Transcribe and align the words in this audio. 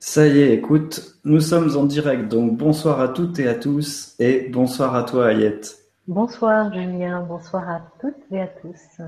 Ça 0.00 0.28
y 0.28 0.38
est, 0.38 0.54
écoute, 0.54 1.18
nous 1.24 1.40
sommes 1.40 1.76
en 1.76 1.84
direct, 1.84 2.28
donc 2.28 2.56
bonsoir 2.56 3.00
à 3.00 3.08
toutes 3.08 3.40
et 3.40 3.48
à 3.48 3.56
tous, 3.56 4.14
et 4.20 4.48
bonsoir 4.48 4.94
à 4.94 5.02
toi 5.02 5.26
Ayette. 5.32 5.76
Bonsoir 6.06 6.72
Julien, 6.72 7.26
bonsoir 7.28 7.68
à 7.68 7.82
toutes 8.00 8.14
et 8.30 8.40
à 8.40 8.46
tous. 8.46 9.04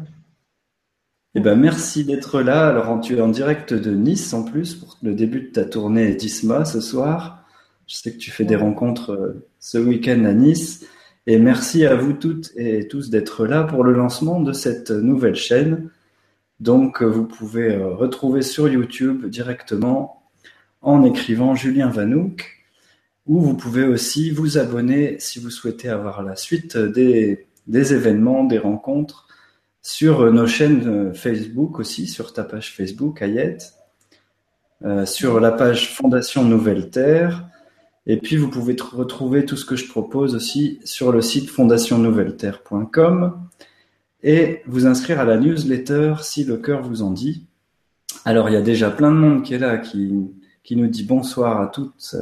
Eh 1.37 1.41
ben 1.41 1.55
merci 1.55 2.05
d'être 2.05 2.43
là. 2.43 2.67
Alors 2.67 3.01
tu 3.01 3.17
es 3.17 3.21
en 3.21 3.29
direct 3.29 3.73
de 3.73 3.93
Nice 3.93 4.35
en 4.35 4.43
plus 4.43 4.75
pour 4.75 4.99
le 5.01 5.15
début 5.15 5.43
de 5.43 5.53
ta 5.53 5.65
tournée 5.65 6.13
d'ISMA 6.17 6.65
ce 6.65 6.81
soir. 6.81 7.45
Je 7.87 7.95
sais 7.95 8.13
que 8.13 8.19
tu 8.19 8.33
fais 8.33 8.45
des 8.45 8.57
rencontres 8.57 9.13
euh, 9.13 9.47
ce 9.61 9.79
week-end 9.79 10.25
à 10.25 10.33
Nice. 10.33 10.85
Et 11.29 11.39
merci 11.39 11.87
à 11.87 11.95
vous 11.95 12.15
toutes 12.15 12.51
et 12.57 12.89
tous 12.89 13.11
d'être 13.11 13.47
là 13.47 13.63
pour 13.63 13.85
le 13.85 13.93
lancement 13.93 14.41
de 14.41 14.53
cette 14.53 14.91
nouvelle 14.91 15.37
chaîne. 15.37 15.89
Donc 16.59 17.01
vous 17.01 17.27
pouvez 17.27 17.77
euh, 17.77 17.95
retrouver 17.95 18.43
sur 18.43 18.69
YouTube 18.69 19.27
directement 19.27 20.20
en 20.83 21.05
écrivant 21.05 21.55
Julien 21.55 21.89
Vanouk, 21.89 22.61
ou 23.27 23.41
vous 23.41 23.55
pouvez 23.55 23.85
aussi 23.85 24.31
vous 24.31 24.59
abonner 24.59 25.17
si 25.19 25.39
vous 25.39 25.51
souhaitez 25.51 25.89
avoir 25.89 26.23
la 26.23 26.37
suite 26.37 26.77
des, 26.77 27.47
événements, 27.69 28.45
des 28.45 28.59
rencontres 28.59 29.29
sur 29.83 30.31
nos 30.33 30.47
chaînes 30.47 30.89
euh, 30.89 31.15
Facebook 31.15 31.79
aussi, 31.79 32.07
sur 32.07 32.33
ta 32.33 32.45
page 32.45 32.75
Facebook, 32.75 33.23
Ayette, 33.23 33.75
euh, 34.85 35.07
sur 35.07 35.41
la 35.41 35.53
page 35.53 35.95
Fondation 35.95 36.45
Nouvelle 36.45 36.91
Terre, 36.91 37.47
et 38.07 38.17
puis 38.17 38.37
vous 38.37 38.49
pouvez 38.49 38.77
retrouver 38.93 39.45
tout 39.45 39.57
ce 39.57 39.65
que 39.65 39.77
je 39.77 39.87
propose 39.87 40.35
aussi 40.35 40.81
sur 40.85 41.13
le 41.13 41.23
site 41.23 41.51
fondationnouvelleterre.com 41.51 43.39
et 44.23 44.63
vous 44.67 44.87
inscrire 44.87 45.21
à 45.21 45.25
la 45.25 45.39
newsletter 45.39 46.15
si 46.23 46.45
le 46.45 46.57
cœur 46.57 46.83
vous 46.83 47.03
en 47.03 47.11
dit. 47.11 47.47
Alors 48.25 48.49
il 48.49 48.55
y 48.55 48.57
a 48.57 48.63
déjà 48.63 48.91
plein 48.91 49.13
de 49.13 49.17
monde 49.17 49.43
qui 49.43 49.55
est 49.55 49.59
là, 49.59 49.79
qui, 49.79 50.31
qui 50.63 50.77
nous 50.77 50.87
dit 50.87 51.05
bonsoir 51.05 51.61
à 51.61 51.67
toutes. 51.67 52.17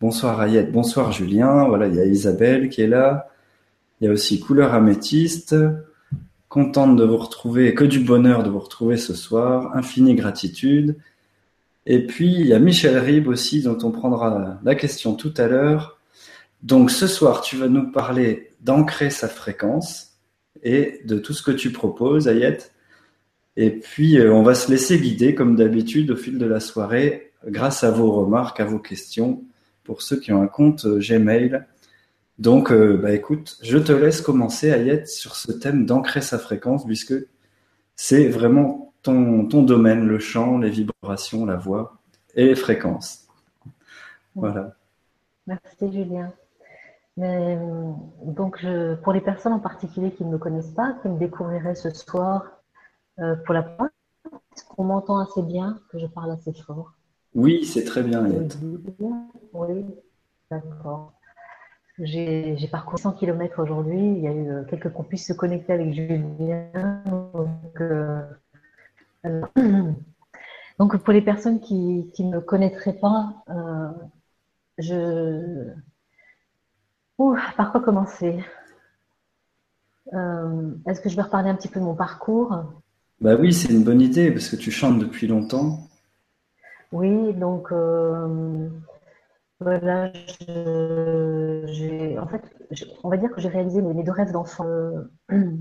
Bonsoir 0.00 0.40
Ayette, 0.40 0.72
bonsoir 0.72 1.12
Julien. 1.12 1.66
Voilà, 1.68 1.88
il 1.88 1.94
y 1.94 2.00
a 2.00 2.04
Isabelle 2.04 2.68
qui 2.68 2.82
est 2.82 2.86
là. 2.86 3.28
Il 4.00 4.06
y 4.06 4.08
a 4.08 4.12
aussi 4.12 4.40
Couleur 4.40 4.74
Améthyste. 4.74 5.56
Contente 6.48 6.96
de 6.96 7.04
vous 7.04 7.16
retrouver, 7.16 7.74
que 7.74 7.84
du 7.84 8.00
bonheur 8.00 8.42
de 8.42 8.48
vous 8.48 8.60
retrouver 8.60 8.96
ce 8.96 9.14
soir. 9.14 9.76
Infinie 9.76 10.14
gratitude. 10.14 10.96
Et 11.84 12.06
puis, 12.06 12.34
il 12.34 12.46
y 12.46 12.54
a 12.54 12.58
Michel 12.58 12.98
Rib 12.98 13.28
aussi, 13.28 13.62
dont 13.62 13.78
on 13.82 13.90
prendra 13.90 14.58
la 14.62 14.74
question 14.74 15.14
tout 15.14 15.32
à 15.36 15.46
l'heure. 15.46 15.98
Donc, 16.62 16.90
ce 16.90 17.06
soir, 17.06 17.40
tu 17.40 17.56
vas 17.56 17.68
nous 17.68 17.90
parler 17.90 18.52
d'ancrer 18.60 19.10
sa 19.10 19.28
fréquence 19.28 20.18
et 20.62 21.00
de 21.04 21.18
tout 21.18 21.32
ce 21.32 21.42
que 21.42 21.50
tu 21.50 21.70
proposes, 21.72 22.28
Ayette. 22.28 22.72
Et 23.56 23.70
puis, 23.70 24.18
euh, 24.18 24.32
on 24.32 24.42
va 24.42 24.54
se 24.54 24.70
laisser 24.70 24.98
guider, 24.98 25.34
comme 25.34 25.56
d'habitude, 25.56 26.10
au 26.10 26.16
fil 26.16 26.38
de 26.38 26.46
la 26.46 26.60
soirée, 26.60 27.27
grâce 27.46 27.84
à 27.84 27.90
vos 27.90 28.12
remarques, 28.12 28.60
à 28.60 28.64
vos 28.64 28.78
questions, 28.78 29.44
pour 29.84 30.02
ceux 30.02 30.18
qui 30.18 30.32
ont 30.32 30.42
un 30.42 30.48
compte 30.48 30.84
euh, 30.84 30.98
Gmail. 31.00 31.64
Donc, 32.38 32.70
euh, 32.70 32.96
bah 32.96 33.12
écoute, 33.12 33.58
je 33.62 33.78
te 33.78 33.92
laisse 33.92 34.20
commencer, 34.20 34.70
Ayette, 34.70 35.08
sur 35.08 35.34
ce 35.34 35.50
thème 35.52 35.86
d'ancrer 35.86 36.20
sa 36.20 36.38
fréquence, 36.38 36.84
puisque 36.84 37.14
c'est 37.96 38.28
vraiment 38.28 38.92
ton, 39.02 39.46
ton 39.46 39.62
domaine, 39.62 40.06
le 40.06 40.18
chant, 40.18 40.58
les 40.58 40.70
vibrations, 40.70 41.46
la 41.46 41.56
voix 41.56 41.98
et 42.34 42.44
les 42.44 42.54
fréquences. 42.54 43.26
Voilà. 44.34 44.74
Merci, 45.46 45.92
Julien. 45.92 46.32
Mais, 47.16 47.58
donc, 48.22 48.58
je, 48.60 48.94
pour 48.94 49.12
les 49.12 49.20
personnes 49.20 49.52
en 49.52 49.58
particulier 49.58 50.12
qui 50.12 50.24
ne 50.24 50.30
me 50.30 50.38
connaissent 50.38 50.70
pas, 50.70 50.96
qui 51.02 51.08
me 51.08 51.18
découvriraient 51.18 51.74
ce 51.74 51.90
soir 51.90 52.44
euh, 53.18 53.34
pour 53.44 53.54
la 53.54 53.62
première 53.62 53.90
est-ce 54.58 54.64
qu'on 54.64 54.84
m'entend 54.84 55.18
assez 55.18 55.42
bien, 55.42 55.78
que 55.88 55.98
je 55.98 56.06
parle 56.06 56.32
assez 56.32 56.52
fort? 56.52 56.92
Oui, 57.34 57.64
c'est 57.64 57.84
très 57.84 58.02
bien, 58.02 58.24
Oui, 59.52 59.84
d'accord. 60.50 61.12
J'ai 62.00 62.68
parcouru 62.70 62.98
100 62.98 63.12
km 63.12 63.60
aujourd'hui. 63.60 63.98
Il 63.98 64.20
y 64.20 64.28
a 64.28 64.32
eu 64.32 64.50
euh, 64.50 64.64
quelques 64.64 64.92
qu'on 64.92 65.02
puisse 65.02 65.26
se 65.26 65.32
connecter 65.32 65.72
avec 65.72 65.92
Julien. 65.92 66.68
Euh, 67.80 68.22
donc, 70.78 70.96
pour 70.98 71.12
les 71.12 71.22
personnes 71.22 71.60
qui 71.60 72.12
ne 72.20 72.36
me 72.36 72.40
connaîtraient 72.40 72.98
pas, 72.98 73.34
euh, 73.50 73.88
je. 74.78 75.72
par 77.56 77.72
quoi 77.72 77.80
commencer? 77.80 78.38
Est-ce 80.12 81.00
que 81.00 81.08
je 81.08 81.16
vais 81.16 81.22
reparler 81.22 81.50
un 81.50 81.56
petit 81.56 81.68
peu 81.68 81.80
de 81.80 81.84
mon 81.84 81.96
parcours? 81.96 82.56
Bah 83.20 83.34
oui, 83.34 83.52
c'est 83.52 83.72
une 83.72 83.82
bonne 83.82 84.00
idée 84.00 84.30
parce 84.30 84.48
que 84.48 84.56
tu 84.56 84.70
chantes 84.70 85.00
depuis 85.00 85.26
longtemps. 85.26 85.87
Oui, 86.92 87.34
donc 87.34 87.70
euh, 87.72 88.68
voilà, 89.60 90.06
en 90.06 90.12
fait, 92.26 92.42
on 93.04 93.08
va 93.10 93.16
dire 93.18 93.30
que 93.30 93.40
j'ai 93.40 93.48
réalisé 93.48 93.82
mes, 93.82 94.02
deux 94.02 94.12
rêves 94.12 94.32
d'enfant, 94.32 94.64
euh, 95.32 95.56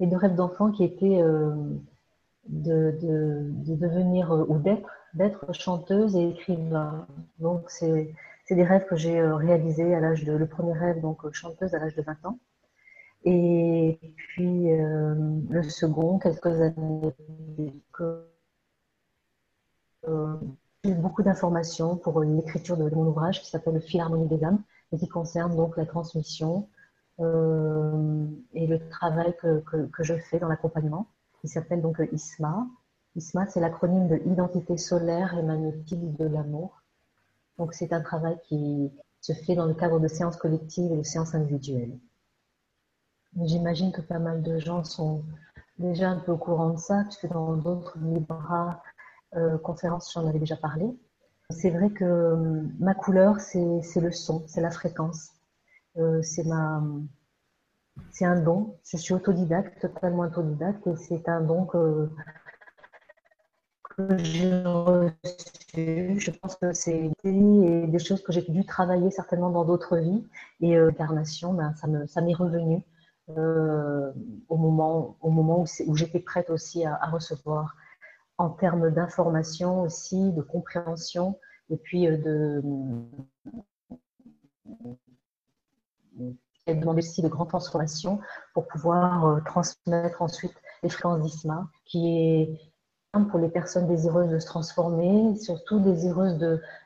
deux 0.00 0.16
rêves 0.16 0.34
d'enfant 0.34 0.70
qui 0.72 0.84
étaient 0.84 1.22
euh, 1.22 1.54
de, 2.48 2.98
devenir 3.66 4.32
ou 4.48 4.58
d'être, 4.58 4.90
d'être 5.14 5.52
chanteuse 5.54 6.16
et 6.16 6.30
écrivain. 6.30 7.06
Donc 7.38 7.70
c'est, 7.70 8.12
des 8.50 8.64
rêves 8.64 8.86
que 8.86 8.96
j'ai 8.96 9.20
réalisés 9.22 9.94
à 9.94 10.00
l'âge 10.00 10.24
de, 10.24 10.32
le 10.32 10.46
premier 10.46 10.72
rêve, 10.72 11.00
donc 11.00 11.30
chanteuse 11.32 11.74
à 11.74 11.78
l'âge 11.78 11.94
de 11.94 12.02
20 12.02 12.26
ans. 12.26 12.38
Et 13.24 13.98
puis 14.16 14.68
le 15.50 15.62
second, 15.62 16.18
quelques 16.18 16.46
années 16.46 17.14
euh, 18.00 18.22
beaucoup 20.84 21.22
d'informations 21.22 21.96
pour 21.96 22.20
l'écriture 22.20 22.76
de, 22.76 22.88
mon 22.90 23.06
ouvrage 23.06 23.42
qui 23.42 23.50
s'appelle 23.50 23.80
Philharmonie 23.80 24.28
des 24.28 24.44
âmes 24.44 24.62
et 24.92 24.98
qui 24.98 25.08
concerne 25.08 25.54
donc 25.56 25.76
la 25.76 25.86
transmission 25.86 26.68
euh, 27.20 28.26
et 28.54 28.66
le 28.66 28.88
travail 28.88 29.34
que, 29.40 29.60
que, 29.60 30.02
je 30.02 30.14
fais 30.14 30.38
dans 30.38 30.48
l'accompagnement 30.48 31.06
qui 31.40 31.48
s'appelle 31.48 31.82
donc 31.82 32.00
ISMA. 32.12 32.66
ISMA, 33.16 33.46
c'est 33.46 33.60
l'acronyme 33.60 34.08
de 34.08 34.16
Identité 34.26 34.76
solaire 34.76 35.36
et 35.36 35.42
magnétique 35.42 36.16
de 36.16 36.26
l'amour. 36.26 36.82
Donc 37.58 37.74
c'est 37.74 37.92
un 37.92 38.00
travail 38.00 38.38
qui 38.44 38.92
se 39.20 39.32
fait 39.32 39.56
dans 39.56 39.66
le 39.66 39.74
cadre 39.74 39.98
de 39.98 40.08
séances 40.08 40.36
collectives 40.36 40.92
et 40.92 40.96
de 40.96 41.02
séances 41.02 41.34
individuelles. 41.34 41.98
J'imagine 43.42 43.92
que 43.92 44.00
pas 44.00 44.18
mal 44.18 44.42
de 44.42 44.58
gens 44.58 44.84
sont 44.84 45.22
déjà 45.78 46.10
un 46.10 46.18
peu 46.18 46.32
au 46.32 46.38
courant 46.38 46.70
de 46.70 46.78
ça, 46.78 47.04
puisque 47.04 47.28
dans 47.28 47.56
d'autres 47.56 47.98
euh, 47.98 48.72
conférence, 49.62 50.12
j'en 50.12 50.26
avais 50.26 50.38
déjà 50.38 50.56
parlé. 50.56 50.86
C'est 51.50 51.70
vrai 51.70 51.88
que 51.88 52.04
euh, 52.04 52.62
ma 52.78 52.94
couleur, 52.94 53.40
c'est 53.40 54.00
le 54.00 54.12
son, 54.12 54.44
c'est 54.46 54.60
la 54.60 54.70
fréquence. 54.70 55.30
Euh, 55.96 56.20
c'est 56.22 56.44
un 56.50 58.42
don. 58.42 58.76
Je 58.84 58.98
suis 58.98 59.14
autodidacte, 59.14 59.80
totalement 59.80 60.24
autodidacte, 60.24 60.86
et 60.86 60.96
c'est 60.96 61.26
un 61.26 61.40
don 61.40 61.64
que, 61.64 62.10
j'ai 64.18 64.62
reçu. 64.62 66.20
Je 66.20 66.30
pense 66.30 66.56
que 66.56 66.72
c'est 66.74 67.10
des 67.24 67.98
choses 67.98 68.22
que 68.22 68.30
j'ai 68.30 68.42
dû 68.42 68.66
travailler 68.66 69.10
certainement 69.10 69.50
dans 69.50 69.64
d'autres 69.64 69.96
vies. 69.96 70.26
Et 70.60 70.76
l'incarnation, 70.76 71.54
ben, 71.54 71.74
ça 72.06 72.20
m'est 72.20 72.34
revenu 72.34 72.82
au 73.28 74.56
moment, 74.56 75.16
au 75.22 75.30
moment 75.30 75.64
où 75.86 75.96
j'étais 75.96 76.20
prête 76.20 76.50
aussi 76.50 76.84
à 76.84 77.06
recevoir 77.06 77.74
en 78.38 78.50
termes 78.50 78.90
d'information 78.90 79.82
aussi, 79.82 80.32
de 80.32 80.42
compréhension, 80.42 81.38
et 81.70 81.76
puis 81.76 82.06
euh, 82.06 82.16
de. 82.16 82.62
Elle 86.66 86.80
demande 86.80 86.98
aussi 86.98 87.22
de 87.22 87.28
grandes 87.28 87.48
transformations 87.48 88.20
pour 88.54 88.66
pouvoir 88.68 89.26
euh, 89.26 89.40
transmettre 89.40 90.22
ensuite 90.22 90.54
les 90.82 90.88
fréquences 90.88 91.20
d'ISMA, 91.20 91.68
qui 91.84 92.08
est 92.08 92.60
pour 93.30 93.40
les 93.40 93.48
personnes 93.48 93.88
désireuses 93.88 94.30
de 94.30 94.38
se 94.38 94.46
transformer, 94.46 95.34
surtout 95.36 95.80
désireuses 95.80 96.38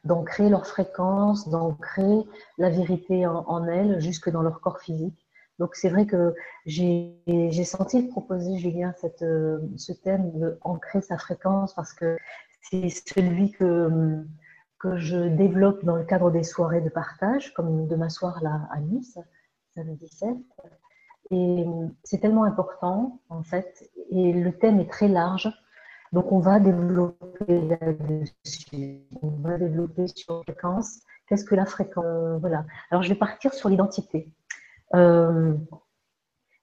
d'ancrer 0.04 0.48
leur 0.48 0.66
fréquence, 0.66 1.48
d'ancrer 1.48 2.26
la 2.58 2.70
vérité 2.70 3.26
en 3.26 3.66
elles, 3.66 4.00
jusque 4.00 4.30
dans 4.30 4.40
leur 4.40 4.60
corps 4.60 4.80
physique. 4.80 5.21
Donc 5.58 5.74
c'est 5.74 5.88
vrai 5.88 6.06
que 6.06 6.34
j'ai 6.66 7.64
senti 7.64 8.02
proposer, 8.02 8.58
Julien, 8.58 8.94
euh, 9.22 9.58
ce 9.76 9.92
thème 9.92 10.32
de 10.38 10.58
ancrer 10.62 11.02
sa 11.02 11.18
fréquence 11.18 11.74
parce 11.74 11.92
que 11.92 12.16
c'est 12.62 12.88
celui 12.88 13.52
que, 13.52 14.24
que 14.78 14.96
je 14.96 15.28
développe 15.28 15.84
dans 15.84 15.96
le 15.96 16.04
cadre 16.04 16.30
des 16.30 16.42
soirées 16.42 16.80
de 16.80 16.88
partage, 16.88 17.52
comme 17.54 17.86
demain 17.86 18.08
soir 18.08 18.42
là 18.42 18.68
à 18.70 18.80
Nice, 18.80 19.18
samedi 19.74 20.06
17. 20.06 20.36
Et 21.30 21.64
c'est 22.04 22.18
tellement 22.18 22.44
important, 22.44 23.20
en 23.28 23.42
fait, 23.42 23.90
et 24.10 24.32
le 24.32 24.52
thème 24.52 24.80
est 24.80 24.90
très 24.90 25.08
large. 25.08 25.50
Donc 26.12 26.30
on 26.30 26.40
va 26.40 26.60
développer 26.60 27.60
là-dessus. 27.62 29.00
On 29.22 29.28
va 29.28 29.56
développer 29.56 30.08
sur 30.08 30.38
la 30.38 30.42
fréquence. 30.42 31.00
Qu'est-ce 31.26 31.44
que 31.44 31.54
la 31.54 31.64
fréquence 31.64 32.40
Voilà. 32.40 32.66
Alors 32.90 33.02
je 33.02 33.08
vais 33.08 33.14
partir 33.14 33.54
sur 33.54 33.70
l'identité. 33.70 34.30
Euh, 34.94 35.54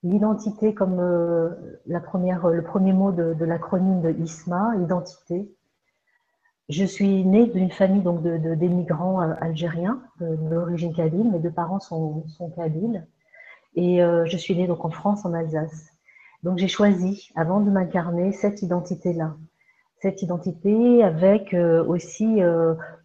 l'identité 0.03 0.73
comme 0.73 0.99
euh, 0.99 1.49
le 1.85 2.61
premier 2.61 2.93
mot 2.93 3.11
de, 3.11 3.45
l'acronyme 3.45 4.01
de 4.01 4.11
ISMA, 4.11 4.75
identité. 4.83 5.51
je 6.69 6.85
suis 6.85 7.25
née 7.25 7.47
d'une 7.47 7.71
famille 7.71 8.03
donc 8.03 8.21
de, 8.21 8.55
d'émigrants 8.55 9.21
euh, 9.21 9.33
algériens 9.41 10.01
d'origine 10.19 10.93
kabyle. 10.93 11.31
Mes 11.31 11.39
deux 11.39 11.51
parents 11.51 11.79
sont, 11.79 12.27
sont 12.27 12.49
kabyles. 12.51 13.07
Et 13.75 13.99
je 13.99 14.37
suis 14.37 14.55
née 14.55 14.67
donc 14.67 14.83
en 14.83 14.89
France, 14.89 15.25
en 15.25 15.33
Alsace. 15.33 15.89
Donc 16.43 16.57
j'ai 16.57 16.67
choisi, 16.67 17.29
avant 17.35 17.61
de 17.61 17.69
m'incarner, 17.69 18.31
cette 18.33 18.61
identité-là. 18.61 19.35
Cette 20.01 20.21
identité 20.21 21.03
avec 21.03 21.53
euh, 21.53 21.83
aussi 21.83 22.41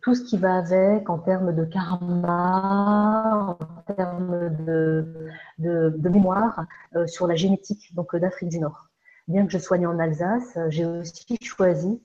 tout 0.01 0.15
ce 0.15 0.23
qui 0.23 0.39
va 0.39 0.57
avec 0.57 1.11
en 1.11 1.19
termes 1.19 1.55
de 1.55 1.65
karma, 1.65 3.57
en 3.59 3.95
termes 3.95 4.51
de, 4.65 5.31
de, 5.59 6.09
mémoire 6.09 6.67
sur 7.07 7.27
la 7.27 7.35
génétique 7.35 7.95
donc 7.95 8.15
d'Afrique 8.15 8.51
du 8.51 8.61
Nord. 8.61 8.89
Bien 9.27 9.47
que 9.47 9.53
je 9.53 9.59
sois 9.59 9.79
née 9.79 9.87
en 9.87 9.99
Alsace, 9.99 10.59
j'ai 10.69 10.87
aussi 10.87 11.37
choisi 11.43 12.01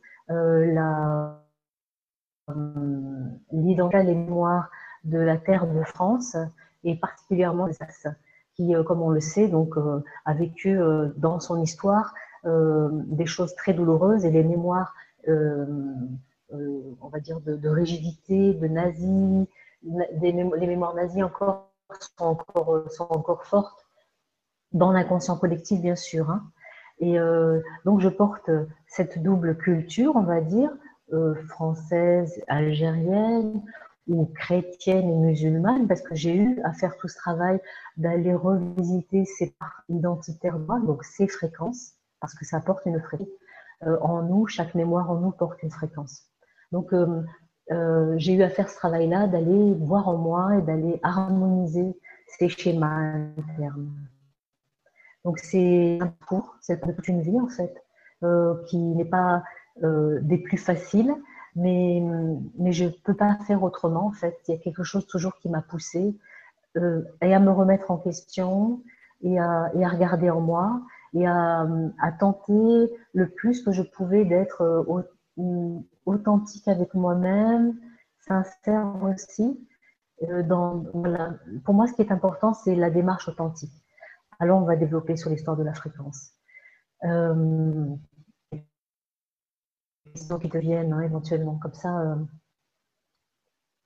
l'identité 3.51 4.03
les 4.03 4.15
mémoires 4.15 4.69
de 5.03 5.19
la 5.19 5.37
terre 5.37 5.67
de 5.67 5.83
France 5.83 6.35
et 6.83 6.95
particulièrement 6.95 7.65
l'Alsace, 7.65 8.07
qui, 8.55 8.75
euh, 8.75 8.83
comme 8.83 9.01
on 9.01 9.09
le 9.09 9.19
sait, 9.19 9.47
donc, 9.47 9.77
euh, 9.77 10.03
a 10.25 10.33
vécu 10.33 10.79
euh, 10.79 11.09
dans 11.17 11.39
son 11.39 11.61
histoire 11.61 12.13
des 12.45 13.25
choses 13.25 13.55
très 13.55 13.73
douloureuses 13.73 14.25
et 14.25 14.31
les 14.31 14.43
mémoires, 14.43 14.93
on 15.27 17.09
va 17.11 17.19
dire, 17.19 17.39
de, 17.41 17.69
rigidité, 17.69 18.53
de 18.53 18.67
nazis, 18.67 19.47
les 20.21 20.67
mémoires 20.67 20.95
nazies 20.95 21.23
encore 21.23 21.71
sont 22.17 22.45
encore, 22.47 23.45
fortes 23.45 23.87
dans 24.71 24.91
l'inconscient 24.91 25.37
collectif, 25.37 25.81
bien 25.81 25.95
sûr. 25.95 26.29
Hein. 26.29 26.43
Et 26.99 27.17
donc, 27.85 28.01
je 28.01 28.09
porte 28.09 28.49
cette 28.87 29.21
double 29.21 29.57
culture, 29.57 30.15
on 30.15 30.23
va 30.23 30.41
dire, 30.41 30.71
euh, 31.11 31.33
française, 31.47 32.39
algérienne 32.47 33.63
ou 34.07 34.25
chrétienne 34.25 35.09
et 35.09 35.15
musulmane, 35.15 35.87
parce 35.87 36.01
que 36.01 36.13
j'ai 36.13 36.35
eu 36.35 36.61
à 36.63 36.71
faire 36.71 36.97
tout 36.97 37.07
ce 37.07 37.17
travail 37.17 37.59
d'aller 37.97 38.35
revisiter 38.35 39.25
ces 39.25 39.49
parts 39.57 39.81
identitaires, 39.89 40.59
donc 40.59 41.03
ces 41.03 41.27
fréquences, 41.27 41.93
parce 42.21 42.33
que 42.33 42.45
ça 42.45 42.59
porte 42.59 42.85
une 42.85 42.99
fréquence. 42.99 43.27
Euh, 43.83 43.97
en 44.01 44.23
nous, 44.23 44.45
chaque 44.47 44.75
mémoire 44.75 45.09
en 45.09 45.15
nous 45.15 45.31
porte 45.31 45.63
une 45.63 45.71
fréquence. 45.71 46.23
Donc, 46.71 46.93
euh, 46.93 47.23
j'ai 48.17 48.33
eu 48.33 48.43
à 48.43 48.49
faire 48.49 48.69
ce 48.69 48.75
travail-là, 48.75 49.27
d'aller 49.27 49.73
voir 49.75 50.09
en 50.09 50.17
moi 50.17 50.57
et 50.57 50.61
d'aller 50.61 50.99
harmoniser 51.03 51.97
ces 52.27 52.49
schémas 52.49 53.13
internes. 53.37 53.89
Donc, 55.23 55.39
c'est 55.39 55.99
un 56.01 56.13
cours, 56.27 56.57
c'est 56.61 56.81
toute 56.81 57.07
une 57.07 57.21
vie 57.21 57.39
en 57.39 57.47
fait, 57.47 57.83
qui 58.67 58.77
n'est 58.77 59.05
pas 59.05 59.43
euh, 59.83 60.19
des 60.21 60.37
plus 60.37 60.57
faciles, 60.57 61.15
mais, 61.55 62.03
mais 62.57 62.73
je 62.73 62.85
ne 62.85 62.89
peux 62.89 63.13
pas 63.13 63.37
faire 63.47 63.63
autrement 63.63 64.07
en 64.07 64.11
fait. 64.11 64.37
Il 64.47 64.51
y 64.51 64.57
a 64.57 64.57
quelque 64.57 64.83
chose 64.83 65.07
toujours 65.07 65.37
qui 65.37 65.47
m'a 65.47 65.61
poussée 65.61 66.17
euh, 66.75 67.01
et 67.21 67.33
à 67.33 67.39
me 67.39 67.49
remettre 67.49 67.91
en 67.91 67.97
question 67.97 68.81
et 69.21 69.39
à 69.39 69.69
regarder 69.69 70.29
en 70.29 70.41
moi 70.41 70.81
et 71.13 71.25
à, 71.25 71.67
à, 71.99 72.11
tenter 72.11 72.91
le 73.13 73.29
plus 73.29 73.63
que 73.63 73.71
je 73.71 73.81
pouvais 73.81 74.25
d'être 74.25 74.61
euh, 74.61 75.81
authentique 76.05 76.67
avec 76.67 76.93
moi-même, 76.93 77.79
sincère 78.19 78.95
aussi. 79.03 79.67
Voilà. 80.21 81.35
Pour 81.63 81.73
moi, 81.73 81.87
ce 81.87 81.93
qui 81.93 82.01
est 82.01 82.11
important, 82.11 82.53
c'est 82.53 82.75
la 82.75 82.89
démarche 82.89 83.27
authentique. 83.29 83.73
Alors, 84.39 84.61
on 84.61 84.65
va 84.65 84.75
développer 84.75 85.15
sur 85.15 85.29
l'histoire 85.29 85.57
de 85.57 85.63
la 85.63 85.73
fréquence. 85.73 86.31
Euh, 87.05 87.95
qui 90.41 90.49
deviennent 90.49 90.93
hein, 90.93 91.01
éventuellement. 91.01 91.57
Comme 91.57 91.73
ça, 91.73 91.99
euh, 92.01 92.15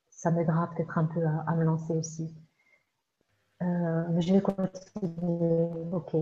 ça 0.10 0.32
m'aidera 0.32 0.70
peut-être 0.72 0.98
un 0.98 1.06
peu 1.06 1.22
à, 1.26 1.56
me 1.56 1.64
lancer 1.64 1.94
aussi. 1.94 2.34
Euh, 3.62 4.20
je 4.20 4.34
vais 4.34 4.42
continuer. 4.42 5.92
Ok. 5.92 6.16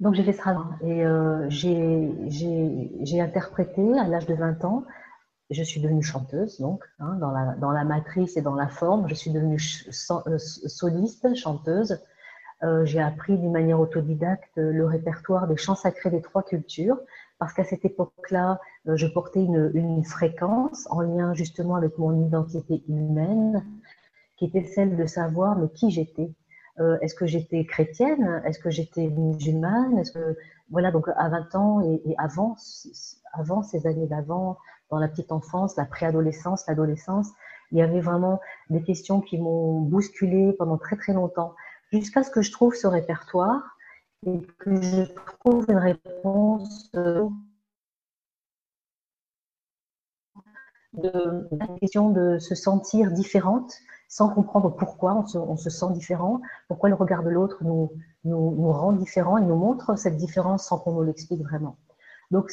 Donc 0.00 0.14
j'ai 0.14 0.24
fait 0.24 0.32
ce 0.32 0.40
et 0.84 1.04
euh, 1.04 1.48
j'ai 1.48 3.20
interprété 3.20 3.98
à 3.98 4.06
l'âge 4.08 4.26
de 4.26 4.34
20 4.34 4.64
ans. 4.64 4.84
Je 5.50 5.62
suis 5.62 5.80
devenue 5.80 6.02
chanteuse, 6.02 6.60
donc, 6.60 6.82
hein, 6.98 7.16
dans, 7.20 7.30
la, 7.30 7.54
dans 7.56 7.70
la 7.70 7.84
matrice 7.84 8.36
et 8.36 8.42
dans 8.42 8.54
la 8.54 8.68
forme. 8.68 9.06
Je 9.08 9.14
suis 9.14 9.30
devenue 9.30 9.58
soliste, 9.58 11.34
chanteuse. 11.34 12.00
j'ai 12.84 13.00
appris 13.00 13.36
d'une 13.36 13.52
manière 13.52 13.78
autodidacte 13.78 14.56
le 14.56 14.86
répertoire 14.86 15.46
des 15.46 15.58
chants 15.58 15.74
sacrés 15.74 16.10
des 16.10 16.22
trois 16.22 16.42
cultures 16.42 16.98
parce 17.42 17.54
qu'à 17.54 17.64
cette 17.64 17.84
époque-là, 17.84 18.60
euh, 18.86 18.96
je 18.96 19.08
portais 19.08 19.42
une, 19.42 20.04
fréquence 20.04 20.86
en 20.90 21.00
lien 21.00 21.34
justement 21.34 21.74
avec 21.74 21.98
mon 21.98 22.24
identité 22.24 22.84
humaine, 22.86 23.64
qui 24.36 24.44
était 24.44 24.62
celle 24.62 24.96
de 24.96 25.06
savoir 25.06 25.58
mais 25.58 25.68
qui 25.70 25.90
j'étais. 25.90 26.30
Euh, 26.80 26.98
est-ce 27.00 27.14
que 27.14 27.26
j'étais 27.26 27.64
chrétienne? 27.64 28.42
Est-ce 28.44 28.58
que 28.58 28.70
j'étais 28.70 29.08
musulmane? 29.08 30.02
Voilà 30.70 30.90
donc 30.90 31.08
à 31.16 31.28
20 31.28 31.54
ans 31.54 31.80
et, 31.82 32.14
avant, 32.18 32.56
avant 33.34 33.62
ces 33.62 33.86
années 33.86 34.06
d'avant, 34.06 34.56
dans 34.90 34.98
la 34.98 35.08
petite 35.08 35.32
enfance, 35.32 35.76
la 35.76 35.84
préadolescence, 35.84 36.66
l'adolescence, 36.66 37.28
il 37.72 37.78
y 37.78 37.82
avait 37.82 38.00
vraiment 38.00 38.40
des 38.70 38.82
questions 38.82 39.20
qui 39.20 39.38
m'ont 39.38 39.80
bousculé 39.80 40.52
pendant 40.58 40.78
très 40.78 40.96
très 40.96 41.12
longtemps, 41.14 41.54
jusqu'à 41.92 42.22
ce 42.22 42.30
que 42.30 42.42
je 42.42 42.52
trouve 42.52 42.74
ce 42.74 42.86
répertoire 42.86 43.76
et 44.26 44.40
que 44.58 44.80
je 44.80 45.02
trouve 45.40 45.66
une 45.68 45.78
réponse 45.78 46.90
euh, 46.94 47.28
de 50.94 51.48
la 51.52 51.66
question 51.80 52.10
de 52.10 52.38
se 52.38 52.54
sentir 52.54 53.10
différente 53.10 53.74
sans 54.12 54.28
comprendre 54.28 54.68
pourquoi 54.76 55.14
on 55.14 55.56
se, 55.56 55.70
sent 55.70 55.90
différent, 55.94 56.42
pourquoi 56.68 56.90
le 56.90 56.94
regard 56.94 57.22
de 57.22 57.30
l'autre 57.30 57.64
nous, 57.64 57.90
rend 58.70 58.92
différents 58.92 59.38
et 59.38 59.44
nous 59.46 59.56
montre 59.56 59.96
cette 59.96 60.18
différence 60.18 60.66
sans 60.66 60.78
qu'on 60.78 60.92
nous 60.92 61.02
l'explique 61.02 61.40
vraiment. 61.42 61.78
Donc, 62.30 62.52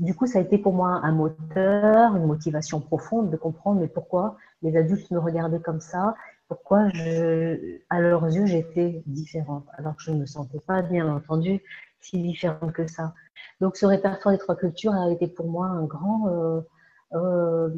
du 0.00 0.14
coup, 0.14 0.26
ça 0.26 0.38
a 0.38 0.42
été 0.42 0.58
pour 0.58 0.74
moi 0.74 1.00
un 1.02 1.12
moteur, 1.12 2.14
une 2.14 2.26
motivation 2.26 2.80
profonde 2.80 3.30
de 3.30 3.38
comprendre 3.38 3.80
mais 3.80 3.88
pourquoi 3.88 4.36
les 4.60 4.76
adultes 4.76 5.10
me 5.10 5.18
regardaient 5.18 5.60
comme 5.60 5.80
ça? 5.80 6.14
Pourquoi 6.46 6.88
à 7.88 8.00
leurs 8.00 8.26
yeux 8.26 8.44
j'étais 8.44 9.02
différente, 9.06 9.64
alors 9.78 9.96
que 9.96 10.02
je 10.02 10.10
ne 10.10 10.18
me 10.18 10.26
sentais 10.26 10.60
pas, 10.60 10.82
bien 10.82 11.08
entendu, 11.10 11.62
si 12.02 12.20
différente 12.20 12.72
que 12.72 12.86
ça. 12.86 13.14
Donc 13.62 13.78
ce 13.78 13.86
répertoire 13.86 14.34
des 14.34 14.38
trois 14.38 14.56
cultures 14.56 14.92
a 14.92 15.10
été 15.10 15.26
pour 15.26 15.48
moi 15.48 15.68
un 15.68 15.84
grand, 15.84 16.28
euh, 16.28 16.60
euh, 17.14 17.70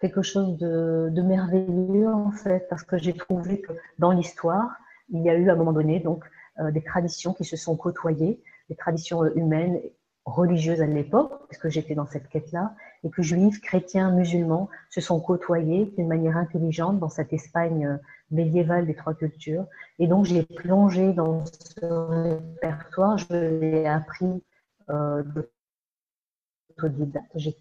quelque 0.00 0.22
chose 0.22 0.56
de, 0.58 1.22
merveilleux 1.22 2.08
en 2.08 2.30
fait, 2.30 2.66
parce 2.68 2.82
que 2.82 2.98
j'ai 2.98 3.14
trouvé 3.14 3.60
que 3.60 3.72
dans 3.98 4.12
l'histoire, 4.12 4.76
il 5.10 5.22
y 5.22 5.30
a 5.30 5.34
eu 5.34 5.50
à 5.50 5.54
un 5.54 5.56
moment 5.56 5.72
donné 5.72 6.00
donc 6.00 6.24
euh, 6.60 6.70
des 6.70 6.82
traditions 6.82 7.34
qui 7.34 7.44
se 7.44 7.56
sont 7.56 7.76
côtoyées, 7.76 8.40
des 8.68 8.76
traditions 8.76 9.24
humaines 9.34 9.80
religieuses 10.24 10.82
à 10.82 10.86
l'époque, 10.86 11.32
parce 11.48 11.58
que 11.58 11.70
j'étais 11.70 11.94
dans 11.94 12.06
cette 12.06 12.28
quête-là, 12.28 12.74
et 13.02 13.10
que 13.10 13.22
juifs, 13.22 13.60
chrétiens, 13.60 14.10
musulmans 14.10 14.68
se 14.90 15.00
sont 15.00 15.20
côtoyés 15.20 15.92
d'une 15.96 16.08
manière 16.08 16.36
intelligente 16.36 16.98
dans 16.98 17.08
cette 17.08 17.32
Espagne 17.32 17.86
euh, 17.86 17.96
médiévale 18.30 18.86
des 18.86 18.94
trois 18.94 19.14
cultures. 19.14 19.66
Et 19.98 20.06
donc 20.06 20.26
j'ai 20.26 20.42
plongé 20.42 21.12
dans 21.12 21.44
ce 21.46 21.84
répertoire, 21.84 23.18
je 23.18 23.58
l'ai 23.60 23.86
appris 23.86 24.42
euh, 24.90 25.22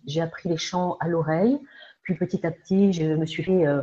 j'ai 0.05 0.21
appris 0.21 0.49
les 0.49 0.57
chants 0.57 0.97
à 0.99 1.07
l'oreille, 1.07 1.59
petit 2.15 2.45
à 2.45 2.51
petit 2.51 2.93
je 2.93 3.15
me 3.15 3.25
suis 3.25 3.43
fait 3.43 3.67
euh, 3.67 3.81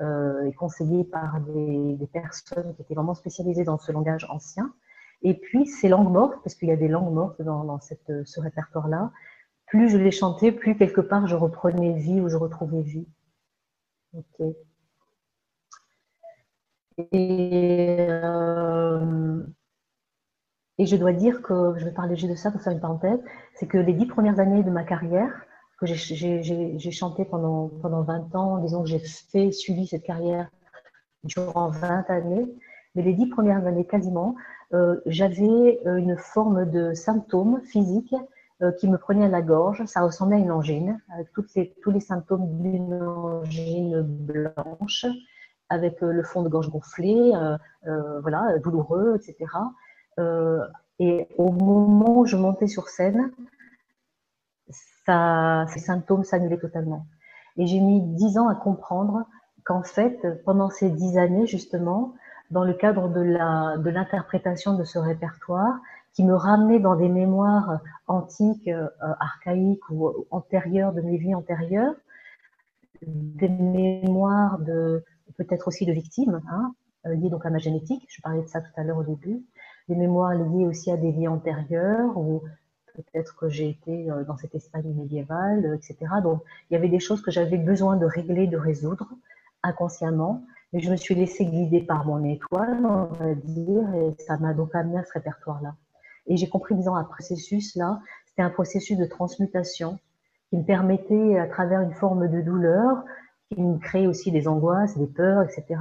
euh 0.00 0.50
conseiller 0.58 1.04
par 1.04 1.40
des, 1.40 2.08
personnes 2.12 2.74
qui 2.74 2.82
étaient 2.82 2.94
vraiment 2.94 3.14
spécialisées 3.14 3.64
dans 3.64 3.78
ce 3.78 3.92
langage 3.92 4.26
ancien. 4.30 4.72
Et 5.22 5.34
puis, 5.34 5.66
ces 5.66 5.88
langues 5.88 6.12
mortes, 6.12 6.38
parce 6.44 6.54
qu'il 6.54 6.68
y 6.68 6.72
a 6.72 6.76
des 6.76 6.88
langues 6.88 7.12
mortes 7.12 7.40
dans, 7.42 7.80
cette, 7.80 8.12
ce 8.24 8.40
répertoire-là, 8.40 9.10
plus 9.66 9.88
je 9.88 9.98
les 9.98 10.10
chantais, 10.10 10.52
plus 10.52 10.76
quelque 10.76 11.00
part 11.00 11.26
je 11.26 11.36
reprenais 11.36 11.94
vie 11.94 12.20
ou 12.20 12.28
je 12.28 12.36
retrouvais 12.36 12.82
vie. 12.82 13.06
Et, 16.98 17.96
euh, 18.10 19.42
et, 20.78 20.86
je 20.86 20.96
dois 20.96 21.12
dire 21.12 21.42
que, 21.42 21.74
je 21.76 21.84
vais 21.84 21.92
parler 21.92 22.16
juste 22.16 22.30
de 22.30 22.36
ça 22.36 22.50
pour 22.50 22.62
faire 22.62 22.72
une 22.72 22.80
parenthèse, 22.80 23.20
c'est 23.54 23.66
que 23.66 23.78
les 23.78 23.92
dix 23.92 24.06
premières 24.06 24.40
années 24.40 24.62
de 24.62 24.70
ma 24.70 24.84
carrière, 24.84 25.45
que 25.78 25.86
j'ai 25.86 26.90
chanté 26.90 27.24
pendant, 27.24 27.68
pendant 27.82 28.02
20 28.02 28.34
ans, 28.34 28.58
disons 28.58 28.82
que 28.82 28.88
j'ai 28.88 28.98
fait, 28.98 29.52
suivi 29.52 29.86
cette 29.86 30.04
carrière 30.04 30.48
durant 31.24 31.68
20 31.68 32.08
années, 32.08 32.46
mais 32.94 33.02
les 33.02 33.12
dix 33.12 33.26
premières 33.26 33.66
années 33.66 33.84
quasiment, 33.84 34.36
euh, 34.74 35.00
j'avais 35.06 35.80
euh, 35.86 35.96
une 35.96 36.16
forme 36.16 36.68
de 36.70 36.92
symptômes 36.94 37.60
physiques 37.62 38.14
euh, 38.62 38.72
qui 38.72 38.88
me 38.88 38.98
prenaient 38.98 39.26
à 39.26 39.28
la 39.28 39.42
gorge. 39.42 39.84
Ça 39.86 40.00
ressemblait 40.00 40.36
à 40.36 40.40
une 40.40 40.50
angine, 40.50 41.00
avec 41.12 41.30
toutes 41.32 41.54
les, 41.54 41.74
tous 41.82 41.90
les 41.90 42.00
symptômes 42.00 42.58
d'une 42.58 42.94
angine 43.02 44.00
blanche, 44.02 45.06
avec 45.68 46.00
le 46.00 46.22
fond 46.22 46.42
de 46.42 46.48
gorge 46.48 46.70
gonflé, 46.70 47.32
voilà, 48.22 48.56
douloureux, 48.58 49.16
etc. 49.16 49.50
et 51.00 51.26
au 51.38 51.50
moment 51.50 52.20
où 52.20 52.24
je 52.24 52.36
montais 52.36 52.68
sur 52.68 52.88
scène, 52.88 53.32
ces 55.06 55.80
symptômes 55.80 56.24
s'annulaient 56.24 56.58
totalement. 56.58 57.06
Et 57.56 57.66
j'ai 57.66 57.80
mis 57.80 58.02
dix 58.02 58.38
ans 58.38 58.48
à 58.48 58.54
comprendre 58.54 59.24
qu'en 59.64 59.82
fait, 59.82 60.18
pendant 60.44 60.70
ces 60.70 60.90
dix 60.90 61.18
années, 61.18 61.46
justement, 61.46 62.14
dans 62.50 62.64
le 62.64 62.74
cadre 62.74 63.08
de 63.08 63.20
la 63.20 63.76
de 63.78 63.90
l'interprétation 63.90 64.74
de 64.76 64.84
ce 64.84 64.98
répertoire, 64.98 65.80
qui 66.14 66.24
me 66.24 66.34
ramenait 66.34 66.80
dans 66.80 66.96
des 66.96 67.08
mémoires 67.08 67.80
antiques, 68.06 68.68
euh, 68.68 68.88
archaïques 69.20 69.88
ou 69.90 70.26
antérieures 70.30 70.92
de 70.92 71.02
mes 71.02 71.18
vies 71.18 71.34
antérieures, 71.34 71.94
des 73.02 73.48
mémoires 73.48 74.58
de 74.58 75.04
peut-être 75.36 75.68
aussi 75.68 75.84
de 75.84 75.92
victimes, 75.92 76.40
hein, 76.48 76.72
liées 77.04 77.28
donc 77.28 77.44
à 77.44 77.50
ma 77.50 77.58
génétique. 77.58 78.06
Je 78.08 78.22
parlais 78.22 78.42
de 78.42 78.46
ça 78.46 78.60
tout 78.60 78.72
à 78.76 78.84
l'heure 78.84 78.98
au 78.98 79.04
début. 79.04 79.44
Des 79.88 79.94
mémoires 79.94 80.34
liées 80.34 80.66
aussi 80.66 80.90
à 80.90 80.96
des 80.96 81.12
vies 81.12 81.28
antérieures 81.28 82.16
ou 82.16 82.42
peut-être 83.02 83.36
que 83.36 83.48
j'ai 83.48 83.68
été 83.68 84.10
euh, 84.10 84.24
dans 84.24 84.36
cette 84.36 84.54
Espagne 84.54 84.92
médiévale, 84.94 85.74
etc. 85.76 85.96
Donc 86.22 86.42
il 86.70 86.74
y 86.74 86.76
avait 86.76 86.88
des 86.88 87.00
choses 87.00 87.22
que 87.22 87.30
j'avais 87.30 87.58
besoin 87.58 87.96
de 87.96 88.06
régler, 88.06 88.46
de 88.46 88.56
résoudre 88.56 89.08
inconsciemment. 89.62 90.42
Mais 90.72 90.80
je 90.80 90.90
me 90.90 90.96
suis 90.96 91.14
laissée 91.14 91.46
guider 91.46 91.80
par 91.80 92.04
mon 92.04 92.24
étoile, 92.24 92.84
on 92.84 93.04
va 93.04 93.34
dire, 93.34 93.94
et 93.94 94.22
ça 94.22 94.36
m'a 94.38 94.52
donc 94.52 94.74
amené 94.74 94.98
à 94.98 95.04
ce 95.04 95.12
répertoire-là. 95.12 95.74
Et 96.26 96.36
j'ai 96.36 96.48
compris, 96.48 96.74
disant, 96.74 96.96
un 96.96 97.04
processus-là, 97.04 98.00
c'était 98.26 98.42
un 98.42 98.50
processus 98.50 98.98
de 98.98 99.04
transmutation 99.04 99.98
qui 100.50 100.58
me 100.58 100.64
permettait, 100.64 101.38
à 101.38 101.46
travers 101.46 101.80
une 101.80 101.94
forme 101.94 102.28
de 102.28 102.40
douleur, 102.40 103.04
qui 103.48 103.60
me 103.60 103.78
créait 103.78 104.06
aussi 104.06 104.32
des 104.32 104.48
angoisses, 104.48 104.96
des 104.98 105.06
peurs, 105.06 105.42
etc., 105.42 105.80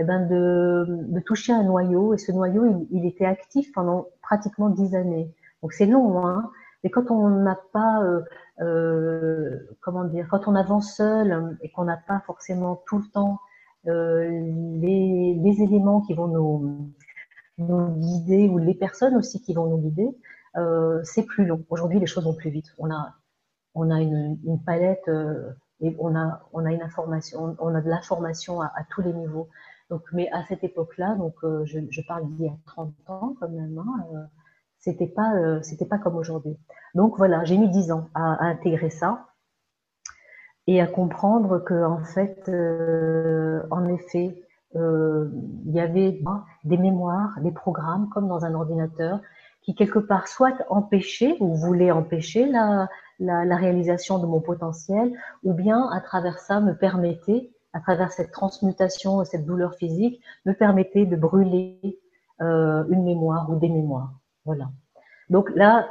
eh 0.00 0.04
ben 0.04 0.28
de, 0.28 0.84
de, 1.08 1.20
toucher 1.20 1.52
un 1.52 1.64
noyau. 1.64 2.14
Et 2.14 2.18
ce 2.18 2.30
noyau, 2.30 2.86
il, 2.90 3.04
était 3.04 3.24
actif 3.24 3.72
pendant 3.72 4.06
pratiquement 4.22 4.68
dix 4.68 4.94
années. 4.94 5.28
Donc 5.62 5.72
c'est 5.72 5.86
long, 5.86 6.26
hein. 6.26 6.50
Mais 6.84 6.90
quand 6.90 7.10
on 7.10 7.28
n'a 7.28 7.58
pas, 7.72 8.02
euh, 8.04 8.22
euh, 8.60 9.58
comment 9.80 10.04
dire, 10.04 10.28
quand 10.30 10.46
on 10.46 10.54
avance 10.54 10.94
seul 10.94 11.58
et 11.62 11.70
qu'on 11.70 11.84
n'a 11.84 11.96
pas 11.96 12.20
forcément 12.26 12.82
tout 12.86 12.98
le 12.98 13.06
temps 13.12 13.40
euh, 13.86 14.28
les, 14.80 15.34
les, 15.34 15.62
éléments 15.62 16.00
qui 16.02 16.14
vont 16.14 16.28
nous, 16.28 16.92
nous 17.58 17.88
guider 17.96 18.48
ou 18.48 18.58
les 18.58 18.74
personnes 18.74 19.16
aussi 19.16 19.40
qui 19.42 19.54
vont 19.54 19.66
nous 19.66 19.78
guider, 19.78 20.08
euh, 20.56 21.00
c'est 21.04 21.24
plus 21.24 21.46
long. 21.46 21.64
Aujourd'hui, 21.70 22.00
les 22.00 22.06
choses 22.06 22.24
vont 22.24 22.34
plus 22.34 22.50
vite. 22.50 22.66
On 22.78 22.90
a, 22.90 23.14
on 23.74 23.90
a 23.90 24.00
une, 24.00 24.38
une 24.44 24.62
palette 24.62 25.08
euh, 25.08 25.50
et 25.80 25.94
on 25.98 26.16
a, 26.16 26.42
on 26.52 26.64
a 26.64 26.72
une 26.72 26.82
information, 26.82 27.56
on 27.60 27.74
a 27.74 27.80
de 27.80 27.88
l'information 27.88 28.60
à, 28.60 28.66
à, 28.66 28.84
tous 28.90 29.02
les 29.02 29.12
niveaux. 29.12 29.48
Donc, 29.90 30.02
mais 30.12 30.28
à 30.32 30.44
cette 30.46 30.64
époque-là, 30.64 31.14
donc 31.14 31.34
euh, 31.44 31.64
je, 31.64 31.78
je, 31.90 32.02
parle 32.06 32.28
d'il 32.28 32.46
y 32.46 32.48
a 32.48 32.56
30 32.66 32.92
ans 33.06 33.34
quand 33.40 33.48
même, 33.48 33.78
hein, 33.78 34.06
euh, 34.14 34.24
c'était 34.78 35.06
pas, 35.06 35.34
euh, 35.34 35.60
pas 35.88 35.98
comme 35.98 36.16
aujourd'hui. 36.16 36.56
Donc 36.94 37.16
voilà, 37.18 37.44
j'ai 37.44 37.58
mis 37.58 37.68
10 37.68 37.92
ans 37.92 38.08
à, 38.14 38.44
intégrer 38.44 38.90
ça 38.90 39.26
et 40.66 40.80
à 40.80 40.86
comprendre 40.86 41.58
que 41.58 41.84
en 41.84 42.04
fait, 42.04 42.50
en 43.70 43.88
effet, 43.88 44.42
euh, 44.76 45.30
il 45.66 45.72
y 45.72 45.80
avait 45.80 46.20
des 46.64 46.76
mémoires, 46.76 47.38
des 47.40 47.52
programmes, 47.52 48.08
comme 48.10 48.28
dans 48.28 48.44
un 48.44 48.54
ordinateur, 48.54 49.20
qui 49.62 49.74
quelque 49.74 49.98
part 49.98 50.28
soit 50.28 50.64
empêchaient 50.68 51.36
ou 51.40 51.54
voulaient 51.54 51.90
empêcher 51.90 52.46
la, 52.46 52.88
réalisation 53.20 54.18
de 54.18 54.26
mon 54.26 54.40
potentiel, 54.40 55.12
ou 55.42 55.52
bien 55.52 55.88
à 55.90 56.00
travers 56.00 56.38
ça 56.38 56.60
me 56.60 56.74
permettaient, 56.74 57.50
à 57.72 57.80
travers 57.80 58.12
cette 58.12 58.30
transmutation, 58.30 59.24
cette 59.24 59.46
douleur 59.46 59.74
physique, 59.74 60.22
me 60.46 60.52
permettait 60.52 61.06
de 61.06 61.16
brûler 61.16 61.98
euh, 62.40 62.84
une 62.88 63.04
mémoire 63.04 63.50
ou 63.50 63.56
des 63.56 63.68
mémoires. 63.68 64.12
Voilà. 64.48 64.70
Donc 65.30 65.50
là, 65.54 65.88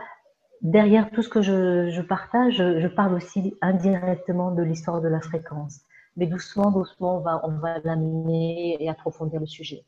derrière 0.61 1.11
tout 1.11 1.21
ce 1.21 1.29
que 1.29 1.41
je, 1.41 2.01
partage, 2.01 2.57
je 2.57 2.87
parle 2.87 3.13
aussi 3.13 3.55
indirectement 3.61 4.51
de 4.51 4.63
l'histoire 4.63 4.99
de 5.01 5.07
la 5.07 5.21
fréquence 5.21 5.81
mais 6.17 6.25
doucement, 6.25 6.71
doucement, 6.71 7.23
on 7.43 7.51
va, 7.59 7.79
l'amener 7.83 8.83
et 8.83 8.89
approfondir 8.89 9.39
le 9.39 9.45
sujet. 9.45 9.85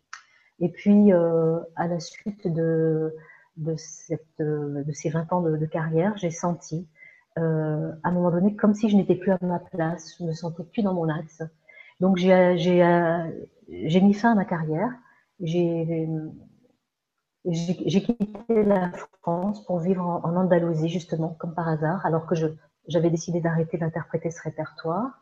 Et 0.60 0.70
puis, 0.70 1.12
euh, 1.12 1.60
à 1.76 1.88
la 1.88 2.00
suite 2.00 2.48
de, 2.48 3.16
de 3.58 3.76
ces 3.76 5.10
20 5.10 5.34
ans 5.34 5.42
de, 5.42 5.66
carrière, 5.66 6.16
j'ai 6.18 6.30
senti, 6.30 6.88
euh, 7.40 7.92
à 8.04 8.10
un 8.10 8.12
moment 8.12 8.32
donné, 8.32 8.56
comme 8.56 8.76
si 8.76 8.90
je 8.90 8.96
n'étais 8.96 9.16
plus 9.16 9.32
à 9.32 9.40
ma 9.42 9.60
place, 9.60 10.16
je 10.20 10.24
me 10.24 10.34
sentais 10.34 10.64
plus 10.64 10.84
dans 10.84 10.94
mon 10.94 11.10
axe. 11.10 11.42
Donc, 12.00 12.18
j'ai, 12.18 12.32
euh, 12.32 13.24
mis 13.68 14.14
fin 14.14 14.34
à 14.34 14.36
ma 14.36 14.46
carrière. 14.46 14.92
J'ai 17.46 18.04
quitté 18.04 18.64
la 18.64 18.92
France 19.22 19.66
pour 19.66 19.80
vivre 19.80 20.06
en, 20.06 20.36
Andalousie, 20.36 20.90
justement, 20.90 21.36
comme 21.40 21.54
par 21.54 21.68
hasard, 21.68 22.06
alors 22.06 22.26
que 22.26 22.36
j'avais 22.88 23.10
décidé 23.10 23.42
d'arrêter 23.42 23.78
d'interpréter 23.78 24.32
ce 24.32 24.42
répertoire. 24.42 25.20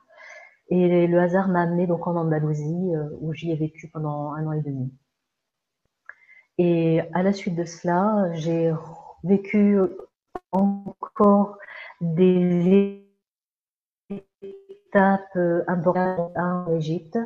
Et 0.70 1.08
le 1.08 1.20
hasard 1.20 1.48
m'a 1.48 1.62
amené 1.62 1.88
donc 1.88 2.08
en 2.08 2.16
Andalousie, 2.16 2.96
euh, 2.96 3.10
où 3.22 3.34
j'y 3.34 3.52
ai 3.52 3.56
vécu 3.56 3.90
pendant 3.90 4.34
un 4.34 4.46
an 4.48 4.52
et 4.52 4.62
demi. 4.62 4.92
Et 6.58 7.02
à 7.14 7.24
la 7.24 7.32
suite 7.34 7.56
de 7.56 7.64
cela, 7.64 8.30
j'ai 8.34 8.74
vécu 9.24 9.80
encore 10.52 11.58
des 12.02 13.06
étapes 14.42 15.38
importantes 15.68 16.36
en 16.36 16.76
Égypte, 16.76 17.18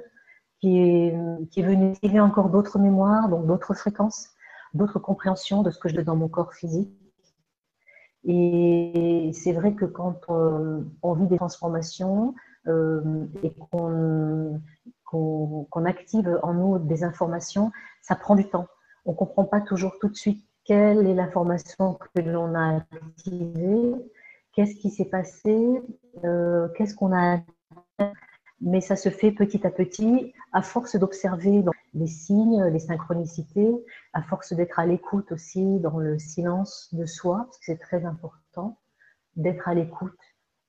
qui 0.59 0.79
est, 0.79 1.15
qui 1.49 1.61
est 1.61 1.63
venu 1.63 1.93
tirer 1.93 2.19
encore 2.19 2.49
d'autres 2.49 2.77
mémoires, 2.77 3.29
donc 3.29 3.47
d'autres 3.47 3.73
fréquences, 3.73 4.29
d'autres 4.73 4.99
compréhensions 4.99 5.63
de 5.63 5.71
ce 5.71 5.79
que 5.79 5.89
je 5.89 5.95
fais 5.95 6.03
dans 6.03 6.15
mon 6.15 6.27
corps 6.27 6.53
physique. 6.53 6.91
Et 8.23 9.31
c'est 9.33 9.53
vrai 9.53 9.73
que 9.73 9.85
quand 9.85 10.19
on, 10.27 10.85
on 11.01 11.13
vit 11.13 11.27
des 11.27 11.37
transformations, 11.37 12.35
euh, 12.67 13.25
et 13.41 13.51
qu'on 13.51 14.61
qu 15.09 15.87
active 15.87 16.39
en 16.43 16.53
nous 16.53 16.79
des 16.79 17.03
informations, 17.03 17.71
ça 18.01 18.15
prend 18.15 18.35
du 18.35 18.47
temps. 18.47 18.67
On 19.05 19.11
ne 19.11 19.17
comprend 19.17 19.45
pas 19.45 19.61
toujours 19.61 19.97
tout 19.99 20.09
de 20.09 20.15
suite 20.15 20.45
quelle 20.63 21.07
est 21.07 21.15
l'information 21.15 21.95
que 21.95 22.21
l'on 22.21 22.53
a 22.53 22.77
activée, 22.77 23.95
qu'est-ce 24.53 24.75
qui 24.75 24.91
s'est 24.91 25.09
passé, 25.09 25.81
euh, 26.23 26.67
qu'est-ce 26.77 26.93
qu'on 26.93 27.13
a 27.13 27.39
mais 28.61 28.81
ça 28.81 28.95
se 28.95 29.09
fait 29.09 29.31
petit 29.31 29.65
à 29.65 29.71
petit, 29.71 30.33
à 30.53 30.61
force 30.61 30.95
d'observer 30.95 31.63
les 31.93 32.07
signes, 32.07 32.63
les 32.65 32.79
synchronicités, 32.79 33.71
à 34.13 34.21
force 34.21 34.53
d'être 34.53 34.79
à 34.79 34.85
l'écoute 34.85 35.31
aussi 35.31 35.79
dans 35.79 35.97
le 35.97 36.19
silence 36.19 36.89
de 36.93 37.05
soi, 37.05 37.45
parce 37.45 37.57
que 37.59 37.65
c'est 37.65 37.79
très 37.79 38.05
important 38.05 38.77
d'être 39.35 39.67
à 39.67 39.73
l'écoute 39.73 40.17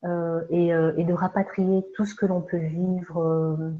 euh, 0.04 0.42
et, 0.50 0.74
euh, 0.74 0.92
et, 0.96 1.04
de 1.04 1.12
rapatrier 1.12 1.84
tout 1.94 2.04
ce 2.04 2.14
que 2.14 2.26
l'on 2.26 2.40
peut 2.40 2.56
vivre 2.56 3.72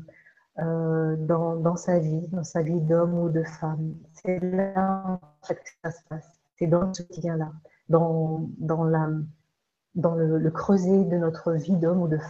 euh, 0.58 1.16
dans, 1.16 1.76
sa 1.76 1.98
vie, 1.98 2.28
dans 2.28 2.44
sa 2.44 2.62
vie 2.62 2.80
d'homme 2.80 3.18
ou 3.18 3.28
de 3.28 3.42
femme. 3.42 3.94
C'est 4.12 4.38
là 4.38 5.18
que 5.48 5.54
ça 5.82 5.90
se 5.90 6.02
passe. 6.08 6.40
C'est 6.56 6.66
dans 6.66 6.92
ce 6.92 7.02
quotidien-là, 7.02 7.52
dans, 7.88 8.46
le 8.54 10.50
creuset 10.50 11.04
de 11.04 11.16
notre 11.16 11.52
vie 11.52 11.76
d'homme 11.76 12.02
ou 12.02 12.08
de 12.08 12.18
femme. 12.18 12.28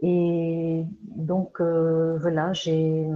Et 0.00 0.84
donc, 1.02 1.60
euh, 1.60 2.18
voilà, 2.18 2.52
j'ai 2.52 3.08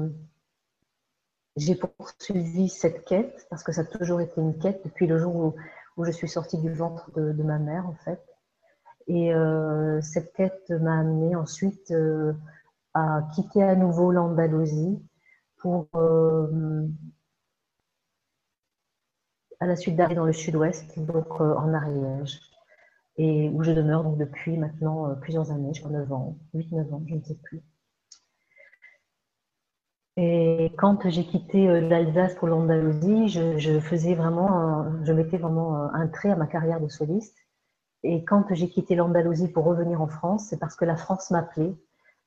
poursuivi 1.76 2.68
cette 2.68 3.04
quête 3.04 3.46
parce 3.50 3.62
que 3.62 3.72
ça 3.72 3.82
a 3.82 3.84
toujours 3.84 4.20
été 4.20 4.40
une 4.40 4.58
quête 4.58 4.82
depuis 4.84 5.06
le 5.06 5.18
jour 5.18 5.54
où, 5.96 6.04
je 6.04 6.10
suis 6.10 6.28
sortie 6.28 6.58
du 6.58 6.72
ventre 6.72 7.10
de, 7.12 7.42
ma 7.42 7.58
mère, 7.58 7.86
en 7.86 7.94
fait. 7.94 8.20
Et 9.06 9.34
euh, 9.34 10.00
cette 10.00 10.32
quête 10.32 10.70
m'a 10.70 11.00
amené 11.00 11.36
ensuite 11.36 11.90
euh, 11.90 12.32
à 12.94 13.22
quitter 13.34 13.62
à 13.62 13.74
nouveau 13.76 14.12
l'Andalousie 14.12 15.00
pour, 15.58 15.88
à 19.60 19.66
la 19.66 19.76
suite 19.76 19.96
d'arriver 19.96 20.16
dans 20.16 20.26
le 20.26 20.32
sud-ouest, 20.32 20.98
donc 20.98 21.40
en 21.40 21.72
Ariège, 21.72 22.40
et 23.16 23.48
où 23.50 23.62
je 23.62 23.72
demeure 23.72 24.04
depuis 24.16 24.56
maintenant 24.56 25.10
euh, 25.10 25.14
plusieurs 25.14 25.50
années, 25.50 25.72
je 25.74 25.80
crois 25.80 25.92
9 25.92 26.12
ans, 26.12 26.38
8-9 26.54 26.94
ans, 26.94 27.02
je 27.08 27.14
ne 27.14 27.22
sais 27.22 27.38
plus. 27.42 27.62
Et 30.16 30.72
quand 30.76 31.08
j'ai 31.08 31.24
quitté 31.24 31.68
euh, 31.68 31.80
l'Alsace 31.80 32.34
pour 32.34 32.48
l'Andalousie, 32.48 33.28
je, 33.28 33.80
faisais 33.80 34.14
vraiment, 34.14 34.84
je 35.04 35.12
mettais 35.12 35.38
vraiment 35.38 35.92
un 35.92 36.06
trait 36.08 36.30
à 36.30 36.36
ma 36.36 36.46
carrière 36.46 36.80
de 36.80 36.88
soliste 36.88 37.36
et 38.04 38.24
quand 38.24 38.52
j'ai 38.52 38.68
quitté 38.68 38.94
l'Andalousie 38.94 39.48
pour 39.48 39.64
revenir 39.64 40.00
en 40.02 40.08
France, 40.08 40.46
c'est 40.48 40.58
parce 40.58 40.74
que 40.74 40.84
la 40.84 40.96
France 40.96 41.30
m'appelait. 41.30 41.74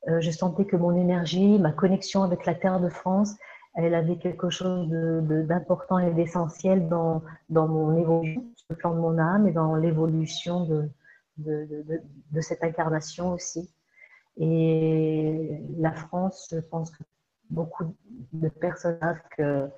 Euh, 0.08 0.22
je 0.22 0.32
sentais 0.32 0.65
que 0.65 0.77
mon 0.77 0.96
énergie, 0.96 1.60
ma 1.60 1.72
connexion 1.72 2.24
avec 2.24 2.46
la 2.46 2.56
terre 2.56 2.80
de 2.80 2.89
France, 2.89 3.36
elle 3.75 3.94
avait 3.94 4.17
quelque 4.17 4.50
chose 4.50 4.88
d'important 4.89 6.00
et 6.00 6.12
d'essentiel 6.13 6.88
dans, 6.88 7.22
mon 7.50 7.98
évolution, 7.98 8.46
sur 8.55 8.65
le 8.70 8.75
plan 8.75 8.96
de 8.96 9.00
mon 9.00 9.17
âme 9.17 9.48
et 9.48 9.51
dans 9.51 9.75
l'évolution 9.75 10.89
de, 11.38 12.41
cette 12.41 12.63
incarnation 12.63 13.34
aussi. 13.34 13.70
Et 14.38 15.62
la 15.77 15.91
France, 15.91 16.48
je 16.51 16.60
pense 16.60 16.89
que 16.91 17.03
beaucoup 17.50 17.96
de 18.34 18.50
personnes 18.50 18.98
savent 19.01 19.22
que 19.38 19.70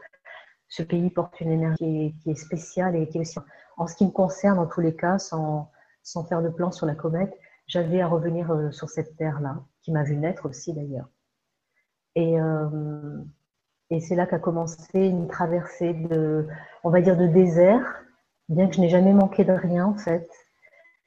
ce 0.67 0.83
pays 0.83 1.09
porte 1.09 1.39
une 1.41 1.51
énergie 1.51 2.15
qui 2.21 2.31
est 2.31 2.35
spéciale 2.35 2.95
et 2.95 3.07
qui 3.07 3.17
est 3.17 3.21
aussi, 3.21 3.39
en 3.77 3.87
ce 3.87 3.95
qui 3.95 4.05
me 4.05 4.11
concerne, 4.11 4.59
en 4.59 4.67
tous 4.67 4.81
les 4.81 4.95
cas, 4.95 5.17
sans, 5.17 5.71
sans 6.03 6.23
faire 6.23 6.41
de 6.41 6.49
plan 6.49 6.71
sur 6.71 6.85
la 6.85 6.95
comète, 6.95 7.33
j'avais 7.67 8.01
à 8.01 8.07
revenir 8.07 8.51
euh, 8.51 8.71
sur 8.71 8.89
cette 8.89 9.15
terre-là, 9.17 9.63
qui 9.81 9.91
m'a 9.91 10.03
vu 10.03 10.17
naître 10.17 10.47
aussi 10.47 10.73
d'ailleurs. 10.73 11.09
Et, 12.15 12.39
euh, 12.39 13.19
et 13.89 13.99
c'est 13.99 14.15
là 14.15 14.25
qu'a 14.25 14.39
commencé 14.39 14.99
une 14.99 15.27
traversée 15.27 15.93
de, 15.93 16.47
on 16.83 16.89
va 16.89 17.01
dire, 17.01 17.17
de 17.17 17.27
désert, 17.27 18.03
bien 18.49 18.67
que 18.67 18.75
je 18.75 18.81
n'ai 18.81 18.89
jamais 18.89 19.13
manqué 19.13 19.43
de 19.43 19.53
rien 19.53 19.85
en 19.85 19.95
fait. 19.95 20.29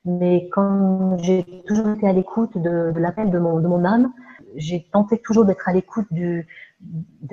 Mais 0.05 0.49
comme 0.49 1.19
j'ai 1.21 1.45
toujours 1.67 1.91
été 1.91 2.09
à 2.09 2.13
l'écoute 2.13 2.57
de, 2.57 2.93
l'appel 2.97 3.31
de 3.31 3.39
mon, 3.39 3.61
de 3.61 3.69
mon 3.69 3.85
âme, 3.85 4.13
j'ai 4.57 4.89
tenté 4.93 5.19
toujours 5.19 5.45
d'être 5.45 5.69
à 5.69 5.73
l'écoute 5.73 6.07
de 6.11 6.45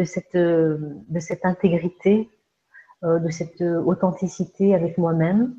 cette, 0.04 0.36
de 0.36 1.20
cette 1.20 1.46
intégrité, 1.46 2.30
euh, 3.04 3.20
de 3.20 3.30
cette 3.30 3.62
authenticité 3.62 4.76
avec 4.76 4.98
moi-même. 4.98 5.56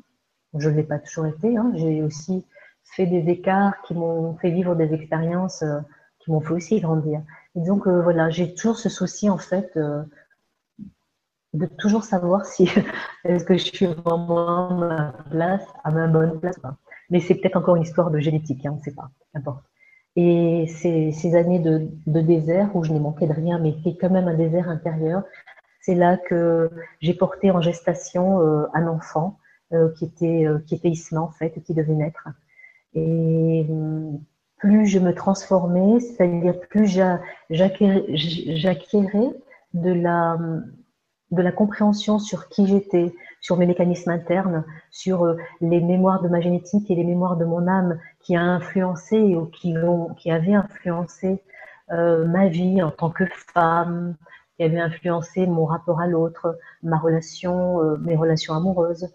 Je 0.55 0.69
ne 0.69 0.75
l'ai 0.75 0.83
pas 0.83 0.99
toujours 0.99 1.25
été. 1.25 1.57
Hein. 1.57 1.71
J'ai 1.75 2.03
aussi 2.03 2.45
fait 2.83 3.05
des 3.05 3.29
écarts 3.29 3.81
qui 3.83 3.93
m'ont 3.93 4.35
fait 4.37 4.51
vivre 4.51 4.75
des 4.75 4.93
expériences 4.93 5.63
euh, 5.63 5.79
qui 6.19 6.31
m'ont 6.31 6.41
fait 6.41 6.53
aussi 6.53 6.79
grandir. 6.79 7.21
Et 7.55 7.61
donc 7.61 7.87
euh, 7.87 8.01
voilà, 8.01 8.29
j'ai 8.29 8.53
toujours 8.53 8.77
ce 8.77 8.89
souci 8.89 9.29
en 9.29 9.37
fait 9.37 9.77
de 11.53 11.65
toujours 11.65 12.03
savoir 12.03 12.45
si 12.45 12.69
est-ce 13.23 13.43
que 13.43 13.57
je 13.57 13.65
suis 13.65 13.85
vraiment 13.85 14.69
à 14.69 14.73
ma 14.73 15.13
place, 15.29 15.65
à 15.83 15.91
ma 15.91 16.07
bonne 16.07 16.39
place. 16.39 16.59
Mais 17.09 17.19
c'est 17.19 17.35
peut-être 17.35 17.57
encore 17.57 17.75
une 17.75 17.83
histoire 17.83 18.11
de 18.11 18.19
génétique, 18.19 18.65
hein, 18.65 18.71
on 18.73 18.77
ne 18.77 18.81
sait 18.81 18.93
pas, 18.93 19.09
n'importe. 19.33 19.63
Et 20.15 20.67
ces, 20.67 21.35
années 21.35 21.59
de, 21.59 21.87
désert 22.05 22.75
où 22.75 22.83
je 22.83 22.91
n'ai 22.91 22.99
manqué 22.99 23.27
de 23.27 23.33
rien, 23.33 23.59
mais 23.59 23.75
qui 23.75 23.89
est 23.89 23.97
quand 23.97 24.09
même 24.09 24.27
un 24.27 24.33
désert 24.33 24.69
intérieur, 24.69 25.23
c'est 25.81 25.95
là 25.95 26.17
que 26.17 26.69
j'ai 26.99 27.13
porté 27.13 27.51
en 27.51 27.61
gestation 27.61 28.41
euh, 28.41 28.65
un 28.73 28.87
enfant 28.87 29.39
euh, 29.71 29.89
qui 29.93 30.05
était 30.05 30.45
euh, 30.45 30.59
qui 30.67 30.75
était 30.75 30.89
Isma 30.89 31.21
en 31.21 31.31
fait, 31.31 31.61
qui 31.63 31.73
devait 31.73 31.93
naître. 31.93 32.27
Et 32.93 33.65
plus 34.59 34.85
je 34.85 34.99
me 34.99 35.13
transformais, 35.13 35.99
c'est-à-dire 35.99 36.59
plus 36.69 36.85
j'acquérais 37.49 38.03
de 39.73 39.91
la 41.41 41.51
compréhension 41.51 42.19
sur 42.19 42.49
qui 42.49 42.67
j'étais, 42.67 43.13
sur 43.41 43.57
mes 43.57 43.65
mécanismes 43.65 44.11
internes, 44.11 44.63
sur 44.91 45.23
euh, 45.23 45.37
les 45.61 45.81
mémoires 45.81 46.21
de 46.21 46.27
ma 46.27 46.41
génétique 46.41 46.91
et 46.91 46.95
les 46.95 47.03
mémoires 47.03 47.37
de 47.37 47.45
mon 47.45 47.67
âme 47.67 47.99
qui 48.19 48.35
avaient 48.35 48.53
influencé 50.53 51.41
euh, 51.91 52.25
ma 52.25 52.47
vie 52.47 52.81
en 52.81 52.91
tant 52.91 53.09
que 53.09 53.23
femme, 53.53 54.15
qui 54.57 54.63
avait 54.63 54.79
influencé 54.79 55.47
mon 55.47 55.65
rapport 55.65 56.01
à 56.01 56.07
l'autre, 56.07 56.59
ma 56.83 56.97
relation, 56.97 57.81
euh, 57.81 57.97
mes 57.97 58.15
relations 58.15 58.53
amoureuses, 58.53 59.09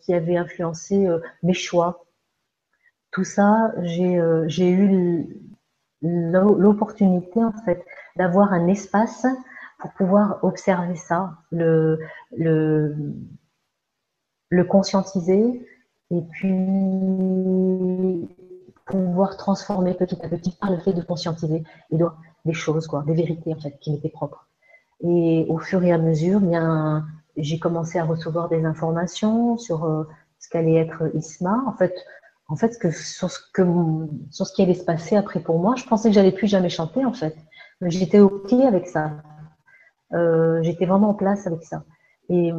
qui 0.00 0.12
avait 0.12 0.36
influencé 0.36 1.08
mes 1.44 1.52
choix. 1.52 2.05
Tout 3.16 3.24
ça, 3.24 3.72
j'ai 3.82 4.20
j'ai 4.46 4.70
eu 4.70 5.26
l'opportunité 6.02 7.42
en 7.42 7.52
fait 7.64 7.82
d'avoir 8.16 8.52
un 8.52 8.68
espace 8.68 9.26
pour 9.78 9.90
pouvoir 9.94 10.38
observer 10.44 10.96
ça, 10.96 11.32
le, 11.50 11.98
le, 12.36 12.94
le 14.50 14.64
conscientiser 14.64 15.66
et 16.10 16.20
puis 16.30 18.28
pouvoir 18.84 19.38
transformer 19.38 19.94
petit 19.94 20.16
à 20.22 20.28
petit 20.28 20.50
par 20.60 20.70
le 20.70 20.78
fait 20.78 20.92
de 20.92 21.02
conscientiser 21.02 21.64
et 21.90 21.96
de, 21.96 22.06
des 22.44 22.52
choses, 22.52 22.86
quoi, 22.86 23.02
des 23.06 23.14
vérités 23.14 23.54
en 23.54 23.60
fait 23.60 23.78
qui 23.80 23.92
m'étaient 23.92 24.10
propres. 24.10 24.46
Et 25.00 25.46
au 25.48 25.58
fur 25.58 25.82
et 25.84 25.92
à 25.92 25.98
mesure, 25.98 26.40
bien, 26.40 27.06
j'ai 27.36 27.58
commencé 27.58 27.98
à 27.98 28.04
recevoir 28.04 28.48
des 28.50 28.64
informations 28.64 29.58
sur 29.58 29.84
euh, 29.84 30.04
ce 30.38 30.48
qu'allait 30.50 30.76
être 30.76 31.10
ISMA. 31.14 31.62
En 31.66 31.72
fait, 31.72 31.94
en 32.48 32.56
fait, 32.56 32.74
sur 32.92 33.30
ce 33.30 34.52
qui 34.52 34.62
allait 34.62 34.74
se 34.74 34.84
passer 34.84 35.16
après 35.16 35.40
pour 35.40 35.58
moi, 35.58 35.74
je 35.76 35.84
pensais 35.84 36.08
que 36.08 36.14
j'allais 36.14 36.32
plus 36.32 36.46
jamais 36.46 36.68
chanter 36.68 37.04
en 37.04 37.12
fait. 37.12 37.36
J'étais 37.82 38.20
ok 38.20 38.52
avec 38.52 38.86
ça. 38.86 39.12
Euh, 40.12 40.62
j'étais 40.62 40.86
vraiment 40.86 41.10
en 41.10 41.14
place 41.14 41.46
avec 41.46 41.64
ça. 41.64 41.82
Et, 42.28 42.52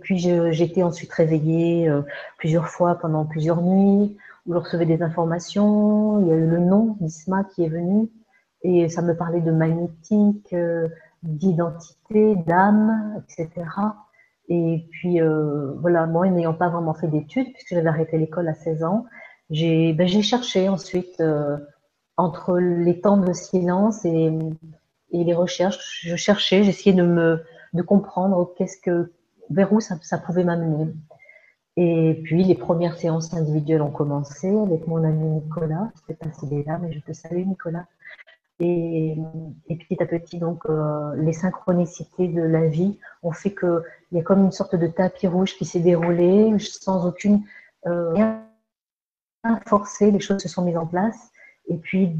puis 0.00 0.18
j'étais 0.18 0.82
ensuite 0.82 1.12
réveillée 1.12 1.88
euh, 1.88 2.02
plusieurs 2.36 2.68
fois 2.68 2.96
pendant 2.96 3.24
plusieurs 3.24 3.62
nuits, 3.62 4.16
où 4.46 4.52
je 4.52 4.58
recevais 4.58 4.86
des 4.86 5.02
informations. 5.02 6.20
Il 6.20 6.28
y 6.28 6.32
a 6.32 6.36
eu 6.36 6.46
le 6.46 6.58
nom 6.58 6.96
d'Isma 7.00 7.44
qui 7.44 7.64
est 7.64 7.68
venu, 7.68 8.08
et 8.62 8.88
ça 8.88 9.02
me 9.02 9.16
parlait 9.16 9.40
de 9.40 9.50
magnétique, 9.50 10.52
euh, 10.52 10.88
d'identité, 11.22 12.36
d'âme, 12.46 13.22
etc. 13.24 13.66
Et 14.48 14.86
puis 14.90 15.20
euh, 15.20 15.72
voilà, 15.80 16.06
moi 16.06 16.28
n'ayant 16.28 16.54
pas 16.54 16.68
vraiment 16.68 16.94
fait 16.94 17.08
d'études, 17.08 17.52
puisque 17.52 17.74
j'avais 17.74 17.88
arrêté 17.88 18.18
l'école 18.18 18.48
à 18.48 18.54
16 18.54 18.84
ans, 18.84 19.06
j'ai 19.50 19.92
ben, 19.92 20.08
cherché 20.08 20.68
ensuite 20.68 21.22
entre 22.16 22.58
les 22.58 23.00
temps 23.00 23.16
de 23.16 23.32
silence 23.32 24.04
et, 24.04 24.30
et 25.12 25.24
les 25.24 25.34
recherches, 25.34 26.00
je 26.02 26.16
cherchais, 26.16 26.64
j'essayais 26.64 26.94
de 26.94 27.02
me 27.02 27.42
de 27.74 27.82
comprendre 27.82 28.52
qu'est-ce 28.56 28.78
que 28.80 29.12
vers 29.50 29.72
où 29.72 29.80
ça, 29.80 30.18
pouvait 30.18 30.44
m'amener. 30.44 30.92
Et 31.76 32.20
puis 32.24 32.44
les 32.44 32.54
premières 32.54 32.96
séances 32.96 33.32
individuelles 33.34 33.82
ont 33.82 33.90
commencé 33.90 34.48
avec 34.48 34.86
mon 34.86 35.04
ami 35.04 35.24
Nicolas. 35.26 35.90
Je 35.94 36.00
sais 36.08 36.14
pas 36.14 36.30
s'il 36.32 36.52
est 36.54 36.66
là, 36.66 36.78
mais 36.82 36.92
je 36.92 37.00
te 37.00 37.12
salue 37.12 37.46
Nicolas. 37.46 37.86
Et, 38.60 39.16
et 39.68 39.76
petit 39.76 40.02
à 40.02 40.06
petit, 40.06 40.38
donc, 40.38 40.64
euh, 40.66 41.14
les 41.14 41.32
synchronicités 41.32 42.26
de 42.26 42.42
la 42.42 42.66
vie 42.66 42.98
ont 43.22 43.30
fait 43.30 43.54
qu'il 43.54 43.80
y 44.12 44.18
a 44.18 44.22
comme 44.22 44.44
une 44.44 44.50
sorte 44.50 44.74
de 44.74 44.88
tapis 44.88 45.28
rouge 45.28 45.56
qui 45.56 45.64
s'est 45.64 45.78
déroulé 45.78 46.58
sans 46.58 47.06
aucune 47.06 47.42
euh, 47.86 48.12
forcé. 49.66 50.10
Les 50.10 50.20
choses 50.20 50.40
se 50.40 50.48
sont 50.48 50.62
mises 50.62 50.76
en 50.76 50.86
place. 50.86 51.30
Et 51.68 51.76
puis, 51.76 52.10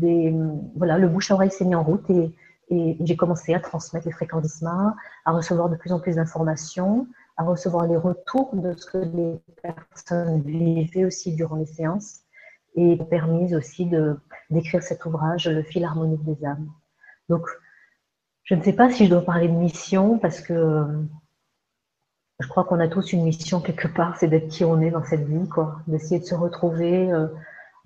voilà, 0.76 0.98
le 0.98 1.08
bouche 1.08 1.30
à 1.30 1.34
oreille 1.34 1.50
s'est 1.50 1.64
mis 1.64 1.74
en 1.74 1.82
route 1.82 2.08
et, 2.10 2.34
j'ai 2.70 3.16
commencé 3.16 3.54
à 3.54 3.60
transmettre 3.60 4.04
les 4.04 4.12
fréquences 4.12 4.42
d'ISMA, 4.42 4.94
à 5.24 5.32
recevoir 5.32 5.70
de 5.70 5.76
plus 5.76 5.90
en 5.90 6.00
plus 6.00 6.16
d'informations, 6.16 7.06
à 7.38 7.44
recevoir 7.44 7.86
les 7.86 7.96
retours 7.96 8.50
de 8.52 8.74
ce 8.76 8.84
que 8.84 8.98
les 8.98 9.40
personnes 9.62 10.42
vivaient 10.42 11.06
aussi 11.06 11.34
durant 11.34 11.56
les 11.56 11.64
séances 11.64 12.24
et 12.76 12.98
permis 13.08 13.54
aussi 13.54 13.90
d'écrire 14.50 14.82
cet 14.82 15.06
ouvrage, 15.06 15.48
Le 15.48 15.62
fil 15.62 15.82
harmonique 15.82 16.22
des 16.24 16.44
âmes. 16.44 16.68
Donc, 17.30 17.46
je 18.44 18.54
ne 18.54 18.62
sais 18.62 18.74
pas 18.74 18.90
si 18.90 19.06
je 19.06 19.10
dois 19.10 19.24
parler 19.24 19.48
de 19.48 19.54
mission 19.54 20.18
parce 20.18 20.42
que 20.42 20.86
je 22.40 22.48
crois 22.48 22.64
qu'on 22.64 22.80
a 22.80 22.88
tous 22.88 23.12
une 23.12 23.24
mission 23.24 23.60
quelque 23.60 23.88
part, 23.88 24.16
c'est 24.18 24.28
d'être 24.28 24.48
qui 24.48 24.64
on 24.64 24.80
est 24.80 24.90
dans 24.90 25.04
cette 25.04 25.26
vie, 25.26 25.48
quoi, 25.48 25.80
d'essayer 25.86 26.20
de 26.20 26.24
se 26.24 26.34
retrouver 26.34 27.10
euh, 27.12 27.26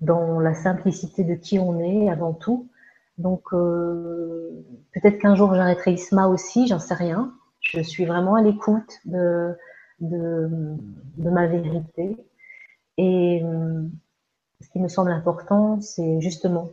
dans 0.01 0.39
la 0.39 0.53
simplicité 0.53 1.23
de 1.23 1.35
qui 1.35 1.59
on 1.59 1.79
est 1.79 2.09
avant 2.09 2.33
tout 2.33 2.69
donc 3.17 3.53
euh, 3.53 4.49
peut-être 4.93 5.19
qu'un 5.19 5.35
jour 5.35 5.53
j'arrêterai 5.53 5.93
Isma 5.93 6.27
aussi, 6.27 6.67
j'en 6.67 6.79
sais 6.79 6.93
rien. 6.93 7.33
Je 7.61 7.81
suis 7.81 8.05
vraiment 8.05 8.35
à 8.35 8.41
l'écoute 8.41 8.99
de, 9.05 9.55
de, 9.99 10.49
de, 11.17 11.29
ma 11.29 11.47
vérité. 11.47 12.17
Et 12.97 13.41
ce 14.61 14.69
qui 14.69 14.79
me 14.79 14.87
semble 14.87 15.11
important, 15.11 15.79
c'est 15.79 16.19
justement 16.19 16.71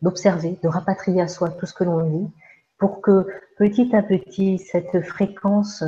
d'observer, 0.00 0.58
de, 0.62 0.68
rapatrier 0.68 1.20
à 1.20 1.28
soi 1.28 1.50
tout 1.50 1.66
ce 1.66 1.74
que 1.74 1.84
l'on 1.84 2.04
vit, 2.08 2.30
pour 2.78 3.02
que 3.02 3.26
petit 3.58 3.94
à 3.94 4.02
petit, 4.02 4.58
cette 4.58 5.02
fréquence 5.02 5.84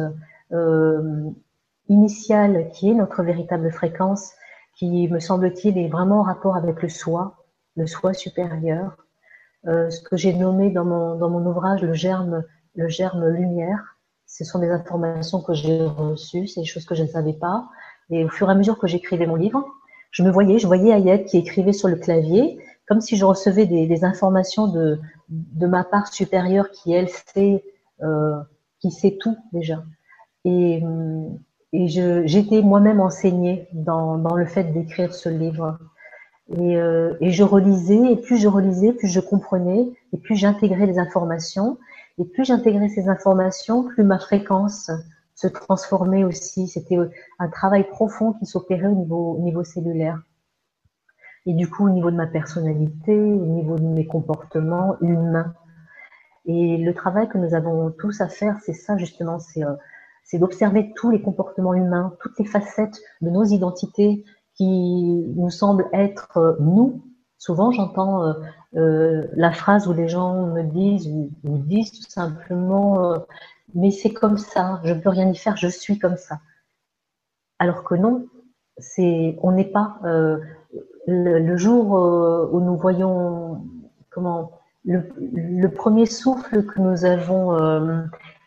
initiale, 1.88 2.68
qui 2.72 2.90
est 2.90 2.94
notre 2.94 3.22
véritable 3.22 3.70
fréquence, 3.70 4.32
qui 4.76 5.08
me 5.08 5.20
semble-t-il 5.20 5.78
est 5.78 5.88
vraiment 5.88 6.20
en 6.20 6.22
rapport 6.22 6.56
avec 6.56 6.82
le 6.82 6.88
soi, 6.88 7.36
le 7.76 7.86
soi 7.86 8.12
supérieur, 8.12 8.96
euh, 9.66 9.90
ce 9.90 10.00
que 10.00 10.16
j'ai 10.16 10.32
nommé 10.32 10.70
dans 10.70 10.84
mon, 10.84 11.16
dans 11.16 11.30
mon 11.30 11.44
ouvrage 11.46 11.82
le 11.82 11.94
germe, 11.94 12.44
le 12.74 12.88
germe 12.88 13.28
lumière. 13.28 13.96
Ce 14.26 14.44
sont 14.44 14.58
des 14.58 14.70
informations 14.70 15.40
que 15.40 15.54
j'ai 15.54 15.82
reçues, 15.82 16.46
c'est 16.46 16.60
des 16.60 16.66
choses 16.66 16.84
que 16.84 16.94
je 16.94 17.02
ne 17.02 17.08
savais 17.08 17.32
pas. 17.32 17.68
Et 18.10 18.24
au 18.24 18.28
fur 18.28 18.48
et 18.48 18.52
à 18.52 18.54
mesure 18.54 18.78
que 18.78 18.86
j'écrivais 18.86 19.26
mon 19.26 19.36
livre, 19.36 19.64
je 20.10 20.22
me 20.22 20.30
voyais, 20.30 20.58
je 20.58 20.66
voyais 20.66 20.92
Ayette 20.92 21.26
qui 21.26 21.38
écrivait 21.38 21.72
sur 21.72 21.88
le 21.88 21.96
clavier, 21.96 22.60
comme 22.86 23.00
si 23.00 23.16
je 23.16 23.24
recevais 23.24 23.66
des, 23.66 23.86
des 23.86 24.04
informations 24.04 24.68
de, 24.68 25.00
de 25.28 25.66
ma 25.66 25.84
part 25.84 26.12
supérieure 26.12 26.70
qui, 26.70 26.92
elle, 26.92 27.08
sait, 27.08 27.64
euh, 28.02 28.36
qui 28.80 28.90
sait 28.90 29.16
tout 29.20 29.36
déjà. 29.52 29.82
Et, 30.46 30.80
et 31.72 31.88
j'étais 31.88 32.62
moi-même 32.62 33.00
enseignée 33.00 33.68
dans, 33.72 34.16
dans 34.16 34.36
le 34.36 34.46
fait 34.46 34.72
d'écrire 34.72 35.12
ce 35.12 35.28
livre. 35.28 35.76
Et, 36.56 36.76
euh, 36.76 37.14
et, 37.20 37.30
je 37.30 37.42
relisais, 37.42 38.12
et 38.12 38.16
plus 38.16 38.36
je 38.36 38.46
relisais, 38.46 38.92
plus 38.92 39.08
je 39.08 39.18
comprenais, 39.18 39.88
et 40.12 40.18
plus 40.18 40.36
j'intégrais 40.36 40.86
les 40.86 41.00
informations. 41.00 41.78
Et 42.18 42.24
plus 42.24 42.44
j'intégrais 42.44 42.88
ces 42.88 43.08
informations, 43.08 43.82
plus 43.82 44.04
ma 44.04 44.20
fréquence 44.20 44.90
se 45.34 45.48
transformait 45.48 46.22
aussi. 46.22 46.68
C'était 46.68 46.96
un 47.40 47.48
travail 47.48 47.82
profond 47.84 48.32
qui 48.32 48.46
s'opérait 48.46 48.86
au 48.86 48.94
niveau, 48.94 49.34
au 49.34 49.42
niveau 49.42 49.64
cellulaire. 49.64 50.22
Et 51.44 51.54
du 51.54 51.68
coup, 51.68 51.86
au 51.86 51.90
niveau 51.90 52.12
de 52.12 52.16
ma 52.16 52.26
personnalité, 52.28 53.14
au 53.14 53.46
niveau 53.46 53.76
de 53.76 53.84
mes 53.84 54.06
comportements 54.06 54.96
humains. 55.00 55.54
Et 56.46 56.76
le 56.76 56.94
travail 56.94 57.28
que 57.28 57.38
nous 57.38 57.54
avons 57.54 57.90
tous 57.90 58.20
à 58.20 58.28
faire, 58.28 58.58
c'est 58.64 58.72
ça 58.72 58.96
justement, 58.96 59.40
c'est 59.40 59.64
euh, 59.64 59.74
d'observer 60.34 60.92
tous 60.96 61.10
les 61.10 61.22
comportements 61.22 61.74
humains, 61.74 62.14
toutes 62.20 62.38
les 62.38 62.44
facettes 62.44 63.00
de 63.20 63.30
nos 63.30 63.44
identités 63.44 64.24
qui 64.54 65.24
nous 65.36 65.50
semble 65.50 65.86
être 65.92 66.56
nous. 66.60 67.02
Souvent, 67.38 67.70
j'entends 67.70 68.34
la 68.72 69.52
phrase 69.52 69.86
où 69.86 69.92
les 69.92 70.08
gens 70.08 70.46
me 70.46 70.62
disent 70.62 71.08
ou, 71.08 71.58
disent 71.58 71.92
tout 71.92 72.10
simplement 72.10 73.14
mais 73.74 73.90
c'est 73.90 74.12
comme 74.12 74.38
ça, 74.38 74.80
je 74.84 74.94
ne 74.94 75.00
peux 75.00 75.10
rien 75.10 75.28
y 75.28 75.36
faire, 75.36 75.56
je 75.56 75.68
suis 75.68 75.98
comme 75.98 76.16
ça. 76.16 76.40
Alors 77.58 77.84
que 77.84 77.94
non, 77.94 78.26
c'est, 78.78 79.36
on 79.42 79.52
n'est 79.52 79.64
pas 79.64 79.98
le, 81.06 81.56
jour 81.56 81.92
où 82.52 82.60
nous 82.60 82.76
voyons 82.76 83.64
comment 84.10 84.52
le, 84.86 85.66
premier 85.68 86.06
souffle 86.06 86.64
que 86.64 86.80
nous 86.80 87.04
avons 87.04 87.54
euh, 87.54 88.02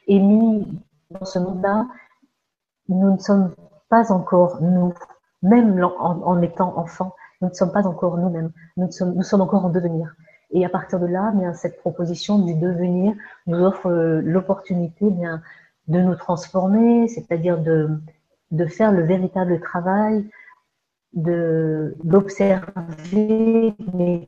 émis 0.07 0.65
dans 1.09 1.25
ce 1.25 1.39
monde-là, 1.39 1.87
nous 2.87 3.11
ne 3.13 3.17
sommes 3.17 3.55
pas 3.89 4.11
encore 4.11 4.61
nous, 4.61 4.93
même 5.41 5.83
en, 5.83 6.41
étant 6.41 6.77
enfants, 6.77 7.15
nous 7.41 7.49
ne 7.49 7.53
sommes 7.53 7.71
pas 7.71 7.87
encore 7.87 8.17
nous-mêmes, 8.17 8.51
nous, 8.77 8.91
sommes, 8.91 9.41
encore 9.41 9.65
en 9.65 9.69
devenir. 9.69 10.15
Et 10.51 10.65
à 10.65 10.69
partir 10.69 10.99
de 10.99 11.07
là, 11.07 11.31
bien, 11.33 11.53
cette 11.53 11.79
proposition 11.79 12.39
du 12.39 12.55
devenir 12.55 13.15
nous 13.47 13.59
offre 13.59 13.87
euh, 13.87 14.21
l'opportunité 14.21 15.09
bien, 15.09 15.41
de 15.87 15.99
nous 15.99 16.15
transformer, 16.15 17.07
c'est-à-dire 17.07 17.59
de, 17.59 17.99
faire 18.67 18.91
le 18.91 19.03
véritable 19.03 19.59
travail, 19.59 20.29
d'observer, 21.13 22.63
mais 23.93 24.27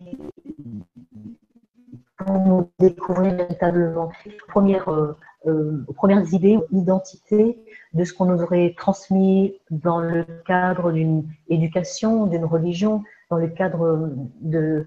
pour 2.18 2.40
nous 2.40 2.72
découvrir 2.80 3.36
véritablement 3.36 4.12
premières, 4.48 4.90
euh, 4.90 5.16
euh, 5.48 5.84
premières 5.96 6.32
idées 6.34 6.60
identités 6.72 7.64
de 7.94 8.04
ce 8.04 8.14
qu'on 8.14 8.26
nous 8.26 8.44
aurait 8.44 8.76
transmis 8.78 9.56
dans 9.72 10.00
le 10.00 10.24
cadre 10.46 10.92
d'une 10.92 11.28
éducation, 11.50 12.28
d'une 12.28 12.46
religion, 12.46 13.04
dans 13.32 13.38
le 13.38 13.48
cadre 13.48 14.12
de, 14.42 14.86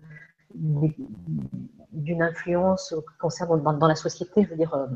d'une 0.54 2.22
influence 2.22 2.94
concernant 3.20 3.56
dans, 3.56 3.72
dans, 3.72 3.88
la 3.88 3.96
société, 3.96 4.44
je 4.44 4.50
veux 4.50 4.56
dire, 4.56 4.72
euh, 4.74 4.86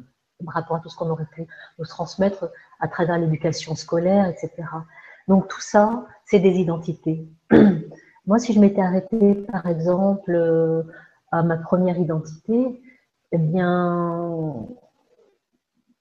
par 0.44 0.54
rapport 0.54 0.76
à 0.76 0.80
tout 0.80 0.88
ce 0.88 0.96
qu'on 0.96 1.10
aurait 1.10 1.26
pu 1.32 1.46
nous 1.78 1.86
transmettre 1.86 2.50
à 2.78 2.86
travers 2.86 3.18
l'éducation 3.18 3.74
scolaire, 3.74 4.26
etc. 4.28 4.52
Donc 5.26 5.48
tout 5.48 5.60
ça, 5.60 6.06
c'est 6.24 6.38
des 6.38 6.56
identités. 6.58 7.26
Moi, 8.26 8.38
si 8.38 8.52
je 8.52 8.60
m'étais 8.60 8.80
arrêtée, 8.80 9.34
par 9.50 9.66
exemple, 9.66 10.84
à 11.32 11.42
ma 11.42 11.56
première 11.56 11.98
identité, 11.98 12.80
eh 13.32 13.38
bien, 13.38 14.68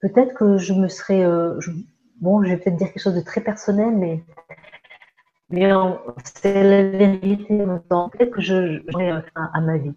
peut-être 0.00 0.34
que 0.34 0.58
je 0.58 0.72
me 0.72 0.88
serais. 0.88 1.24
Euh, 1.24 1.58
bon, 2.20 2.42
je 2.42 2.50
vais 2.50 2.56
peut-être 2.56 2.76
dire 2.76 2.88
quelque 2.88 3.02
chose 3.02 3.14
de 3.14 3.20
très 3.20 3.40
personnel, 3.40 3.96
mais, 3.96 4.22
c'est 6.24 6.62
la 6.62 6.82
vérité 6.90 7.64
Peut-être 8.12 8.30
que 8.30 8.40
je 8.40 8.82
j'aurais 8.88 9.24
à, 9.34 9.60
ma 9.60 9.78
vie. 9.78 9.94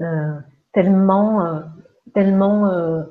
Euh, 0.00 0.38
tellement, 0.72 1.44
euh, 1.44 1.60
tellement, 2.14 3.04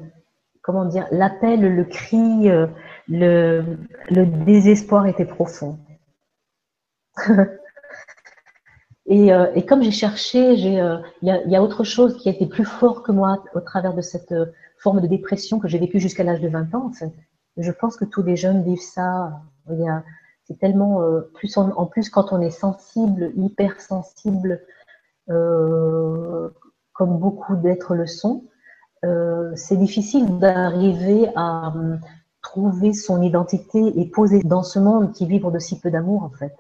comment 0.62 0.86
dire, 0.86 1.06
l'appel, 1.12 1.76
le 1.76 1.84
cri, 1.84 2.50
le, 3.08 3.78
désespoir 4.10 5.06
était 5.06 5.26
profond. 5.26 5.78
Et, 9.10 9.32
comme 9.66 9.84
j'ai 9.84 9.92
cherché, 9.92 10.54
il 10.54 10.74
y, 11.22 11.56
a, 11.56 11.62
autre 11.62 11.84
chose 11.84 12.18
qui 12.18 12.30
a 12.30 12.32
été 12.32 12.48
plus 12.48 12.66
fort 12.66 13.04
que 13.04 13.12
moi 13.12 13.44
au 13.54 13.62
travers 13.62 13.94
de 13.94 14.02
cette 14.02 14.34
forme 14.78 15.02
de 15.02 15.08
dépression 15.08 15.60
que 15.60 15.68
j'ai 15.68 15.80
vécue 15.80 16.00
jusqu'à 16.00 16.24
l'âge 16.24 16.42
de 16.42 16.48
20 16.48 16.76
ans. 16.76 16.92
Je 17.58 17.72
pense 17.72 17.98
que 17.98 18.06
tous 18.06 18.24
les 18.24 18.36
jeunes 18.36 18.64
vivent 18.64 18.82
ça. 18.82 19.42
C'est 20.46 20.60
tellement 20.60 21.02
plus 21.34 21.58
en, 21.58 21.86
plus 21.86 22.10
quand 22.10 22.32
on 22.32 22.40
est 22.42 22.52
sensible, 22.52 23.32
hyper 23.36 23.82
sensible, 23.82 24.62
comme 25.28 26.52
beaucoup 27.20 27.56
d'êtres 27.56 27.96
le 27.96 28.08
sont. 28.08 28.46
c'est 29.56 29.78
difficile 29.78 30.38
d'arriver 30.40 31.30
à 31.36 31.74
trouver 32.48 32.94
son 32.94 33.22
identité 33.22 34.00
et 34.00 34.06
poser 34.06 34.42
dans 34.42 34.64
ce 34.64 34.80
monde 34.80 35.12
qui 35.12 35.26
vibre 35.26 35.52
de 35.52 35.60
si 35.60 35.80
peu 35.80 35.92
d'amour 35.92 36.24
en 36.24 36.30
fait. 36.30 36.56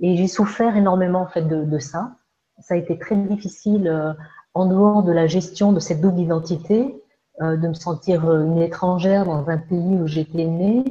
Et 0.00 0.16
j'ai 0.16 0.28
souffert 0.28 0.76
énormément 0.76 1.22
en 1.22 1.26
fait 1.26 1.42
de, 1.42 1.78
ça. 1.78 2.16
Ça 2.60 2.74
a 2.74 2.76
été 2.76 2.98
très 2.98 3.16
difficile 3.16 3.88
euh, 3.88 4.12
en 4.52 4.66
dehors 4.66 5.02
de 5.02 5.12
la 5.12 5.26
gestion 5.26 5.72
de 5.72 5.80
cette 5.80 6.00
double 6.00 6.20
identité, 6.20 7.02
euh, 7.42 7.56
de 7.56 7.68
me 7.68 7.74
sentir 7.74 8.28
euh, 8.28 8.44
une 8.44 8.58
étrangère 8.58 9.24
dans 9.24 9.48
un 9.48 9.58
pays 9.58 9.96
où 10.00 10.06
j'étais 10.06 10.44
née, 10.44 10.84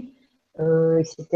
etc. 0.57 1.27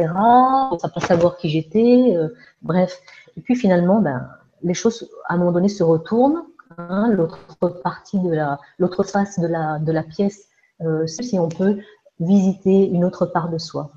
Ça 0.79 0.87
pas 0.89 1.01
savoir 1.01 1.37
qui 1.37 1.49
j'étais, 1.49 2.15
bref. 2.61 3.01
Et 3.35 3.41
puis 3.41 3.55
finalement, 3.55 4.01
ben, 4.01 4.29
les 4.63 4.73
choses 4.73 5.09
à 5.27 5.33
un 5.33 5.37
moment 5.37 5.51
donné 5.51 5.67
se 5.67 5.83
retournent. 5.83 6.43
Hein, 6.77 7.09
l'autre 7.09 7.81
partie 7.83 8.19
de 8.19 8.31
la, 8.31 8.59
l'autre 8.77 9.03
face 9.03 9.37
de 9.39 9.47
la 9.47 9.79
de 9.79 9.91
la 9.91 10.03
pièce, 10.03 10.47
si 11.07 11.37
on 11.37 11.49
peut 11.49 11.79
visiter 12.21 12.87
une 12.87 13.03
autre 13.03 13.25
part 13.25 13.49
de 13.49 13.57
soi. 13.57 13.91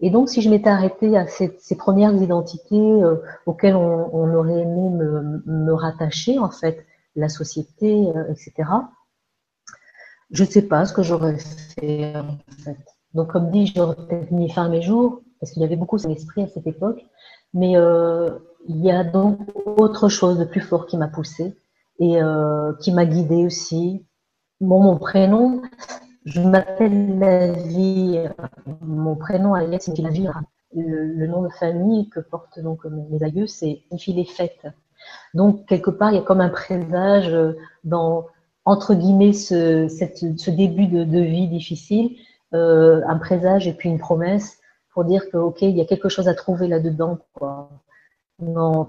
Et 0.00 0.10
donc, 0.10 0.28
si 0.28 0.42
je 0.42 0.50
m'étais 0.50 0.68
arrêtée 0.68 1.16
à 1.16 1.26
ces, 1.26 1.48
premières 1.78 2.14
identités 2.14 2.76
euh, 2.76 3.16
auxquelles 3.46 3.76
on, 3.76 4.34
aurait 4.34 4.60
aimé 4.60 4.90
me, 4.90 5.42
me, 5.46 5.72
rattacher, 5.72 6.38
en 6.38 6.50
fait, 6.50 6.84
la 7.16 7.28
société, 7.28 8.12
euh, 8.14 8.30
etc., 8.30 8.68
je 10.30 10.44
ne 10.44 10.48
sais 10.48 10.62
pas 10.62 10.84
ce 10.84 10.92
que 10.92 11.02
j'aurais 11.02 11.38
fait. 11.38 12.14
Donc, 13.14 13.32
comme 13.32 13.50
dit, 13.50 13.72
j'aurais 13.74 13.94
peut-être 13.94 14.30
mis 14.32 14.50
fin 14.50 14.66
à 14.66 14.68
mes 14.68 14.82
jours, 14.82 15.22
parce 15.40 15.52
qu'il 15.52 15.62
y 15.62 15.64
avait 15.64 15.76
beaucoup 15.76 15.98
son 15.98 16.10
esprit 16.10 16.42
à 16.42 16.48
cette 16.48 16.66
époque, 16.66 17.04
mais 17.52 17.76
euh, 17.76 18.30
il 18.68 18.82
y 18.84 18.90
a 18.90 19.04
donc 19.04 19.38
autre 19.64 20.08
chose 20.08 20.38
de 20.38 20.44
plus 20.44 20.60
fort 20.60 20.86
qui 20.86 20.96
m'a 20.96 21.08
poussée 21.08 21.54
et 22.00 22.20
euh, 22.20 22.72
qui 22.80 22.92
m'a 22.92 23.04
guidée 23.04 23.44
aussi. 23.44 24.04
Bon, 24.60 24.80
mon 24.80 24.98
prénom, 24.98 25.62
je 26.24 26.40
m'appelle 26.40 27.18
la 27.18 27.52
vie. 27.52 28.24
Mon 28.80 29.14
prénom 29.16 29.54
Aliette 29.54 29.82
signifie 29.82 30.02
la 30.02 30.10
vie. 30.10 30.28
Le, 30.76 31.26
nom 31.28 31.42
de 31.42 31.50
famille 31.50 32.08
que 32.08 32.18
portent 32.18 32.58
donc 32.58 32.84
mes 32.84 33.22
aïeux, 33.22 33.46
c'est 33.46 33.82
signifie 33.88 34.12
les 34.14 34.24
fêtes. 34.24 34.66
Donc 35.34 35.66
quelque 35.66 35.90
part, 35.90 36.10
il 36.10 36.16
y 36.16 36.18
a 36.18 36.22
comme 36.22 36.40
un 36.40 36.48
présage 36.48 37.36
dans 37.84 38.26
entre 38.64 38.94
guillemets 38.94 39.32
ce, 39.32 39.88
cette, 39.88 40.38
ce 40.38 40.50
début 40.50 40.86
de, 40.86 41.04
de, 41.04 41.20
vie 41.20 41.48
difficile, 41.48 42.16
euh, 42.54 43.02
un 43.06 43.18
présage 43.18 43.66
et 43.68 43.74
puis 43.74 43.88
une 43.88 43.98
promesse 43.98 44.58
pour 44.92 45.04
dire 45.04 45.28
que 45.30 45.36
ok, 45.36 45.62
il 45.62 45.76
y 45.76 45.80
a 45.80 45.84
quelque 45.84 46.08
chose 46.08 46.28
à 46.28 46.34
trouver 46.34 46.68
là-dedans. 46.68 47.18
Quoi. 47.34 47.70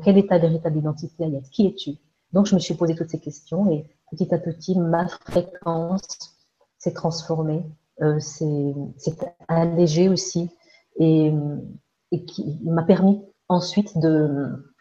Quelle 0.04 0.18
est 0.18 0.30
ta 0.30 0.38
véritable 0.38 0.78
identité, 0.78 1.26
Aliette 1.26 1.50
Qui 1.50 1.68
es-tu? 1.68 1.92
Donc 2.34 2.46
je 2.46 2.56
me 2.56 2.60
suis 2.60 2.74
posé 2.74 2.96
toutes 2.96 3.10
ces 3.10 3.20
questions 3.20 3.72
et 3.72 3.86
petit 4.12 4.34
à 4.34 4.38
petit, 4.38 4.78
ma 4.78 5.08
fréquence 5.08 6.36
s'est 6.78 6.94
transformé, 6.94 7.64
euh, 8.02 8.20
c'est 8.20 9.18
allégé 9.48 10.10
aussi 10.10 10.50
et, 10.98 11.34
et 12.12 12.26
qui 12.26 12.60
m'a 12.64 12.84
permis 12.84 13.22
ensuite 13.48 13.98
de 13.98 14.74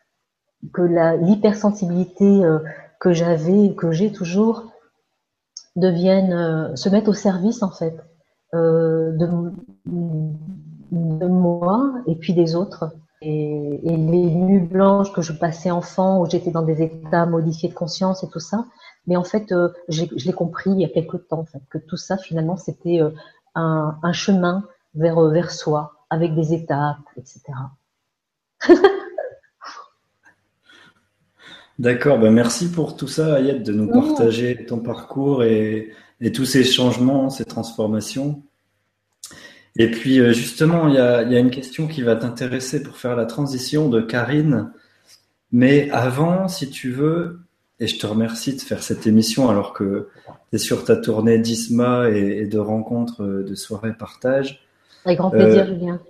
que 0.73 0.83
l'hypersensibilité 0.83 2.25
euh, 2.25 2.59
que 3.01 3.13
j'avais, 3.13 3.75
que 3.75 3.93
j'ai 3.93 4.13
toujours, 4.13 4.74
devienne, 5.77 6.33
euh, 6.33 6.77
se 6.77 6.89
mette 6.89 7.09
au 7.09 7.15
service 7.15 7.63
en 7.63 7.71
fait 7.71 7.97
euh, 8.55 9.13
de, 9.13 9.29
de, 9.87 11.27
moi 11.27 11.95
et 12.07 12.15
puis 12.15 12.35
des 12.35 12.55
autres. 12.55 12.93
Et, 13.23 13.81
et, 13.83 13.97
les 13.97 14.31
nuits 14.31 14.61
blanches 14.61 15.13
que 15.13 15.23
je 15.23 15.33
passais 15.33 15.71
enfant, 15.71 16.21
où 16.21 16.29
j'étais 16.29 16.51
dans 16.51 16.63
des 16.63 16.83
états 16.83 17.25
modifiés 17.25 17.71
de 17.71 17.75
conscience 17.75 18.23
et 18.23 18.29
tout 18.29 18.41
ça, 18.41 18.67
mais 19.07 19.17
en 19.17 19.25
fait, 19.25 19.53
euh, 19.53 19.69
je 19.89 20.05
l'ai 20.05 20.33
compris 20.33 20.71
il 20.71 20.81
y 20.81 20.85
a 20.85 20.89
quelque 20.89 21.17
temps, 21.17 21.41
en 21.41 21.45
fait, 21.45 21.63
que 21.71 21.79
tout 21.79 21.97
ça, 21.97 22.17
finalement, 22.17 22.57
c'était 22.57 23.01
euh, 23.01 23.11
un, 23.55 23.99
un, 24.03 24.13
chemin 24.13 24.65
vers, 24.95 25.19
euh, 25.19 25.31
vers 25.31 25.51
soi, 25.51 25.93
avec 26.11 26.35
des 26.35 26.55
étapes, 26.55 26.99
etc. 27.17 27.43
D'accord, 31.79 32.19
ben 32.19 32.31
merci 32.31 32.71
pour 32.71 32.97
tout 32.97 33.09
ça, 33.09 33.35
Ayette, 33.35 33.63
de 33.65 33.73
nous 33.73 33.89
partager 33.89 34.65
ton 34.65 34.79
parcours 34.79 35.43
et, 35.43 35.91
et, 36.21 36.31
tous 36.31 36.45
ces 36.45 36.63
changements, 36.63 37.31
ces 37.31 37.45
transformations. 37.45 38.43
Et 39.77 39.91
puis, 39.91 40.17
justement, 40.33 40.89
il 40.89 40.95
y 40.95 40.99
a, 40.99 41.23
il 41.23 41.33
y 41.33 41.37
a 41.37 41.41
une 41.41 41.51
question 41.51 41.89
qui 41.89 42.03
va 42.03 42.15
t'intéresser 42.15 42.83
pour 42.83 42.97
faire 42.97 43.17
la 43.17 43.27
transition 43.27 43.89
de 43.89 44.01
Karine. 44.01 44.71
Mais 45.51 45.91
avant, 45.91 46.47
si 46.47 46.71
tu 46.71 46.93
veux, 46.93 47.41
et 47.81 47.87
je 47.87 47.99
te 47.99 48.07
remercie 48.07 48.55
de 48.55 48.61
faire 48.61 48.83
cette 48.83 49.07
émission 49.07 49.51
alors 49.51 49.73
que 49.73 50.09
tu 50.51 50.57
es 50.57 50.59
sur 50.59 50.85
ta 50.85 50.97
tournée 50.97 51.39
d'ISMA 51.39 52.09
et, 52.11 52.47
de 52.47 52.59
rencontres, 52.59 53.23
euh, 53.23 53.43
de 53.43 53.55
soirées 53.55 53.93
partage. 53.93 54.65
Avec 55.05 55.19
grand 55.19 55.31
plaisir, 55.31 55.63
euh, 55.63 55.67
Julien. 55.67 56.01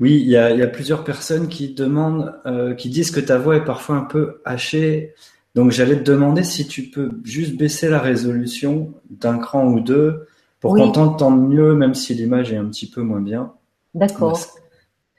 Oui, 0.00 0.20
il 0.20 0.28
y, 0.28 0.36
a, 0.36 0.66
plusieurs 0.68 1.02
personnes 1.02 1.48
qui 1.48 1.74
demandent, 1.74 2.34
euh, 2.46 2.74
qui 2.74 2.88
disent 2.88 3.10
que 3.10 3.20
ta 3.20 3.36
voix 3.36 3.56
est 3.56 3.64
parfois 3.64 3.96
un 3.96 4.04
peu 4.04 4.40
hachée. 4.44 5.14
Donc 5.56 5.72
j'allais 5.72 5.96
te 5.96 6.04
demander 6.04 6.44
si 6.44 6.68
tu 6.68 6.84
peux 6.84 7.10
juste 7.24 7.56
baisser 7.56 7.88
la 7.88 7.98
résolution 7.98 8.94
d'un 9.10 9.38
cran 9.38 9.66
ou 9.66 9.80
deux 9.80 10.28
pour 10.60 10.74
qu'on 10.74 10.92
t'entende 10.92 11.48
mieux, 11.48 11.74
même 11.74 11.94
si 11.94 12.14
l'image 12.14 12.52
est 12.52 12.56
un 12.56 12.66
petit 12.66 12.88
peu 12.88 13.02
moins 13.02 13.20
bien. 13.20 13.52
D'accord. 13.94 14.38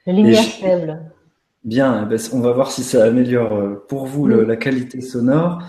Lumière 0.07 0.43
faible. 0.43 0.99
Bien, 1.65 2.03
eh 2.03 2.09
ben, 2.09 2.19
on 2.31 2.39
va 2.39 2.53
voir 2.53 2.71
si 2.71 2.83
ça 2.83 3.03
améliore 3.03 3.53
euh, 3.53 3.85
pour 3.89 4.05
vous 4.05 4.27
la 4.27 4.55
qualité 4.55 5.01
sonore. 5.01 5.61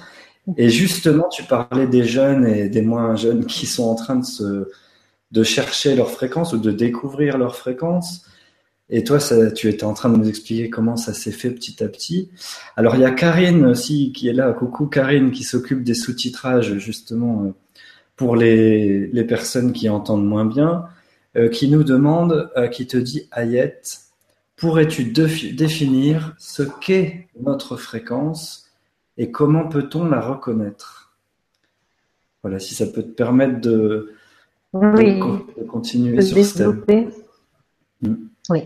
Et 0.56 0.68
justement, 0.68 1.28
tu 1.28 1.42
parlais 1.42 1.86
des 1.86 2.04
jeunes 2.04 2.46
et 2.46 2.68
des 2.68 2.82
moins 2.82 3.16
jeunes 3.16 3.44
qui 3.46 3.66
sont 3.66 3.84
en 3.84 3.94
train 3.94 4.16
de, 4.16 4.24
se, 4.24 4.68
de 5.32 5.42
chercher 5.42 5.94
leur 5.94 6.10
fréquence 6.10 6.52
ou 6.52 6.58
de 6.58 6.70
découvrir 6.70 7.38
leur 7.38 7.56
fréquence. 7.56 8.24
Et 8.90 9.04
toi, 9.04 9.20
ça, 9.20 9.50
tu 9.52 9.68
étais 9.68 9.84
en 9.84 9.94
train 9.94 10.10
de 10.10 10.16
nous 10.16 10.28
expliquer 10.28 10.68
comment 10.68 10.96
ça 10.96 11.14
s'est 11.14 11.30
fait 11.30 11.50
petit 11.50 11.82
à 11.82 11.88
petit. 11.88 12.30
Alors, 12.76 12.96
il 12.96 13.02
y 13.02 13.04
a 13.04 13.12
Karine 13.12 13.64
aussi 13.66 14.12
qui 14.12 14.28
est 14.28 14.32
là. 14.32 14.52
Coucou 14.52 14.86
Karine, 14.86 15.30
qui 15.30 15.44
s'occupe 15.44 15.84
des 15.84 15.94
sous-titrages 15.94 16.76
justement 16.78 17.44
euh, 17.44 17.54
pour 18.16 18.34
les, 18.34 19.06
les, 19.06 19.24
personnes 19.24 19.72
qui 19.72 19.88
entendent 19.88 20.26
moins 20.26 20.44
bien, 20.44 20.86
euh, 21.36 21.48
qui 21.48 21.68
nous 21.68 21.84
demande, 21.84 22.50
euh, 22.56 22.66
qui 22.66 22.88
te 22.88 22.96
dit 22.96 23.28
Ayette, 23.30 24.00
pourrais-tu 24.56 25.04
définir 25.04 26.34
ce 26.38 26.64
qu'est 26.64 27.28
notre 27.40 27.76
fréquence 27.76 28.66
et 29.16 29.30
comment 29.30 29.68
peut-on 29.68 30.06
la 30.06 30.20
reconnaître? 30.20 31.12
Voilà, 32.42 32.58
si 32.58 32.74
ça 32.74 32.86
peut 32.86 33.02
te 33.02 33.08
permettre 33.10 33.60
de, 33.60 34.14
de, 34.74 35.64
continuer 35.64 36.20
sur 36.22 36.44
ce 36.44 36.70
thème. 36.86 37.10
Hmm. 38.02 38.14
Oui. 38.48 38.62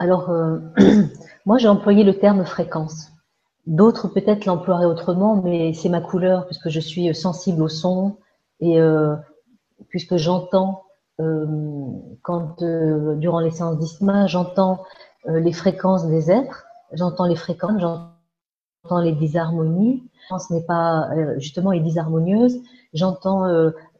Alors, 0.00 0.30
euh, 0.30 0.58
moi, 1.46 1.58
j'ai 1.58 1.68
employé 1.68 2.04
le 2.04 2.18
terme 2.18 2.44
fréquence. 2.46 3.12
D'autres 3.66 4.08
peut-être 4.08 4.46
l'emploieraient 4.46 4.86
autrement, 4.86 5.36
mais 5.36 5.74
c'est 5.74 5.90
ma 5.90 6.00
couleur 6.00 6.46
puisque 6.46 6.70
je 6.70 6.80
suis 6.80 7.14
sensible 7.14 7.62
au 7.62 7.68
son 7.68 8.16
et 8.60 8.80
euh, 8.80 9.14
puisque 9.90 10.16
j'entends 10.16 10.84
euh, 11.20 11.46
quand 12.22 12.64
durant 13.18 13.40
les 13.40 13.50
séances 13.50 13.78
d'ISMA, 13.78 14.26
j'entends 14.26 14.82
les 15.26 15.52
fréquences 15.52 16.06
des 16.06 16.30
êtres, 16.30 16.64
j'entends 16.92 17.26
les 17.26 17.36
fréquences, 17.36 17.78
j'entends 17.78 19.00
les 19.00 19.12
disharmonies. 19.12 20.02
Ce 20.30 20.54
n'est 20.54 20.62
pas 20.62 21.10
justement 21.36 21.72
les 21.72 21.80
disharmonieuses. 21.80 22.62
J'entends 22.94 23.44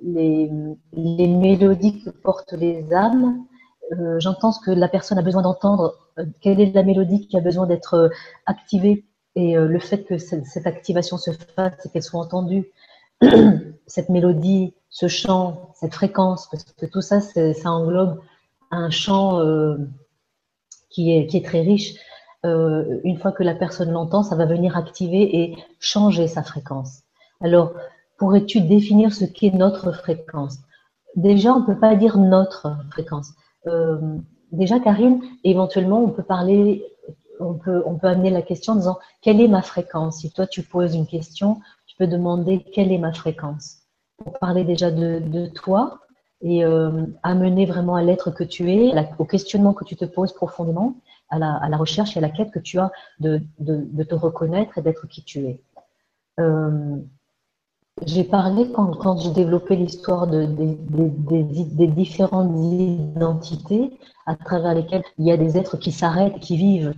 les, 0.00 0.50
les 0.94 1.28
mélodies 1.28 2.02
que 2.02 2.10
portent 2.10 2.54
les 2.54 2.90
âmes 2.94 3.44
euh, 3.92 4.20
j'entends 4.20 4.52
ce 4.52 4.60
que 4.60 4.70
la 4.70 4.88
personne 4.88 5.18
a 5.18 5.22
besoin 5.22 5.42
d'entendre, 5.42 5.94
euh, 6.18 6.24
quelle 6.40 6.60
est 6.60 6.74
la 6.74 6.82
mélodie 6.82 7.26
qui 7.26 7.36
a 7.36 7.40
besoin 7.40 7.66
d'être 7.66 7.94
euh, 7.94 8.08
activée 8.46 9.04
et 9.36 9.54
le 9.54 9.78
fait 9.78 10.02
que 10.02 10.18
cette 10.18 10.66
activation 10.66 11.16
se 11.16 11.30
fasse 11.30 11.86
et 11.86 11.88
qu'elle 11.88 12.02
soit 12.02 12.18
entendue, 12.18 12.72
cette 13.86 14.08
mélodie, 14.08 14.74
ce 14.88 15.06
chant, 15.06 15.70
cette 15.76 15.94
fréquence, 15.94 16.48
parce 16.50 16.64
que 16.64 16.86
tout 16.86 17.00
ça, 17.00 17.20
ça 17.20 17.70
englobe 17.70 18.20
un 18.72 18.90
chant 18.90 19.40
qui, 20.90 21.12
est, 21.12 21.28
qui 21.28 21.36
est 21.36 21.44
très 21.44 21.60
riche. 21.60 21.94
une 22.42 23.18
fois 23.22 23.30
que 23.30 23.44
la 23.44 23.54
personne 23.54 23.92
l'entend, 23.92 24.24
ça 24.24 24.34
va 24.34 24.46
venir 24.46 24.76
activer 24.76 25.42
et 25.42 25.56
changer 25.78 26.26
sa 26.26 26.42
fréquence. 26.42 27.02
Alors, 27.40 27.72
pourrais-tu 28.18 28.62
définir 28.62 29.14
ce 29.14 29.24
qu'est 29.24 29.54
notre 29.54 29.92
fréquence? 29.92 30.58
Déjà, 31.14 31.54
on 31.54 31.60
ne 31.60 31.66
peut 31.66 31.78
pas 31.78 31.94
dire 31.94 32.18
notre 32.18 32.76
fréquence. 32.90 33.32
Euh, 33.66 34.16
déjà, 34.52 34.80
Karine, 34.80 35.22
éventuellement, 35.44 36.02
on 36.02 36.10
peut 36.10 36.22
parler, 36.22 36.84
on 37.38 37.54
peut, 37.54 37.82
on 37.86 37.96
peut 37.96 38.08
amener 38.08 38.30
la 38.30 38.42
question 38.42 38.74
en 38.74 38.76
disant 38.76 38.98
quelle 39.22 39.40
est 39.40 39.48
ma 39.48 39.62
fréquence? 39.62 40.18
Si 40.18 40.30
toi, 40.32 40.46
tu 40.46 40.62
poses 40.62 40.94
une 40.94 41.06
question, 41.06 41.60
tu 41.86 41.96
peux 41.96 42.06
demander 42.06 42.64
quelle 42.72 42.92
est 42.92 42.98
ma 42.98 43.12
fréquence? 43.12 43.78
Pour 44.18 44.38
parler 44.38 44.64
déjà 44.64 44.90
de, 44.90 45.46
toi 45.46 46.00
et 46.42 46.64
euh, 46.64 47.06
amener 47.22 47.66
vraiment 47.66 47.96
à 47.96 48.02
l'être 48.02 48.30
que 48.30 48.44
tu 48.44 48.70
es, 48.70 48.92
au 49.18 49.24
questionnement 49.24 49.74
que 49.74 49.84
tu 49.84 49.96
te 49.96 50.04
poses 50.04 50.32
profondément, 50.32 50.94
à 51.28 51.38
la, 51.38 51.76
recherche 51.76 52.16
et 52.16 52.18
à 52.18 52.22
la 52.22 52.30
quête 52.30 52.50
que 52.50 52.58
tu 52.58 52.78
as 52.78 52.90
de 53.20 53.40
te 54.02 54.14
reconnaître 54.14 54.76
et 54.78 54.82
d'être 54.82 55.06
qui 55.06 55.22
tu 55.22 55.46
es. 55.46 55.62
Euh, 56.40 56.96
j'ai 58.06 58.24
parlé 58.24 58.70
quand, 58.72 58.96
quand 58.96 59.18
j'ai 59.18 59.30
développé 59.30 59.76
l'histoire 59.76 60.26
de, 60.26 60.46
des 60.46 61.86
différentes 61.86 62.52
identités 62.56 63.98
à 64.26 64.36
travers 64.36 64.74
lesquelles 64.74 65.04
il 65.18 65.26
y 65.26 65.32
a 65.32 65.36
des 65.36 65.56
êtres 65.56 65.76
qui 65.76 65.92
s'arrêtent, 65.92 66.38
qui 66.40 66.56
vivent 66.56 66.94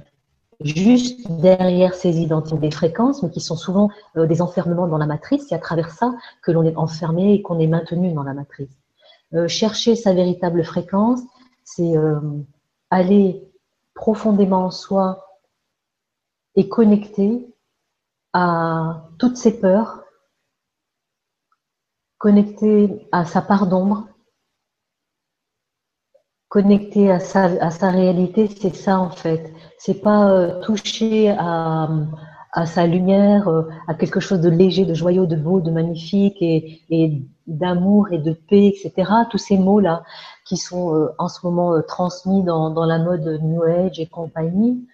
juste 0.65 1.31
derrière 1.31 1.95
ces 1.95 2.21
identités, 2.21 2.61
des 2.61 2.71
fréquences, 2.71 3.23
mais 3.23 3.31
qui 3.31 3.41
sont 3.41 3.57
souvent 3.57 3.91
euh, 4.17 4.27
des 4.27 4.43
enfermements 4.43 4.87
dans 4.87 4.99
la 4.99 5.07
matrice. 5.07 5.47
C'est 5.49 5.55
à 5.55 5.59
travers 5.59 5.91
ça 5.91 6.15
que 6.43 6.53
l'on 6.53 6.65
est 6.65 6.77
enfermé 6.77 7.35
et 7.35 7.43
qu'on 7.43 7.59
est 7.59 7.67
maintenu 7.67 8.13
dans 8.13 8.23
la 8.23 8.35
matrice. 8.35 8.71
Euh, 9.35 9.49
chercher 9.49 9.97
sa 9.97 10.13
véritable 10.13 10.63
fréquence, 10.65 11.21
c'est 11.65 11.97
euh, 11.97 12.21
aller 12.91 13.43
profondément 13.95 14.67
en 14.67 14.71
soi 14.71 15.27
et 16.55 16.69
connecter 16.69 17.49
à 18.33 19.09
toutes 19.19 19.37
ces 19.37 19.59
peurs, 19.59 20.02
connecté 22.23 23.09
à 23.11 23.25
sa 23.25 23.43
part 23.43 23.67
d'ombre, 23.67 24.07
connecté 26.49 27.11
à 27.11 27.19
sa, 27.19 27.47
à 27.61 27.71
sa 27.73 27.91
réalité, 27.91 28.47
c'est 28.47 28.77
ça 28.77 29.01
en 29.01 29.11
fait. 29.11 29.53
C'est 29.77 30.03
pas 30.03 30.31
euh, 30.31 30.61
toucher 30.61 31.31
à, 31.31 31.89
à, 32.53 32.65
sa 32.65 32.87
lumière, 32.87 33.49
euh, 33.49 33.69
à 33.89 33.95
quelque 33.95 34.21
chose 34.21 34.41
de 34.41 34.49
léger, 34.49 34.85
de 34.85 34.95
joyeux, 34.95 35.27
de 35.27 35.35
beau, 35.35 35.61
de 35.61 35.73
magnifique 35.73 36.41
et, 36.41 36.83
et 36.91 37.27
d'amour 37.49 38.13
et 38.13 38.19
de 38.19 38.35
paix, 38.35 38.69
etc. 38.69 39.11
Tous 39.29 39.39
ces 39.39 39.59
mots-là 39.59 40.05
qui 40.45 40.57
sont 40.57 40.95
euh, 40.95 41.09
en 41.19 41.27
ce 41.27 41.45
moment 41.45 41.83
transmis 41.83 42.45
dans, 42.45 42.71
dans, 42.71 42.87
la 42.87 43.01
mode 43.01 43.27
New 43.43 43.65
Age 43.65 43.99
et 43.99 44.07
compagnie, 44.07 44.87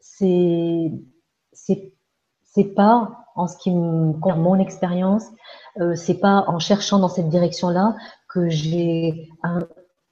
c'est 0.00 0.92
c'est 2.42 2.74
pas 2.74 3.23
en 3.34 3.46
ce 3.46 3.56
qui 3.56 3.70
me 3.70 4.12
concerne 4.14 4.42
mon 4.42 4.58
expérience, 4.58 5.24
euh, 5.80 5.94
c'est 5.94 6.18
pas 6.18 6.44
en 6.46 6.58
cherchant 6.58 6.98
dans 6.98 7.08
cette 7.08 7.28
direction-là 7.28 7.96
que 8.28 8.48
j'ai 8.48 9.28
un, 9.42 9.60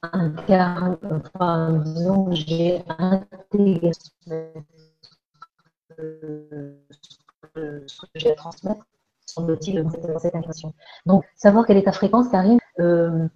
un, 0.01 0.33
enfin, 1.35 1.81
disons 1.85 2.31
j'ai 2.31 2.83
intégré 2.97 3.91
ce 3.93 4.09
que 5.95 6.77
j'ai 8.15 8.31
à 8.31 8.35
transmettre, 8.35 8.85
semble-t-il, 9.25 9.83
dans 9.83 10.19
cette 10.19 10.35
intention. 10.35 10.73
Donc, 11.05 11.23
savoir 11.35 11.65
quelle 11.65 11.77
est 11.77 11.83
ta 11.83 11.91
fréquence, 11.91 12.29
Karine, 12.29 12.59
euh, 12.79 13.27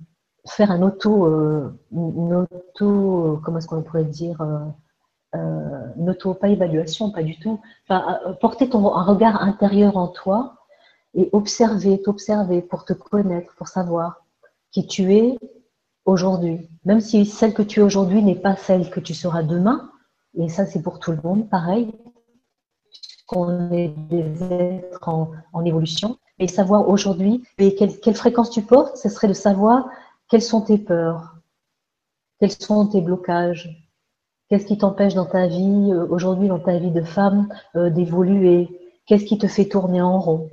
faire 0.48 0.72
un 0.72 0.82
auto, 0.82 1.26
euh, 1.26 1.78
une 1.92 2.34
auto, 2.34 3.40
comment 3.44 3.60
est-ce 3.60 3.68
qu'on 3.68 3.84
pourrait 3.84 4.06
dire, 4.06 4.42
euh, 5.36 5.38
euh, 5.38 5.94
n'auto 5.98 6.34
pas 6.34 6.50
du 6.50 7.40
tout. 7.40 7.60
Euh, 7.92 8.34
porter 8.40 8.70
ton, 8.70 8.94
un 8.94 9.04
regard 9.04 9.42
intérieur 9.42 9.98
en 9.98 10.08
toi 10.08 10.56
et 11.14 11.30
observer, 11.34 12.02
t'observer 12.02 12.62
pour 12.62 12.86
te 12.86 12.94
connaître, 12.94 13.54
pour 13.56 13.68
savoir 13.68 14.26
qui 14.72 14.86
tu 14.88 15.14
es 15.16 15.38
aujourd'hui. 16.06 16.70
Même 16.86 17.02
si 17.02 17.26
celle 17.26 17.54
que 17.54 17.62
tu 17.62 17.80
es 17.80 17.84
aujourd'hui 17.84 18.24
n'est 18.24 18.36
pas 18.36 18.56
celle 18.56 18.90
que 18.90 19.00
tu 19.00 19.14
seras 19.14 19.44
demain, 19.44 19.92
et 20.36 20.50
ça 20.50 20.66
c'est 20.66 20.82
pour 20.82 21.00
tout 21.00 21.12
le 21.12 21.20
monde, 21.24 21.50
pareil, 21.50 21.92
qu'on 23.26 23.72
est 23.72 23.90
des 23.90 24.44
êtres 24.44 25.10
en, 25.10 25.66
évolution, 25.66 26.18
et 26.40 26.48
savoir 26.48 26.88
aujourd'hui 26.88 27.44
quelle 27.58 28.16
fréquence 28.16 28.52
tu 28.52 28.62
portes, 28.62 28.96
ce 28.98 29.10
serait 29.10 29.28
de 29.28 29.34
savoir 29.34 29.90
quelles 30.30 30.42
sont 30.42 30.62
tes 30.62 30.78
peurs, 30.78 31.36
quels 32.40 32.52
sont 32.52 32.88
tes 32.88 33.02
blocages, 33.02 33.87
Qu'est-ce 34.50 34.66
qui 34.66 34.78
t'empêche 34.78 35.14
dans 35.14 35.26
ta 35.26 35.48
vie, 35.48 35.92
euh, 35.92 36.08
aujourd'hui, 36.10 36.48
dans 36.48 36.60
ta 36.60 36.78
vie 36.78 36.92
de 36.92 37.02
femme, 37.02 37.50
euh, 37.76 37.90
d'évoluer? 37.90 38.70
Qu'est-ce 39.06 39.26
qui 39.26 39.38
te 39.38 39.48
fait 39.48 39.66
tourner 39.66 40.02
en 40.02 40.20
rond? 40.20 40.50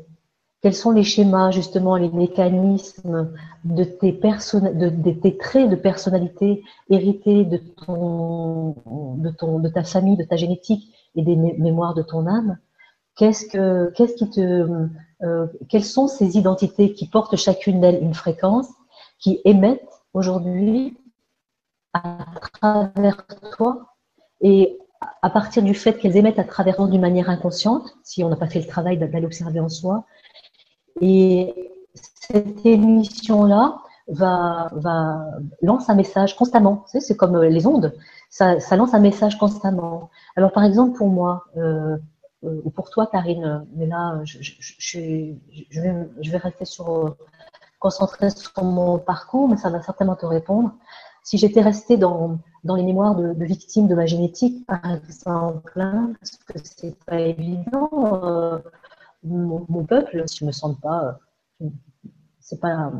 Quels 0.63 0.75
sont 0.75 0.91
les 0.91 1.05
schémas, 1.05 1.51
justement, 1.51 1.97
les 1.97 2.09
mécanismes 2.09 3.33
de 3.65 3.85
tes, 3.85 4.13
de, 4.13 5.11
tes 5.11 5.37
traits 5.37 5.71
de 5.71 5.77
personnalité 5.77 6.63
hérités 6.89 7.45
de, 7.45 7.59
ton, 7.59 8.75
de, 9.19 9.31
ton, 9.31 9.59
de 9.59 9.69
ta 9.69 9.85
famille, 9.85 10.17
de 10.17 10.25
ta 10.25 10.37
génétique 10.37 10.93
et 11.15 11.23
des 11.23 11.37
mémoires 11.37 11.95
de 11.95 12.03
ton 12.03 12.27
âme? 12.27 12.59
Qu'est-ce 13.17 13.47
que, 13.47 13.93
qu'est-ce 13.95 14.15
qui 14.15 14.31
te, 14.31 14.89
euh, 15.23 15.47
quelles 15.69 15.85
sont 15.85 16.09
ces 16.09 16.37
identités 16.37 16.95
qui 16.95 17.09
portent 17.09 17.37
chacune 17.37 17.81
d'elles 17.81 18.03
une 18.03 18.15
fréquence, 18.15 18.69
qui 19.21 19.41
émettent 19.45 20.03
aujourd'hui 20.15 20.97
à 21.95 22.19
travers 22.53 23.27
toi 23.57 23.95
et 24.41 24.79
à 25.23 25.31
partir 25.31 25.63
du 25.63 25.75
fait 25.75 25.95
qu'elles 25.99 26.17
émettent 26.17 26.39
à 26.39 26.45
travers 26.45 26.77
toi 26.77 26.87
d'une 26.89 27.01
manière 27.01 27.31
inconsciente, 27.31 27.95
si 28.03 28.25
on 28.25 28.29
n'a 28.29 28.37
pas 28.37 28.49
fait 28.49 28.61
le 28.61 28.67
travail 28.67 28.99
d'aller 28.99 29.25
observer 29.25 29.61
en 29.61 29.69
soi. 29.69 30.05
Et 31.01 31.73
cette 31.95 32.65
émission-là 32.65 33.79
va, 34.09 34.69
va, 34.73 35.25
lance 35.63 35.89
un 35.89 35.95
message 35.95 36.37
constamment. 36.37 36.85
c'est 36.89 37.17
comme 37.17 37.41
les 37.43 37.67
ondes, 37.67 37.95
ça, 38.31 38.61
ça, 38.61 38.77
lance 38.77 38.95
un 38.95 39.01
message 39.01 39.39
constamment. 39.39 40.11
Alors 40.37 40.53
par 40.53 40.65
exemple 40.65 40.97
pour 40.97 41.09
moi, 41.09 41.45
euh, 41.57 41.97
euh 42.45 42.61
ou 42.65 42.71
pour 42.71 42.91
toi 42.91 43.07
Karine, 43.07 43.67
mais 43.77 43.87
là 43.87 44.21
je, 44.25 44.39
je, 44.41 44.53
je, 44.61 45.35
je 45.71 46.31
vais, 46.31 46.37
rester 46.39 46.65
sur 46.65 47.17
concentrer 47.79 48.31
sur 48.31 48.65
mon 48.65 48.99
parcours, 48.99 49.49
mais 49.49 49.57
ça 49.57 49.71
va 49.71 49.83
certainement 49.83 50.17
te 50.17 50.27
répondre. 50.27 50.73
Si 51.25 51.39
j'étais 51.39 51.63
restée 51.63 51.97
dans, 51.97 52.39
dans 52.65 52.77
les 52.77 52.83
mémoires 52.83 53.17
de, 53.17 53.45
victimes 53.45 53.89
de 53.89 53.95
ma 53.95 54.07
génétique, 54.07 54.65
par 54.67 54.81
exemple, 54.85 55.81
hein, 55.81 56.13
parce 56.21 56.37
que 56.37 56.59
c'est 56.63 56.97
pas 57.05 57.19
évident, 57.19 57.91
euh, 58.25 58.59
mon, 59.25 59.85
peuple, 59.85 60.23
si 60.27 60.39
je 60.39 60.45
me 60.45 60.53
sens 60.53 60.77
pas, 60.81 61.19
euh, 61.63 61.67
c'est 62.41 62.61
pas 62.61 62.93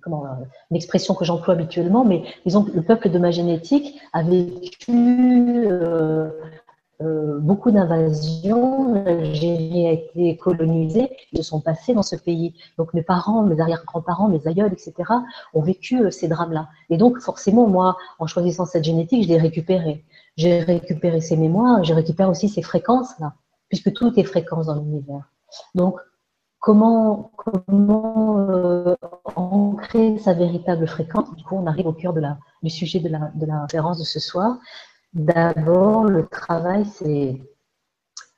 comment, 0.00 0.24
une 0.70 0.76
expression 0.76 1.14
que 1.14 1.26
j'emploie 1.26 1.52
habituellement, 1.52 2.04
mais 2.04 2.24
disons 2.46 2.64
que 2.64 2.72
le 2.72 2.82
peuple 2.82 3.10
de 3.10 3.18
ma 3.18 3.30
génétique 3.30 4.00
a 4.14 4.22
vécu 4.22 5.68
euh, 7.00 7.38
beaucoup 7.38 7.70
d'invasions, 7.70 8.92
l'Algérie 8.92 9.86
a 9.86 9.92
été 9.92 10.36
colonisée, 10.36 11.10
ils 11.32 11.44
sont 11.44 11.60
passés 11.60 11.94
dans 11.94 12.02
ce 12.02 12.16
pays. 12.16 12.54
Donc 12.76 12.92
mes 12.92 13.02
parents, 13.02 13.42
mes 13.44 13.60
arrière-grands-parents, 13.60 14.28
mes 14.28 14.44
aïeuls, 14.46 14.72
etc., 14.72 14.94
ont 15.54 15.62
vécu 15.62 16.02
euh, 16.02 16.10
ces 16.10 16.26
drames-là. 16.26 16.68
Et 16.90 16.96
donc 16.96 17.20
forcément, 17.20 17.68
moi, 17.68 17.96
en 18.18 18.26
choisissant 18.26 18.66
cette 18.66 18.84
génétique, 18.84 19.22
je 19.22 19.28
l'ai 19.28 19.38
récupérée. 19.38 20.04
J'ai 20.36 20.60
récupéré 20.60 21.20
ces 21.20 21.36
mémoires, 21.36 21.84
j'ai 21.84 21.94
récupéré 21.94 22.28
aussi 22.28 22.48
ces 22.48 22.62
fréquences-là, 22.62 23.34
puisque 23.68 23.92
tout 23.92 24.18
est 24.18 24.24
fréquence 24.24 24.66
dans 24.66 24.74
l'univers. 24.74 25.30
Donc, 25.76 26.00
comment, 26.58 27.30
comment 27.36 28.40
euh, 28.50 28.94
ancrer 29.36 30.18
sa 30.18 30.34
véritable 30.34 30.86
fréquence? 30.86 31.34
Du 31.36 31.44
coup, 31.44 31.56
on 31.56 31.66
arrive 31.66 31.86
au 31.86 31.92
cœur 31.92 32.12
du 32.62 32.70
sujet 32.70 32.98
de 32.98 33.08
la, 33.08 33.30
de 33.34 33.46
la 33.46 33.66
de 33.66 34.02
ce 34.02 34.20
soir. 34.20 34.58
D'abord, 35.14 36.04
le 36.04 36.26
travail, 36.26 36.84
c'est 36.86 37.40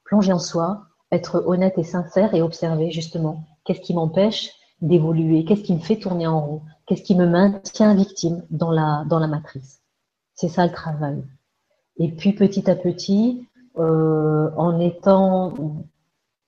plonger 0.05 0.33
en 0.33 0.39
soi, 0.39 0.87
être 1.13 1.43
honnête 1.47 1.79
et 1.79 1.85
sincère 1.85 2.35
et 2.35 2.43
observer 2.43 2.91
justement 2.91 3.45
qu'est-ce 3.65 3.81
qui 3.81 3.95
m'empêche 3.95 4.53
d'évoluer, 4.81 5.45
qu'est-ce 5.45 5.63
qui 5.63 5.75
me 5.75 5.81
fait 5.81 5.99
tourner 5.99 6.27
en 6.27 6.41
rond, 6.41 6.63
qu'est-ce 6.87 7.03
qui 7.03 7.15
me 7.15 7.27
maintient 7.27 7.95
victime 7.95 8.45
dans 8.51 8.71
la, 8.71 9.05
dans 9.09 9.19
la 9.19 9.27
matrice. 9.27 9.83
C'est 10.35 10.49
ça 10.49 10.67
le 10.67 10.73
travail. 10.73 11.23
Et 11.99 12.11
puis 12.11 12.33
petit 12.33 12.71
à 12.71 12.77
petit, 12.77 13.47
euh, 13.79 14.51
en 14.57 14.81
étant 14.81 15.53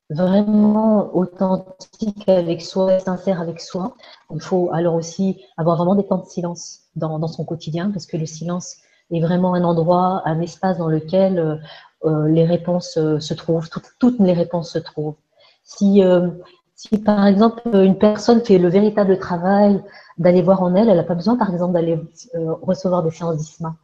vraiment 0.09 1.15
authentique 1.15 2.29
avec 2.29 2.63
soi, 2.63 2.99
sincère 3.01 3.41
avec 3.41 3.61
soi, 3.61 3.95
il 4.31 4.41
faut 4.41 4.71
alors 4.73 4.95
aussi 4.95 5.43
avoir 5.57 5.77
vraiment 5.77 5.95
des 5.95 6.07
temps 6.07 6.19
de 6.19 6.27
silence 6.27 6.85
dans, 6.97 7.19
dans 7.19 7.29
son 7.29 7.45
quotidien, 7.45 7.91
parce 7.91 8.07
que 8.07 8.17
le 8.17 8.27
silence 8.27 8.77
est 9.13 9.21
vraiment 9.21 9.55
un 9.55 9.65
endroit, 9.65 10.23
un 10.25 10.41
espace 10.41 10.79
dans 10.79 10.89
lequel 10.89 11.39
euh, 11.39 11.57
euh, 12.05 12.29
les 12.29 12.45
réponses 12.45 12.97
euh, 12.97 13.21
se 13.21 13.35
trouvent, 13.35 13.69
toutes 13.99 14.19
les 14.19 14.33
réponses 14.33 14.73
se 14.73 14.79
trouvent. 14.79 15.17
Si, 15.65 16.03
si 16.75 16.99
par 16.99 17.25
exemple 17.25 17.63
une 17.73 17.97
personne 17.97 18.45
fait 18.45 18.59
le 18.59 18.69
véritable 18.69 19.17
travail 19.19 19.81
d'aller 20.19 20.43
voir 20.43 20.63
en 20.63 20.75
elle, 20.75 20.89
elle 20.89 20.97
n'a 20.97 21.05
pas 21.05 21.15
besoin 21.15 21.37
par 21.37 21.51
exemple 21.51 21.75
d'aller 21.75 21.99
recevoir 22.63 23.05
des 23.05 23.13
séances 23.13 23.37
d'ISMA 23.37 23.77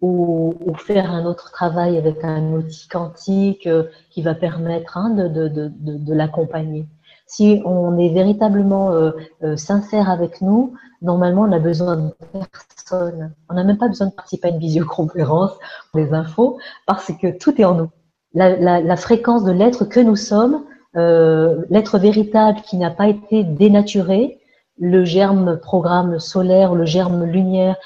ou, 0.00 0.54
faire 0.78 1.10
un 1.10 1.26
autre 1.26 1.52
travail 1.52 1.98
avec 1.98 2.24
un 2.24 2.54
outil 2.54 2.88
quantique 2.88 3.68
qui 4.10 4.22
va 4.22 4.34
permettre 4.34 4.96
hein, 4.96 5.10
de 5.10 6.14
l'accompagner. 6.14 6.88
Si 7.28 7.62
on 7.64 7.98
est 7.98 8.08
véritablement 8.08 8.90
sincère 9.56 10.10
avec 10.10 10.40
nous, 10.40 10.74
normalement, 11.02 11.42
on 11.42 11.52
a 11.52 11.58
besoin 11.58 11.96
de 11.96 12.10
personne. 12.32 13.32
On 13.48 13.54
n'a 13.54 13.64
même 13.64 13.78
pas 13.78 13.88
besoin 13.88 14.08
de 14.08 14.12
participer 14.12 14.48
à 14.48 14.50
une 14.50 14.58
visioconférence 14.58 15.52
pour 15.90 16.00
les 16.00 16.12
infos 16.12 16.58
parce 16.86 17.12
que 17.20 17.36
tout 17.38 17.60
est 17.60 17.64
en 17.64 17.74
nous. 17.74 17.90
La, 18.34 18.96
fréquence 18.96 19.44
de 19.44 19.52
l'être 19.52 19.84
que 19.84 20.00
nous 20.00 20.16
sommes, 20.16 20.64
euh, 20.96 21.64
l'être 21.70 21.98
véritable 21.98 22.60
qui 22.62 22.76
n'a 22.76 22.90
pas 22.90 23.08
été 23.08 23.42
dénaturé, 23.44 24.40
le 24.78 25.04
germe 25.04 25.58
programme 25.58 26.18
solaire, 26.18 26.74
le 26.74 26.84
germe 26.84 27.24
lumière 27.24 27.76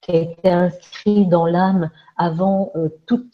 qui 0.00 0.10
a 0.12 0.16
été 0.16 0.50
inscrit 0.50 1.26
dans 1.26 1.46
l'âme 1.46 1.90
avant 2.16 2.72
euh, 2.74 2.88
tout 3.06 3.24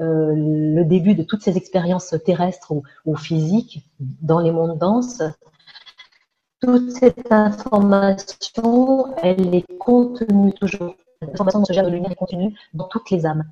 euh, 0.00 0.34
le 0.34 0.84
début 0.84 1.14
de 1.14 1.22
toutes 1.22 1.42
ces 1.42 1.56
expériences 1.56 2.14
terrestres 2.24 2.72
ou, 3.04 3.16
physiques 3.16 3.88
dans 3.98 4.40
les 4.40 4.50
mondes 4.50 4.78
denses, 4.78 5.22
toute 6.60 6.90
cette 6.90 7.30
information, 7.32 9.14
elle 9.22 9.54
est 9.54 9.66
contenue 9.78 10.52
toujours. 10.54 10.94
L'information 11.22 11.60
de 11.60 11.66
ce 11.66 11.72
genre 11.72 11.84
de 11.84 11.90
lumière 11.90 12.10
est 12.10 12.16
contenue 12.16 12.54
dans 12.74 12.88
toutes 12.88 13.10
les 13.10 13.26
âmes. 13.26 13.44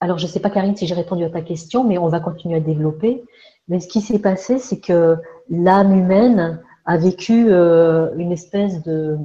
Alors, 0.00 0.18
je 0.18 0.26
ne 0.26 0.30
sais 0.30 0.40
pas, 0.40 0.50
Karine, 0.50 0.74
si 0.74 0.86
j'ai 0.86 0.94
répondu 0.94 1.22
à 1.22 1.30
ta 1.30 1.42
question, 1.42 1.84
mais 1.84 1.96
on 1.96 2.08
va 2.08 2.18
continuer 2.18 2.56
à 2.56 2.60
développer. 2.60 3.22
Mais 3.68 3.78
ce 3.78 3.86
qui 3.86 4.00
s'est 4.00 4.18
passé, 4.18 4.58
c'est 4.58 4.80
que 4.80 5.16
l'âme 5.48 5.96
humaine 5.96 6.60
a 6.84 6.96
vécu 6.96 7.46
euh, 7.48 8.12
une 8.16 8.32
espèce 8.32 8.82
de 8.82 9.16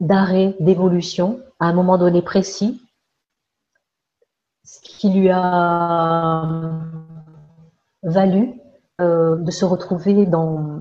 d'arrêt, 0.00 0.56
d'évolution 0.58 1.40
à 1.60 1.66
un 1.66 1.72
moment 1.72 1.96
donné 1.96 2.22
précis, 2.22 2.82
ce 4.64 4.80
qui 4.80 5.10
lui 5.10 5.30
a 5.30 6.48
valu 8.02 8.60
euh, 9.00 9.36
de 9.36 9.50
se 9.50 9.64
retrouver 9.64 10.26
dans, 10.26 10.80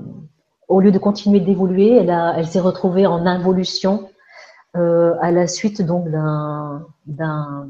au 0.67 0.79
lieu 0.79 0.91
de 0.91 0.99
continuer 0.99 1.39
d'évoluer, 1.39 1.97
elle, 1.97 2.09
elle 2.09 2.47
s'est 2.47 2.59
retrouvée 2.59 3.05
en 3.05 3.25
involution 3.25 4.09
euh, 4.75 5.13
à 5.21 5.31
la 5.31 5.47
suite 5.47 5.81
donc 5.81 6.09
d'un, 6.09 7.69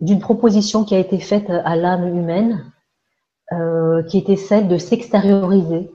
d'une 0.00 0.20
proposition 0.20 0.84
qui 0.84 0.94
a 0.94 0.98
été 0.98 1.18
faite 1.18 1.50
à 1.50 1.76
l'âme 1.76 2.16
humaine, 2.16 2.72
euh, 3.52 4.02
qui 4.04 4.18
était 4.18 4.36
celle 4.36 4.68
de 4.68 4.78
s'extérioriser. 4.78 5.90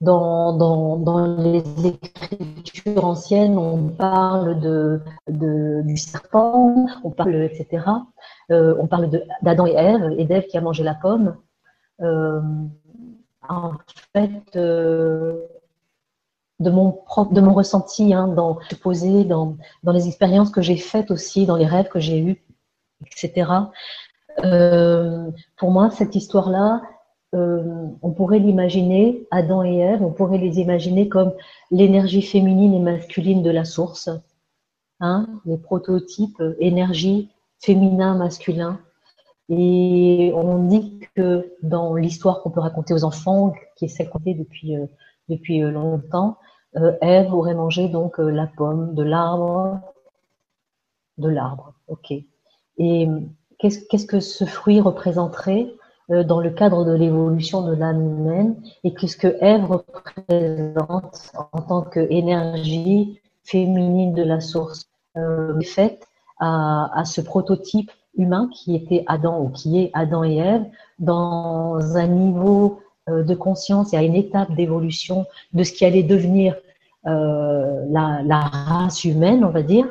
Dans, 0.00 1.36
les 1.38 1.64
écritures 1.86 3.04
anciennes, 3.04 3.58
on 3.58 3.88
parle 3.88 4.60
de, 4.60 5.02
du 5.26 5.96
serpent, 5.96 6.86
on 7.02 7.10
parle, 7.10 7.34
etc. 7.34 7.84
Euh, 8.52 8.76
on 8.78 8.86
parle 8.86 9.10
d'Adam 9.42 9.66
et 9.66 9.72
Ève, 9.72 10.14
et 10.16 10.24
d'Ève 10.24 10.46
qui 10.46 10.56
a 10.56 10.60
mangé 10.60 10.84
la 10.84 10.94
pomme. 10.94 11.36
Euh, 12.00 12.40
en 13.48 13.72
fait, 14.12 14.56
euh, 14.56 15.46
de 16.60 16.70
mon 16.70 17.00
de 17.32 17.40
mon 17.40 17.52
ressenti, 17.52 18.14
hein, 18.14 18.28
dans 18.28 18.58
dans, 18.84 19.56
dans 19.82 19.92
les 19.92 20.06
expériences 20.06 20.50
que 20.50 20.62
j'ai 20.62 20.76
faites 20.76 21.10
aussi, 21.10 21.44
dans 21.44 21.56
les 21.56 21.66
rêves 21.66 21.88
que 21.88 21.98
j'ai 21.98 22.20
eus, 22.20 22.44
etc. 23.04 23.50
Pour 25.56 25.70
moi, 25.72 25.90
cette 25.90 26.14
histoire-là, 26.14 26.82
euh, 27.34 27.86
on 28.02 28.12
pourrait 28.12 28.38
l'imaginer, 28.38 29.26
Adam 29.30 29.62
et 29.62 29.78
Ève, 29.78 30.02
on 30.02 30.12
pourrait 30.12 30.38
les 30.38 30.60
imaginer 30.60 31.08
comme 31.08 31.34
l'énergie 31.70 32.22
féminine 32.22 32.74
et 32.74 32.80
masculine 32.80 33.42
de 33.42 33.50
la 33.50 33.64
source, 33.64 34.08
hein, 35.00 35.28
les 35.44 35.58
prototypes 35.58 36.42
énergie 36.58 37.30
féminin, 37.60 38.16
masculin, 38.16 38.80
et 39.48 40.30
on 40.34 40.66
dit 40.66 41.00
que 41.14 41.54
dans 41.62 41.94
l'histoire 41.94 42.42
qu'on 42.42 42.50
peut 42.50 42.60
raconter 42.60 42.92
aux 42.92 43.04
enfants, 43.04 43.54
qui 43.76 43.86
est 43.86 43.88
celle 43.88 44.10
qu'on 44.10 44.18
fait 44.18 44.34
depuis, 44.34 44.76
euh, 44.76 44.86
depuis 45.28 45.62
euh, 45.62 45.70
longtemps, 45.70 46.36
euh, 46.76 46.96
Ève 47.00 47.32
aurait 47.32 47.54
mangé 47.54 47.88
donc 47.88 48.18
la 48.18 48.46
pomme 48.46 48.94
de 48.94 49.02
l'arbre, 49.02 49.80
de 51.16 51.28
l'arbre. 51.28 51.72
Ok. 51.86 52.12
Et 52.76 53.08
qu'est-ce 53.58 54.06
que 54.06 54.20
ce 54.20 54.44
fruit 54.44 54.80
représenterait? 54.80 55.72
Dans 56.08 56.40
le 56.40 56.50
cadre 56.50 56.84
de 56.84 56.92
l'évolution 56.92 57.62
de 57.62 57.74
l'âme 57.74 58.00
humaine 58.00 58.56
et 58.82 58.94
qu'est-ce 58.94 59.16
que 59.16 59.36
Ève 59.40 59.66
représente 59.66 61.32
en 61.52 61.60
tant 61.60 61.82
qu'énergie 61.82 63.20
féminine 63.44 64.14
de 64.14 64.22
la 64.22 64.40
source, 64.40 64.88
euh, 65.16 65.60
faite 65.62 66.06
à, 66.38 66.90
à 66.94 67.04
ce 67.04 67.20
prototype 67.20 67.90
humain 68.16 68.48
qui 68.52 68.74
était 68.74 69.04
Adam 69.06 69.42
ou 69.42 69.48
qui 69.48 69.80
est 69.80 69.90
Adam 69.94 70.24
et 70.24 70.36
Ève 70.36 70.64
dans 70.98 71.96
un 71.96 72.06
niveau 72.06 72.80
euh, 73.08 73.22
de 73.22 73.34
conscience 73.34 73.92
et 73.92 73.96
à 73.96 74.02
une 74.02 74.14
étape 74.14 74.54
d'évolution 74.54 75.26
de 75.54 75.62
ce 75.62 75.72
qui 75.72 75.84
allait 75.84 76.02
devenir 76.02 76.56
euh, 77.06 77.84
la, 77.88 78.20
la, 78.24 78.40
race 78.40 79.04
humaine, 79.04 79.44
on 79.44 79.50
va 79.50 79.62
dire, 79.62 79.86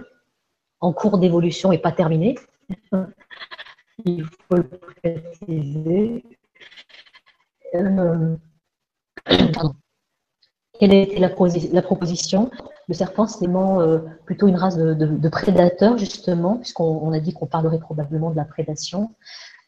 en 0.82 0.94
cours 0.94 1.18
d'évolution 1.18 1.72
et 1.72 1.78
pas 1.78 1.92
terminée. 1.92 2.36
Il 4.06 4.24
faut 4.24 4.56
le 4.56 4.64
préciser. 4.64 6.24
Euh, 7.76 8.36
quelle 10.80 10.94
été 10.94 11.20
la, 11.20 11.30
la 11.74 11.82
proposition 11.82 12.52
Le 12.88 12.94
serpent, 12.94 13.28
c'est 13.28 13.48
euh, 13.48 14.00
plutôt 14.26 14.48
une 14.48 14.56
race 14.56 14.78
de, 14.78 14.94
de, 14.94 15.08
de 15.08 15.30
prédateurs, 15.30 15.98
justement, 15.98 16.58
puisqu'on 16.58 17.12
a 17.12 17.20
dit 17.20 17.34
qu'on 17.34 17.48
parlerait 17.48 17.80
probablement 17.80 18.30
de 18.30 18.36
la 18.36 18.46
prédation. 18.46 19.12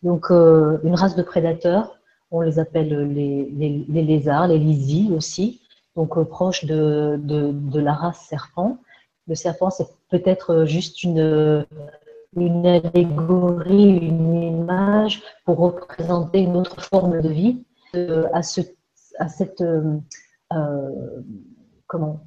Donc, 0.03 0.31
euh, 0.31 0.79
une 0.83 0.95
race 0.95 1.15
de 1.15 1.23
prédateurs, 1.23 1.97
on 2.31 2.41
les 2.41 2.59
appelle 2.59 3.11
les, 3.11 3.49
les, 3.89 4.03
lézards, 4.03 4.47
les 4.47 4.59
lisies 4.59 5.09
aussi, 5.15 5.61
donc 5.95 6.15
euh, 6.17 6.23
proches 6.23 6.65
de, 6.65 7.19
de, 7.19 7.79
la 7.79 7.93
race 7.93 8.19
serpent. 8.29 8.77
Le 9.27 9.33
serpent, 9.33 9.71
c'est 9.71 9.87
peut-être 10.09 10.65
juste 10.65 11.03
une, 11.03 11.65
une 12.35 12.65
allégorie, 12.65 13.97
une 13.97 14.43
image 14.43 15.21
pour 15.45 15.57
représenter 15.57 16.41
une 16.41 16.55
autre 16.55 16.81
forme 16.81 17.21
de 17.21 17.29
vie 17.29 17.63
à, 18.33 18.43
ce, 18.43 18.61
à 19.17 19.27
cette 19.27 19.61
euh, 19.61 21.21
comment 21.87 22.19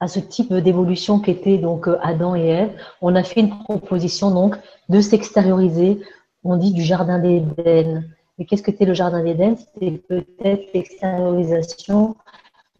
à 0.00 0.08
ce 0.08 0.18
type 0.18 0.52
d'évolution 0.54 1.20
qu'étaient 1.20 1.58
donc 1.58 1.86
Adam 2.00 2.34
et 2.34 2.46
Ève, 2.46 2.72
on 3.02 3.14
a 3.14 3.22
fait 3.22 3.40
une 3.40 3.50
proposition 3.50 4.30
donc 4.30 4.56
de 4.88 5.00
s'extérioriser. 5.00 6.00
On 6.42 6.56
dit 6.56 6.72
du 6.72 6.82
jardin 6.82 7.18
d'Éden. 7.18 8.04
Mais 8.38 8.46
qu'est-ce 8.46 8.62
que 8.62 8.72
c'était 8.72 8.86
le 8.86 8.94
jardin 8.94 9.22
d'Éden? 9.22 9.56
C'était 9.56 9.98
peut-être 9.98 10.72
l'extériorisation 10.72 12.16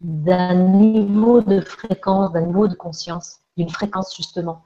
d'un 0.01 0.55
niveau 0.55 1.41
de 1.41 1.61
fréquence, 1.61 2.33
d'un 2.33 2.41
niveau 2.41 2.67
de 2.67 2.73
conscience, 2.73 3.37
d'une 3.55 3.69
fréquence 3.69 4.15
justement. 4.17 4.63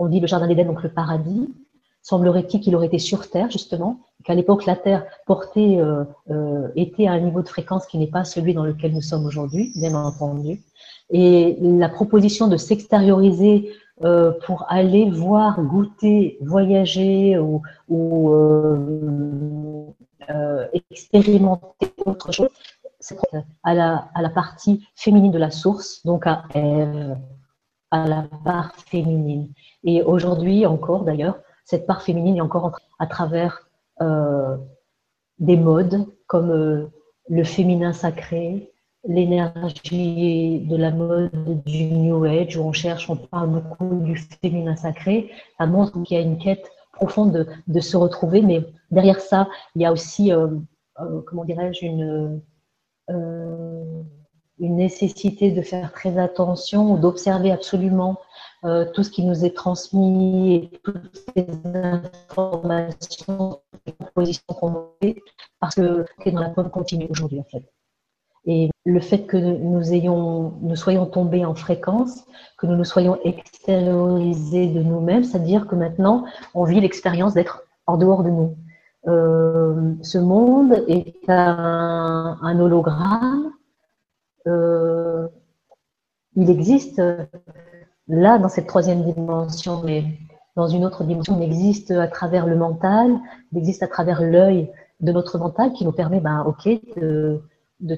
On 0.00 0.08
dit 0.08 0.18
le 0.18 0.26
jardin 0.26 0.48
d'Éden, 0.48 0.64
donc 0.64 0.82
le 0.82 0.88
paradis. 0.88 1.54
Semblerait-il 2.00 2.60
qu'il 2.60 2.74
aurait 2.74 2.86
été 2.86 2.98
sur 2.98 3.28
Terre 3.28 3.50
justement, 3.50 4.00
qu'à 4.24 4.34
l'époque 4.34 4.64
la 4.64 4.74
Terre 4.74 5.04
portait, 5.26 5.76
euh, 5.78 6.04
euh, 6.30 6.68
était 6.74 7.06
à 7.06 7.12
un 7.12 7.20
niveau 7.20 7.42
de 7.42 7.48
fréquence 7.48 7.86
qui 7.86 7.98
n'est 7.98 8.06
pas 8.06 8.24
celui 8.24 8.54
dans 8.54 8.64
lequel 8.64 8.94
nous 8.94 9.02
sommes 9.02 9.26
aujourd'hui, 9.26 9.72
bien 9.76 9.94
entendu. 9.94 10.62
Et 11.10 11.58
la 11.60 11.90
proposition 11.90 12.48
de 12.48 12.56
s'extérioriser 12.56 13.74
euh, 14.02 14.32
pour 14.46 14.64
aller 14.70 15.10
voir, 15.10 15.62
goûter, 15.62 16.38
voyager 16.40 17.38
ou, 17.38 17.60
expérimenter 20.90 21.92
autre 22.06 22.32
chose, 22.32 22.48
c'est 23.00 23.18
à 23.62 23.74
la, 23.74 24.08
à 24.14 24.22
la 24.22 24.30
partie 24.30 24.86
féminine 24.94 25.32
de 25.32 25.38
la 25.38 25.50
source, 25.50 26.06
donc 26.06 26.26
à 26.26 26.44
Ève, 26.54 27.18
à 27.90 28.06
la 28.06 28.24
part 28.44 28.74
féminine. 28.76 29.48
Et 29.84 30.02
aujourd'hui 30.02 30.66
encore 30.66 31.04
d'ailleurs, 31.04 31.38
cette 31.64 31.86
part 31.86 32.02
féminine 32.02 32.36
est 32.36 32.40
encore 32.40 32.78
à 32.98 33.06
travers 33.06 33.68
euh, 34.00 34.56
des 35.38 35.56
modes 35.56 36.06
comme 36.26 36.50
euh, 36.50 36.86
le 37.28 37.44
féminin 37.44 37.92
sacré, 37.92 38.72
l'énergie 39.06 40.60
de 40.60 40.76
la 40.76 40.90
mode 40.90 41.62
du 41.64 41.84
New 41.84 42.24
Age, 42.24 42.56
où 42.56 42.62
on 42.62 42.72
cherche, 42.72 43.08
on 43.08 43.16
parle 43.16 43.50
beaucoup 43.50 44.00
du 44.04 44.16
féminin 44.16 44.76
sacré. 44.76 45.30
Ça 45.58 45.66
montre 45.66 46.02
qu'il 46.02 46.16
y 46.16 46.20
a 46.20 46.22
une 46.22 46.38
quête 46.38 46.70
profonde 46.92 47.46
de, 47.66 47.80
se 47.80 47.96
retrouver, 47.96 48.42
mais 48.42 48.66
derrière 48.90 49.20
ça, 49.20 49.48
il 49.74 49.82
y 49.82 49.86
a 49.86 49.92
aussi, 49.92 50.32
euh, 50.32 50.48
comment 51.26 51.44
dirais-je, 51.44 51.86
une, 51.86 52.42
une 54.60 54.76
nécessité 54.76 55.50
de 55.50 55.62
faire 55.62 55.92
très 55.92 56.18
attention 56.18 56.96
d'observer 56.96 57.50
absolument 57.50 58.18
euh, 58.64 58.84
tout 58.92 59.02
ce 59.02 59.10
qui 59.10 59.24
nous 59.24 59.44
est 59.44 59.56
transmis 59.56 60.54
et 60.54 60.80
toutes 60.84 61.16
ces 61.34 61.46
informations, 61.64 63.60
les 63.86 63.92
propositions 63.94 64.44
qu'on 64.48 64.88
fait, 65.00 65.16
parce 65.60 65.74
que 65.74 66.04
c'est 66.22 66.32
dans 66.32 66.42
la 66.42 66.50
bonne 66.50 66.70
continue 66.70 67.06
aujourd'hui 67.08 67.40
en 67.40 67.46
fait. 67.50 67.64
Et 68.46 68.70
le 68.84 69.00
fait 69.00 69.22
que 69.24 69.36
nous 69.36 69.92
ayons, 69.92 70.54
nous 70.62 70.76
soyons 70.76 71.06
tombés 71.06 71.44
en 71.44 71.54
fréquence, 71.54 72.24
que 72.58 72.66
nous 72.66 72.76
nous 72.76 72.84
soyons 72.84 73.18
extériorisés 73.24 74.66
de 74.66 74.82
nous-mêmes, 74.82 75.24
c'est-à-dire 75.24 75.66
que 75.66 75.74
maintenant, 75.74 76.24
on 76.54 76.64
vit 76.64 76.80
l'expérience 76.80 77.34
d'être 77.34 77.64
en 77.86 77.96
dehors 77.96 78.22
de 78.22 78.30
nous. 78.30 78.56
Euh, 79.08 79.94
ce 80.02 80.18
monde 80.18 80.84
est 80.88 81.28
un 81.28 82.58
hologramme. 82.60 83.52
Euh, 84.46 85.28
il 86.36 86.48
existe 86.48 87.02
là, 88.08 88.38
dans 88.38 88.48
cette 88.48 88.66
troisième 88.66 89.02
dimension, 89.04 89.82
mais 89.84 90.04
dans 90.56 90.68
une 90.68 90.84
autre 90.84 91.04
dimension, 91.04 91.38
il 91.40 91.44
existe 91.44 91.90
à 91.90 92.08
travers 92.08 92.46
le 92.46 92.56
mental, 92.56 93.18
il 93.52 93.58
existe 93.58 93.82
à 93.82 93.88
travers 93.88 94.22
l'œil 94.22 94.70
de 95.00 95.12
notre 95.12 95.38
mental 95.38 95.72
qui 95.72 95.84
nous 95.84 95.92
permet, 95.92 96.20
ben, 96.20 96.44
ok, 96.44 96.68
de, 96.96 97.40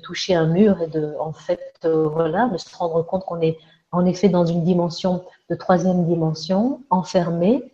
toucher 0.02 0.34
un 0.34 0.46
mur 0.46 0.80
et 0.80 0.86
de, 0.86 1.14
en 1.18 1.32
fait, 1.32 1.74
euh, 1.84 2.08
voilà, 2.08 2.48
de 2.48 2.56
se 2.56 2.74
rendre 2.76 3.02
compte 3.02 3.24
qu'on 3.24 3.40
est 3.40 3.58
en 3.90 4.06
effet 4.06 4.28
dans 4.28 4.46
une 4.46 4.64
dimension 4.64 5.24
de 5.50 5.54
troisième 5.54 6.06
dimension, 6.06 6.82
enfermé 6.88 7.72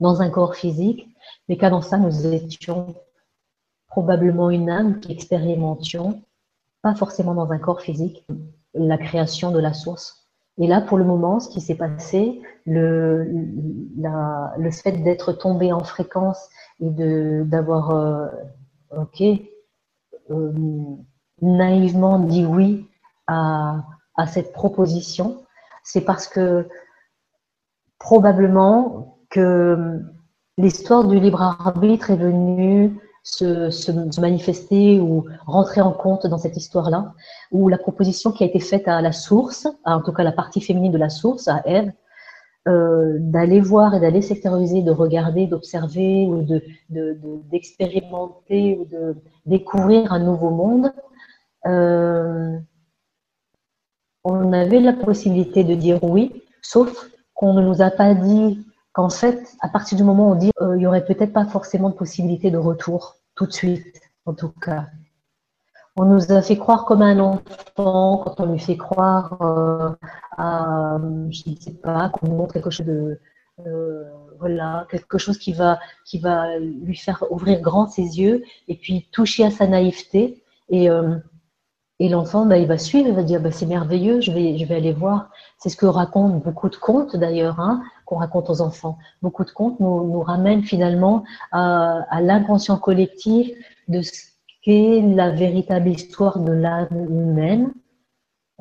dans 0.00 0.22
un 0.22 0.30
corps 0.30 0.54
physique, 0.54 1.08
mais 1.48 1.56
qu'avant 1.56 1.82
ça, 1.82 1.98
nous 1.98 2.26
étions 2.26 2.94
probablement 3.86 4.50
une 4.50 4.70
âme 4.70 5.00
qui 5.00 5.12
expérimentions, 5.12 6.22
pas 6.82 6.94
forcément 6.94 7.34
dans 7.34 7.52
un 7.52 7.58
corps 7.58 7.80
physique, 7.80 8.26
la 8.74 8.98
création 8.98 9.50
de 9.50 9.58
la 9.60 9.72
source. 9.72 10.26
Et 10.58 10.66
là, 10.66 10.80
pour 10.80 10.98
le 10.98 11.04
moment, 11.04 11.40
ce 11.40 11.48
qui 11.48 11.60
s'est 11.60 11.76
passé, 11.76 12.42
le, 12.66 13.24
le 13.24 14.70
fait 14.70 14.92
d'être 14.92 15.32
tombé 15.32 15.72
en 15.72 15.82
fréquence 15.82 16.48
et 16.80 16.90
d'avoir, 16.90 17.90
euh, 17.90 18.26
ok, 18.96 19.22
euh, 20.30 20.52
naïvement 21.40 22.18
dit 22.18 22.44
oui 22.44 22.86
à, 23.26 23.84
à 24.16 24.26
cette 24.26 24.52
proposition, 24.52 25.44
c'est 25.82 26.02
parce 26.02 26.28
que 26.28 26.68
probablement 27.98 29.18
que 29.30 30.00
l'histoire 30.58 31.04
du 31.04 31.18
libre 31.20 31.42
arbitre 31.42 32.10
est 32.10 32.16
venue 32.16 32.98
se, 33.22 34.20
manifester 34.20 35.00
ou 35.00 35.24
rentrer 35.46 35.80
en 35.80 35.92
compte 35.92 36.26
dans 36.26 36.38
cette 36.38 36.56
histoire-là, 36.56 37.12
où 37.50 37.68
la 37.68 37.78
proposition 37.78 38.32
qui 38.32 38.44
a 38.44 38.46
été 38.46 38.60
faite 38.60 38.88
à 38.88 39.00
la 39.02 39.12
source, 39.12 39.66
en 39.84 40.00
tout 40.02 40.12
cas 40.12 40.22
la 40.22 40.32
partie 40.32 40.60
féminine 40.60 40.92
de 40.92 40.98
la 40.98 41.08
source, 41.08 41.48
à 41.48 41.62
Ève, 41.66 41.92
euh, 42.68 43.16
d'aller 43.20 43.60
voir 43.60 43.94
et 43.94 44.00
d'aller 44.00 44.20
sectoriser, 44.20 44.82
de 44.82 44.90
regarder, 44.90 45.46
d'observer 45.46 46.26
ou 46.26 46.46
d'expérimenter 47.50 48.74
de, 48.74 48.76
de, 48.76 48.80
ou 48.80 48.84
de 48.84 49.16
découvrir 49.46 50.12
un 50.12 50.18
nouveau 50.18 50.50
monde, 50.50 50.92
euh, 51.66 52.58
on 54.24 54.52
avait 54.52 54.80
la 54.80 54.92
possibilité 54.92 55.64
de 55.64 55.74
dire 55.74 56.04
oui, 56.04 56.42
sauf 56.60 57.10
qu'on 57.34 57.54
ne 57.54 57.62
nous 57.62 57.80
a 57.80 57.90
pas 57.90 58.14
dit 58.14 58.62
qu'en 59.00 59.08
fait, 59.08 59.56
à 59.60 59.68
partir 59.68 59.96
du 59.96 60.04
moment 60.04 60.28
où 60.28 60.32
on 60.32 60.34
dit 60.34 60.50
euh, 60.60 60.76
il 60.76 60.82
y 60.82 60.86
aurait 60.86 61.06
peut-être 61.06 61.32
pas 61.32 61.46
forcément 61.46 61.88
de 61.88 61.94
possibilité 61.94 62.50
de 62.50 62.58
retour 62.58 63.16
tout 63.34 63.46
de 63.46 63.52
suite, 63.52 63.98
en 64.26 64.34
tout 64.34 64.52
cas. 64.60 64.88
On 65.96 66.04
nous 66.04 66.30
a 66.30 66.42
fait 66.42 66.58
croire 66.58 66.84
comme 66.84 67.00
un 67.00 67.18
enfant 67.18 68.18
quand 68.18 68.34
on 68.40 68.52
lui 68.52 68.58
fait 68.58 68.76
croire 68.76 69.40
euh, 69.40 69.90
à, 70.36 70.98
je 71.30 71.50
ne 71.50 71.56
sais 71.56 71.72
pas, 71.72 72.10
qu'on 72.10 72.28
montre 72.28 72.52
quelque 72.52 72.68
chose 72.68 72.86
de, 72.86 73.18
voilà, 74.38 74.86
quelque 74.90 75.16
chose 75.16 75.38
qui 75.38 75.52
va, 75.52 75.78
lui 76.58 76.96
faire 76.96 77.24
ouvrir 77.30 77.60
grand 77.60 77.86
ses 77.86 78.20
yeux 78.20 78.44
et 78.68 78.76
puis 78.76 79.08
toucher 79.12 79.44
à 79.44 79.50
sa 79.50 79.66
naïveté. 79.66 80.42
Et 80.68 80.90
et 82.00 82.08
l'enfant, 82.08 82.46
bah, 82.46 82.56
il 82.56 82.66
va 82.66 82.78
suivre, 82.78 83.08
il 83.08 83.14
va 83.14 83.22
dire 83.22 83.42
bah, 83.42 83.50
c'est 83.52 83.66
merveilleux, 83.66 84.22
je 84.22 84.32
vais, 84.32 84.56
je 84.56 84.64
vais 84.64 84.74
aller 84.74 84.92
voir. 84.92 85.28
C'est 85.58 85.68
ce 85.68 85.76
que 85.76 85.84
racontent 85.84 86.38
beaucoup 86.38 86.70
de 86.70 86.76
contes 86.76 87.14
d'ailleurs, 87.14 87.60
hein, 87.60 87.82
qu'on 88.10 88.16
raconte 88.16 88.50
aux 88.50 88.60
enfants. 88.60 88.98
Beaucoup 89.22 89.44
de 89.44 89.50
contes 89.50 89.78
nous, 89.78 90.20
ramènent 90.20 90.64
finalement 90.64 91.22
à, 91.52 92.04
à 92.10 92.20
l'inconscient 92.20 92.76
collectif 92.76 93.52
de 93.86 94.02
ce 94.02 94.12
qu'est 94.62 95.00
la 95.00 95.30
véritable 95.30 95.88
histoire 95.88 96.40
de 96.40 96.52
l'âme 96.52 96.88
humaine 96.90 97.72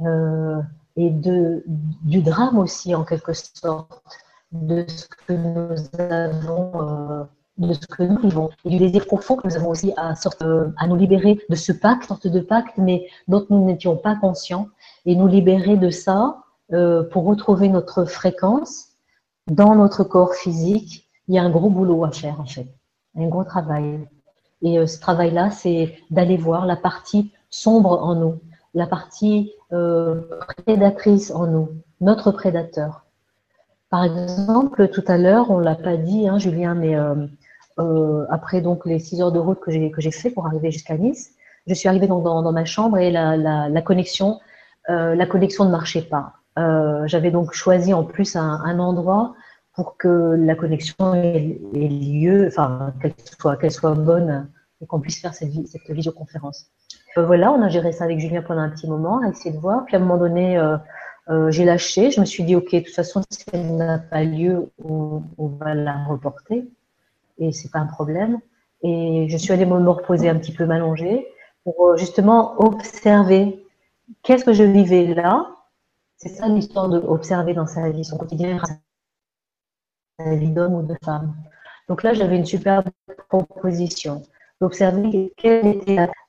euh, 0.05 0.61
et 0.95 1.09
de, 1.09 1.63
du 1.65 2.21
drame 2.21 2.59
aussi 2.59 2.93
en 2.93 3.03
quelque 3.03 3.33
sorte, 3.33 4.03
de 4.51 4.85
ce 4.87 5.07
que 5.07 5.33
nous 5.33 5.75
avons. 5.99 6.71
Euh, 6.75 7.23
de 7.57 7.73
ce 7.73 7.85
que 7.87 8.03
nous 8.03 8.17
vivons 8.19 8.49
et 8.63 8.69
du 8.69 8.77
désir 8.77 9.05
profond 9.05 9.35
que 9.35 9.45
nous 9.45 9.57
avons 9.57 9.71
aussi 9.71 9.91
à, 9.97 10.15
sorte, 10.15 10.41
euh, 10.43 10.69
à 10.77 10.87
nous 10.87 10.95
libérer 10.95 11.37
de 11.49 11.55
ce 11.55 11.73
pacte, 11.73 12.05
sorte 12.05 12.25
de 12.25 12.39
pacte, 12.39 12.77
mais 12.77 13.07
dont 13.27 13.45
nous 13.49 13.65
n'étions 13.65 13.97
pas 13.97 14.15
conscients, 14.15 14.69
et 15.05 15.13
nous 15.13 15.27
libérer 15.27 15.75
de 15.75 15.89
ça 15.89 16.37
euh, 16.71 17.03
pour 17.03 17.25
retrouver 17.25 17.67
notre 17.67 18.05
fréquence 18.05 18.88
dans 19.49 19.75
notre 19.75 20.03
corps 20.03 20.35
physique. 20.35 21.09
Il 21.27 21.35
y 21.35 21.39
a 21.39 21.43
un 21.43 21.49
gros 21.49 21.69
boulot 21.69 22.03
à 22.05 22.11
faire 22.11 22.39
en 22.41 22.45
fait, 22.45 22.67
un 23.15 23.27
gros 23.27 23.43
travail. 23.43 23.99
Et 24.61 24.79
euh, 24.79 24.87
ce 24.87 24.99
travail-là, 24.99 25.51
c'est 25.51 25.95
d'aller 26.09 26.37
voir 26.37 26.65
la 26.65 26.75
partie 26.75 27.31
sombre 27.49 28.03
en 28.03 28.15
nous, 28.15 28.39
la 28.73 28.87
partie 28.87 29.53
euh, 29.71 30.21
prédatrice 30.65 31.31
en 31.31 31.47
nous, 31.47 31.69
notre 32.01 32.31
prédateur. 32.31 33.05
Par 33.89 34.03
exemple, 34.03 34.89
tout 34.89 35.03
à 35.07 35.17
l'heure, 35.17 35.49
on 35.49 35.59
l'a 35.59 35.75
pas 35.75 35.97
dit, 35.97 36.27
hein, 36.27 36.37
Julien, 36.37 36.75
mais 36.75 36.95
euh, 36.95 38.25
après 38.29 38.61
donc 38.61 38.85
les 38.85 38.99
six 38.99 39.21
heures 39.21 39.31
de 39.31 39.39
route 39.39 39.59
que 39.59 39.71
j'ai 39.71 39.89
que 39.89 40.01
j'ai 40.01 40.11
fait 40.11 40.29
pour 40.29 40.45
arriver 40.45 40.69
jusqu'à 40.69 40.97
Nice, 40.97 41.31
je 41.65 41.73
suis 41.73 41.87
arrivée 41.87 42.07
dans, 42.07 42.21
dans, 42.21 42.51
ma 42.51 42.65
chambre 42.65 42.97
et 42.97 43.09
la, 43.09 43.37
la, 43.37 43.81
connexion 43.81 44.39
la 44.87 45.25
connexion 45.25 45.65
ne 45.65 45.71
marchait 45.71 46.01
pas. 46.01 46.38
Euh, 46.59 47.07
J'avais 47.07 47.31
donc 47.31 47.53
choisi 47.53 47.93
en 47.93 48.03
plus 48.03 48.35
un, 48.35 48.79
endroit 48.79 49.33
pour 49.73 49.97
que 49.97 50.35
la 50.37 50.55
connexion 50.55 51.13
ait, 51.15 51.59
lieu, 51.73 52.47
enfin 52.47 52.93
qu'elle 53.01 53.71
soit 53.71 53.93
bonne 53.93 54.49
et 54.81 54.85
qu'on 54.85 54.99
puisse 54.99 55.21
faire 55.21 55.33
cette, 55.33 55.49
visioconférence. 55.89 56.67
Euh, 57.17 57.25
voilà, 57.25 57.51
on 57.51 57.61
a 57.61 57.69
géré 57.69 57.91
ça 57.91 58.03
avec 58.03 58.19
Julien 58.19 58.41
pendant 58.41 58.61
un 58.61 58.69
petit 58.69 58.87
moment, 58.87 59.21
à 59.23 59.29
essayer 59.29 59.51
de 59.51 59.59
voir. 59.59 59.85
Puis 59.85 59.95
à 59.95 59.99
un 59.99 60.01
moment 60.01 60.17
donné, 60.17 60.57
euh, 60.57 61.51
j'ai 61.51 61.63
lâché. 61.63 62.11
Je 62.11 62.19
me 62.19 62.25
suis 62.25 62.43
dit, 62.43 62.55
ok, 62.55 62.71
de 62.71 62.79
toute 62.79 62.95
façon, 62.95 63.21
si 63.29 63.45
elle 63.53 63.75
n'a 63.75 63.99
pas 63.99 64.23
lieu, 64.23 64.69
on, 64.83 65.23
on 65.37 65.47
va 65.47 65.73
la 65.73 66.03
reporter 66.05 66.65
et 67.37 67.51
c'est 67.51 67.71
pas 67.71 67.79
un 67.79 67.87
problème. 67.87 68.39
Et 68.83 69.27
je 69.29 69.37
suis 69.37 69.53
allée 69.53 69.65
me 69.65 69.89
reposer 69.89 70.29
un 70.29 70.35
petit 70.35 70.53
peu 70.53 70.65
m'allonger 70.65 71.25
pour 71.63 71.97
justement 71.97 72.59
observer 72.61 73.65
qu'est-ce 74.23 74.45
que 74.45 74.53
je 74.53 74.63
vivais 74.63 75.13
là 75.13 75.47
C'est 76.21 76.29
ça 76.29 76.49
l'histoire 76.49 76.89
d'observer 76.89 77.53
dans 77.53 77.65
sa 77.65 77.89
vie, 77.89 78.03
son 78.03 78.17
quotidien, 78.17 78.61
sa 80.19 80.35
vie 80.35 80.51
d'homme 80.51 80.73
ou 80.73 80.83
de 80.83 80.95
femme. 81.01 81.33
Donc 81.87 82.03
là, 82.03 82.13
j'avais 82.13 82.35
une 82.35 82.45
superbe 82.45 82.89
proposition 83.29 84.23
d'observer 84.59 85.33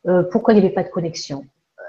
euh, 0.06 0.22
pourquoi 0.30 0.54
il 0.54 0.60
n'y 0.60 0.64
avait 0.64 0.74
pas 0.74 0.84
de 0.84 0.90
connexion. 0.90 1.44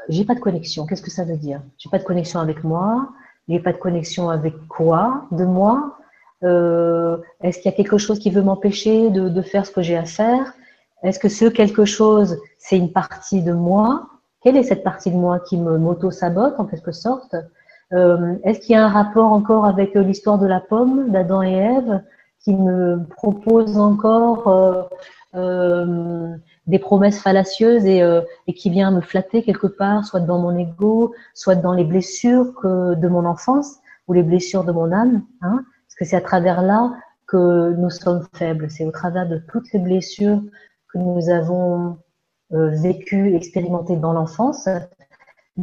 J'ai 0.10 0.26
pas 0.26 0.34
de 0.34 0.40
connexion. 0.40 0.88
Qu'est-ce 0.88 1.04
que 1.04 1.12
ça 1.12 1.26
veut 1.26 1.38
dire? 1.38 1.62
J'ai 1.78 1.92
pas 1.92 2.00
de 2.00 2.04
connexion 2.04 2.40
avec 2.40 2.64
moi. 2.64 3.10
J'ai 3.48 3.60
pas 3.60 3.72
de 3.72 3.78
connexion 3.78 4.32
avec 4.32 4.56
quoi? 4.68 5.28
De 5.32 5.46
moi? 5.46 5.98
Euh, 6.44 7.20
Est-ce 7.44 7.60
qu'il 7.60 7.70
y 7.70 7.74
a 7.74 7.78
quelque 7.78 8.00
chose 8.00 8.18
qui 8.18 8.32
veut 8.32 8.42
m'empêcher 8.42 9.12
de, 9.12 9.30
de, 9.30 9.42
faire 9.44 9.64
ce 9.64 9.72
que 9.72 9.84
j'ai 9.84 9.96
à 9.96 10.06
faire? 10.06 10.56
Est-ce 11.04 11.20
que 11.20 11.30
ce 11.30 11.46
quelque 11.46 11.86
chose, 11.86 12.40
c'est 12.58 12.78
une 12.78 12.92
partie 12.92 13.44
de 13.44 13.54
moi? 13.54 14.08
Quelle 14.42 14.58
est 14.58 14.64
cette 14.64 14.84
partie 14.84 15.12
de 15.12 15.18
moi 15.18 15.40
qui 15.40 15.56
m'auto-sabote 15.56 16.56
en 16.58 16.66
quelque 16.66 16.92
sorte? 16.92 17.36
Euh, 17.94 18.36
Est-ce 18.44 18.60
qu'il 18.60 18.76
y 18.76 18.78
a 18.78 18.86
un 18.86 18.90
rapport 18.90 19.32
encore 19.32 19.66
avec 19.66 19.96
l'histoire 19.96 20.40
de 20.40 20.48
la 20.48 20.60
pomme 20.60 21.12
d'Adam 21.12 21.42
et 21.42 21.54
Ève 21.54 22.02
qui 22.40 22.56
me 22.56 23.04
propose 23.06 23.78
encore 23.78 24.48
euh, 24.48 24.84
euh, 25.36 26.36
des 26.68 26.80
promesses 26.80 27.20
fallacieuses 27.20 27.86
et, 27.86 28.02
euh, 28.02 28.22
qui 28.56 28.70
vient 28.70 28.92
me 28.92 29.02
flatter 29.02 29.44
quelque 29.44 29.68
part, 29.68 30.06
soit 30.06 30.20
dans 30.20 30.40
mon 30.40 30.58
ego, 30.58 31.14
soit 31.34 31.56
dans 31.56 31.74
les 31.74 31.84
blessures 31.84 32.54
de 32.64 33.08
mon 33.08 33.26
enfance 33.26 33.78
ou 34.08 34.14
les 34.14 34.24
blessures 34.24 34.64
de 34.64 34.72
mon 34.72 34.92
âme. 34.92 35.24
Hein, 35.42 35.64
parce 35.88 35.96
que 35.98 36.06
c'est 36.06 36.16
à 36.16 36.22
travers 36.22 36.62
là 36.62 36.94
que 37.28 37.74
nous 37.74 37.90
sommes 37.90 38.28
faibles. 38.34 38.70
C'est 38.70 38.86
au 38.86 38.92
travers 38.92 39.28
de 39.28 39.38
toutes 39.38 39.72
les 39.74 39.80
blessures 39.80 40.42
que 40.92 40.98
nous 40.98 41.30
avons 41.30 41.98
euh, 42.54 42.70
vécues, 42.70 43.34
expérimentées 43.36 43.96
dans 43.96 44.12
l'enfance, 44.12 44.68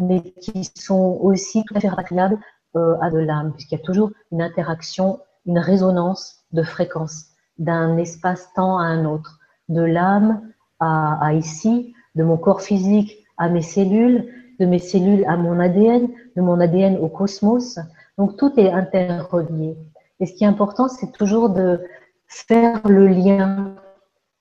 mais 0.00 0.22
qui 0.22 0.70
sont 0.76 1.18
aussi 1.20 1.64
tout 1.64 1.74
à 1.74 1.80
fait 1.80 1.88
rapatriables 1.88 2.38
euh, 2.76 2.96
à 3.00 3.10
de 3.10 3.18
l'âme, 3.18 3.52
puisqu'il 3.52 3.76
y 3.76 3.80
a 3.80 3.84
toujours 3.84 4.10
une 4.32 4.42
interaction, 4.42 5.20
une 5.46 5.58
résonance 5.58 6.44
de 6.52 6.62
fréquence 6.62 7.26
d'un 7.58 7.96
espace-temps 7.96 8.78
à 8.78 8.84
un 8.84 9.04
autre, 9.04 9.38
de 9.68 9.82
l'âme 9.82 10.42
à, 10.80 11.24
à, 11.24 11.32
ici, 11.32 11.94
de 12.14 12.22
mon 12.22 12.36
corps 12.36 12.62
physique 12.62 13.26
à 13.36 13.48
mes 13.48 13.62
cellules, 13.62 14.32
de 14.60 14.66
mes 14.66 14.78
cellules 14.78 15.24
à 15.26 15.36
mon 15.36 15.58
ADN, 15.60 16.08
de 16.36 16.42
mon 16.42 16.60
ADN 16.60 16.96
au 16.98 17.08
cosmos. 17.08 17.78
Donc 18.16 18.36
tout 18.36 18.52
est 18.58 18.70
interrelié. 18.70 19.76
Et 20.20 20.26
ce 20.26 20.34
qui 20.34 20.44
est 20.44 20.48
important, 20.48 20.88
c'est 20.88 21.12
toujours 21.12 21.50
de 21.50 21.80
faire 22.26 22.86
le 22.86 23.06
lien 23.08 23.74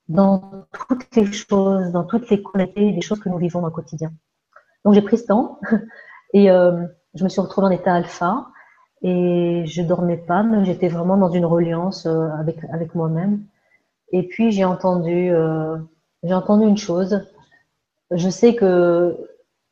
dans 0.09 0.65
toutes 0.71 1.15
les 1.15 1.31
choses, 1.31 1.91
dans 1.91 2.03
toutes 2.03 2.29
les 2.29 2.41
qualités 2.41 2.91
des 2.91 3.01
choses 3.01 3.19
que 3.19 3.29
nous 3.29 3.37
vivons 3.37 3.63
au 3.63 3.71
quotidien. 3.71 4.11
Donc 4.87 4.93
j'ai 4.93 5.01
pris 5.01 5.17
ce 5.17 5.25
temps 5.25 5.59
et 6.33 6.49
euh, 6.49 6.85
je 7.13 7.25
me 7.25 7.27
suis 7.27 7.41
retrouvée 7.41 7.67
en 7.67 7.71
état 7.71 7.93
alpha 7.93 8.47
et 9.01 9.63
je 9.65 9.81
dormais 9.81 10.15
pas, 10.15 10.43
mais 10.43 10.63
j'étais 10.63 10.87
vraiment 10.87 11.17
dans 11.17 11.29
une 11.29 11.43
reliance 11.43 12.05
euh, 12.05 12.29
avec 12.39 12.63
avec 12.71 12.95
moi-même. 12.95 13.41
Et 14.13 14.23
puis 14.23 14.51
j'ai 14.51 14.63
entendu 14.63 15.29
euh, 15.29 15.75
j'ai 16.23 16.33
entendu 16.33 16.65
une 16.65 16.77
chose. 16.77 17.27
Je 18.11 18.29
sais 18.29 18.55
que 18.55 19.17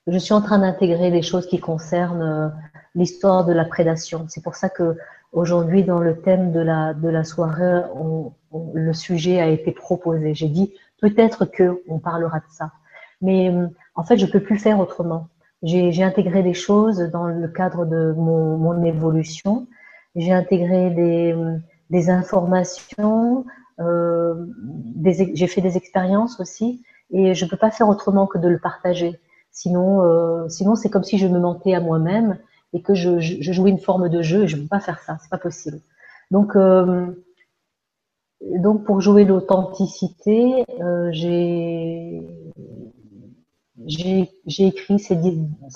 je 0.05 0.17
suis 0.17 0.33
en 0.33 0.41
train 0.41 0.59
d'intégrer 0.59 1.11
des 1.11 1.21
choses 1.21 1.47
qui 1.47 1.59
concernent 1.59 2.53
l'histoire 2.93 3.45
de 3.45 3.53
la 3.53 3.63
prédation. 3.63 4.25
C'est 4.27 4.43
pour 4.43 4.55
ça 4.55 4.67
que 4.67 4.97
aujourd'hui, 5.31 5.85
dans 5.85 5.99
le 5.99 6.19
thème 6.19 6.51
de 6.51 6.59
la, 6.59 6.93
de 6.93 7.07
la 7.07 7.23
soirée, 7.23 7.83
le 8.73 8.91
sujet 8.91 9.39
a 9.39 9.47
été 9.47 9.71
proposé. 9.71 10.33
J'ai 10.33 10.49
dit 10.49 10.73
peut-être 10.99 11.45
que 11.45 11.81
on 11.87 11.99
parlera 11.99 12.39
de 12.39 12.49
ça, 12.49 12.71
mais 13.21 13.49
euh, 13.49 13.67
en 13.95 14.03
fait, 14.03 14.17
je 14.17 14.25
peux 14.25 14.39
plus 14.39 14.57
faire 14.57 14.79
autrement. 14.79 15.27
J'ai 15.63 16.03
intégré 16.03 16.43
des 16.43 16.53
choses 16.53 16.99
dans 17.11 17.25
le 17.25 17.47
cadre 17.47 17.85
de 17.85 18.13
mon, 18.15 18.83
évolution. 18.83 19.67
J'ai 20.15 20.31
intégré 20.31 20.91
des, 21.89 22.09
informations, 22.09 23.45
euh, 23.79 24.45
j'ai 25.03 25.47
fait 25.47 25.61
des 25.61 25.75
expériences 25.75 26.39
aussi, 26.39 26.83
et 27.11 27.33
je 27.33 27.45
peux 27.45 27.57
pas 27.57 27.71
faire 27.71 27.89
autrement 27.89 28.27
que 28.27 28.37
de 28.37 28.47
le 28.47 28.59
partager. 28.59 29.19
Sinon, 29.51 30.03
euh, 30.03 30.47
sinon 30.49 30.75
c'est 30.75 30.89
comme 30.89 31.03
si 31.03 31.17
je 31.17 31.25
me 31.25 31.39
mentais 31.39 31.73
à 31.73 31.79
moi-même 31.79 32.37
et 32.73 32.81
que 32.81 32.93
je, 32.93 33.19
jouais 33.19 33.71
une 33.71 33.79
forme 33.79 34.09
de 34.09 34.21
jeu. 34.21 34.43
Et 34.43 34.47
je 34.47 34.57
peux 34.57 34.67
pas 34.67 34.81
faire 34.81 34.99
ça, 34.99 35.17
c'est 35.21 35.29
pas 35.29 35.39
possible. 35.39 35.79
Donc, 36.29 36.55
donc 38.59 38.83
pour 38.83 39.01
jouer 39.01 39.25
l'authenticité, 39.25 40.63
j'ai 41.11 42.21
j'ai 43.85 44.29
écrit 44.59 44.99
ces, 44.99 45.15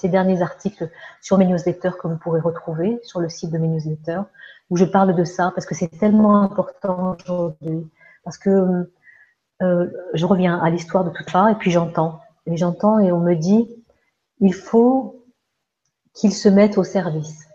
derniers 0.10 0.42
articles 0.42 0.90
sur 1.22 1.38
mes 1.38 1.46
newsletters 1.46 1.92
que 2.02 2.08
vous 2.08 2.18
pourrez 2.18 2.40
retrouver 2.40 3.00
sur 3.04 3.20
le 3.20 3.30
site 3.30 3.52
de 3.52 3.58
mes 3.58 3.68
newsletters, 3.68 4.22
où 4.70 4.78
je 4.78 4.86
parle 4.86 5.16
de 5.16 5.24
ça 5.26 5.52
parce 5.54 5.66
que 5.66 5.76
c'est 5.76 5.90
tellement 5.90 6.42
important 6.42 7.18
aujourd'hui. 7.20 7.90
Parce 8.24 8.38
que 8.38 8.90
euh, 9.62 9.90
je 10.14 10.26
reviens 10.26 10.58
à 10.60 10.70
l'histoire 10.70 11.04
de 11.04 11.10
toute 11.10 11.30
ça 11.30 11.52
et 11.52 11.56
puis 11.56 11.72
j'entends. 11.72 12.22
Et 12.46 12.56
j'entends 12.56 13.00
et 13.00 13.12
on 13.12 13.20
me 13.20 13.36
dit, 13.36 13.68
il 14.40 14.54
faut 14.54 15.26
qu'ils 16.14 16.34
se 16.34 16.48
mettent 16.48 16.78
au 16.78 16.84
service. 16.84 17.48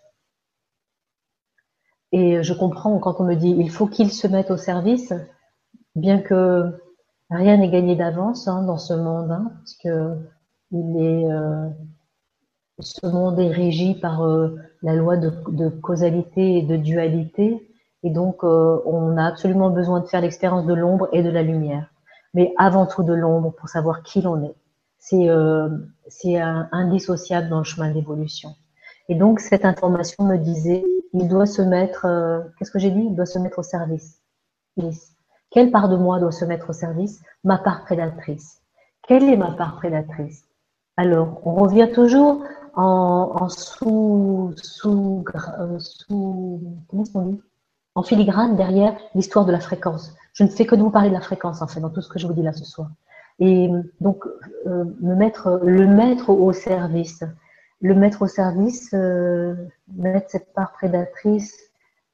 Et 2.12 2.42
je 2.42 2.53
comprends 2.53 2.99
quand 2.99 3.20
on 3.20 3.24
me 3.24 3.34
dit, 3.34 3.51
il 3.51 3.70
faut 3.70 3.86
qu'ils 3.86 4.12
se 4.12 4.26
mettent 4.26 4.51
au 4.51 4.57
service, 4.57 5.12
bien 5.97 6.20
que 6.20 6.80
rien 7.30 7.57
n'est 7.57 7.70
gagné 7.70 7.97
d'avance 7.97 8.47
hein, 8.47 8.62
dans 8.62 8.78
ce 8.78 8.95
monde, 8.95 9.32
hein, 9.32 9.53
parce 9.59 9.74
que 9.74 10.16
il 10.74 10.96
est, 10.96 11.32
euh, 11.32 11.68
ce 12.80 13.06
monde 13.06 13.38
est 13.38 13.50
régi 13.50 13.94
par 13.94 14.24
euh, 14.24 14.56
la 14.82 14.94
loi 14.94 15.16
de, 15.16 15.68
causalité 15.68 16.58
et 16.58 16.62
de 16.62 16.76
dualité, 16.76 17.70
et 18.02 18.10
donc 18.10 18.42
euh, 18.42 18.80
on 18.84 19.16
a 19.16 19.24
absolument 19.24 19.70
besoin 19.70 20.00
de 20.00 20.06
faire 20.06 20.20
l'expérience 20.20 20.66
de 20.66 20.74
l'ombre 20.74 21.08
et 21.12 21.22
de 21.22 21.30
la 21.30 21.42
lumière, 21.42 21.88
mais 22.34 22.52
avant 22.58 22.86
tout 22.86 23.04
de 23.04 23.12
l'ombre 23.12 23.52
pour 23.52 23.68
savoir 23.68 24.02
qui 24.02 24.20
l'on 24.22 24.42
est. 24.42 24.56
C'est 24.98 25.28
euh, 25.28 25.68
indissociable 26.72 27.48
dans 27.48 27.58
le 27.58 27.64
chemin 27.64 27.90
d'évolution. 27.90 28.50
Et 29.08 29.14
donc 29.14 29.38
cette 29.38 29.64
information 29.64 30.24
me 30.24 30.36
disait, 30.36 30.84
il 31.12 31.28
doit 31.28 31.46
se 31.46 31.62
mettre, 31.62 32.06
qu'est-ce 32.58 32.70
que 32.70 32.78
j'ai 32.78 32.90
dit? 32.90 33.04
Il 33.10 33.14
doit 33.14 33.26
se 33.26 33.38
mettre 33.38 33.58
au 33.58 33.62
service. 33.62 34.20
Quelle 35.50 35.70
part 35.70 35.88
de 35.88 35.96
moi 35.96 36.18
doit 36.18 36.32
se 36.32 36.44
mettre 36.44 36.70
au 36.70 36.72
service? 36.72 37.22
Ma 37.44 37.58
part 37.58 37.84
prédatrice. 37.84 38.62
Quelle 39.06 39.24
est 39.24 39.36
ma 39.36 39.52
part 39.52 39.76
prédatrice? 39.76 40.42
Alors, 40.97 41.40
on 41.45 41.55
revient 41.55 41.88
toujours 41.92 42.45
en, 42.76 43.49
sous, 43.49 44.53
sous, 44.57 45.24
euh, 45.59 45.78
sous, 45.78 46.61
comment 46.88 47.03
dit? 47.03 47.40
En 47.97 48.03
filigrane 48.03 48.57
derrière 48.57 48.97
l'histoire 49.14 49.45
de 49.45 49.53
la 49.53 49.61
fréquence. 49.61 50.14
Je 50.32 50.45
ne 50.45 50.49
fais 50.49 50.66
que 50.66 50.74
de 50.74 50.82
vous 50.82 50.90
parler 50.90 51.09
de 51.09 51.14
la 51.14 51.20
fréquence 51.20 51.62
en 51.62 51.66
fait 51.68 51.80
dans 51.80 51.90
tout 51.90 52.01
ce 52.01 52.09
que 52.09 52.18
je 52.18 52.26
vous 52.26 52.32
dis 52.32 52.42
là 52.42 52.53
ce 52.53 52.64
soir. 52.64 52.90
Et 53.38 53.68
donc 54.01 54.24
euh, 54.66 54.84
me 55.01 55.14
mettre, 55.14 55.61
le 55.64 55.86
mettre 55.86 56.30
au 56.30 56.53
service, 56.53 57.22
le 57.80 57.95
mettre 57.95 58.22
au 58.22 58.26
service, 58.26 58.90
euh, 58.95 59.55
mettre 59.97 60.30
cette 60.30 60.53
part 60.53 60.72
prédatrice 60.72 61.59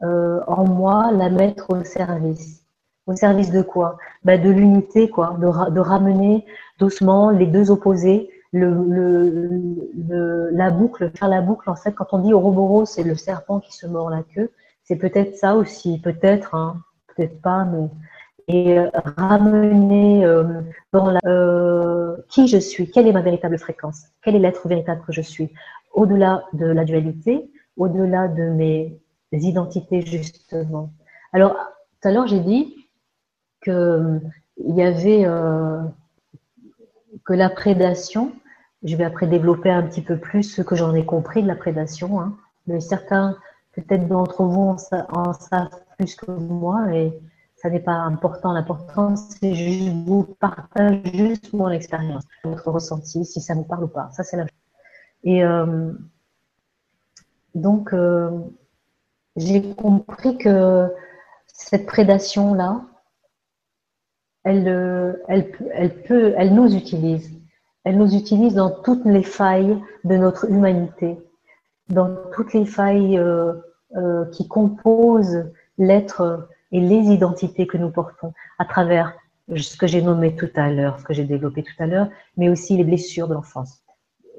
en 0.03 0.65
moi, 0.65 1.13
la 1.13 1.29
mettre 1.29 1.69
au 1.71 1.85
service. 1.85 2.65
Au 3.07 3.15
service 3.15 3.51
de 3.51 3.61
quoi? 3.61 3.99
Ben 4.25 4.41
De 4.41 4.49
l'unité, 4.49 5.11
quoi, 5.11 5.37
de 5.39 5.81
ramener 5.81 6.47
doucement 6.79 7.29
les 7.29 7.47
deux 7.47 7.71
opposés 7.71 8.31
le, 8.53 9.49
le, 10.09 10.51
la 10.51 10.71
boucle, 10.71 11.11
faire 11.15 11.29
la 11.29 11.41
boucle, 11.41 11.71
en 11.71 11.77
fait, 11.77 11.93
quand 11.93 12.13
on 12.13 12.19
dit 12.19 12.35
Ouroboros, 12.35 12.87
c'est 12.87 13.05
le 13.05 13.15
serpent 13.15 13.61
qui 13.61 13.73
se 13.73 13.87
mord 13.87 14.11
la 14.11 14.23
queue, 14.23 14.51
c'est 14.85 14.97
peut-être 14.97 15.37
ça 15.37 15.55
aussi, 15.55 16.01
peut-être, 16.01 16.55
hein, 16.55 16.83
peut-être 17.15 17.41
pas, 17.41 17.65
mais 17.65 17.89
et 18.49 18.79
euh, 18.79 18.91
ramener 19.17 20.25
euh, 20.25 20.63
dans 20.93 21.11
la, 21.11 21.21
euh, 21.25 22.17
qui 22.29 22.49
je 22.49 22.57
suis, 22.57 22.91
quelle 22.91 23.07
est 23.07 23.13
ma 23.13 23.23
véritable 23.23 23.59
fréquence, 23.59 24.07
quel 24.23 24.35
est 24.35 24.41
l'être 24.41 24.67
véritable 24.67 25.03
que 25.07 25.13
je 25.13 25.21
suis, 25.21 25.53
au-delà 25.93 26.45
de 26.53 26.67
la 26.67 26.85
dualité, 26.85 27.51
au-delà 27.77 28.27
de 28.27 28.43
mes 28.43 29.01
identités 29.33 30.01
justement. 30.03 30.93
Alors, 31.33 31.55
tout 32.03 32.09
à 32.09 32.13
l'heure 32.13 32.27
j'ai 32.27 32.41
dit 32.41 32.89
que 33.61 34.19
il 34.57 34.75
y 34.75 34.83
avait 34.83 35.25
que 37.31 37.35
la 37.35 37.49
prédation 37.49 38.33
je 38.83 38.97
vais 38.97 39.05
après 39.05 39.29
développer 39.29 39.71
un 39.71 39.85
petit 39.85 40.03
peu 40.03 40.17
plus 40.17 40.43
ce 40.43 40.63
que 40.63 40.75
j'en 40.75 40.95
ai 40.97 41.05
compris 41.05 41.43
de 41.43 41.47
la 41.47 41.55
prédation. 41.55 42.21
Hein. 42.21 42.37
Mais 42.67 42.81
certains, 42.81 43.37
peut-être 43.73 44.09
d'entre 44.09 44.43
vous, 44.43 44.77
en, 45.13 45.33
savent 45.35 45.69
plus 45.97 46.17
que 46.17 46.31
moi 46.33 46.93
et 46.93 47.13
ça 47.55 47.71
n'est 47.71 47.79
pas 47.79 47.93
important. 47.93 48.53
L'important, 48.53 49.15
c'est 49.15 49.55
juste 49.55 49.93
vous 50.07 50.25
partager 50.41 51.03
juste 51.15 51.53
mon 51.53 51.69
expérience, 51.69 52.25
votre 52.43 52.69
ressenti, 52.69 53.25
si 53.25 53.41
ça 53.41 53.55
vous 53.55 53.65
parle 53.65 53.85
ou 53.85 53.89
pas. 53.89 54.09
Ça, 54.13 54.25
c'est 54.25 54.37
la. 54.37 54.47
Et 55.23 55.45
euh, 55.45 55.93
donc, 57.55 57.93
euh, 57.93 58.31
j'ai 59.37 59.75
compris 59.75 60.37
que 60.37 60.89
cette 61.47 61.87
prédation-là, 61.87 62.81
elle, 64.45 65.21
elle, 65.29 65.53
elle, 65.75 66.03
peut, 66.03 66.35
elle 66.37 66.55
nous 66.55 66.75
utilise 66.75 67.41
elle 67.85 67.97
nous 67.97 68.15
utilise 68.15 68.55
dans 68.55 68.71
toutes 68.71 69.05
les 69.05 69.23
failles 69.23 69.79
de 70.05 70.17
notre 70.17 70.51
humanité, 70.51 71.19
dans 71.89 72.15
toutes 72.35 72.53
les 72.53 72.67
failles 72.67 73.19
euh, 73.19 73.55
euh, 73.97 74.27
qui 74.27 74.47
composent 74.49 75.51
l'être 75.79 76.49
et 76.73 76.81
les 76.81 77.11
identités 77.11 77.67
que 77.67 77.79
nous 77.79 77.91
portons 77.91 78.33
à 78.59 78.65
travers 78.65 79.15
ce 79.57 79.77
que 79.77 79.87
j'ai 79.87 80.03
nommé 80.03 80.37
tout 80.37 80.51
à 80.55 80.71
l'heure, 80.71 81.01
ce 81.01 81.05
que 81.05 81.15
j'ai 81.15 81.25
développé 81.25 81.63
tout 81.63 81.83
à 81.83 81.87
l'heure, 81.87 82.09
mais 82.37 82.49
aussi 82.49 82.77
les 82.77 82.85
blessures 82.85 83.29
de 83.29 83.35
l'enfance. 83.35 83.83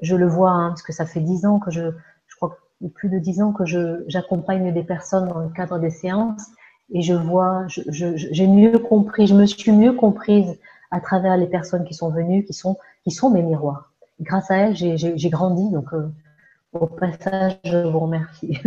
Je 0.00 0.16
le 0.16 0.26
vois, 0.26 0.50
hein, 0.50 0.68
parce 0.70 0.82
que 0.82 0.92
ça 0.92 1.04
fait 1.04 1.20
dix 1.20 1.44
ans 1.44 1.58
que 1.58 1.70
je, 1.70 1.90
je 2.28 2.36
crois 2.36 2.56
plus 2.94 3.08
de 3.08 3.18
dix 3.18 3.42
ans 3.42 3.52
que 3.52 3.64
j'accompagne 4.06 4.72
des 4.72 4.82
personnes 4.82 5.28
dans 5.28 5.40
le 5.40 5.50
cadre 5.50 5.78
des 5.78 5.90
séances, 5.90 6.46
et 6.92 7.02
je 7.02 7.14
vois, 7.14 7.64
j'ai 7.66 8.46
mieux 8.46 8.78
compris, 8.78 9.26
je 9.26 9.34
me 9.34 9.46
suis 9.46 9.72
mieux 9.72 9.92
comprise 9.92 10.58
à 10.90 11.00
travers 11.00 11.36
les 11.36 11.46
personnes 11.46 11.84
qui 11.84 11.94
sont 11.94 12.10
venues, 12.10 12.44
qui 12.44 12.52
sont, 12.52 12.78
qui 13.04 13.10
sont 13.10 13.30
mes 13.30 13.42
miroirs. 13.42 13.92
Grâce 14.20 14.50
à 14.50 14.56
elles, 14.56 14.76
j'ai 14.76 15.30
grandi, 15.30 15.70
donc 15.70 15.92
euh, 15.94 16.08
au 16.72 16.86
passage, 16.86 17.58
je 17.64 17.78
vous 17.78 17.98
remercie. 17.98 18.58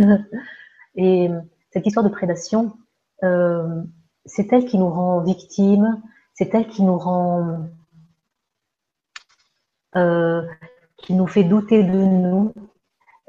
et 0.96 1.30
cette 1.70 1.86
histoire 1.86 2.04
de 2.04 2.10
prédation, 2.10 2.76
euh, 3.22 3.82
c'est 4.24 4.52
elle 4.52 4.66
qui 4.66 4.78
nous 4.78 4.90
rend 4.90 5.20
victimes, 5.20 6.02
c'est 6.34 6.54
elle 6.54 6.66
qui 6.68 6.82
nous 6.82 6.98
rend, 6.98 7.60
euh, 9.94 10.42
qui 10.96 11.14
nous 11.14 11.26
fait 11.26 11.44
douter 11.44 11.82
de 11.82 11.98
nous, 11.98 12.52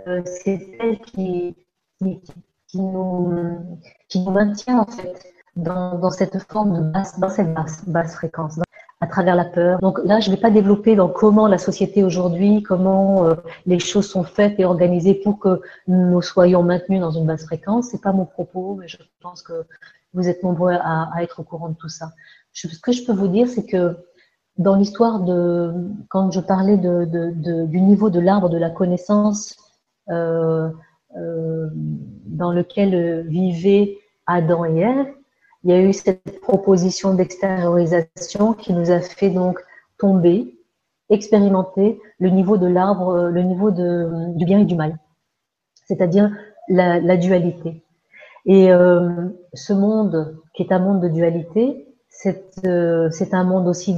euh, 0.07 0.21
c'est 0.25 0.75
elle 0.79 0.99
qui, 0.99 1.55
qui, 1.99 2.81
nous, 2.81 3.79
qui 4.09 4.19
nous 4.19 4.31
maintient 4.31 4.79
en 4.79 4.85
fait 4.85 5.33
dans, 5.55 5.97
dans 5.97 6.11
cette 6.11 6.37
forme 6.51 6.75
de 6.77 6.91
basse, 6.91 7.19
dans 7.19 7.29
cette 7.29 7.53
basse, 7.53 7.83
basse 7.87 8.15
fréquence, 8.15 8.59
à 9.01 9.07
travers 9.07 9.35
la 9.35 9.45
peur. 9.45 9.79
Donc 9.79 9.99
là, 10.05 10.19
je 10.19 10.29
ne 10.29 10.35
vais 10.35 10.41
pas 10.41 10.49
développer 10.49 10.95
dans 10.95 11.09
comment 11.09 11.47
la 11.47 11.57
société 11.57 12.03
aujourd'hui, 12.03 12.63
comment 12.63 13.25
euh, 13.25 13.35
les 13.65 13.79
choses 13.79 14.09
sont 14.09 14.23
faites 14.23 14.59
et 14.59 14.65
organisées 14.65 15.15
pour 15.15 15.39
que 15.39 15.61
nous 15.87 16.21
soyons 16.21 16.63
maintenus 16.63 17.01
dans 17.01 17.11
une 17.11 17.25
basse 17.25 17.45
fréquence. 17.45 17.89
C'est 17.89 18.01
pas 18.01 18.13
mon 18.13 18.25
propos, 18.25 18.75
mais 18.79 18.87
je 18.87 18.97
pense 19.21 19.41
que 19.41 19.65
vous 20.13 20.27
êtes 20.27 20.43
nombreux 20.43 20.73
à, 20.73 21.11
être 21.21 21.41
au 21.41 21.43
courant 21.43 21.69
de 21.69 21.75
tout 21.75 21.89
ça. 21.89 22.11
ce 22.53 22.67
que 22.79 22.91
je 22.91 23.03
peux 23.03 23.13
vous 23.13 23.27
dire, 23.27 23.47
c'est 23.47 23.65
que 23.65 23.97
dans 24.57 24.75
l'histoire 24.75 25.19
de, 25.19 25.73
quand 26.09 26.31
je 26.31 26.39
parlais 26.39 26.77
de, 26.77 27.05
de, 27.05 27.65
du 27.65 27.81
niveau 27.81 28.09
de 28.09 28.19
l'arbre 28.19 28.49
de 28.49 28.57
la 28.57 28.71
connaissance 28.71 29.55
euh, 30.09 30.69
dans 31.15 32.51
lequel 32.51 33.27
vivaient 33.27 33.97
Adam 34.27 34.65
et 34.65 34.79
Ève, 34.79 35.07
il 35.63 35.71
y 35.71 35.73
a 35.73 35.81
eu 35.81 35.93
cette 35.93 36.39
proposition 36.41 37.13
d'extériorisation 37.13 38.53
qui 38.53 38.73
nous 38.73 38.91
a 38.91 39.01
fait 39.01 39.29
donc 39.29 39.59
tomber, 39.97 40.55
expérimenter 41.09 41.99
le 42.19 42.29
niveau 42.29 42.57
de 42.57 42.67
l'arbre, 42.67 43.29
le 43.29 43.41
niveau 43.41 43.71
de, 43.71 44.35
du 44.35 44.45
bien 44.45 44.59
et 44.59 44.65
du 44.65 44.75
mal, 44.75 44.97
c'est-à-dire 45.85 46.31
la, 46.69 47.17
dualité. 47.17 47.83
Et 48.45 48.71
euh, 48.71 49.27
ce 49.53 49.73
monde 49.73 50.37
qui 50.53 50.63
est 50.63 50.71
un 50.71 50.79
monde 50.79 51.01
de 51.01 51.09
dualité, 51.09 51.87
c'est 52.09 52.65
euh, 52.65 53.09
un 53.31 53.43
monde 53.43 53.67
aussi 53.67 53.95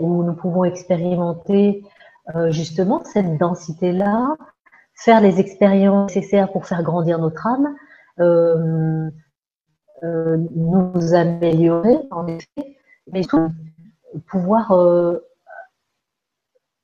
où 0.00 0.24
nous 0.24 0.34
pouvons 0.34 0.64
expérimenter 0.64 1.84
euh, 2.34 2.50
justement 2.50 3.02
cette 3.04 3.38
densité-là, 3.38 4.36
faire 5.04 5.20
les 5.20 5.40
expériences 5.40 6.14
nécessaires 6.14 6.52
pour 6.52 6.66
faire 6.66 6.82
grandir 6.82 7.18
notre 7.18 7.46
âme, 7.46 7.74
euh, 8.20 9.10
euh, 10.04 10.36
nous 10.54 11.14
améliorer, 11.14 11.98
en 12.10 12.26
effet, 12.26 12.76
mais 13.10 13.22
tout 13.24 13.48
pouvoir 14.26 14.72
euh, 14.72 15.18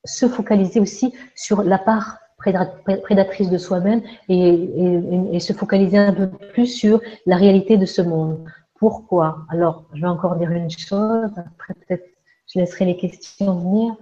se 0.05 0.29
focaliser 0.29 0.81
aussi 0.81 1.14
sur 1.35 1.62
la 1.62 1.79
part 1.79 2.19
prédatrice 2.39 3.51
de 3.51 3.59
soi-même 3.59 4.01
et, 4.29 5.33
et, 5.33 5.41
se 5.41 5.53
focaliser 5.53 5.99
un 5.99 6.12
peu 6.12 6.29
plus 6.29 6.66
sur 6.66 7.01
la 7.27 7.37
réalité 7.37 7.77
de 7.77 7.85
ce 7.85 8.01
monde. 8.01 8.45
Pourquoi? 8.79 9.41
Alors, 9.51 9.85
je 9.93 10.01
vais 10.01 10.07
encore 10.07 10.37
dire 10.37 10.53
une 10.53 10.71
chose, 10.71 11.33
après 11.37 11.75
peut-être 11.75 12.07
je 12.47 12.61
laisserai 12.61 12.85
les 12.85 12.97
questions 12.97 13.59
venir. 13.59 13.97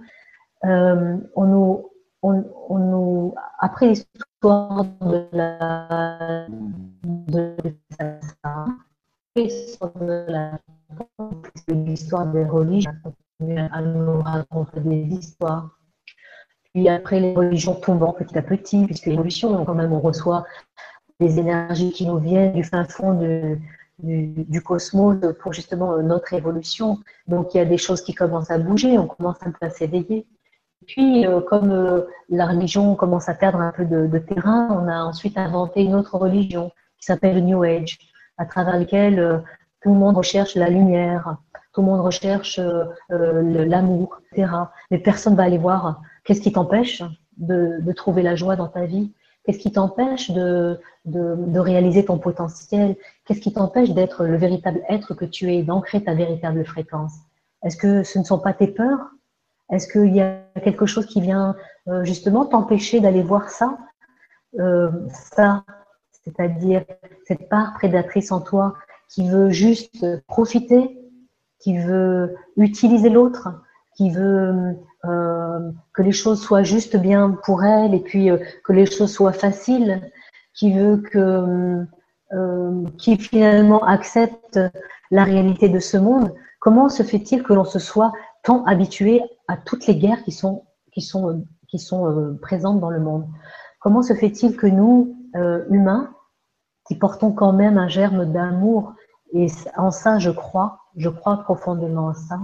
On 0.63 1.45
nous, 1.45 1.89
on, 2.69 2.79
nous, 2.79 3.35
après 3.59 3.87
l'histoire 3.87 4.85
de 5.01 5.27
la 5.31 6.47
de 11.67 11.73
l'histoire 11.73 12.25
des 12.27 12.43
religions, 12.45 12.91
à 13.71 13.81
nous 13.81 14.21
raconter 14.21 14.79
des 14.79 15.03
histoires. 15.15 15.69
Puis 16.73 16.89
après, 16.89 17.19
les 17.19 17.35
religions 17.35 17.75
tombant 17.75 18.13
petit 18.13 18.37
à 18.37 18.41
petit, 18.41 18.85
puisque 18.85 19.05
l'évolution, 19.05 19.63
quand 19.65 19.75
même, 19.75 19.93
on 19.93 19.99
reçoit 19.99 20.45
des 21.19 21.39
énergies 21.39 21.91
qui 21.91 22.05
nous 22.05 22.19
viennent 22.19 22.53
du 22.53 22.63
fin 22.63 22.85
fond 22.85 23.13
du, 23.13 23.59
du, 23.99 24.61
cosmos 24.61 25.17
pour 25.39 25.53
justement 25.53 25.97
notre 26.01 26.33
évolution. 26.33 26.99
Donc 27.27 27.53
il 27.53 27.57
y 27.57 27.59
a 27.59 27.65
des 27.65 27.77
choses 27.77 28.01
qui 28.01 28.13
commencent 28.13 28.51
à 28.51 28.59
bouger, 28.59 28.97
on 28.97 29.07
commence 29.07 29.37
à 29.61 29.69
s'éveiller. 29.69 30.27
Puis, 30.87 31.27
euh, 31.27 31.41
comme 31.41 31.71
euh, 31.71 32.03
la 32.29 32.47
religion 32.47 32.95
commence 32.95 33.27
à 33.27 33.33
perdre 33.33 33.59
un 33.59 33.73
peu 33.73 33.85
de, 33.85 34.17
terrain, 34.19 34.69
on 34.71 34.87
a 34.87 35.03
ensuite 35.03 35.37
inventé 35.37 35.83
une 35.83 35.93
autre 35.93 36.17
religion 36.17 36.71
qui 36.97 37.05
s'appelle 37.05 37.35
le 37.35 37.41
New 37.41 37.63
Age 37.63 37.99
à 38.37 38.45
travers 38.45 38.79
lequel 38.79 39.19
euh, 39.19 39.37
tout 39.81 39.93
le 39.93 39.99
monde 39.99 40.15
recherche 40.15 40.55
la 40.55 40.69
lumière, 40.69 41.35
tout 41.73 41.81
le 41.81 41.87
monde 41.87 42.01
recherche 42.01 42.59
l'amour, 43.09 44.19
etc. 44.31 44.51
Mais 44.89 44.97
personne 44.97 45.35
va 45.35 45.43
aller 45.43 45.59
voir 45.59 46.01
qu'est-ce 46.23 46.41
qui 46.41 46.51
t'empêche 46.51 47.03
de, 47.37 47.79
trouver 47.95 48.23
la 48.23 48.35
joie 48.35 48.55
dans 48.55 48.67
ta 48.67 48.85
vie, 48.85 49.11
qu'est-ce 49.43 49.59
qui 49.59 49.71
t'empêche 49.71 50.31
de, 50.31 50.79
réaliser 51.59 52.05
ton 52.05 52.17
potentiel, 52.17 52.95
qu'est-ce 53.25 53.41
qui 53.41 53.53
t'empêche 53.53 53.91
d'être 53.91 54.25
le 54.25 54.37
véritable 54.37 54.81
être 54.89 55.13
que 55.13 55.25
tu 55.25 55.53
es, 55.53 55.61
d'ancrer 55.61 56.03
ta 56.03 56.15
véritable 56.15 56.65
fréquence? 56.65 57.13
Est-ce 57.63 57.77
que 57.77 58.01
ce 58.01 58.17
ne 58.17 58.23
sont 58.23 58.39
pas 58.39 58.53
tes 58.53 58.67
peurs 58.67 59.11
Est-ce 59.71 59.87
qu'il 59.87 60.15
y 60.15 60.21
a 60.21 60.39
quelque 60.63 60.85
chose 60.85 61.05
qui 61.05 61.21
vient 61.21 61.55
justement 62.03 62.45
t'empêcher 62.45 62.99
d'aller 62.99 63.21
voir 63.21 63.49
ça 63.49 63.77
euh, 64.59 64.89
Ça, 65.31 65.63
c'est-à-dire 66.23 66.83
cette 67.25 67.49
part 67.49 67.73
prédatrice 67.73 68.31
en 68.31 68.41
toi 68.41 68.75
qui 69.09 69.29
veut 69.29 69.49
juste 69.49 70.05
profiter, 70.27 70.97
qui 71.59 71.77
veut 71.77 72.35
utiliser 72.57 73.09
l'autre, 73.09 73.49
qui 73.95 74.11
veut 74.11 74.77
euh, 75.05 75.71
que 75.93 76.01
les 76.01 76.11
choses 76.11 76.41
soient 76.41 76.63
juste 76.63 76.97
bien 76.97 77.31
pour 77.43 77.63
elle 77.63 77.93
et 77.93 77.99
puis 77.99 78.29
euh, 78.29 78.37
que 78.63 78.73
les 78.73 78.85
choses 78.85 79.11
soient 79.11 79.33
faciles, 79.33 80.01
qui 80.53 80.73
veut 80.73 80.97
que 80.97 81.85
euh, 82.33 82.83
qui 82.97 83.17
finalement 83.17 83.83
accepte 83.83 84.59
la 85.11 85.23
réalité 85.23 85.69
de 85.69 85.79
ce 85.79 85.97
monde. 85.97 86.33
Comment 86.59 86.89
se 86.89 87.03
fait-il 87.03 87.41
que 87.41 87.53
l'on 87.53 87.63
se 87.63 87.79
soit 87.79 88.11
tant 88.47 88.63
habitué 88.63 89.21
à 89.47 89.57
toutes 89.57 89.87
les 89.87 89.97
guerres 89.97 90.23
qui 90.23 90.31
sont 90.31 90.65
qui 90.93 91.01
sont 91.01 91.45
qui 91.67 91.79
sont 91.79 92.07
euh, 92.07 92.39
présentes 92.41 92.79
dans 92.79 92.89
le 92.89 92.99
monde 92.99 93.27
Comment 93.79 94.01
se 94.01 94.13
fait-il 94.13 94.55
que 94.55 94.67
nous 94.67 95.15
euh, 95.35 95.65
humains 95.69 96.15
qui 96.87 96.95
portons 96.95 97.31
quand 97.31 97.53
même 97.53 97.77
un 97.77 97.87
germe 97.87 98.31
d'amour. 98.31 98.93
Et 99.33 99.47
en 99.75 99.91
ça, 99.91 100.19
je 100.19 100.31
crois, 100.31 100.79
je 100.95 101.09
crois 101.09 101.37
profondément 101.43 102.07
en 102.07 102.13
ça. 102.13 102.39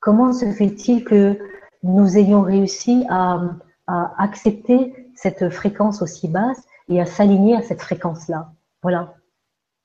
Comment 0.00 0.32
se 0.32 0.50
fait-il 0.50 1.04
que 1.04 1.38
nous 1.82 2.16
ayons 2.16 2.40
réussi 2.40 3.04
à, 3.10 3.42
à, 3.86 4.14
accepter 4.22 5.12
cette 5.14 5.50
fréquence 5.50 6.00
aussi 6.00 6.28
basse 6.28 6.64
et 6.88 7.00
à 7.00 7.06
s'aligner 7.06 7.56
à 7.56 7.62
cette 7.62 7.82
fréquence-là? 7.82 8.52
Voilà, 8.82 9.14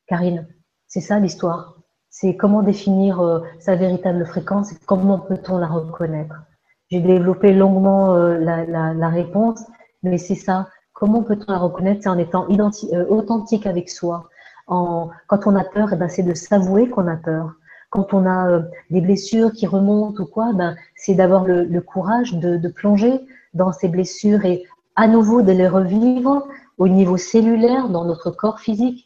Karine, 0.08 0.48
c'est 0.88 1.02
ça 1.02 1.20
l'histoire? 1.20 1.75
C'est 2.18 2.38
comment 2.38 2.64
définir 2.64 3.20
euh, 3.20 3.42
sa 3.60 3.76
véritable 3.76 4.26
fréquence 4.26 4.72
et 4.72 4.78
comment 4.86 5.20
peut-on 5.20 5.58
la 5.58 5.68
reconnaître? 5.68 6.36
J'ai 6.90 7.02
développé 7.02 7.52
longuement 7.52 8.16
euh, 8.16 8.38
la, 8.38 9.10
réponse, 9.10 9.60
mais 10.02 10.18
c'est 10.18 10.36
ça. 10.36 10.70
Comment 10.94 11.24
peut-on 11.24 11.52
la 11.52 11.58
reconnaître? 11.58 12.04
C'est 12.04 12.10
en 12.10 12.18
étant 12.18 12.48
euh, 12.50 13.06
authentique 13.10 13.68
avec 13.68 13.90
soi. 13.90 14.30
Quand 14.66 15.46
on 15.46 15.58
a 15.58 15.66
peur, 15.66 15.90
eh 15.92 15.98
ben, 15.98 16.08
c'est 16.08 16.24
de 16.24 16.34
s'avouer 16.34 16.90
qu'on 16.90 17.10
a 17.10 17.18
peur. 17.18 17.52
Quand 17.90 18.14
on 18.14 18.26
a 18.26 18.62
des 18.92 19.02
blessures 19.02 19.52
qui 19.52 19.68
remontent 19.68 20.24
ou 20.24 20.26
quoi, 20.26 20.54
ben, 20.54 20.78
c'est 20.96 21.16
d'avoir 21.16 21.44
le, 21.44 21.82
courage 21.82 22.36
de, 22.36 22.70
plonger 22.70 23.20
dans 23.54 23.74
ces 23.74 23.90
blessures 23.90 24.46
et 24.46 24.64
à 24.96 25.10
nouveau 25.10 25.42
de 25.42 25.52
les 25.52 25.68
revivre 25.68 26.48
au 26.78 26.88
niveau 26.88 27.18
cellulaire 27.18 27.90
dans 27.90 28.06
notre 28.06 28.32
corps 28.32 28.62
physique 28.62 29.05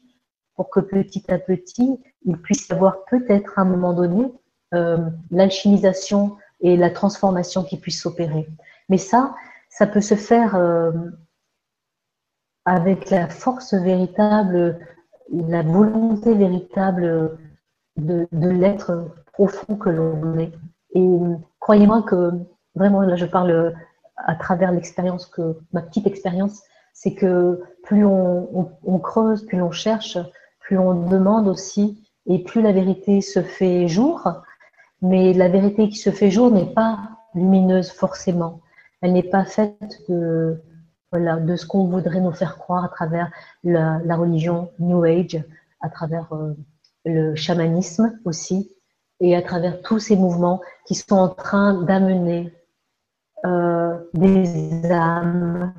pour 0.60 0.70
que 0.70 0.82
petit 0.82 1.24
à 1.32 1.40
petit, 1.40 2.02
il 2.26 2.38
puisse 2.38 2.70
avoir 2.70 3.06
peut-être 3.06 3.58
à 3.58 3.62
un 3.62 3.64
moment 3.64 3.94
donné 3.94 4.30
euh, 4.74 4.98
l'alchimisation 5.32 6.36
et 6.60 6.76
la 6.76 6.90
transformation 6.90 7.64
qui 7.64 7.78
puisse 7.78 8.02
s'opérer. 8.02 8.46
Mais 8.90 8.98
ça, 8.98 9.34
ça 9.70 9.88
peut 9.88 10.02
se 10.02 10.16
faire 10.16 10.58
euh, 10.58 10.92
avec 12.66 13.10
la 13.10 13.30
force 13.30 13.74
véritable, 13.74 14.86
la 15.32 15.64
volonté 15.64 16.36
véritable 16.36 17.38
de, 17.96 18.28
l'être 18.34 19.14
profond 19.32 19.78
que 19.78 19.90
l'on 19.90 20.38
est. 20.40 20.52
Et 20.94 21.08
croyez-moi 21.62 22.04
que 22.04 22.32
vraiment, 22.76 23.00
là 23.00 23.16
je 23.16 23.26
parle 23.26 23.74
à 24.18 24.36
travers 24.36 24.74
l'expérience 24.74 25.26
que, 25.26 25.58
ma 25.72 25.82
petite 25.84 26.06
expérience, 26.06 26.64
c'est 26.92 27.16
que 27.16 27.62
plus 27.84 28.04
on, 28.06 29.00
creuse, 29.02 29.46
plus 29.46 29.62
on 29.62 29.72
cherche, 29.72 30.18
plus 30.70 30.78
on 30.78 31.08
demande 31.08 31.48
aussi, 31.48 31.98
et 32.28 32.44
plus 32.44 32.62
la 32.62 32.72
vérité 32.72 33.22
se 33.22 33.42
fait 33.42 33.88
jour. 33.88 34.22
Mais 35.02 35.34
la 35.34 35.50
vérité 35.50 35.90
qui 35.90 35.96
se 35.96 36.12
fait 36.12 36.30
jour 36.30 36.52
n'est 36.52 36.72
pas 36.72 37.00
lumineuse 37.34 37.90
forcément. 37.90 38.62
Elle 39.02 39.14
n'est 39.14 39.24
pas 39.24 39.46
faite 39.46 40.04
de, 40.10 40.62
de 41.12 41.56
ce 41.56 41.66
qu'on 41.66 41.86
voudrait 41.86 42.22
nous 42.22 42.34
faire 42.34 42.60
croire 42.60 42.84
à 42.84 42.90
travers 42.90 43.32
la, 43.64 44.16
religion 44.16 44.70
New 44.78 45.04
Age, 45.06 45.44
à 45.82 45.90
travers 45.90 46.32
euh, 46.34 46.54
le 47.04 47.34
chamanisme 47.34 48.20
aussi, 48.24 48.72
et 49.22 49.36
à 49.36 49.42
travers 49.42 49.82
tous 49.82 49.98
ces 49.98 50.18
mouvements 50.18 50.62
qui 50.86 50.94
sont 50.94 51.16
en 51.16 51.30
train 51.30 51.82
d'amener 51.82 52.54
euh, 53.44 53.98
des 54.14 54.92
âmes 54.92 55.74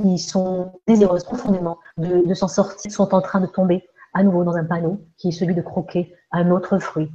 qui 0.00 0.18
sont 0.18 0.72
désireuses 0.86 1.24
profondément 1.24 1.78
de, 1.96 2.34
s'en 2.34 2.48
sortir, 2.48 2.90
sont 2.90 3.14
en 3.14 3.20
train 3.20 3.40
de 3.40 3.46
tomber 3.46 3.88
à 4.12 4.22
nouveau 4.22 4.44
dans 4.44 4.56
un 4.56 4.64
panneau 4.64 5.00
qui 5.16 5.28
est 5.28 5.32
celui 5.32 5.54
de 5.54 5.62
croquer 5.62 6.14
un 6.30 6.50
autre 6.50 6.78
fruit. 6.78 7.10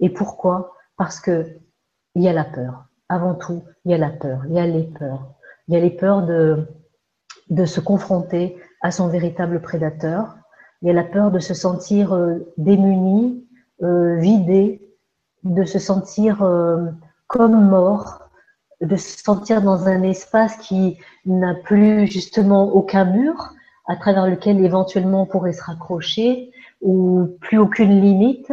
Et 0.00 0.10
pourquoi? 0.10 0.74
Parce 0.96 1.20
que 1.20 1.46
il 2.14 2.22
y 2.22 2.28
a 2.28 2.32
la 2.32 2.44
peur. 2.44 2.84
Avant 3.08 3.34
tout, 3.34 3.62
il 3.84 3.92
y 3.92 3.94
a 3.94 3.98
la 3.98 4.10
peur, 4.10 4.42
il 4.46 4.54
y 4.54 4.58
a 4.58 4.66
les 4.66 4.84
peurs. 4.84 5.34
Il 5.68 5.74
y 5.74 5.76
a 5.76 5.80
les 5.80 5.90
peurs 5.90 6.26
de, 6.26 6.66
de 7.50 7.64
se 7.64 7.80
confronter 7.80 8.56
à 8.80 8.90
son 8.90 9.08
véritable 9.08 9.60
prédateur. 9.60 10.36
Il 10.80 10.88
y 10.88 10.90
a 10.90 10.94
la 10.94 11.04
peur 11.04 11.30
de 11.30 11.38
se 11.38 11.54
sentir 11.54 12.12
euh, 12.12 12.52
démuni, 12.56 13.46
euh, 13.82 14.16
vidé, 14.16 14.96
de 15.44 15.64
se 15.64 15.78
sentir 15.78 16.42
euh, 16.42 16.86
comme 17.26 17.68
mort, 17.68 18.21
de 18.82 18.96
se 18.96 19.22
sentir 19.22 19.62
dans 19.62 19.86
un 19.86 20.02
espace 20.02 20.56
qui 20.56 20.98
n'a 21.24 21.54
plus 21.54 22.06
justement 22.06 22.64
aucun 22.74 23.04
mur 23.04 23.54
à 23.86 23.96
travers 23.96 24.26
lequel 24.26 24.64
éventuellement 24.64 25.22
on 25.22 25.26
pourrait 25.26 25.52
se 25.52 25.62
raccrocher 25.62 26.50
ou 26.80 27.28
plus 27.40 27.58
aucune 27.58 28.00
limite. 28.00 28.52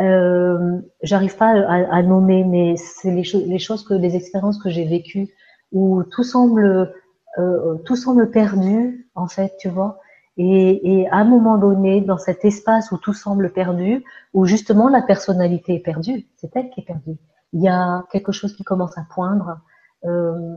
Euh, 0.00 0.78
J'arrive 1.02 1.36
pas 1.36 1.50
à, 1.50 2.02
nommer, 2.02 2.44
mais 2.44 2.76
c'est 2.76 3.10
les, 3.10 3.22
les, 3.46 3.58
choses 3.58 3.84
que 3.84 3.94
les 3.94 4.16
expériences 4.16 4.58
que 4.62 4.68
j'ai 4.68 4.84
vécues 4.84 5.28
où 5.72 6.02
tout 6.02 6.24
semble 6.24 6.92
euh, 7.38 7.74
tout 7.84 7.96
semble 7.96 8.30
perdu 8.30 9.08
en 9.14 9.28
fait, 9.28 9.54
tu 9.58 9.68
vois. 9.68 10.00
Et, 10.36 11.00
et, 11.00 11.08
à 11.08 11.16
un 11.16 11.24
moment 11.24 11.58
donné, 11.58 12.00
dans 12.00 12.18
cet 12.18 12.44
espace 12.44 12.90
où 12.90 12.98
tout 12.98 13.14
semble 13.14 13.52
perdu, 13.52 14.04
où 14.32 14.46
justement 14.46 14.88
la 14.88 15.00
personnalité 15.00 15.76
est 15.76 15.80
perdue, 15.80 16.26
c'est 16.36 16.54
elle 16.56 16.70
qui 16.70 16.80
est 16.80 16.84
perdue 16.84 17.16
il 17.54 17.62
y 17.62 17.68
a 17.68 18.04
quelque 18.10 18.32
chose 18.32 18.54
qui 18.54 18.64
commence 18.64 18.98
à 18.98 19.06
poindre 19.08 19.60
euh, 20.04 20.56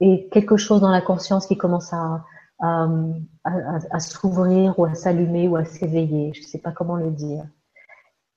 et 0.00 0.28
quelque 0.30 0.56
chose 0.56 0.80
dans 0.80 0.90
la 0.90 1.02
conscience 1.02 1.46
qui 1.46 1.58
commence 1.58 1.92
à, 1.92 2.24
à, 2.58 2.88
à, 3.44 4.00
s'ouvrir 4.00 4.78
ou 4.78 4.86
à 4.86 4.94
s'allumer 4.94 5.46
ou 5.46 5.56
à 5.56 5.64
s'éveiller. 5.66 6.32
Je 6.34 6.40
ne 6.40 6.46
sais 6.46 6.58
pas 6.58 6.72
comment 6.72 6.96
le 6.96 7.10
dire. 7.10 7.44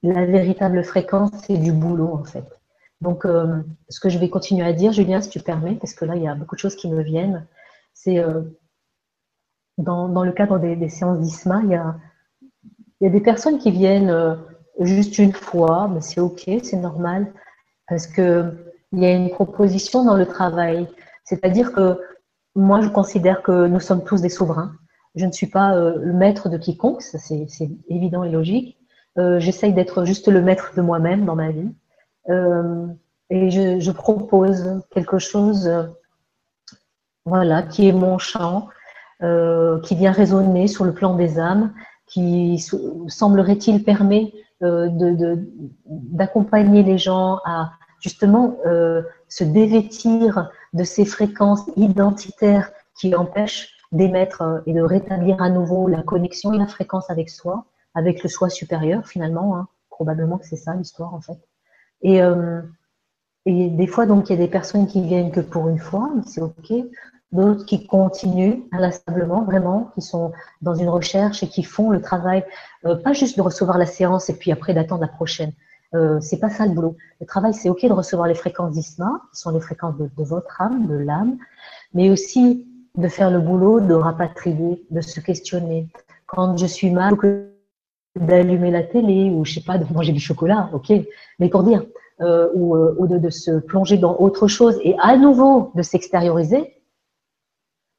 La 0.04 0.26
véritable 0.26 0.84
fréquence, 0.84 1.32
c'est 1.48 1.58
du 1.58 1.72
boulot 1.72 2.14
en 2.14 2.26
fait. 2.26 2.46
Donc, 3.00 3.26
euh, 3.26 3.64
ce 3.88 4.02
que 4.02 4.10
je 4.10 4.20
vais 4.20 4.30
continuer 4.30 4.66
à 4.66 4.74
dire, 4.74 4.92
Julien, 4.92 5.22
si 5.22 5.30
tu 5.30 5.40
permets, 5.40 5.76
parce 5.76 5.94
que 5.94 6.04
là, 6.04 6.18
il 6.18 6.24
y 6.24 6.28
a 6.28 6.36
beaucoup 6.36 6.56
de 6.56 6.60
choses 6.60 6.76
qui 6.76 6.90
me 6.90 7.02
viennent, 7.02 7.48
c'est 7.94 8.20
euh, 8.20 8.42
dans, 9.78 10.10
dans, 10.10 10.26
le 10.26 10.34
cadre 10.34 10.60
des, 10.60 10.76
des 10.76 10.90
séances 10.90 11.20
d'ISMA, 11.20 11.62
il 11.64 11.70
y 11.70 11.76
a, 11.76 11.96
il 13.00 13.06
y 13.06 13.08
a 13.08 13.10
des 13.10 13.22
personnes 13.22 13.58
qui 13.58 13.72
viennent 13.72 14.38
juste 14.82 15.18
une 15.18 15.32
fois, 15.32 15.88
mais 15.88 16.02
c'est 16.02 16.20
ok, 16.20 16.44
c'est 16.62 16.76
normal 16.76 17.32
parce 17.90 18.08
que 18.08 18.54
il 18.92 19.00
y 19.00 19.06
a 19.06 19.12
une 19.12 19.30
proposition 19.30 20.04
dans 20.04 20.16
le 20.16 20.26
travail. 20.26 20.88
C'est-à-dire 21.24 21.74
que 21.74 22.00
moi, 22.56 22.82
je 22.82 22.90
considère 22.90 23.44
que 23.44 23.68
nous 23.68 23.80
sommes 23.80 24.04
tous 24.04 24.22
des 24.22 24.30
souverains. 24.30 24.74
Je 25.16 25.26
ne 25.26 25.32
suis 25.32 25.48
pas 25.48 25.76
euh, 25.76 25.96
le 26.00 26.14
maître 26.14 26.50
de 26.50 26.58
quiconque, 26.58 27.02
ça 27.02 27.18
c'est 27.18 27.70
évident 27.88 28.24
et 28.24 28.30
logique. 28.30 28.78
Euh, 29.18 29.40
J'essaye 29.40 29.74
d'être 29.74 30.06
juste 30.06 30.28
le 30.28 30.42
maître 30.42 30.74
de 30.76 30.82
moi-même 30.82 31.26
dans 31.26 31.36
ma 31.36 31.52
vie. 31.52 31.70
Euh, 32.30 32.88
et 33.30 33.52
je, 33.52 33.92
propose 33.92 34.82
quelque 34.90 35.20
chose, 35.20 35.72
voilà, 37.26 37.62
qui 37.62 37.88
est 37.88 37.92
mon 37.92 38.18
chant, 38.18 38.68
euh, 39.22 39.80
qui 39.82 39.96
vient 39.96 40.12
résonner 40.12 40.68
sur 40.68 40.84
le 40.84 40.94
plan 40.94 41.16
des 41.16 41.40
âmes, 41.40 41.74
qui 42.08 42.66
semblerait-il 43.08 43.84
permet 43.84 44.34
d'accompagner 44.62 46.82
les 46.82 46.98
gens 46.98 47.40
à 47.46 47.72
justement 48.00 48.58
euh, 48.66 49.02
se 49.28 49.44
dévêtir 49.44 50.52
de 50.74 50.84
ces 50.84 51.06
fréquences 51.06 51.70
identitaires 51.76 52.72
qui 53.00 53.16
empêchent 53.16 53.74
d'émettre 53.92 54.42
euh, 54.42 54.60
et 54.66 54.74
de 54.74 54.82
rétablir 54.82 55.42
à 55.42 55.50
nouveau 55.50 55.88
la 55.88 56.04
connexion 56.04 56.54
et 56.54 56.58
la 56.58 56.68
fréquence 56.68 57.10
avec 57.10 57.30
soi, 57.30 57.66
avec 57.96 58.24
le 58.24 58.30
soi 58.30 58.50
supérieur 58.50 59.08
finalement. 59.08 59.58
Hein. 59.58 59.68
Probablement 59.90 60.38
que 60.38 60.46
c'est 60.46 60.56
ça 60.56 60.76
l'histoire 60.76 61.14
en 61.14 61.22
fait. 61.22 61.40
Et, 62.02 62.22
euh, 62.22 62.62
et 63.46 63.70
des 63.70 63.88
fois, 63.88 64.06
donc, 64.06 64.30
il 64.30 64.34
y 64.34 64.36
a 64.36 64.40
des 64.40 64.48
personnes 64.48 64.88
qui 64.88 65.02
viennent 65.02 65.32
que 65.32 65.40
pour 65.40 65.70
une 65.70 65.80
fois, 65.80 66.12
c'est 66.26 66.42
OK. 66.42 66.72
D'autres 67.32 67.66
qui 67.66 67.86
continuent 67.86 68.62
inlassablement, 68.72 69.44
vraiment, 69.44 69.92
qui 69.94 70.02
sont 70.02 70.32
dans 70.62 70.74
une 70.74 70.90
recherche 70.90 71.44
et 71.44 71.48
qui 71.48 71.64
font 71.64 71.92
le 71.92 72.02
travail, 72.02 72.44
euh, 72.86 72.96
pas 72.96 73.14
juste 73.14 73.38
de 73.38 73.42
recevoir 73.42 73.78
la 73.78 73.86
séance 73.86 74.30
et 74.30 74.36
puis 74.36 74.52
après 74.52 74.74
d'attendre 74.74 75.02
la 75.02 75.08
prochaine, 75.08 75.52
euh, 75.96 76.20
c'est 76.22 76.38
pas 76.40 76.50
ça 76.50 76.66
le 76.66 76.74
boulot. 76.74 76.96
Le 77.20 77.26
travail, 77.26 77.54
c'est 77.54 77.70
ok 77.70 77.86
de 77.86 77.94
recevoir 77.94 78.28
les 78.28 78.36
fréquences 78.36 78.74
d'Isma, 78.74 79.22
qui 79.34 79.40
sont 79.40 79.52
les 79.52 79.60
fréquences 79.60 79.98
de, 79.98 80.10
votre 80.18 80.62
âme, 80.62 80.88
de 80.88 80.96
l'âme, 80.96 81.38
mais 81.94 82.10
aussi 82.10 82.68
de 82.96 83.08
faire 83.08 83.32
le 83.32 83.40
boulot, 83.40 83.80
de 83.80 83.94
rapatrier, 83.94 84.86
de 84.92 85.02
se 85.02 85.20
questionner. 85.20 85.88
Quand 86.28 86.58
je 86.58 86.66
suis 86.66 86.92
mal, 86.92 87.16
d'allumer 88.16 88.72
la 88.72 88.84
télé 88.84 89.30
ou 89.32 89.46
je 89.46 89.56
sais 89.56 89.64
pas, 89.66 89.78
de 89.78 89.92
manger 89.94 90.12
du 90.12 90.20
chocolat, 90.20 90.70
ok, 90.74 90.92
mais 91.40 91.50
pour 91.50 91.64
dire, 91.64 91.84
euh, 92.22 92.50
ou, 92.54 92.76
euh, 92.76 93.18
de, 93.18 93.30
se 93.30 93.60
plonger 93.60 93.98
dans 93.98 94.18
autre 94.18 94.48
chose 94.48 94.78
et 94.84 94.96
à 95.00 95.16
nouveau 95.16 95.72
de 95.76 95.82
s'extérioriser. 95.82 96.76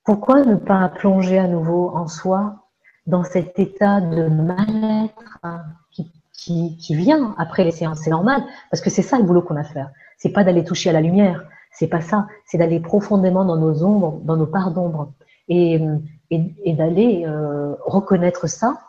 Pourquoi 0.05 0.45
ne 0.45 0.57
pas 0.57 0.89
plonger 0.89 1.39
à 1.39 1.49
nouveau 1.49 1.91
en 1.95 2.07
soi 2.07 2.67
dans 3.07 3.25
cet 3.25 3.59
état 3.59 4.01
de 4.01 4.29
mal-être 4.29 5.39
hein, 5.43 5.63
qui 5.91 6.11
qui, 6.45 6.95
vient 6.95 7.35
après 7.39 7.65
les 7.65 7.71
séances. 7.71 8.01
C'est 8.01 8.11
normal, 8.11 8.43
parce 8.71 8.81
que 8.81 8.91
c'est 8.91 9.03
ça 9.03 9.19
le 9.19 9.25
boulot 9.25 9.43
qu'on 9.43 9.57
a 9.57 9.61
à 9.61 9.65
faire. 9.65 9.91
C'est 10.17 10.31
pas 10.31 10.45
d'aller 10.45 10.65
toucher 10.65 10.91
à 10.91 10.93
la 10.93 11.01
lumière, 11.01 11.45
c'est 11.73 11.87
pas 11.87 12.01
ça. 12.01 12.27
C'est 12.47 12.59
d'aller 12.59 12.81
profondément 12.81 13.45
dans 13.45 13.57
nos 13.57 13.85
ombres, 13.85 14.21
dans 14.25 14.37
nos 14.37 14.47
parts 14.47 14.71
d'ombre, 14.71 15.13
et, 15.49 15.81
d'aller 16.67 17.25
euh, 17.27 17.75
reconnaître 17.85 18.47
ça, 18.47 18.81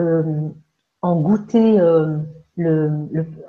euh, 0.00 0.48
en 1.02 1.20
goûter 1.20 1.80
euh, 1.80 2.18
le, 2.56 2.90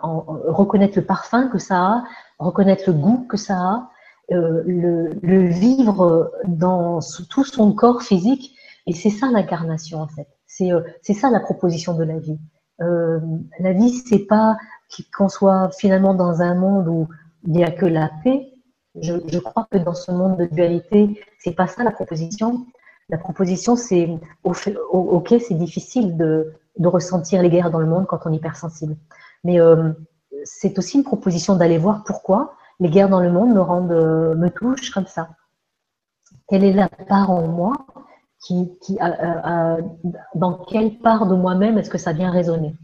reconnaître 0.02 0.98
le 0.98 1.06
parfum 1.06 1.50
que 1.50 1.58
ça 1.58 1.78
a, 1.78 2.04
reconnaître 2.40 2.84
le 2.88 2.94
goût 2.94 3.26
que 3.30 3.38
ça 3.38 3.58
a, 3.58 3.90
le, 4.30 5.10
le, 5.22 5.46
vivre 5.48 6.32
dans 6.46 7.00
tout 7.30 7.44
son 7.44 7.74
corps 7.74 8.02
physique. 8.02 8.56
Et 8.88 8.94
c'est 8.94 9.10
ça 9.10 9.30
l'incarnation 9.30 10.00
en 10.00 10.08
fait. 10.08 10.28
C'est 10.46 11.14
ça 11.14 11.30
la 11.30 11.42
proposition 11.42 11.94
de 11.94 12.04
la 12.04 12.18
vie. 12.18 12.40
Euh, 12.82 13.20
la 13.60 13.74
vie, 13.74 13.92
c'est 13.92 14.26
pas 14.26 14.58
qu'on 15.16 15.30
soit 15.30 15.70
finalement 15.72 16.14
dans 16.14 16.42
un 16.42 16.56
monde 16.56 16.88
où 16.88 17.08
il 17.46 17.54
n'y 17.54 17.64
a 17.64 17.72
que 17.72 17.86
la 17.86 18.12
paix. 18.24 18.48
Je, 19.00 19.40
crois 19.40 19.68
que 19.72 19.78
dans 19.78 19.94
ce 19.94 20.12
monde 20.12 20.38
de 20.38 20.46
dualité, 20.46 21.22
c'est 21.40 21.56
pas 21.56 21.68
ça 21.68 21.84
la 21.84 21.92
proposition. 21.92 22.66
La 23.10 23.18
proposition, 23.18 23.76
c'est 23.76 24.10
ok, 24.44 25.36
c'est 25.40 25.54
difficile 25.54 26.18
de, 26.18 26.54
ressentir 26.84 27.42
les 27.42 27.50
guerres 27.50 27.72
dans 27.72 27.80
le 27.80 27.86
monde 27.86 28.06
quand 28.08 28.20
on 28.26 28.34
est 28.34 28.38
hypersensible, 28.38 28.96
mais 29.44 29.60
euh, 29.60 29.92
c'est 30.46 30.80
aussi 30.80 30.98
une 30.98 31.04
proposition 31.04 31.56
d'aller 31.56 31.78
voir 31.78 32.04
pourquoi 32.06 32.56
les 32.80 32.90
guerres 32.90 33.10
dans 33.10 33.20
le 33.20 33.32
monde 33.32 33.54
me 33.54 33.62
rendent, 33.62 33.92
me 33.92 34.50
touchent 34.50 34.90
comme 34.90 35.06
ça. 35.06 35.30
Quelle 36.48 36.64
est 36.64 36.74
la 36.74 36.90
part 36.90 37.30
en 37.30 37.48
moi 37.48 37.74
qui, 38.42 38.72
qui 38.82 38.98
dans 40.36 40.54
quelle 40.70 40.98
part 41.00 41.28
de 41.28 41.36
moi-même 41.36 41.78
est-ce 41.78 41.90
que 41.90 41.98
ça 41.98 42.14
vient 42.14 42.32
résonner? 42.32 42.76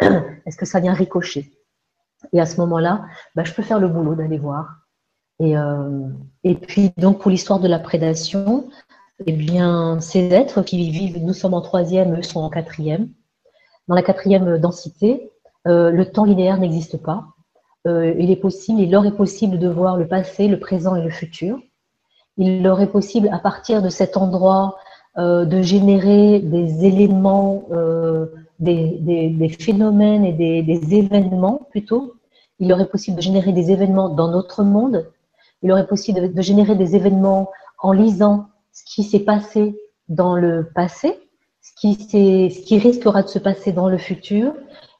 Est-ce 0.46 0.56
que 0.56 0.66
ça 0.66 0.80
vient 0.80 0.94
ricocher? 0.94 1.52
Et 2.32 2.40
à 2.40 2.46
ce 2.46 2.60
moment-là, 2.60 3.04
bah, 3.34 3.44
je 3.44 3.52
peux 3.52 3.62
faire 3.62 3.78
le 3.78 3.88
boulot 3.88 4.14
d'aller 4.14 4.38
voir. 4.38 4.78
Et, 5.38 5.56
euh, 5.56 6.08
et 6.44 6.54
puis, 6.54 6.92
donc, 6.96 7.20
pour 7.20 7.30
l'histoire 7.30 7.60
de 7.60 7.68
la 7.68 7.78
prédation, 7.78 8.68
eh 9.26 9.32
bien, 9.32 10.00
ces 10.00 10.28
êtres 10.32 10.62
qui 10.62 10.90
vivent, 10.90 11.22
nous 11.22 11.32
sommes 11.34 11.54
en 11.54 11.60
troisième, 11.60 12.18
eux 12.18 12.22
sont 12.22 12.40
en 12.40 12.50
quatrième. 12.50 13.08
Dans 13.88 13.94
la 13.94 14.02
quatrième 14.02 14.58
densité, 14.58 15.30
euh, 15.66 15.90
le 15.90 16.10
temps 16.10 16.24
linéaire 16.24 16.58
n'existe 16.58 16.96
pas. 16.96 17.26
Euh, 17.86 18.14
il 18.18 18.30
est 18.30 18.36
possible, 18.36 18.80
il 18.80 18.90
leur 18.90 19.04
est 19.06 19.16
possible 19.16 19.58
de 19.58 19.68
voir 19.68 19.96
le 19.96 20.06
passé, 20.06 20.48
le 20.48 20.58
présent 20.58 20.96
et 20.96 21.02
le 21.02 21.10
futur. 21.10 21.58
Il 22.36 22.62
leur 22.62 22.80
est 22.80 22.90
possible, 22.90 23.28
à 23.32 23.38
partir 23.38 23.82
de 23.82 23.88
cet 23.88 24.16
endroit 24.16 24.76
euh, 24.76 24.81
de 25.16 25.62
générer 25.62 26.40
des 26.40 26.86
éléments, 26.86 27.64
euh, 27.72 28.26
des, 28.60 28.98
des, 29.00 29.28
des, 29.28 29.48
phénomènes 29.48 30.24
et 30.24 30.32
des, 30.32 30.62
des, 30.62 30.94
événements 30.94 31.66
plutôt. 31.70 32.14
il 32.58 32.72
aurait 32.72 32.88
possible 32.88 33.16
de 33.16 33.22
générer 33.22 33.52
des 33.52 33.70
événements 33.70 34.08
dans 34.08 34.30
notre 34.30 34.62
monde, 34.62 35.10
il 35.62 35.70
aurait 35.70 35.86
possible 35.86 36.32
de, 36.32 36.42
générer 36.42 36.76
des 36.76 36.96
événements 36.96 37.50
en 37.78 37.92
lisant 37.92 38.46
ce 38.72 38.84
qui 38.84 39.02
s'est 39.02 39.20
passé 39.20 39.76
dans 40.08 40.34
le 40.34 40.70
passé, 40.74 41.18
ce 41.60 41.72
qui, 41.76 41.94
ce 41.94 42.60
qui 42.64 42.78
risquera 42.78 43.22
de 43.22 43.28
se 43.28 43.38
passer 43.38 43.72
dans 43.72 43.88
le 43.88 43.98
futur, 43.98 44.54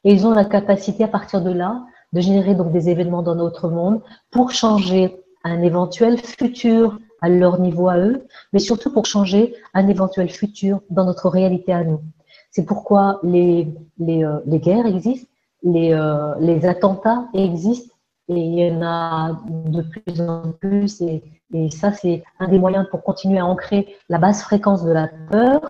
et 0.04 0.12
ils 0.12 0.26
ont 0.26 0.32
la 0.32 0.44
capacité 0.44 1.04
à 1.04 1.08
partir 1.08 1.40
de 1.40 1.50
là 1.50 1.82
de 2.12 2.20
générer 2.20 2.54
donc 2.54 2.72
des 2.72 2.90
événements 2.90 3.22
dans 3.22 3.34
notre 3.34 3.68
monde 3.68 4.02
pour 4.30 4.50
changer 4.50 5.16
un 5.44 5.62
éventuel 5.62 6.18
futur 6.18 6.98
à 7.22 7.28
leur 7.28 7.58
niveau 7.60 7.88
à 7.88 7.98
eux, 7.98 8.26
mais 8.52 8.58
surtout 8.58 8.92
pour 8.92 9.06
changer 9.06 9.54
un 9.72 9.88
éventuel 9.88 10.28
futur 10.28 10.80
dans 10.90 11.04
notre 11.04 11.28
réalité 11.28 11.72
à 11.72 11.84
nous. 11.84 12.00
C'est 12.50 12.64
pourquoi 12.66 13.20
les, 13.22 13.72
les, 13.98 14.24
euh, 14.24 14.40
guerres 14.46 14.86
existent, 14.86 15.28
les, 15.62 15.94
euh, 15.94 16.34
les 16.40 16.66
attentats 16.66 17.28
existent, 17.32 17.94
et 18.28 18.34
il 18.34 18.58
y 18.58 18.70
en 18.70 18.82
a 18.82 19.40
de 19.46 19.82
plus 19.82 20.20
en 20.20 20.52
plus, 20.60 21.00
et, 21.00 21.22
et 21.54 21.70
ça 21.70 21.92
c'est 21.92 22.22
un 22.40 22.48
des 22.48 22.58
moyens 22.58 22.86
pour 22.90 23.02
continuer 23.02 23.38
à 23.38 23.46
ancrer 23.46 23.96
la 24.08 24.18
basse 24.18 24.42
fréquence 24.42 24.84
de 24.84 24.92
la 24.92 25.08
peur. 25.30 25.60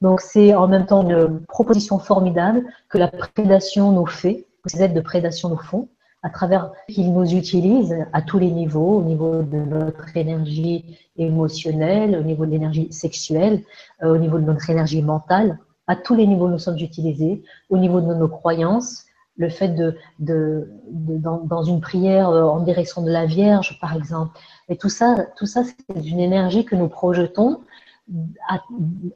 Donc 0.00 0.20
c'est 0.20 0.54
en 0.54 0.66
même 0.66 0.86
temps 0.86 1.08
une 1.08 1.44
proposition 1.46 1.98
formidable 1.98 2.64
que 2.88 2.98
la 2.98 3.08
prédation 3.08 3.92
nous 3.92 4.06
fait, 4.06 4.46
que 4.64 4.70
ces 4.70 4.82
aides 4.82 4.94
de 4.94 5.00
prédation 5.00 5.48
nous 5.48 5.58
font, 5.58 5.88
à 6.22 6.30
travers 6.30 6.70
qu'ils 6.88 7.12
nous 7.12 7.34
utilisent 7.34 8.06
à 8.12 8.22
tous 8.22 8.38
les 8.38 8.50
niveaux, 8.50 8.98
au 8.98 9.02
niveau 9.02 9.42
de 9.42 9.58
notre 9.58 10.16
énergie 10.16 10.98
émotionnelle, 11.16 12.16
au 12.16 12.22
niveau 12.22 12.46
de 12.46 12.52
l'énergie 12.52 12.92
sexuelle, 12.92 13.62
euh, 14.02 14.14
au 14.14 14.18
niveau 14.18 14.38
de 14.38 14.44
notre 14.44 14.70
énergie 14.70 15.02
mentale. 15.02 15.58
À 15.88 15.96
tous 15.96 16.14
les 16.14 16.26
niveaux, 16.26 16.48
nous 16.48 16.60
sommes 16.60 16.78
utilisés. 16.78 17.42
Au 17.70 17.76
niveau 17.76 18.00
de 18.00 18.14
nos 18.14 18.28
croyances, 18.28 19.04
le 19.36 19.48
fait 19.48 19.68
de, 19.68 19.96
de, 20.20 20.68
dans, 20.90 21.38
dans, 21.38 21.64
une 21.64 21.80
prière 21.80 22.28
euh, 22.28 22.44
en 22.44 22.60
direction 22.60 23.02
de 23.02 23.10
la 23.10 23.26
Vierge, 23.26 23.78
par 23.80 23.96
exemple. 23.96 24.38
Et 24.68 24.76
tout 24.76 24.90
ça, 24.90 25.26
tout 25.36 25.46
ça, 25.46 25.64
c'est 25.64 26.06
une 26.06 26.20
énergie 26.20 26.64
que 26.64 26.76
nous 26.76 26.88
projetons 26.88 27.60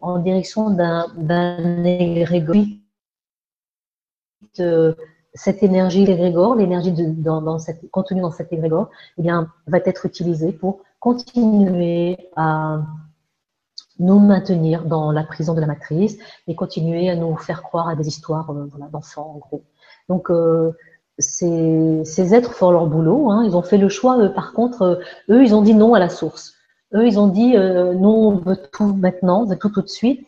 en 0.00 0.18
direction 0.18 0.70
d'un 0.70 1.84
égrégore 1.84 2.56
cette 5.36 5.62
énergie 5.62 6.04
l'égrégore, 6.04 6.56
l'énergie 6.56 6.92
dans, 6.92 7.40
dans 7.42 7.58
contenue 7.92 8.22
dans 8.22 8.32
cet 8.32 8.52
égrégore, 8.52 8.90
eh 9.18 9.22
bien, 9.22 9.52
va 9.66 9.78
être 9.84 10.06
utilisée 10.06 10.52
pour 10.52 10.80
continuer 10.98 12.30
à 12.36 12.80
nous 13.98 14.18
maintenir 14.18 14.84
dans 14.84 15.12
la 15.12 15.24
prison 15.24 15.54
de 15.54 15.60
la 15.60 15.66
matrice 15.66 16.18
et 16.46 16.54
continuer 16.54 17.08
à 17.10 17.16
nous 17.16 17.36
faire 17.36 17.62
croire 17.62 17.88
à 17.88 17.96
des 17.96 18.08
histoires 18.08 18.50
euh, 18.50 18.68
d'enfants, 18.90 19.34
en 19.36 19.38
gros. 19.38 19.62
Donc, 20.08 20.30
euh, 20.30 20.72
ces, 21.18 22.34
êtres 22.34 22.52
font 22.52 22.70
leur 22.70 22.86
boulot. 22.86 23.30
Hein. 23.30 23.44
Ils 23.44 23.56
ont 23.56 23.62
fait 23.62 23.78
le 23.78 23.88
choix. 23.88 24.18
Eux, 24.18 24.32
par 24.32 24.52
contre, 24.52 24.82
euh, 24.82 24.96
eux, 25.30 25.42
ils 25.42 25.54
ont 25.54 25.62
dit 25.62 25.74
non 25.74 25.94
à 25.94 25.98
la 25.98 26.08
source. 26.08 26.54
Eux, 26.94 27.06
ils 27.06 27.18
ont 27.18 27.28
dit 27.28 27.56
non, 27.56 28.28
on 28.28 28.36
veut 28.36 28.56
tout 28.72 28.94
maintenant, 28.94 29.42
on 29.42 29.46
veut 29.46 29.58
tout 29.58 29.70
tout 29.70 29.82
de 29.82 29.88
suite. 29.88 30.24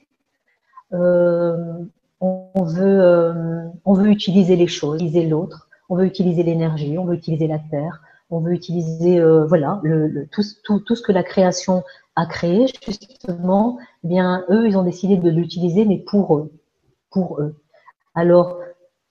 On 2.21 2.65
veut, 2.65 3.01
euh, 3.01 3.65
on 3.85 3.95
veut 3.95 4.09
utiliser 4.09 4.57
les 4.57 4.67
choses, 4.67 4.97
utiliser 4.97 5.27
l'autre, 5.27 5.69
on 5.89 5.97
veut 5.97 6.07
utiliser 6.07 6.43
l'énergie, 6.43 6.99
on 6.99 7.05
veut 7.05 7.15
utiliser 7.15 7.47
la 7.47 7.59
terre, 7.59 8.03
on 8.31 8.41
veut 8.41 8.53
utiliser 8.53 9.21
euh, 9.21 9.47
voilà 9.47 9.81
le, 9.85 10.27
tout, 10.27 10.43
tout, 10.65 10.81
tout, 10.81 10.97
ce 10.97 11.03
que 11.03 11.13
la 11.13 11.23
création 11.23 11.85
a 12.17 12.27
créé 12.27 12.67
justement. 12.85 13.79
Eh 14.05 14.09
bien, 14.09 14.45
eux, 14.51 14.67
ils 14.67 14.77
ont 14.77 14.83
décidé 14.83 15.17
de 15.17 15.31
l'utiliser, 15.31 15.85
mais 15.85 15.99
pour 15.99 16.37
eux, 16.37 16.53
pour 17.11 17.41
eux. 17.41 17.57
Alors, 18.15 18.59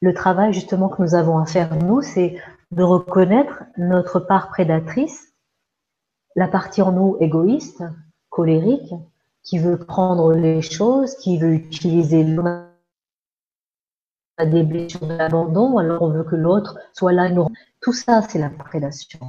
le 0.01 0.14
travail 0.14 0.53
justement 0.53 0.89
que 0.89 1.01
nous 1.01 1.16
avons 1.16 1.38
à 1.38 1.45
faire 1.45 1.76
nous, 1.76 2.01
c'est 2.01 2.38
de 2.72 2.84
reconnaître 2.84 3.64
notre 3.78 4.20
part 4.20 4.49
prédatrice, 4.49 5.34
la 6.36 6.47
partie 6.47 6.82
en 6.82 6.91
nous 6.91 7.18
égoïste, 7.20 7.84
colérique, 8.30 8.93
qui 9.43 9.60
veut 9.60 9.78
prendre 9.80 10.34
les 10.34 10.62
choses, 10.62 11.16
qui 11.16 11.38
veut 11.38 11.53
utiliser 11.53 12.24
l'homme 12.24 12.66
des 14.46 14.64
blessures 14.64 15.08
de 15.08 15.14
l'abandon, 15.14 15.78
alors 15.78 16.04
on 16.04 16.10
veut 16.10 16.24
que 16.24 16.36
l'autre 16.36 16.78
soit 16.94 17.14
là. 17.14 17.30
Nous... 17.30 17.48
Tout 17.82 17.94
ça, 17.94 18.22
c'est 18.22 18.40
la 18.40 18.50
prédation. 18.50 19.20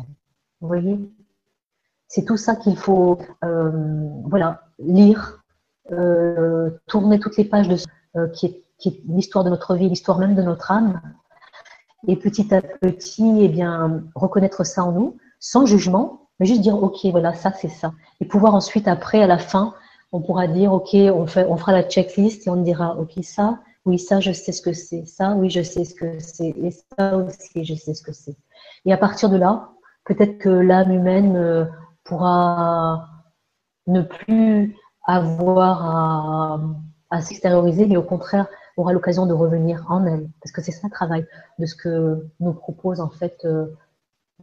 Vous 0.61 0.69
voyez? 0.69 0.99
C'est 2.09 2.25
tout 2.25 2.37
ça 2.37 2.57
qu'il 2.57 2.77
faut 2.77 3.19
euh, 3.45 3.71
voilà, 4.25 4.63
lire, 4.79 5.43
euh, 5.93 6.71
tourner 6.87 7.19
toutes 7.19 7.37
les 7.37 7.45
pages 7.45 7.69
de 7.69 7.77
euh, 8.17 8.29
qui 8.29 8.47
est, 8.47 8.65
l'histoire 9.09 9.45
de 9.45 9.51
notre 9.51 9.75
vie, 9.75 9.89
l'histoire 9.89 10.19
même 10.19 10.35
de 10.35 10.43
notre 10.43 10.71
âme. 10.71 11.01
Et 12.07 12.17
petit 12.17 12.55
à 12.55 12.63
petit, 12.63 13.41
eh 13.41 13.49
bien, 13.49 14.05
reconnaître 14.15 14.65
ça 14.65 14.85
en 14.85 14.93
nous, 14.93 15.17
sans 15.41 15.67
jugement, 15.67 16.29
mais 16.39 16.47
juste 16.47 16.61
dire, 16.61 16.81
OK, 16.81 17.05
voilà, 17.07 17.35
ça, 17.35 17.53
c'est 17.53 17.69
ça. 17.69 17.93
Et 18.21 18.25
pouvoir 18.25 18.55
ensuite, 18.55 18.87
après, 18.87 19.23
à 19.23 19.27
la 19.27 19.39
fin, 19.39 19.75
on 20.13 20.21
pourra 20.21 20.47
dire, 20.47 20.73
OK, 20.73 20.91
on, 20.95 21.23
on 21.25 21.57
fera 21.57 21.73
la 21.73 21.83
checklist 21.83 22.47
et 22.47 22.51
on 22.51 22.57
dira, 22.57 22.97
OK, 22.99 23.13
ça, 23.23 23.59
oui, 23.89 23.99
ça, 23.99 24.20
je 24.20 24.32
sais 24.32 24.53
ce 24.53 24.61
que 24.61 24.74
c'est. 24.74 25.07
Ça, 25.07 25.32
oui, 25.34 25.49
je 25.49 25.62
sais 25.62 25.84
ce 25.84 25.95
que 25.95 26.18
c'est. 26.18 26.51
Et 26.51 26.70
ça 26.70 27.16
aussi, 27.16 27.64
je 27.64 27.74
sais 27.74 27.95
ce 27.95 28.03
que 28.03 28.12
c'est. 28.12 28.36
Et 28.84 28.93
à 28.93 28.99
partir 28.99 29.30
de 29.30 29.39
là, 29.39 29.70
peut-être 30.05 30.36
que 30.36 30.51
l'âme 30.51 30.93
humaine 30.93 31.36
euh, 31.36 31.64
pourra 32.05 33.09
ne 33.86 34.03
plus 34.03 34.76
avoir 35.07 36.61
à, 37.11 37.22
s'extérioriser, 37.22 37.86
mais 37.86 37.97
au 37.97 38.03
contraire 38.03 38.47
aura 38.76 38.93
l'occasion 38.93 39.24
de 39.24 39.32
revenir 39.32 39.86
en 39.89 40.05
elle. 40.05 40.28
Parce 40.43 40.53
que 40.53 40.61
c'est 40.61 40.70
ça 40.70 40.86
le 40.86 40.91
travail 40.91 41.26
de 41.59 41.64
ce 41.64 41.74
que 41.74 42.28
nous 42.41 42.53
propose 42.53 43.01
en 43.01 43.09
fait 43.09 43.39
euh, 43.47 43.66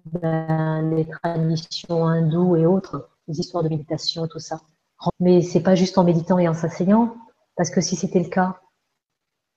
ben, 0.06 0.90
les 0.90 1.08
traditions 1.08 2.08
hindoues 2.08 2.56
et 2.56 2.66
autres, 2.66 3.10
les 3.28 3.40
histoires 3.40 3.64
de 3.64 3.70
méditation 3.70 4.26
et 4.26 4.28
tout 4.28 4.40
ça. 4.40 4.60
Mais 5.20 5.44
c'est 5.44 5.62
pas 5.62 5.76
juste 5.76 6.00
en 6.00 6.04
méditant 6.04 6.40
et 6.40 6.48
en 6.48 6.56
s'asseyant, 6.56 7.16
parce 7.56 7.70
que 7.70 7.80
si 7.80 7.96
c'était 7.96 8.24
le 8.24 8.30
cas, 8.30 8.60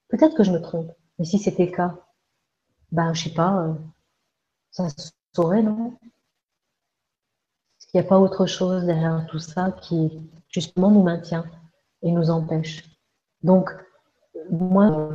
Peut-être 0.08 0.36
que 0.36 0.44
je 0.44 0.52
me 0.52 0.60
trompe, 0.60 0.90
mais 1.18 1.24
si 1.24 1.38
c'était 1.38 1.66
le 1.66 1.72
cas, 1.72 1.94
ben, 2.92 3.12
je 3.12 3.24
sais 3.24 3.34
pas, 3.34 3.62
euh, 3.62 3.74
ça 4.70 4.88
se 4.88 5.10
saurait, 5.34 5.62
non? 5.62 5.98
Est-ce 7.78 7.86
qu'il 7.88 8.00
n'y 8.00 8.06
a 8.06 8.08
pas 8.08 8.18
autre 8.18 8.46
chose 8.46 8.84
derrière 8.84 9.26
tout 9.30 9.38
ça 9.38 9.72
qui, 9.82 10.30
justement, 10.48 10.90
nous 10.90 11.02
maintient 11.02 11.44
et 12.02 12.10
nous 12.10 12.30
empêche? 12.30 12.84
Donc, 13.42 13.70
moi, 14.50 15.10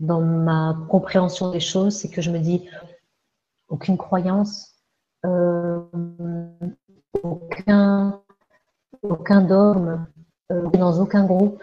dans 0.00 0.20
ma 0.20 0.76
compréhension 0.88 1.50
des 1.50 1.60
choses, 1.60 1.96
c'est 1.96 2.08
que 2.08 2.22
je 2.22 2.30
me 2.30 2.38
dis, 2.38 2.68
aucune 3.68 3.98
croyance, 3.98 4.74
euh, 5.24 5.82
aucun, 7.22 8.22
aucun 9.02 9.42
dogme, 9.42 10.06
euh, 10.52 10.70
dans 10.70 11.00
aucun 11.00 11.26
groupe, 11.26 11.62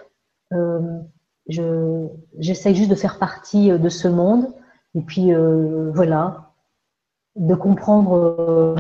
je, 1.48 2.08
j'essaye 2.40 2.76
juste 2.76 2.90
de 2.90 2.96
faire 2.96 3.20
partie 3.20 3.72
euh, 3.72 3.78
de 3.78 3.90
ce 3.90 4.08
monde 4.08 4.48
et 4.96 5.02
puis 5.02 5.34
euh, 5.34 5.92
voilà, 5.94 6.54
de 7.36 7.56
comprendre, 7.56 8.16
euh, 8.16 8.76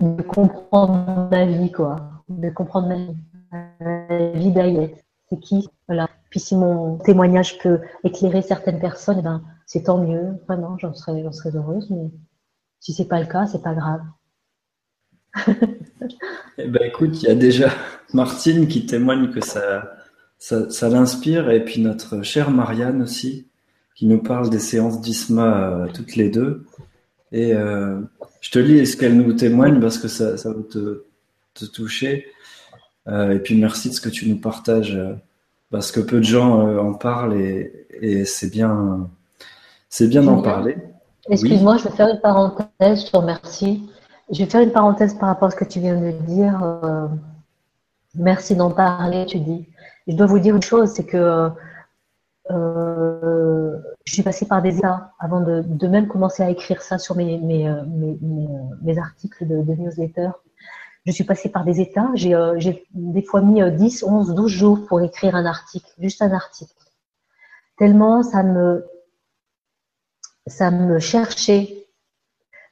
de 0.00 0.22
comprendre 0.22 1.28
ma 1.30 1.46
vie 1.46 1.72
quoi, 1.72 1.96
de 2.28 2.50
comprendre 2.50 2.88
ma 2.88 2.96
vie, 2.96 3.16
la 3.80 4.32
vie 4.32 4.52
d'Ayette. 4.52 5.04
C'est 5.30 5.38
qui? 5.38 5.68
Voilà. 5.88 6.08
Puis 6.30 6.40
si 6.40 6.56
mon 6.56 6.98
témoignage 6.98 7.58
peut 7.58 7.80
éclairer 8.04 8.42
certaines 8.42 8.80
personnes, 8.80 9.18
eh 9.20 9.22
ben 9.22 9.42
c'est 9.66 9.84
tant 9.84 9.98
mieux. 9.98 10.38
Vraiment, 10.46 10.76
j'en 10.78 10.92
serais, 10.92 11.22
j'en 11.22 11.32
serais 11.32 11.56
heureuse. 11.56 11.90
Mais 11.90 12.10
si 12.80 12.92
c'est 12.92 13.06
pas 13.06 13.20
le 13.20 13.26
cas, 13.26 13.46
c'est 13.46 13.62
pas 13.62 13.74
grave. 13.74 14.02
eh 16.58 16.68
ben 16.68 16.82
écoute, 16.82 17.22
il 17.22 17.28
y 17.28 17.30
a 17.30 17.34
déjà 17.34 17.70
Martine 18.12 18.66
qui 18.68 18.84
témoigne 18.84 19.30
que 19.30 19.40
ça 19.40 20.01
ça, 20.42 20.88
l'inspire. 20.88 21.50
Et 21.50 21.64
puis 21.64 21.80
notre 21.80 22.22
chère 22.22 22.50
Marianne 22.50 23.02
aussi, 23.02 23.46
qui 23.94 24.06
nous 24.06 24.20
parle 24.20 24.50
des 24.50 24.58
séances 24.58 25.00
d'ISMA 25.00 25.44
euh, 25.44 25.86
toutes 25.92 26.16
les 26.16 26.30
deux. 26.30 26.66
Et 27.30 27.54
euh, 27.54 28.00
je 28.40 28.50
te 28.50 28.58
lis 28.58 28.84
ce 28.86 28.96
qu'elle 28.96 29.16
nous 29.16 29.32
témoigne 29.32 29.80
parce 29.80 29.98
que 29.98 30.08
ça, 30.08 30.36
ça 30.36 30.52
va 30.52 30.62
te, 30.62 31.04
toucher. 31.72 32.26
Euh, 33.06 33.30
et 33.30 33.38
puis 33.38 33.56
merci 33.56 33.88
de 33.90 33.94
ce 33.94 34.00
que 34.00 34.08
tu 34.08 34.28
nous 34.28 34.38
partages 34.38 34.98
parce 35.70 35.92
que 35.92 36.00
peu 36.00 36.18
de 36.18 36.24
gens 36.24 36.78
en 36.78 36.92
parlent 36.92 37.34
et, 37.34 37.86
et 38.00 38.24
c'est 38.24 38.50
bien, 38.50 39.08
c'est 39.88 40.08
bien 40.08 40.22
d'en 40.22 40.42
parler. 40.42 40.76
Excuse-moi, 41.30 41.76
je 41.78 41.84
vais 41.84 41.94
faire 41.94 42.08
une 42.08 42.20
parenthèse, 42.20 43.06
je 43.06 43.10
te 43.10 43.16
remercie. 43.16 43.88
Je 44.30 44.42
vais 44.42 44.50
faire 44.50 44.60
une 44.60 44.72
parenthèse 44.72 45.14
par 45.14 45.28
rapport 45.28 45.48
à 45.48 45.50
ce 45.52 45.56
que 45.56 45.64
tu 45.64 45.78
viens 45.78 45.98
de 45.98 46.10
dire. 46.26 46.60
merci 48.14 48.56
d'en 48.56 48.70
parler, 48.70 49.24
tu 49.26 49.38
dis. 49.38 49.66
Je 50.06 50.16
dois 50.16 50.26
vous 50.26 50.38
dire 50.38 50.56
une 50.56 50.62
chose, 50.62 50.92
c'est 50.92 51.04
que 51.04 51.50
euh, 52.50 53.78
je 54.04 54.12
suis 54.12 54.22
passée 54.22 54.46
par 54.46 54.62
des 54.62 54.78
états 54.78 55.12
avant 55.18 55.40
de, 55.40 55.62
de, 55.62 55.86
même 55.86 56.08
commencer 56.08 56.42
à 56.42 56.50
écrire 56.50 56.82
ça 56.82 56.98
sur 56.98 57.16
mes, 57.16 57.68
euh, 57.68 57.82
mes 58.82 58.98
articles 58.98 59.46
de, 59.46 59.56
newsletter. 59.74 60.30
Je 61.06 61.12
suis 61.12 61.24
passée 61.24 61.48
par 61.50 61.64
des 61.64 61.80
états. 61.80 62.10
J'ai 62.14 62.34
euh, 62.34 62.58
des 62.94 63.22
fois 63.22 63.42
mis 63.42 63.62
10, 63.62 64.02
11, 64.02 64.34
12 64.34 64.50
jours 64.50 64.86
pour 64.86 65.00
écrire 65.02 65.36
un 65.36 65.46
article, 65.46 65.88
juste 65.98 66.22
un 66.22 66.32
article. 66.32 66.74
Tellement 67.78 68.22
ça 68.22 68.42
me, 68.42 68.84
ça 70.46 70.70
me 70.70 70.98
cherchait 70.98 71.81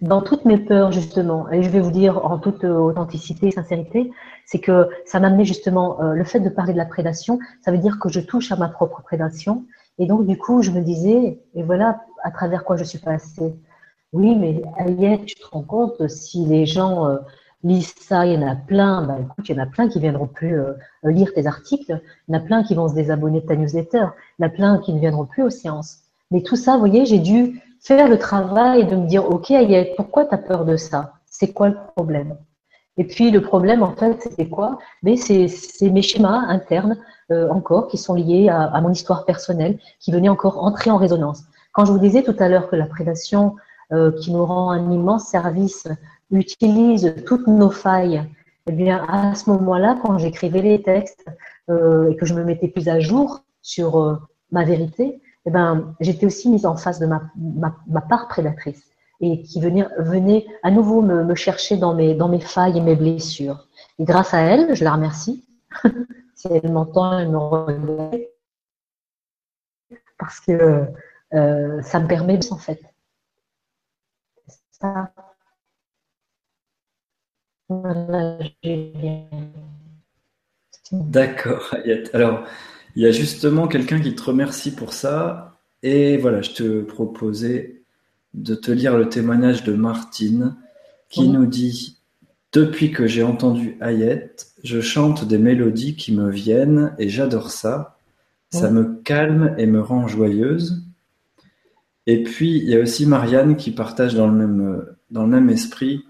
dans 0.01 0.23
toutes 0.23 0.45
mes 0.45 0.59
peurs 0.59 0.93
justement, 0.93 1.51
et 1.51 1.63
je 1.63 1.69
vais 1.69 1.81
vous 1.81 1.91
dire 1.91 2.25
en 2.25 2.39
toute 2.39 2.65
authenticité 2.65 3.49
et 3.49 3.51
sincérité, 3.51 4.11
c'est 4.47 4.61
que 4.61 4.89
ça 5.05 5.21
m'amenait 5.21 5.45
justement 5.45 6.01
euh, 6.01 6.15
le 6.15 6.25
fait 6.25 6.41
de 6.41 6.49
parler 6.49 6.73
de 6.73 6.79
la 6.79 6.87
prédation, 6.87 7.39
ça 7.63 7.71
veut 7.71 7.79
dire 7.79 7.99
que 7.99 8.09
je 8.09 8.21
touche 8.21 8.51
à 8.51 8.57
ma 8.57 8.69
propre 8.69 9.03
prédation, 9.03 9.65
et 9.99 10.07
donc 10.07 10.27
du 10.27 10.39
coup 10.39 10.63
je 10.63 10.71
me 10.71 10.81
disais, 10.81 11.41
et 11.55 11.63
voilà 11.63 12.01
à 12.23 12.31
travers 12.31 12.65
quoi 12.65 12.77
je 12.77 12.85
suis 12.85 12.99
passée. 12.99 13.55
Oui, 14.13 14.35
mais 14.35 14.63
Ayette, 14.77 15.27
tu 15.27 15.37
te 15.37 15.47
rends 15.47 15.63
compte 15.63 16.09
si 16.09 16.45
les 16.47 16.67
gens 16.67 17.07
euh, 17.07 17.19
lisent 17.63 17.95
ça, 18.01 18.27
il 18.27 18.33
y 18.33 18.37
en 18.43 18.49
a 18.49 18.57
plein, 18.57 19.03
bah, 19.03 19.19
écoute, 19.21 19.49
il 19.49 19.55
y 19.55 19.61
en 19.61 19.63
a 19.63 19.67
plein 19.67 19.89
qui 19.89 20.01
viendront 20.01 20.27
plus 20.27 20.59
euh, 20.59 20.73
lire 21.05 21.33
tes 21.35 21.47
articles, 21.47 22.01
il 22.27 22.35
y 22.35 22.37
en 22.37 22.41
a 22.41 22.43
plein 22.43 22.65
qui 22.65 22.75
vont 22.75 22.89
se 22.89 22.95
désabonner 22.95 23.43
de 23.43 23.47
ta 23.47 23.55
newsletter, 23.55 24.07
il 24.39 24.43
y 24.43 24.45
en 24.45 24.49
a 24.49 24.51
plein 24.51 24.79
qui 24.79 24.95
ne 24.95 24.99
viendront 24.99 25.27
plus 25.27 25.43
aux 25.43 25.51
séances. 25.51 25.99
Mais 26.31 26.43
tout 26.43 26.57
ça, 26.57 26.75
vous 26.75 26.81
voyez, 26.81 27.07
j'ai 27.07 27.19
dû 27.19 27.61
faire 27.81 28.09
le 28.09 28.19
travail 28.19 28.87
de 28.87 28.97
me 28.97 29.07
dire, 29.07 29.29
OK, 29.29 29.53
pourquoi 29.97 30.27
tu 30.27 30.35
as 30.35 30.39
peur 30.39 30.65
de 30.65 30.77
ça? 30.77 31.15
C'est 31.27 31.53
quoi 31.53 31.69
le 31.69 31.77
problème? 31.97 32.37
Et 32.97 33.05
puis 33.05 33.31
le 33.31 33.41
problème, 33.41 33.83
en 33.83 33.97
fait, 33.97 34.21
c'était 34.21 34.49
quoi? 34.49 34.79
Mais 35.03 35.17
c'est 35.17 35.49
mes 35.91 36.03
schémas 36.03 36.45
internes 36.49 36.99
euh, 37.31 37.49
encore 37.49 37.89
qui 37.89 37.97
sont 37.97 38.15
liés 38.15 38.49
à, 38.51 38.79
mon 38.81 38.91
histoire 38.91 39.25
personnelle, 39.25 39.79
qui 40.01 40.13
venaient 40.13 40.29
encore 40.29 40.63
entrer 40.63 40.91
en 40.91 40.99
résonance. 40.99 41.45
Quand 41.73 41.85
je 41.85 41.93
vous 41.93 41.99
disais 41.99 42.23
tout 42.23 42.35
à 42.39 42.49
l'heure 42.49 42.69
que 42.69 42.77
la 42.77 42.87
prédation, 42.87 43.57
euh, 43.93 44.13
qui 44.13 44.33
nous 44.33 44.45
rend 44.45 44.71
un 44.71 44.91
immense 44.91 45.29
service, 45.29 45.89
utilise 46.31 47.15
toutes 47.27 47.47
nos 47.47 47.71
failles, 47.71 48.23
eh 48.67 48.73
bien, 48.73 49.05
à 49.09 49.35
ce 49.35 49.49
moment-là, 49.51 49.99
quand 50.03 50.19
j'écrivais 50.19 50.63
les 50.63 50.83
textes 50.83 51.25
euh, 51.71 52.11
et 52.11 52.17
que 52.17 52.27
je 52.27 52.35
me 52.35 52.45
mettais 52.45 52.69
plus 52.69 52.89
à 52.89 53.01
jour 53.01 53.41
sur 53.63 54.21
ma 54.51 54.65
vérité, 54.65 55.23
eh 55.47 55.51
ben, 55.51 55.95
j'étais 56.01 56.27
aussi 56.27 56.49
mise 56.51 56.67
en 56.67 56.77
face 56.77 56.99
de 56.99 57.07
ma, 57.07 58.01
part 58.09 58.29
prédatrice 58.29 58.85
et 59.21 59.43
qui 59.43 59.61
venait, 59.61 60.47
à 60.63 60.71
nouveau 60.71 61.03
me, 61.03 61.35
chercher 61.35 61.77
dans 61.77 61.95
mes, 61.95 62.41
failles 62.41 62.79
et 62.79 62.81
mes 62.81 62.97
blessures. 62.97 63.69
Et 63.99 64.05
grâce 64.05 64.35
à 64.35 64.41
elle, 64.41 64.75
je 64.75 64.85
la 64.85 64.93
remercie. 64.93 65.47
si 66.35 66.49
elle 66.51 66.73
m'entend, 66.73 67.19
elle 67.19 67.31
me 67.31 67.39
regarde. 67.39 68.21
Parce 70.19 70.41
que 70.41 70.87
euh, 71.35 71.83
ça 71.83 72.01
me 72.01 72.09
permet 72.09 72.39
de 72.39 72.47
en 72.51 72.59
fait. 72.59 72.81
Ça. 74.71 75.13
D'accord, 80.93 81.75
Alors, 82.13 82.45
il 82.97 83.03
y 83.03 83.07
a 83.07 83.13
justement 83.13 83.69
quelqu'un 83.69 84.01
qui 84.01 84.15
te 84.15 84.23
remercie 84.23 84.75
pour 84.75 84.93
ça. 84.93 85.59
Et 85.83 86.17
voilà, 86.17 86.43
je 86.43 86.51
te 86.51 86.81
proposais 86.83 87.83
de 88.35 88.55
te 88.55 88.71
lire 88.71 88.97
le 88.97 89.09
témoignage 89.09 89.65
de 89.65 89.73
Martine 89.73 90.57
qui 91.09 91.29
nous 91.29 91.47
dit 91.47 91.99
Depuis 92.53 92.91
que 92.93 93.07
j'ai 93.07 93.23
entendu 93.23 93.77
Ayette, 93.81 94.49
je 94.63 94.81
chante 94.81 95.27
des 95.27 95.39
mélodies 95.39 95.97
qui 95.97 96.13
me 96.13 96.31
viennent 96.31 96.95
et 96.99 97.09
j'adore 97.09 97.51
ça. 97.51 97.97
Ça 98.53 98.71
me 98.71 99.01
calme 99.05 99.55
et 99.59 99.67
me 99.67 99.81
rend 99.81 100.09
joyeuse. 100.09 100.83
Et 102.09 102.25
puis, 102.25 102.59
il 102.59 102.69
y 102.69 102.75
a 102.75 102.81
aussi 102.81 103.07
Marianne 103.07 103.55
qui 103.57 103.71
partage 103.71 104.17
dans 104.17 104.27
le 104.27 104.33
même, 104.33 104.87
dans 105.13 105.23
le 105.23 105.29
même 105.29 105.51
esprit. 105.51 106.05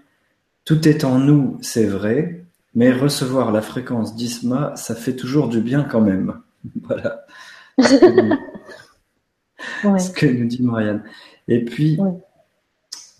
Tout 0.65 0.87
est 0.87 1.03
en 1.03 1.19
nous, 1.19 1.59
c'est 1.61 1.85
vrai, 1.85 2.43
mais 2.73 2.91
recevoir 2.91 3.51
la 3.51 3.61
fréquence 3.61 4.15
d'Isma, 4.15 4.73
ça 4.75 4.95
fait 4.95 5.15
toujours 5.15 5.49
du 5.49 5.61
bien 5.61 5.83
quand 5.83 6.01
même. 6.01 6.41
Voilà. 6.83 7.25
Ce 9.97 10.11
que, 10.11 10.25
nous, 10.25 10.47
dit 10.47 10.61
Marianne. 10.63 11.03
Et 11.47 11.63
puis, 11.63 11.99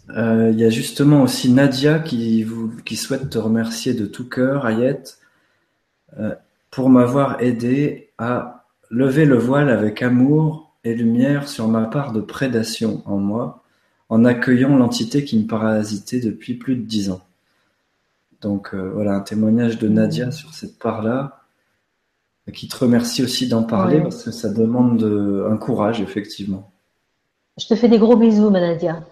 euh, 0.09 0.49
il 0.51 0.59
y 0.59 0.65
a 0.65 0.69
justement 0.69 1.23
aussi 1.23 1.51
Nadia 1.51 1.99
qui, 1.99 2.43
vous, 2.43 2.71
qui 2.83 2.95
souhaite 2.95 3.29
te 3.29 3.37
remercier 3.37 3.93
de 3.93 4.05
tout 4.05 4.27
cœur, 4.27 4.65
Ayette, 4.65 5.19
euh, 6.19 6.35
pour 6.69 6.89
m'avoir 6.89 7.41
aidé 7.41 8.09
à 8.17 8.65
lever 8.89 9.25
le 9.25 9.37
voile 9.37 9.69
avec 9.69 10.01
amour 10.01 10.73
et 10.83 10.95
lumière 10.95 11.47
sur 11.47 11.67
ma 11.67 11.85
part 11.85 12.11
de 12.11 12.21
prédation 12.21 13.01
en 13.05 13.17
moi, 13.17 13.63
en 14.09 14.25
accueillant 14.25 14.75
l'entité 14.75 15.23
qui 15.23 15.37
me 15.37 15.47
parasitait 15.47 16.19
depuis 16.19 16.55
plus 16.55 16.75
de 16.75 16.81
dix 16.81 17.11
ans. 17.11 17.21
Donc 18.41 18.73
euh, 18.73 18.91
voilà, 18.93 19.13
un 19.13 19.21
témoignage 19.21 19.77
de 19.77 19.87
Nadia 19.87 20.31
sur 20.31 20.53
cette 20.53 20.79
part-là 20.79 21.40
qui 22.53 22.67
te 22.67 22.77
remercie 22.77 23.23
aussi 23.23 23.47
d'en 23.47 23.63
parler 23.63 24.01
parce 24.01 24.23
que 24.23 24.31
ça 24.31 24.49
demande 24.49 25.03
un 25.49 25.57
courage, 25.57 26.01
effectivement. 26.01 26.71
Je 27.57 27.67
te 27.67 27.75
fais 27.75 27.87
des 27.87 27.99
gros 27.99 28.15
bisous, 28.15 28.49
Manadia. 28.49 29.03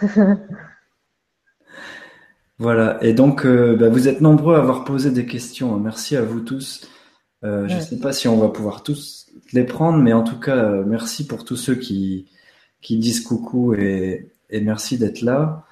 voilà, 2.58 3.02
et 3.02 3.12
donc 3.12 3.44
euh, 3.44 3.76
bah, 3.76 3.88
vous 3.88 4.08
êtes 4.08 4.20
nombreux 4.20 4.54
à 4.54 4.58
avoir 4.58 4.84
posé 4.84 5.10
des 5.10 5.26
questions. 5.26 5.76
Merci 5.78 6.16
à 6.16 6.22
vous 6.22 6.40
tous. 6.40 6.88
Euh, 7.44 7.66
je 7.68 7.74
ne 7.76 7.80
sais 7.80 7.98
pas 7.98 8.12
si 8.12 8.28
on 8.28 8.38
va 8.38 8.48
pouvoir 8.48 8.82
tous 8.82 9.26
les 9.52 9.64
prendre, 9.64 9.98
mais 9.98 10.12
en 10.12 10.22
tout 10.22 10.38
cas, 10.38 10.56
euh, 10.56 10.84
merci 10.86 11.26
pour 11.26 11.44
tous 11.44 11.56
ceux 11.56 11.74
qui, 11.74 12.30
qui 12.80 12.98
disent 12.98 13.20
coucou 13.20 13.74
et, 13.74 14.30
merci 14.50 14.98
d'être 14.98 15.22
là. 15.22 15.64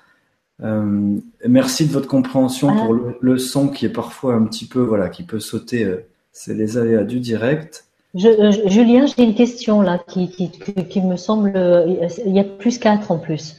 merci 0.58 1.86
de 1.86 1.92
votre 1.92 2.08
compréhension 2.08 2.74
pour 2.74 2.94
le, 2.94 3.18
le, 3.20 3.36
son 3.36 3.68
qui 3.68 3.84
est 3.84 3.92
parfois 3.92 4.34
un 4.34 4.44
petit 4.44 4.66
peu, 4.66 4.80
voilà, 4.80 5.10
qui 5.10 5.22
peut 5.22 5.38
sauter 5.38 5.86
c'est 6.32 6.54
les 6.54 6.78
aléas 6.78 7.04
du 7.04 7.20
direct. 7.20 7.84
Euh, 8.16 8.52
Julien, 8.66 9.06
j'ai 9.06 9.22
une 9.22 9.34
question 9.34 9.82
là 9.82 9.98
qui, 9.98 10.28
qui, 10.30 11.00
me 11.00 11.16
semble. 11.16 11.52
Euh, 11.54 12.08
il 12.26 12.34
y 12.34 12.40
a 12.40 12.44
plus 12.44 12.78
quatre 12.78 13.10
en 13.10 13.18
plus. 13.18 13.56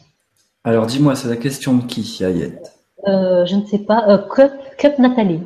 Alors 0.64 0.86
dis-moi, 0.86 1.16
c'est 1.16 1.30
la 1.30 1.38
question 1.38 1.78
de 1.78 1.84
qui, 1.86 2.24
Ayette? 2.24 2.74
Euh, 3.08 3.46
Je 3.46 3.56
ne 3.56 3.66
sais 3.66 3.80
pas. 3.80 4.26
Cup, 4.78 5.00
Nathalie. 5.00 5.42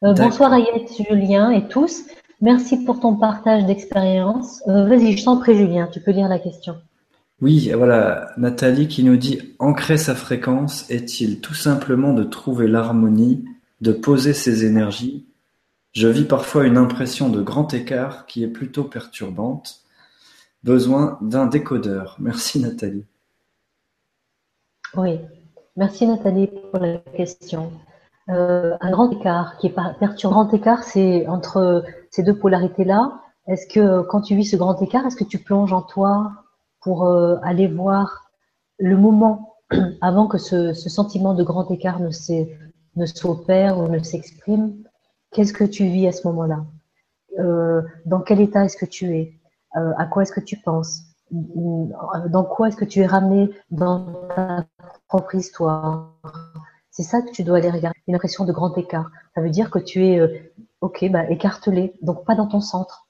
bonsoir 0.00 0.52
Ayette, 0.52 0.90
Julien 1.08 1.50
et 1.50 1.68
tous. 1.68 2.04
Merci 2.40 2.84
pour 2.84 2.98
ton 2.98 3.14
partage 3.14 3.66
d'expérience. 3.66 4.62
Vas-y, 4.66 5.16
je 5.16 5.24
t'en 5.24 5.36
prie, 5.36 5.56
Julien, 5.56 5.88
tu 5.92 6.00
peux 6.00 6.10
lire 6.10 6.28
la 6.28 6.38
question. 6.38 6.76
Oui, 7.40 7.70
voilà, 7.76 8.30
Nathalie 8.36 8.88
qui 8.88 9.04
nous 9.04 9.16
dit 9.16 9.54
Ancrer 9.58 9.96
sa 9.96 10.14
fréquence 10.14 10.88
est-il 10.90 11.40
tout 11.40 11.54
simplement 11.54 12.12
de 12.14 12.24
trouver 12.24 12.66
l'harmonie, 12.66 13.44
de 13.80 13.92
poser 13.92 14.32
ses 14.32 14.64
énergies 14.64 15.26
je 15.92 16.08
vis 16.08 16.24
parfois 16.24 16.64
une 16.64 16.78
impression 16.78 17.28
de 17.28 17.42
grand 17.42 17.72
écart 17.74 18.26
qui 18.26 18.42
est 18.42 18.48
plutôt 18.48 18.84
perturbante. 18.84 19.80
Besoin 20.64 21.18
d'un 21.20 21.46
décodeur. 21.46 22.16
Merci 22.18 22.60
Nathalie. 22.60 23.04
Oui, 24.96 25.18
merci 25.76 26.06
Nathalie 26.06 26.46
pour 26.46 26.80
la 26.80 26.98
question. 26.98 27.72
Euh, 28.28 28.76
un 28.80 28.90
grand 28.90 29.10
écart 29.10 29.58
qui 29.58 29.66
est 29.66 29.74
perturbant. 29.98 30.44
Grand 30.44 30.54
écart, 30.54 30.84
c'est 30.84 31.26
entre 31.26 31.84
ces 32.10 32.22
deux 32.22 32.36
polarités-là. 32.38 33.20
Est-ce 33.48 33.66
que 33.66 34.02
quand 34.02 34.22
tu 34.22 34.36
vis 34.36 34.44
ce 34.44 34.56
grand 34.56 34.80
écart, 34.80 35.04
est-ce 35.06 35.16
que 35.16 35.24
tu 35.24 35.38
plonges 35.38 35.72
en 35.72 35.82
toi 35.82 36.30
pour 36.80 37.06
euh, 37.06 37.36
aller 37.42 37.66
voir 37.66 38.30
le 38.78 38.96
moment 38.96 39.56
avant 40.00 40.26
que 40.26 40.38
ce, 40.38 40.72
sentiment 40.72 41.34
de 41.34 41.42
grand 41.42 41.70
écart 41.70 41.98
ne 42.00 43.06
s'opère 43.06 43.78
ou 43.78 43.88
ne 43.88 43.98
s'exprime? 43.98 44.84
Qu'est-ce 45.32 45.52
que 45.52 45.64
tu 45.64 45.84
vis 45.86 46.06
à 46.06 46.12
ce 46.12 46.26
moment-là? 46.28 46.64
Euh, 47.38 47.82
Dans 48.04 48.20
quel 48.20 48.40
état 48.40 48.64
est-ce 48.64 48.76
que 48.76 48.86
tu 48.86 49.16
es? 49.16 49.32
Euh, 49.76 49.92
À 49.96 50.06
quoi 50.06 50.22
est-ce 50.22 50.32
que 50.32 50.40
tu 50.40 50.56
penses? 50.58 51.00
Dans 51.30 52.44
quoi 52.44 52.68
est-ce 52.68 52.76
que 52.76 52.84
tu 52.84 53.00
es 53.00 53.06
ramené 53.06 53.50
dans 53.70 54.12
ta 54.36 54.66
propre 55.08 55.34
histoire? 55.34 56.12
C'est 56.90 57.02
ça 57.02 57.22
que 57.22 57.30
tu 57.30 57.42
dois 57.42 57.56
aller 57.56 57.70
regarder. 57.70 57.98
Une 58.06 58.14
impression 58.14 58.44
de 58.44 58.52
grand 58.52 58.76
écart. 58.76 59.10
Ça 59.34 59.40
veut 59.40 59.48
dire 59.48 59.70
que 59.70 59.78
tu 59.78 60.06
es, 60.06 60.18
euh, 60.20 60.28
ok, 60.82 61.10
bah, 61.10 61.30
écartelé, 61.30 61.94
donc 62.02 62.26
pas 62.26 62.34
dans 62.34 62.46
ton 62.46 62.60
centre. 62.60 63.08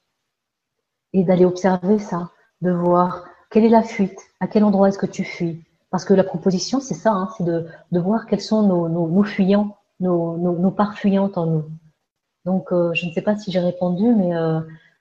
Et 1.11 1.25
d'aller 1.25 1.43
observer 1.43 1.99
ça, 1.99 2.31
de 2.61 2.71
voir 2.71 3.25
quelle 3.51 3.65
est 3.65 3.69
la 3.69 3.83
fuite, 3.83 4.19
à 4.39 4.47
quel 4.47 4.63
endroit 4.63 4.87
est-ce 4.87 4.97
que 4.97 5.05
tu 5.05 5.25
fuis. 5.25 5.65
Parce 5.91 6.05
que 6.05 6.13
la 6.13 6.23
proposition, 6.23 6.79
c'est 6.79 6.93
ça, 6.93 7.11
hein, 7.11 7.29
c'est 7.37 7.43
de, 7.43 7.67
voir 7.91 8.25
quels 8.25 8.41
sont 8.41 8.63
nos, 8.63 8.87
nos, 8.87 9.09
nos 9.09 9.23
fuyants, 9.23 9.75
nos, 9.99 10.37
nos, 10.37 10.57
nos 10.57 10.71
parts 10.71 10.97
fuyantes 10.97 11.37
en 11.37 11.45
nous. 11.45 11.65
Donc, 12.45 12.71
euh, 12.71 12.93
je 12.93 13.05
ne 13.05 13.11
sais 13.11 13.21
pas 13.21 13.35
si 13.35 13.51
j'ai 13.51 13.59
répondu, 13.59 14.13
mais 14.15 14.35
euh, 14.35 14.59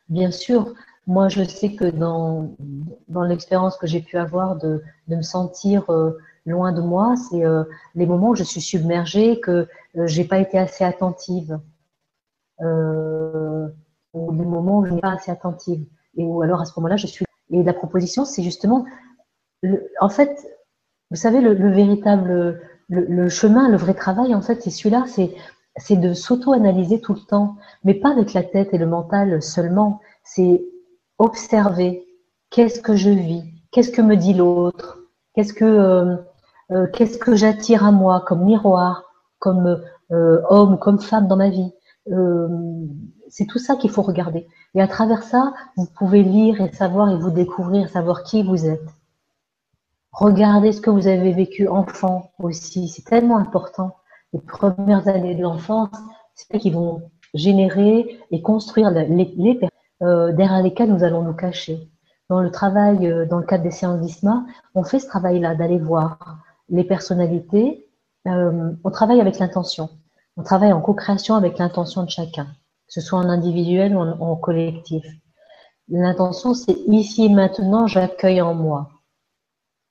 bien 0.09 0.31
sûr, 0.31 0.73
moi, 1.07 1.29
je 1.29 1.43
sais 1.43 1.75
que 1.75 1.85
dans, 1.87 2.55
dans 3.09 3.23
l'expérience 3.23 3.77
que 3.77 3.87
j'ai 3.87 4.01
pu 4.01 4.17
avoir 4.17 4.57
de, 4.57 4.83
de 5.09 5.17
me 5.17 5.23
sentir 5.23 5.91
euh, 5.91 6.19
loin 6.47 6.73
de 6.73 6.81
moi, 6.81 7.15
c'est 7.17 7.43
les 7.95 8.07
moments 8.07 8.31
où 8.31 8.35
je 8.35 8.45
suis 8.45 8.61
submergée, 8.61 9.41
que 9.41 9.69
j'ai 9.95 10.25
pas 10.25 10.39
été 10.39 10.59
assez 10.59 10.85
attentive, 10.85 11.59
ou 12.61 14.33
les 14.33 14.45
moments 14.45 14.79
où 14.79 14.85
je 14.85 14.93
n'ai 14.93 15.01
pas 15.01 15.13
assez 15.13 15.31
attentive, 15.31 15.85
et 16.17 16.25
où 16.25 16.43
alors 16.43 16.61
à 16.61 16.65
ce 16.65 16.73
moment-là, 16.77 16.97
je 16.97 17.07
suis. 17.07 17.25
Et 17.51 17.63
la 17.63 17.73
proposition, 17.73 18.25
c'est 18.25 18.43
justement, 18.43 18.87
en 20.01 20.09
fait, 20.09 20.37
vous 21.11 21.17
savez, 21.17 21.41
le, 21.41 21.55
le 21.55 21.71
véritable, 21.71 22.61
le, 22.89 23.05
le, 23.05 23.29
chemin, 23.29 23.69
le 23.69 23.77
vrai 23.77 23.95
travail, 23.95 24.35
en 24.35 24.43
fait, 24.43 24.63
c'est 24.63 24.71
celui-là, 24.71 25.05
c'est 25.07 25.35
c'est 25.77 25.97
de 25.97 26.13
s'auto-analyser 26.13 27.01
tout 27.01 27.15
le 27.15 27.21
temps, 27.21 27.57
mais 27.85 27.95
pas 27.95 28.11
avec 28.11 28.33
la 28.35 28.43
tête 28.43 28.75
et 28.75 28.79
le 28.79 28.87
mental 28.87 29.43
seulement. 29.43 30.01
C'est 30.25 30.65
observer 31.19 32.07
qu'est-ce 32.51 32.81
que 32.81 32.97
je 32.97 33.11
vis, 33.11 33.45
qu'est-ce 33.71 33.91
que 33.91 34.03
me 34.03 34.17
dit 34.17 34.35
l'autre 34.35 34.99
Qu'est-ce 35.35 35.55
que 35.55 35.65
euh, 35.65 36.17
euh, 36.73 37.35
j'attire 37.35 37.85
à 37.85 37.93
moi 37.93 38.23
comme 38.27 38.45
miroir, 38.45 39.05
comme 39.39 39.83
euh, 40.11 40.43
homme, 40.51 40.79
comme 40.79 41.01
femme 41.01 41.27
dans 41.27 41.37
ma 41.37 41.49
vie 41.49 41.73
C'est 43.29 43.47
tout 43.47 43.59
ça 43.59 43.77
qu'il 43.77 43.91
faut 43.91 44.03
regarder. 44.03 44.47
Et 44.75 44.83
à 44.83 44.89
travers 44.89 45.23
ça, 45.23 45.55
vous 45.77 45.87
pouvez 45.87 46.23
lire 46.23 46.61
et 46.61 46.73
savoir 46.73 47.11
et 47.11 47.17
vous 47.17 47.31
découvrir, 47.31 47.89
savoir 47.89 48.25
qui 48.25 48.43
vous 48.43 48.67
êtes. 48.67 48.91
Regardez 50.13 50.73
ce 50.73 50.83
que 50.83 50.91
vous 50.91 51.07
avez 51.07 51.33
vécu 51.33 51.69
enfant 51.69 52.33
aussi. 52.39 52.89
C'est 52.89 53.05
tellement 53.05 53.39
important. 53.39 53.97
Les 54.33 54.41
premières 54.41 55.09
années 55.09 55.35
de 55.35 55.43
l'enfance, 55.43 55.91
c'est 56.35 56.59
qui 56.59 56.71
vont 56.71 57.03
générer 57.35 58.19
et 58.31 58.43
construire 58.43 58.91
les, 58.91 59.07
les 59.07 59.61
euh, 60.03 60.33
derrière 60.33 60.63
lesquelles 60.63 60.93
nous 60.93 61.05
allons 61.05 61.23
nous 61.23 61.35
cacher. 61.35 61.89
Dans 62.29 62.41
le 62.41 62.51
travail, 62.51 63.07
euh, 63.07 63.27
dans 63.27 63.39
le 63.39 63.45
cadre 63.45 63.63
des 63.63 63.71
séances 63.71 64.01
d'ISMA, 64.01 64.45
on 64.75 64.85
fait 64.85 64.99
ce 64.99 65.07
travail-là, 65.07 65.55
d'aller 65.55 65.79
voir 65.79 66.39
les 66.69 66.85
personnalités. 66.85 67.87
Euh, 68.27 68.73
on 68.83 68.91
travaille 68.91 69.21
avec 69.21 69.39
l'intention. 69.39 69.91
On 70.37 70.43
travaille 70.43 70.73
en 70.73 70.81
co-création 70.81 71.35
avec 71.35 71.59
l'intention 71.59 72.03
de 72.03 72.11
chacun, 72.11 72.45
que 72.45 72.95
ce 72.95 73.01
soit 73.01 73.19
en 73.19 73.29
individuel 73.29 73.95
ou 73.95 74.01
en, 74.01 74.37
collectif. 74.37 75.05
L'intention, 75.89 76.55
c'est 76.55 76.77
ici 76.89 77.27
et 77.27 77.29
maintenant, 77.29 77.87
j'accueille 77.87 78.41
en 78.41 78.55
moi. 78.55 78.89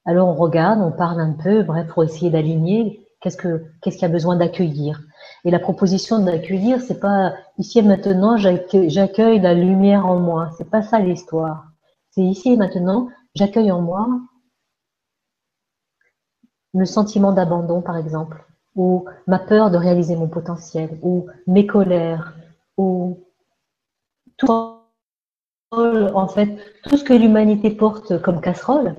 Alors 0.06 0.30
on 0.30 0.34
regarde, 0.34 0.82
on 0.82 0.92
parle 0.92 1.22
un 1.22 1.34
peu, 1.34 1.62
bref, 1.62 1.88
pour 1.90 2.04
essayer 2.04 2.32
d'aligner 2.32 3.06
qu'est-ce 3.22 3.38
que 3.38 3.64
qu'est-ce 3.82 3.98
qu'il 3.98 4.08
y 4.08 4.12
a 4.12 4.14
besoin 4.14 4.36
d'accueillir? 4.36 5.02
Et 5.46 5.52
la 5.52 5.60
proposition 5.60 6.20
d'accueillir, 6.20 6.82
c'est 6.82 7.00
pas 7.00 7.34
ici 7.58 7.80
et 7.80 7.84
maintenant, 7.84 8.38
j'accueille 8.38 9.40
la 9.40 9.54
lumière 9.54 10.06
en 10.06 10.20
moi. 10.20 10.50
C'est 10.58 10.70
pas 10.70 10.82
ça 10.82 11.00
l'histoire. 11.00 11.66
C'est 12.12 12.22
ici 12.22 12.54
et 12.54 12.58
maintenant, 12.58 13.10
j'accueille 13.36 13.72
en 13.72 13.82
moi 13.82 14.08
le 16.74 16.86
sentiment 16.86 17.32
d'abandon, 17.34 17.82
par 17.82 17.98
exemple, 17.98 18.46
ou 18.76 19.06
ma 19.28 19.40
peur 19.40 19.72
de 19.72 19.78
réaliser 19.78 20.16
mon 20.16 20.28
potentiel, 20.28 20.98
ou 21.02 21.28
mes 21.46 21.68
colères, 21.68 22.34
ou 22.78 23.20
tout, 24.38 24.48
en 25.72 26.28
fait, 26.28 26.58
tout 26.84 26.96
ce 26.96 27.04
que 27.04 27.14
l'humanité 27.14 27.72
porte 27.72 28.22
comme 28.22 28.40
casserole, 28.40 28.96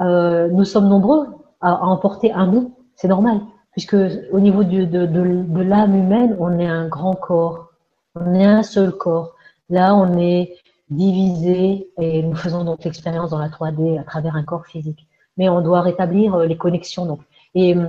euh, 0.00 0.48
nous 0.48 0.64
sommes 0.64 0.88
nombreux 0.88 1.28
à, 1.60 1.72
à 1.72 1.84
emporter 1.84 2.32
un 2.32 2.48
nous, 2.48 2.74
c'est 2.96 3.06
normal 3.06 3.40
puisque 3.74 3.96
au 4.30 4.40
niveau 4.40 4.62
de, 4.62 4.84
de, 4.84 5.60
l'âme 5.60 5.96
humaine, 5.96 6.36
on 6.38 6.58
est 6.60 6.66
un 6.66 6.86
grand 6.86 7.14
corps, 7.14 7.70
on 8.14 8.32
est 8.32 8.44
un 8.44 8.62
seul 8.62 8.92
corps. 8.92 9.34
Là, 9.68 9.96
on 9.96 10.16
est 10.16 10.56
divisé 10.90 11.90
et 11.98 12.22
nous 12.22 12.36
faisons 12.36 12.64
donc 12.64 12.84
l'expérience 12.84 13.30
dans 13.30 13.38
la 13.38 13.48
3D 13.48 13.98
à 13.98 14.04
travers 14.04 14.36
un 14.36 14.44
corps 14.44 14.66
physique. 14.66 15.08
Mais 15.36 15.48
on 15.48 15.60
doit 15.60 15.80
rétablir 15.80 16.36
euh, 16.36 16.46
les 16.46 16.56
connexions. 16.56 17.04
Donc. 17.04 17.20
Et 17.56 17.74
euh, 17.74 17.88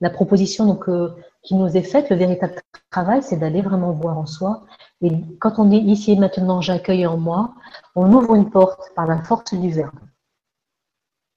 la 0.00 0.10
proposition 0.10 0.66
donc, 0.66 0.88
euh, 0.88 1.12
qui 1.42 1.56
nous 1.56 1.76
est 1.76 1.82
faite, 1.82 2.10
le 2.10 2.16
véritable 2.16 2.54
travail, 2.90 3.20
c'est 3.22 3.38
d'aller 3.38 3.62
vraiment 3.62 3.90
voir 3.90 4.18
en 4.18 4.26
soi. 4.26 4.64
Et 5.02 5.10
quand 5.40 5.58
on 5.58 5.64
dit 5.64 5.78
ici 5.78 6.12
et 6.12 6.16
maintenant, 6.16 6.60
j'accueille 6.60 7.06
en 7.06 7.16
moi, 7.16 7.54
on 7.96 8.12
ouvre 8.12 8.36
une 8.36 8.50
porte 8.50 8.92
par 8.94 9.06
la 9.08 9.20
force 9.24 9.52
du 9.54 9.70
verbe. 9.70 9.98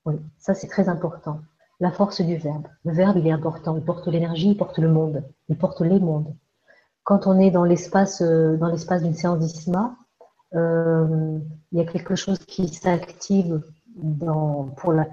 Oui, 0.06 0.16
ça 0.38 0.54
c'est 0.54 0.68
très 0.68 0.88
important 0.88 1.40
la 1.82 1.92
force 1.92 2.22
du 2.22 2.38
verbe. 2.38 2.68
Le 2.86 2.94
verbe, 2.94 3.18
il 3.18 3.28
est 3.28 3.32
important. 3.32 3.76
Il 3.76 3.84
porte 3.84 4.08
l'énergie, 4.08 4.52
il 4.52 4.58
porte 4.58 4.78
le 4.78 4.88
monde. 4.88 5.24
Il 5.50 5.58
porte 5.58 5.82
les 5.82 6.00
mondes. 6.00 6.34
Quand 7.04 7.26
on 7.26 7.40
est 7.40 7.50
dans 7.50 7.64
l'espace, 7.64 8.22
euh, 8.22 8.56
dans 8.56 8.68
l'espace 8.68 9.02
d'une 9.02 9.16
séance 9.16 9.40
d'ISMA, 9.40 9.98
euh, 10.54 11.40
il 11.72 11.80
y 11.80 11.82
a 11.82 11.86
quelque 11.86 12.16
chose 12.16 12.38
qui 12.38 12.68
s'active 12.68 13.64
dans, 13.96 14.66
pour 14.78 14.94
la, 14.94 15.08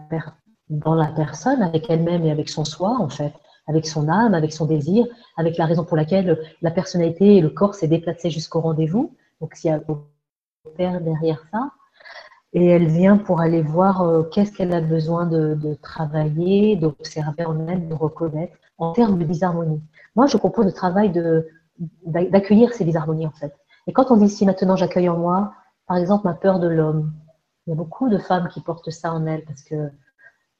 dans 0.69 0.95
la 0.95 1.07
personne, 1.07 1.63
avec 1.63 1.89
elle-même 1.89 2.25
et 2.27 2.31
avec 2.31 2.51
son 2.51 2.67
soi, 2.67 2.95
en 3.01 3.09
fait, 3.09 3.33
avec 3.67 3.87
son 3.87 4.07
âme, 4.07 4.35
avec 4.35 4.53
son 4.53 4.67
désir, 4.67 5.07
avec 5.39 5.57
la 5.57 5.65
raison 5.65 5.85
pour 5.85 5.97
laquelle 5.97 6.39
la 6.61 6.71
personnalité 6.71 7.37
et 7.37 7.41
le 7.41 7.49
corps 7.49 7.77
s'est 7.77 7.89
déplacé 7.89 8.29
jusqu'au 8.29 8.61
rendez-vous. 8.61 9.17
Donc, 9.41 9.55
s'il 9.55 9.71
y 9.71 9.73
a 9.73 9.81
père 10.77 11.01
derrière 11.01 11.43
ça, 11.51 11.71
et 12.53 12.67
elle 12.67 12.87
vient 12.87 13.19
pour 13.19 13.41
aller 13.41 13.63
voir 13.63 14.03
euh, 14.03 14.23
qu'est-ce 14.23 14.53
qu'elle 14.53 14.73
a 14.73 14.81
besoin 14.81 15.27
de, 15.27 15.75
travailler, 15.83 16.77
d'observer 16.77 17.45
en 17.45 17.67
elle, 17.69 17.89
de 17.89 17.95
reconnaître 17.95 18.57
en 18.79 18.93
termes 18.93 19.19
de 19.19 19.25
disharmonie. 19.25 19.83
Moi, 20.17 20.27
je 20.27 20.37
propose 20.37 20.67
le 20.67 20.73
travail 20.73 21.13
d'accueillir 22.07 22.73
ces 22.73 22.85
disharmonies 22.85 23.27
en 23.27 23.33
fait. 23.33 23.55
Et 23.87 23.93
quand 23.93 24.11
on 24.11 24.17
dit 24.17 24.29
si 24.29 24.47
maintenant 24.47 24.77
j'accueille 24.77 25.09
en 25.09 25.19
moi, 25.19 25.53
par 25.87 25.97
exemple, 25.97 26.27
ma 26.27 26.35
peur 26.35 26.59
de 26.59 26.69
l'homme, 26.69 27.13
il 27.67 27.71
y 27.71 27.73
a 27.73 27.77
beaucoup 27.77 28.09
de 28.09 28.19
femmes 28.19 28.49
qui 28.49 28.61
portent 28.61 28.91
ça 28.91 29.13
en 29.13 29.27
elles 29.27 29.45
parce 29.45 29.63
que 29.63 29.91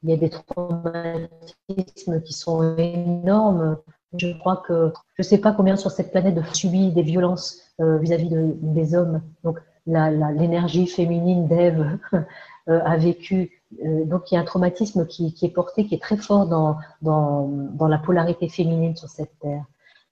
il 0.03 0.11
y 0.11 0.13
a 0.13 0.17
des 0.17 0.31
traumatismes 0.31 2.23
qui 2.23 2.33
sont 2.33 2.77
énormes. 2.77 3.79
Je 4.17 4.33
crois 4.39 4.63
que 4.67 4.93
je 5.15 5.23
ne 5.23 5.25
sais 5.25 5.39
pas 5.39 5.53
combien 5.53 5.77
sur 5.77 5.91
cette 5.91 6.13
planète 6.13 6.37
de 6.37 6.43
subi 6.55 6.93
des 6.93 7.03
violences 7.03 7.59
euh, 7.81 7.99
vis-à-vis 7.99 8.31
des 8.31 8.95
hommes. 8.95 9.23
Donc 9.43 9.59
l'énergie 9.89 10.87
féminine 10.87 11.47
d'Ève 11.49 11.99
euh, 12.69 12.81
a 12.85 12.97
vécu. 12.97 13.63
Euh, 13.85 14.05
donc 14.05 14.31
il 14.31 14.35
y 14.35 14.39
a 14.39 14.41
un 14.41 14.45
traumatisme 14.45 15.07
qui, 15.07 15.35
est 15.43 15.49
porté, 15.49 15.87
qui 15.87 15.95
est 15.95 16.03
très 16.03 16.17
fort 16.17 16.47
dans, 16.47 16.79
dans, 17.03 17.89
la 17.89 17.99
polarité 17.99 18.49
féminine 18.49 18.97
sur 18.97 19.09
cette 19.09 19.39
terre. 19.41 19.65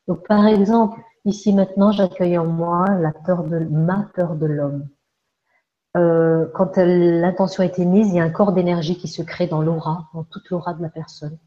Donc 0.08 0.26
par 0.26 0.46
exemple, 0.46 1.00
ici 1.24 1.52
maintenant, 1.52 1.92
j'accueille 1.92 2.38
en 2.38 2.46
moi 2.46 2.86
la 3.00 3.12
peur 3.12 3.44
de 3.44 3.58
ma 3.58 4.08
peur 4.14 4.34
de 4.34 4.46
l'homme. 4.46 4.88
Euh, 5.96 6.46
quand 6.54 6.76
l'intention 6.76 7.62
a 7.62 7.66
été 7.66 7.84
mise, 7.86 8.08
il 8.08 8.16
y 8.16 8.20
a 8.20 8.24
un 8.24 8.30
corps 8.30 8.52
d'énergie 8.52 8.98
qui 8.98 9.08
se 9.08 9.22
crée 9.22 9.46
dans 9.46 9.62
l'aura, 9.62 10.08
dans 10.12 10.24
toute 10.24 10.50
l'aura 10.50 10.74
de 10.74 10.82
la 10.82 10.90
personne. 10.90 11.38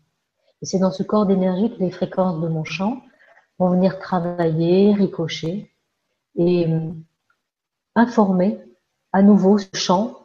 Et 0.62 0.66
c'est 0.66 0.80
dans 0.80 0.92
ce 0.92 1.04
corps 1.04 1.26
d'énergie 1.26 1.72
que 1.72 1.80
les 1.80 1.92
fréquences 1.92 2.42
de 2.42 2.48
mon 2.48 2.64
champ 2.64 3.02
vont 3.60 3.70
venir 3.70 4.00
travailler, 4.00 4.94
ricocher. 4.94 5.72
Et 6.36 6.68
informer 7.96 8.60
à 9.12 9.22
nouveau 9.22 9.58
ce 9.58 9.68
champ 9.74 10.18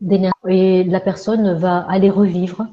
d'énergie 0.00 0.32
et 0.48 0.84
la 0.84 1.00
personne 1.00 1.54
va 1.54 1.78
aller 1.88 2.10
revivre 2.10 2.66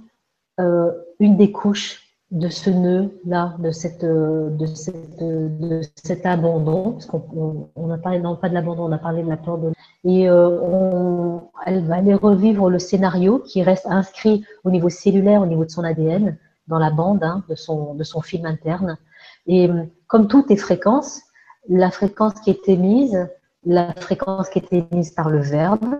euh, 0.59 0.91
une 1.19 1.37
des 1.37 1.51
couches 1.51 2.09
de 2.31 2.47
ce 2.47 2.69
nœud-là, 2.69 3.55
de, 3.57 3.71
cette, 3.71 4.05
de, 4.05 4.65
cette, 4.67 5.19
de 5.19 5.81
cet 6.03 6.25
abandon, 6.25 6.91
parce 6.91 7.07
qu'on 7.07 7.69
on 7.75 7.89
a 7.89 7.97
parlé 7.97 8.19
non 8.19 8.35
pas 8.35 8.49
de 8.49 8.53
l'abandon, 8.53 8.85
on 8.85 8.91
a 8.91 8.99
parlé 8.99 9.23
de 9.23 9.29
la 9.29 9.37
peur 9.37 9.57
de... 9.57 9.71
Et 10.03 10.29
euh, 10.29 11.37
elle 11.65 11.83
va 11.85 11.95
aller 11.95 12.13
revivre 12.13 12.69
le 12.69 12.77
scénario 12.77 13.39
qui 13.39 13.63
reste 13.63 13.87
inscrit 13.87 14.45
au 14.63 14.69
niveau 14.69 14.89
cellulaire, 14.89 15.41
au 15.41 15.47
niveau 15.47 15.65
de 15.65 15.71
son 15.71 15.83
ADN, 15.83 16.37
dans 16.67 16.77
la 16.77 16.91
bande 16.91 17.23
hein, 17.23 17.43
de, 17.49 17.55
son, 17.55 17.95
de 17.95 18.03
son 18.03 18.21
film 18.21 18.45
interne. 18.45 18.97
Et 19.47 19.69
comme 20.07 20.27
toutes 20.27 20.49
les 20.51 20.57
fréquences, 20.57 21.21
la 21.67 21.89
fréquence 21.89 22.33
qui 22.41 22.51
est 22.51 22.69
émise 22.69 23.27
la 23.65 23.93
fréquence 23.93 24.49
qui 24.49 24.59
est 24.59 24.73
émise 24.73 25.11
par 25.11 25.29
le 25.29 25.39
verbe, 25.39 25.99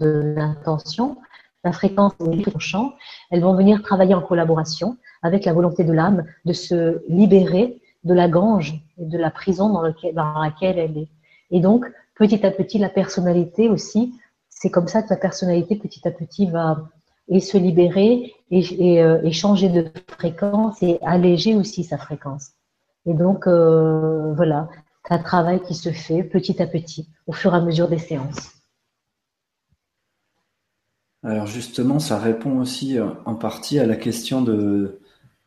de 0.00 0.34
l'intention, 0.36 1.16
la 1.64 1.72
fréquence 1.72 2.12
du 2.18 2.44
chant, 2.58 2.92
elles 3.30 3.40
vont 3.40 3.54
venir 3.54 3.82
travailler 3.82 4.14
en 4.14 4.20
collaboration 4.20 4.96
avec 5.22 5.44
la 5.44 5.52
volonté 5.52 5.84
de 5.84 5.92
l'âme 5.92 6.24
de 6.44 6.52
se 6.52 7.02
libérer 7.08 7.80
de 8.04 8.14
la 8.14 8.28
grange 8.28 8.74
et 8.98 9.06
de 9.06 9.18
la 9.18 9.30
prison 9.30 9.70
dans, 9.70 9.82
laquelle 9.82 10.78
elle 10.78 10.98
est. 10.98 11.08
Et 11.50 11.60
donc, 11.60 11.86
petit 12.16 12.44
à 12.44 12.50
petit, 12.50 12.78
la 12.78 12.90
personnalité 12.90 13.68
aussi, 13.68 14.14
c'est 14.50 14.70
comme 14.70 14.88
ça 14.88 15.02
que 15.02 15.08
la 15.10 15.16
personnalité, 15.16 15.76
petit 15.76 16.06
à 16.06 16.10
petit, 16.10 16.46
va 16.50 16.88
et 17.28 17.40
se 17.40 17.56
libérer 17.56 18.34
et, 18.50 19.02
euh, 19.02 19.30
changer 19.30 19.70
de 19.70 19.86
fréquence 20.08 20.82
et 20.82 20.98
alléger 21.02 21.56
aussi 21.56 21.82
sa 21.82 21.96
fréquence. 21.96 22.50
Et 23.06 23.14
donc, 23.14 23.46
euh, 23.46 24.34
voilà, 24.34 24.68
un 25.10 25.18
travail 25.18 25.60
qui 25.62 25.74
se 25.74 25.90
fait 25.90 26.22
petit 26.22 26.62
à 26.62 26.66
petit 26.66 27.08
au 27.26 27.32
fur 27.32 27.54
et 27.54 27.58
à 27.58 27.60
mesure 27.60 27.88
des 27.88 27.98
séances. 27.98 28.54
Alors 31.22 31.46
justement, 31.46 31.98
ça 31.98 32.18
répond 32.18 32.60
aussi 32.60 32.98
euh, 32.98 33.06
en 33.24 33.34
partie 33.34 33.78
à 33.78 33.86
la 33.86 33.96
question 33.96 34.42
de, 34.42 35.00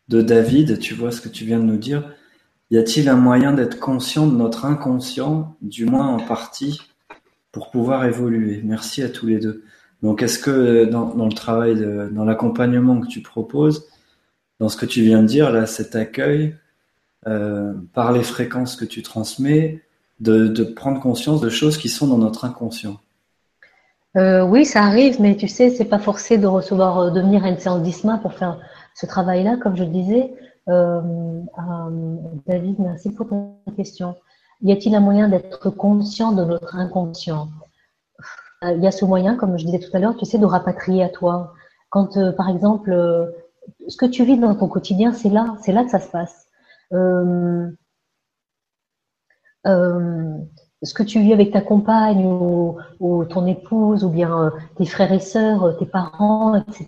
David. 0.10 0.80
Tu 0.80 0.96
vois 0.96 1.12
ce 1.12 1.22
que 1.22 1.30
tu 1.30 1.46
viens 1.46 1.60
de 1.60 1.66
nous 1.66 1.78
dire. 1.78 2.14
Y 2.72 2.78
a-t-il 2.78 3.10
un 3.10 3.16
moyen 3.16 3.54
d'être 3.54 3.80
conscient 3.80 4.28
de 4.28 4.36
notre 4.36 4.66
inconscient, 4.66 5.56
du 5.62 5.86
moins 5.86 6.08
en 6.08 6.20
partie, 6.20 6.82
pour 7.52 7.70
pouvoir 7.70 8.06
évoluer? 8.06 8.62
Merci 8.64 9.04
à 9.04 9.10
tous 9.10 9.28
les 9.28 9.40
deux. 9.40 9.64
Donc, 10.02 10.22
est-ce 10.22 10.40
que 10.40 10.86
dans, 10.86 11.26
le 11.26 11.34
travail, 11.34 11.76
dans 12.12 12.26
l'accompagnement 12.26 13.00
que 13.00 13.08
tu 13.08 13.22
proposes, 13.22 13.88
dans 14.60 14.70
ce 14.70 14.78
que 14.78 14.86
tu 14.86 15.02
viens 15.02 15.22
de 15.22 15.28
dire, 15.28 15.52
là, 15.52 15.66
cet 15.66 15.96
accueil, 15.96 16.56
euh, 17.26 17.74
par 17.94 18.12
les 18.12 18.22
fréquences 18.22 18.76
que 18.76 18.86
tu 18.86 19.02
transmets, 19.02 19.82
de, 20.20 20.64
prendre 20.64 21.02
conscience 21.02 21.42
de 21.42 21.50
choses 21.50 21.78
qui 21.78 21.90
sont 21.90 22.08
dans 22.08 22.20
notre 22.20 22.46
inconscient. 22.46 22.98
Euh, 24.16 24.44
oui, 24.44 24.66
ça 24.66 24.84
arrive, 24.84 25.20
mais 25.20 25.36
tu 25.36 25.48
sais, 25.48 25.72
c'est 25.72 25.86
pas 25.86 25.98
forcé 26.00 26.38
de 26.38 26.46
recevoir, 26.46 27.00
euh, 27.00 27.10
de 27.10 27.20
venir 27.20 27.44
à 27.44 27.50
une 27.50 27.58
séance 27.58 27.82
d'ISMA 27.82 28.20
pour 28.20 28.34
faire 28.34 28.60
ce 28.94 29.08
travail-là, 29.08 29.58
comme 29.58 29.76
je 29.76 29.84
le 29.84 29.90
disais. 29.90 30.32
David, 32.46 32.80
merci 32.80 33.12
pour 33.12 33.28
ta 33.28 33.72
question. 33.76 34.16
Y 34.62 34.72
a-t-il 34.72 34.94
un 34.96 35.00
moyen 35.00 35.28
d'être 35.28 35.72
conscient 35.72 36.32
de 36.34 36.46
notre 36.46 36.76
inconscient? 36.76 37.50
Il 38.64 38.82
y 38.82 38.88
a 38.88 38.92
ce 38.92 39.06
moyen, 39.06 39.36
comme 39.36 39.58
je 39.58 39.66
disais 39.66 39.80
tout 39.80 39.96
à 39.96 40.00
l'heure, 40.00 40.16
tu 40.18 40.26
sais, 40.26 40.38
de 40.38 40.46
rapatrier 40.46 41.04
à 41.04 41.10
toi. 41.10 41.54
Quand, 41.90 42.18
par 42.36 42.50
exemple, 42.50 42.92
ce 43.88 43.98
que 43.98 44.06
tu 44.06 44.24
vis 44.24 44.38
dans 44.38 44.54
ton 44.56 44.68
quotidien, 44.68 45.14
c'est 45.14 45.30
là, 45.30 45.56
c'est 45.62 45.72
là 45.72 45.84
que 45.84 45.92
ça 45.92 46.00
se 46.00 46.10
passe. 46.10 46.47
Euh, 46.94 47.70
euh, 49.66 50.38
ce 50.84 50.94
que 50.94 51.04
tu 51.04 51.20
vis 51.20 51.34
avec 51.34 51.52
ta 51.52 51.62
compagne 51.62 52.24
ou, 52.26 53.26
ton 53.26 53.46
épouse 53.48 54.04
ou 54.04 54.10
bien 54.10 54.46
euh, 54.46 54.50
tes 54.76 54.86
frères 54.86 55.12
et 55.12 55.20
sœurs, 55.20 55.78
tes 55.78 55.86
parents, 55.86 56.56
etc. 56.56 56.88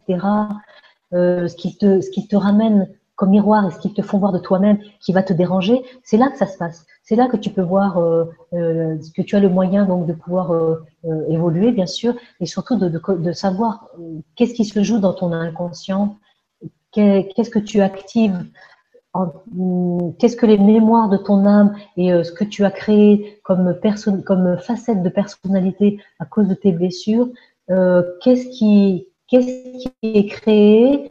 ce, 1.11 1.55
qui 1.55 1.75
te, 1.77 1.99
ce 1.99 2.89
comme 3.15 3.31
miroir 3.31 3.67
et 3.67 3.71
ce 3.71 3.79
qui 3.79 3.93
te 3.93 4.01
font 4.01 4.19
voir 4.19 4.31
de 4.31 4.39
toi-même 4.39 4.79
qui 5.01 5.11
va 5.11 5.23
te 5.23 5.33
déranger, 5.33 5.83
c'est 6.03 6.17
là 6.17 6.29
que 6.29 6.37
ça 6.37 6.45
se 6.45 6.57
passe. 6.57 6.85
C'est 7.03 7.15
là 7.15 7.27
que 7.27 7.35
tu 7.35 7.49
peux 7.49 7.63
voir 7.63 7.95
que 8.51 9.21
tu 9.23 9.35
as 9.35 9.39
le 9.39 9.49
moyen 9.49 9.85
donc 9.85 10.05
de 10.05 10.13
pouvoir 10.13 10.53
évoluer, 11.27 11.71
bien 11.71 11.87
sûr, 11.87 12.13
et 12.39 12.45
surtout 12.45 12.77
de, 12.77 12.87
de 12.87 13.31
savoir 13.33 13.89
qu'est-ce 14.35 14.53
qui 14.53 14.63
se 14.63 14.83
joue 14.83 14.99
dans 14.99 15.13
ton 15.13 15.33
inconscient, 15.33 16.17
qu'est-ce 16.91 17.49
que 17.49 17.59
tu 17.59 17.81
actives 17.81 18.45
Qu'est-ce 20.19 20.35
que 20.35 20.45
les 20.45 20.59
mémoires 20.59 21.09
de 21.09 21.17
ton 21.17 21.45
âme 21.45 21.75
et 21.97 22.13
euh, 22.13 22.23
ce 22.23 22.31
que 22.31 22.43
tu 22.43 22.63
as 22.63 22.71
créé 22.71 23.39
comme, 23.43 23.73
personne, 23.81 24.23
comme 24.23 24.57
facette 24.59 25.01
de 25.01 25.09
personnalité 25.09 25.99
à 26.19 26.25
cause 26.25 26.47
de 26.47 26.53
tes 26.53 26.71
blessures, 26.71 27.27
euh, 27.71 28.03
qu'est-ce 28.21 28.47
qui, 28.49 29.07
est 29.31 30.25
créé, 30.27 31.09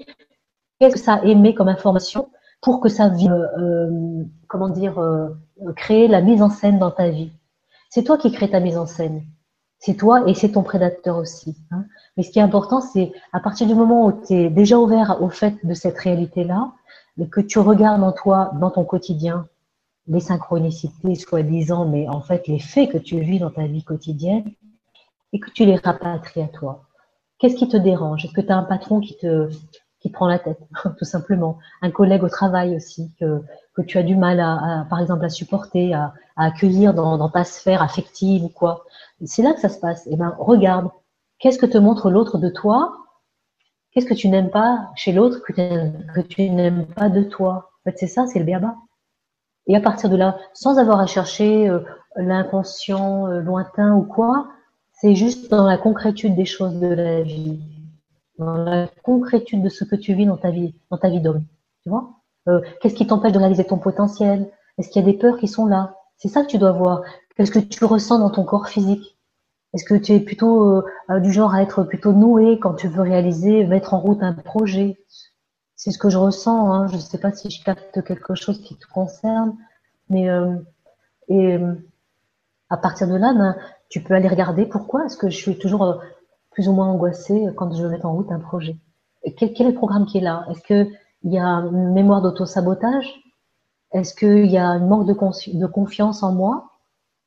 qu'est-ce 0.79 0.95
que 0.95 1.01
ça 1.01 1.21
émet 1.25 1.55
comme 1.55 1.69
information 1.69 2.29
pour 2.61 2.81
que 2.81 2.89
ça 2.89 3.09
vienne, 3.09 3.33
euh, 3.33 4.25
comment 4.47 4.69
dire, 4.69 5.01
créer 5.77 6.07
la 6.07 6.21
mise 6.21 6.41
en 6.43 6.51
scène 6.51 6.79
dans 6.79 6.93
ta 6.93 7.09
vie? 7.09 7.33
C'est 7.91 8.05
toi 8.05 8.17
qui 8.17 8.31
crée 8.31 8.51
ta 8.51 8.61
mise 8.61 8.77
en 8.77 8.87
scène. 8.87 9.23
C'est 9.81 9.95
toi 9.95 10.29
et 10.29 10.35
c'est 10.35 10.53
ton 10.53 10.63
prédateur 10.63 11.17
aussi. 11.17 11.57
Hein. 11.71 11.85
Mais 12.17 12.23
ce 12.23 12.31
qui 12.31 12.39
est 12.39 12.43
important, 12.43 12.81
c'est 12.81 13.13
à 13.33 13.41
partir 13.41 13.67
du 13.67 13.75
moment 13.75 14.07
où 14.07 14.13
tu 14.27 14.35
es 14.35 14.51
déjà 14.51 14.79
ouvert 14.79 15.23
au 15.23 15.29
fait 15.29 15.55
de 15.65 15.75
cette 15.75 15.99
réalité-là, 15.99 16.73
que 17.27 17.41
tu 17.41 17.59
regardes 17.59 18.03
en 18.03 18.13
toi, 18.13 18.53
dans 18.61 18.71
ton 18.71 18.85
quotidien, 18.85 19.49
les 20.07 20.21
synchronicités 20.21 21.15
soi-disant, 21.15 21.87
mais 21.87 22.09
en 22.09 22.21
fait 22.21 22.47
les 22.47 22.59
faits 22.59 22.91
que 22.91 22.99
tu 22.99 23.21
vis 23.21 23.39
dans 23.39 23.51
ta 23.51 23.67
vie 23.67 23.85
quotidienne, 23.85 24.51
et 25.33 25.41
que 25.41 25.51
tu 25.51 25.65
les 25.65 25.77
rapatries 25.77 26.43
à 26.43 26.49
toi. 26.49 26.85
Qu'est-ce 27.39 27.57
qui 27.57 27.69
te 27.69 27.77
dérange? 27.77 28.25
Est-ce 28.25 28.33
que 28.33 28.41
tu 28.41 28.51
as 28.51 28.57
un 28.57 28.65
patron 28.65 29.01
qui 29.01 29.17
te 29.17 29.51
qui 30.01 30.11
prend 30.11 30.29
la 30.29 30.39
tête, 30.39 30.61
tout 30.99 31.05
simplement? 31.05 31.59
Un 31.83 31.91
collègue 31.91 32.23
au 32.23 32.29
travail 32.29 32.77
aussi 32.77 33.13
que, 33.19 33.43
tu 33.87 33.99
as 33.99 34.03
du 34.03 34.17
mal 34.17 34.41
à, 34.41 34.87
par 34.91 35.01
exemple, 35.01 35.25
à 35.25 35.29
supporter, 35.29 35.95
à, 35.95 36.15
accueillir 36.37 36.95
dans, 36.95 37.19
dans, 37.19 37.29
ta 37.29 37.45
sphère 37.45 37.83
affective 37.83 38.45
ou 38.45 38.49
quoi? 38.49 38.85
C'est 39.25 39.43
là 39.43 39.53
que 39.53 39.61
ça 39.61 39.69
se 39.69 39.79
passe. 39.79 40.07
Eh 40.11 40.17
ben, 40.17 40.35
regarde, 40.39 40.89
qu'est-ce 41.39 41.59
que 41.59 41.67
te 41.67 41.79
montre 41.79 42.11
l'autre 42.11 42.39
de 42.39 42.49
toi 42.49 42.97
Qu'est-ce 43.93 44.07
que 44.07 44.15
tu 44.15 44.29
n'aimes 44.29 44.51
pas 44.51 44.91
chez 44.97 45.13
l'autre 45.13 45.41
que 45.43 46.21
tu 46.21 46.51
n'aimes 46.51 46.87
pas 46.87 47.09
de 47.09 47.23
toi? 47.23 47.71
En 47.81 47.91
fait, 47.91 47.99
c'est 47.99 48.07
ça, 48.07 48.27
c'est 48.27 48.39
le 48.39 48.45
béaba. 48.45 48.77
Et 49.67 49.77
à 49.77 49.81
partir 49.81 50.09
de 50.11 50.17
là, 50.17 50.39
sans 50.55 50.79
avoir 50.79 51.01
à 51.01 51.07
chercher 51.07 51.69
euh, 51.69 51.81
l'inconscient 52.17 53.29
euh, 53.29 53.41
lointain 53.41 53.95
ou 53.95 54.03
quoi, 54.03 54.49
c'est 54.93 55.15
juste 55.15 55.51
dans 55.51 55.67
la 55.67 55.79
concrétude 55.79 56.35
des 56.35 56.47
choses 56.47 56.81
de 56.81 56.89
la 56.89 57.23
vie, 57.23 57.61
dans 58.39 58.55
la 58.55 58.89
concrétude 59.03 59.63
de 59.63 59.69
ce 59.69 59.85
que 59.85 59.97
tu 59.97 60.15
vis 60.15 60.27
dans 60.27 60.37
ta 60.37 60.51
vie, 60.51 60.75
dans 60.91 60.99
ta 60.99 61.11
vie 61.11 61.21
d'homme. 61.21 61.45
Tu 61.83 61.91
vois? 61.91 62.11
Euh, 62.49 62.61
Qu'est-ce 62.81 62.95
qui 62.95 63.07
t'empêche 63.07 63.33
de 63.33 63.39
réaliser 63.39 63.65
ton 63.65 63.79
potentiel? 63.79 64.51
Est-ce 64.79 64.89
qu'il 64.89 65.03
y 65.03 65.09
a 65.09 65.13
des 65.13 65.19
peurs 65.19 65.39
qui 65.39 65.49
sont 65.49 65.67
là? 65.67 65.97
C'est 66.17 66.29
ça 66.29 66.43
que 66.43 66.49
tu 66.49 66.59
dois 66.59 66.73
voir. 66.73 67.03
Qu'est-ce 67.37 67.51
que 67.51 67.59
tu 67.59 67.85
ressens 67.85 68.19
dans 68.19 68.31
ton 68.31 68.45
corps 68.45 68.69
physique? 68.69 69.18
Est-ce 69.75 69.85
que 69.85 69.95
tu 69.95 70.13
es 70.13 70.21
plutôt 70.21 70.83
euh, 71.11 71.21
du 71.21 71.33
genre 71.33 71.55
à 71.55 71.63
être 71.63 71.83
plutôt 71.83 72.13
noué 72.13 72.59
quand 72.59 72.75
tu 72.75 72.89
veux 72.89 73.03
réaliser, 73.03 73.65
mettre 73.67 73.95
en 73.95 74.01
route 74.01 74.23
un 74.23 74.33
projet? 74.33 74.99
C'est 75.77 75.91
ce 75.91 75.99
que 75.99 76.09
je 76.09 76.19
ressens. 76.19 76.73
Hein. 76.73 76.87
Je 76.89 76.97
ne 76.97 77.01
sais 77.01 77.19
pas 77.19 77.33
si 77.33 77.51
je 77.51 77.63
capte 77.63 78.03
quelque 78.03 78.35
chose 78.35 78.61
qui 78.63 78.77
te 78.77 78.87
concerne, 78.87 79.57
mais 80.09 80.29
euh, 80.29 80.55
et 81.29 81.59
à 82.71 82.77
partir 82.77 83.09
de 83.09 83.17
là, 83.17 83.35
ben, 83.35 83.57
tu 83.89 84.03
peux 84.03 84.15
aller 84.15 84.29
regarder 84.29 84.67
pourquoi 84.67 85.07
est-ce 85.07 85.17
que 85.17 85.31
je 85.31 85.37
suis 85.37 85.59
toujours 85.59 85.85
euh, 85.85 85.97
plus 86.51 86.69
ou 86.69 86.73
moins 86.73 86.87
angoissée 86.87 87.47
quand 87.57 87.75
je 87.75 87.83
veux 87.83 87.91
mettre 87.91 88.07
en 88.07 88.15
route 88.15 88.31
un 88.33 88.41
projet. 88.41 88.77
quel, 89.37 89.51
est 89.51 89.65
le 89.65 89.75
programme 89.75 90.07
qui 90.07 90.19
est 90.19 90.23
là? 90.23 90.47
Est-ce 90.51 90.63
qu'il 90.63 90.91
y 91.25 91.39
a 91.39 91.47
une 91.47 91.93
mémoire 91.93 92.23
d'auto-sabotage? 92.23 93.23
Est-ce 93.93 94.15
qu'il 94.15 94.47
y 94.47 94.59
a 94.59 94.67
un 94.67 94.81
manque 94.81 95.07
de 95.07 95.67
confiance 95.67 96.23
en 96.23 96.33
moi? 96.33 96.78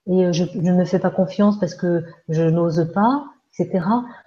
Et 0.08 0.26
euh, 0.26 0.34
je, 0.34 0.44
ne 0.58 0.74
me 0.74 0.86
fais 0.86 1.00
pas 1.00 1.12
confiance 1.12 1.60
parce 1.60 1.76
que 1.76 2.04
je 2.30 2.44
n'ose 2.44 2.92
pas, 2.94 3.26
etc. 3.58 3.86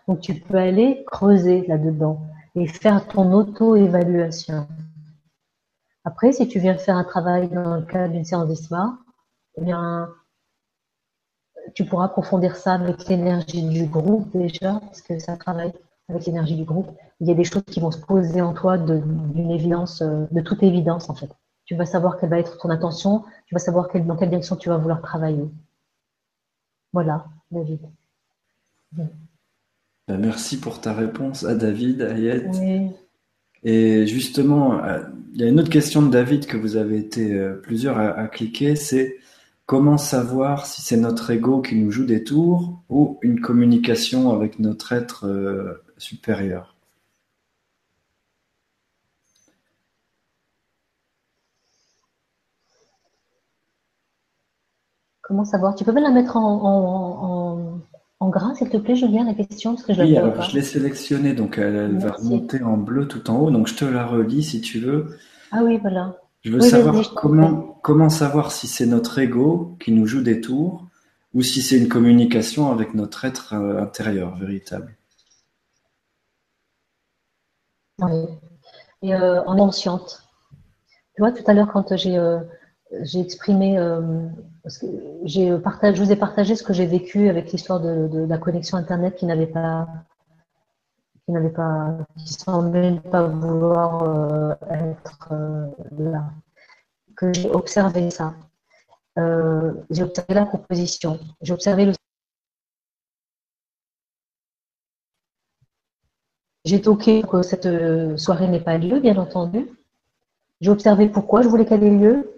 Donc 0.09 0.20
tu 0.20 0.34
peux 0.34 0.56
aller 0.56 1.05
creuser 1.06 1.66
là-dedans 1.66 2.20
et 2.55 2.66
faire 2.66 3.06
ton 3.09 3.32
auto-évaluation. 3.32 4.66
Après, 6.05 6.32
si 6.32 6.46
tu 6.48 6.59
viens 6.59 6.76
faire 6.76 6.96
un 6.96 7.05
travail 7.05 7.48
dans 7.48 7.76
le 7.76 7.82
cadre 7.82 8.12
d'une 8.12 8.24
séance 8.24 8.48
d'ISMA, 8.48 8.98
eh 9.56 9.62
bien, 9.62 10.09
tu 11.74 11.84
pourras 11.84 12.06
approfondir 12.06 12.56
ça 12.56 12.74
avec 12.74 13.09
l'énergie 13.09 13.66
du 13.68 13.86
groupe 13.86 14.28
déjà, 14.36 14.80
parce 14.80 15.01
que 15.01 15.18
ça 15.18 15.36
travaille 15.36 15.72
avec 16.09 16.26
l'énergie 16.26 16.56
du 16.56 16.64
groupe. 16.64 16.90
Il 17.20 17.28
y 17.28 17.30
a 17.30 17.34
des 17.34 17.44
choses 17.44 17.64
qui 17.64 17.80
vont 17.80 17.90
se 17.90 17.98
poser 17.98 18.42
en 18.42 18.52
toi 18.52 18.76
d'une 18.76 19.51
évidence, 19.51 20.02
euh, 20.02 20.26
de 20.30 20.40
toute 20.40 20.62
évidence 20.62 21.09
en 21.09 21.14
fait. 21.14 21.30
Tu 21.65 21.74
vas 21.74 21.86
savoir 21.86 22.19
quelle 22.19 22.31
va 22.31 22.39
être 22.39 22.59
ton 22.59 22.70
attention, 22.70 23.24
tu 23.47 23.55
vas 23.55 23.59
savoir 23.59 23.89
dans 23.93 24.16
quelle 24.16 24.28
direction 24.28 24.57
tu 24.57 24.69
vas 24.69 24.77
vouloir 24.77 25.01
travailler. 25.01 25.49
Voilà, 26.93 27.27
David. 27.51 27.81
Ben, 28.93 30.19
merci 30.19 30.61
pour 30.61 30.81
ta 30.81 30.93
réponse 30.93 31.45
à 31.45 31.55
David, 31.55 32.03
Ayette. 32.03 32.55
Et 33.65 34.07
justement, 34.07 34.85
euh, 34.85 35.01
il 35.32 35.41
y 35.41 35.45
a 35.45 35.49
une 35.49 35.59
autre 35.59 35.70
question 35.70 36.03
de 36.03 36.11
David 36.11 36.47
que 36.47 36.59
vous 36.59 36.77
avez 36.77 36.99
été 36.99 37.32
euh, 37.32 37.55
plusieurs 37.55 37.99
à, 37.99 38.28
cliquer, 38.28 38.77
c'est 38.77 39.16
comment 39.65 39.97
savoir 39.97 40.66
si 40.66 40.82
c'est 40.82 40.99
notre 40.99 41.31
ego 41.31 41.62
qui 41.62 41.74
nous 41.77 41.91
joue 41.91 42.05
des 42.05 42.23
tours 42.23 42.82
ou 42.91 43.19
une 43.23 43.41
communication 43.41 44.32
avec 44.32 44.59
notre 44.59 44.93
être 44.93 45.27
euh, 45.27 45.82
supérieur? 45.97 46.73
Comment 55.26 55.44
savoir? 55.44 55.74
Tu 55.74 55.84
peux 55.84 55.94
pas 55.94 56.01
la 56.01 56.10
mettre 56.10 56.36
en, 56.36 57.80
en, 58.20 58.28
gras, 58.28 58.55
s'il 58.55 58.68
te 58.68 58.76
plaît, 58.76 58.94
Julien, 58.94 59.24
la 59.24 59.34
question 59.34 59.74
parce 59.74 59.86
que 59.86 59.94
je 59.94 60.02
Oui, 60.02 60.16
alors 60.16 60.42
je 60.42 60.55
l'ai 60.55 60.62
sélectionnée, 60.62 61.32
donc 61.32 61.59
elle, 61.59 61.98
va 61.98 62.12
remonter 62.12 62.62
en 62.62 62.76
bleu 62.76 63.09
tout 63.09 63.30
en 63.30 63.38
haut. 63.38 63.51
Donc 63.51 63.66
je 63.66 63.74
te 63.74 63.84
la 63.84 64.06
relis 64.06 64.42
si 64.42 64.60
tu 64.60 64.80
veux. 64.80 65.16
Ah 65.51 65.62
oui, 65.62 65.78
voilà. 65.78 66.16
Je 66.42 66.52
veux 66.52 66.60
savoir 66.60 67.14
comment, 67.14 67.78
comment 67.82 68.10
savoir 68.10 68.52
si 68.52 68.66
c'est 68.66 68.86
notre 68.86 69.18
ego 69.18 69.76
qui 69.80 69.92
nous 69.92 70.06
joue 70.06 70.22
des 70.22 70.42
tours 70.42 70.86
ou 71.32 71.42
si 71.42 71.62
c'est 71.62 71.78
une 71.78 71.88
communication 71.88 72.70
avec 72.70 72.94
notre 72.94 73.24
être 73.24 73.55
euh, 73.55 73.82
intérieur 73.82 74.36
véritable. 74.36 74.94
Oui. 77.98 78.26
Et 79.02 79.14
euh, 79.14 79.42
en 79.44 79.56
consciente. 79.56 80.22
Tu 81.14 81.22
vois, 81.22 81.32
tout 81.32 81.44
à 81.46 81.55
l'heure, 81.55 81.70
quand 81.72 81.96
j'ai 81.96 82.16
euh, 82.16 82.40
j'ai 83.02 83.20
exprimé 83.20 83.77
que 83.77 84.86
j'ai 85.24 85.59
partagé, 85.59 85.97
je 85.97 86.02
vous 86.02 86.12
ai 86.12 86.16
partagé 86.16 86.56
ce 86.56 86.62
que 86.62 86.73
j'ai 86.73 86.86
vécu 86.86 87.28
avec 87.28 87.52
l'histoire 87.52 87.81
de, 87.81 88.27
la 88.27 88.39
connexion 88.39 88.77
Internet 88.77 89.16
qui 89.16 89.27
n'avait 89.27 89.47
pas, 89.47 89.89
qui 91.24 91.32
n'avait 91.32 91.51
pas, 91.51 91.97
qui 92.16 92.32
semblait 92.32 93.01
pas 93.11 93.23
vouloir 93.27 94.02
euh, 94.02 94.55
être 94.70 95.28
euh, 95.32 95.66
là. 95.98 96.31
Que 97.16 97.32
j'ai 97.32 97.51
observé 97.51 98.11
ça. 98.11 98.35
Euh, 99.19 99.73
j'ai 99.90 100.02
observé 100.02 100.35
la 100.35 100.47
proposition. 100.47 101.19
J'ai 101.43 101.52
observé 101.52 101.86
le. 101.86 101.93
J'ai 106.65 106.81
toqué 106.81 107.23
que 107.23 107.43
cette 107.43 107.69
soirée 108.19 108.48
n'ait 108.48 108.61
pas 108.61 108.78
lieu, 108.78 108.98
bien 108.98 109.16
entendu. 109.16 109.69
J'ai 110.61 110.70
observé 110.70 111.09
pourquoi 111.09 111.43
je 111.43 111.48
voulais 111.48 111.66
qu'elle 111.66 111.85
ait 111.85 111.90
lieu. 111.90 112.34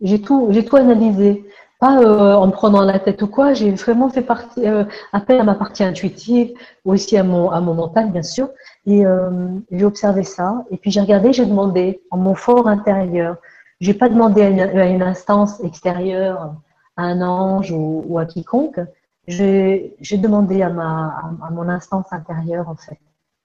J'ai 0.00 0.20
tout, 0.20 0.48
j'ai 0.50 0.64
tout 0.64 0.76
analysé. 0.76 1.44
Pas 1.78 2.00
euh, 2.00 2.34
en 2.34 2.46
me 2.46 2.52
prenant 2.52 2.80
la 2.82 2.98
tête 2.98 3.20
ou 3.20 3.26
quoi, 3.26 3.52
j'ai 3.52 3.70
vraiment 3.72 4.08
fait 4.08 4.22
partie, 4.22 4.66
euh, 4.66 4.84
appel 5.12 5.40
à 5.40 5.44
ma 5.44 5.54
partie 5.54 5.84
intuitive, 5.84 6.54
aussi 6.86 7.18
à 7.18 7.22
mon, 7.22 7.50
à 7.50 7.60
mon 7.60 7.74
mental, 7.74 8.10
bien 8.10 8.22
sûr. 8.22 8.48
Et 8.86 9.04
euh, 9.04 9.48
j'ai 9.70 9.84
observé 9.84 10.22
ça. 10.22 10.64
Et 10.70 10.78
puis 10.78 10.90
j'ai 10.90 11.00
regardé, 11.00 11.34
j'ai 11.34 11.44
demandé 11.44 12.00
en 12.10 12.16
mon 12.16 12.34
fort 12.34 12.66
intérieur. 12.66 13.36
J'ai 13.80 13.92
pas 13.92 14.08
demandé 14.08 14.42
à 14.42 14.86
une, 14.86 15.02
instance 15.02 15.60
extérieure, 15.62 16.54
à 16.96 17.02
un 17.02 17.20
ange 17.20 17.70
ou, 17.72 18.18
à 18.18 18.24
quiconque. 18.24 18.80
J'ai 19.28 19.92
demandé 20.12 20.62
à, 20.62 20.70
ma, 20.70 21.36
à, 21.42 21.50
mon 21.50 21.68
instance 21.68 22.06
intérieure, 22.10 22.70
en 22.70 22.76
fait. 22.76 22.98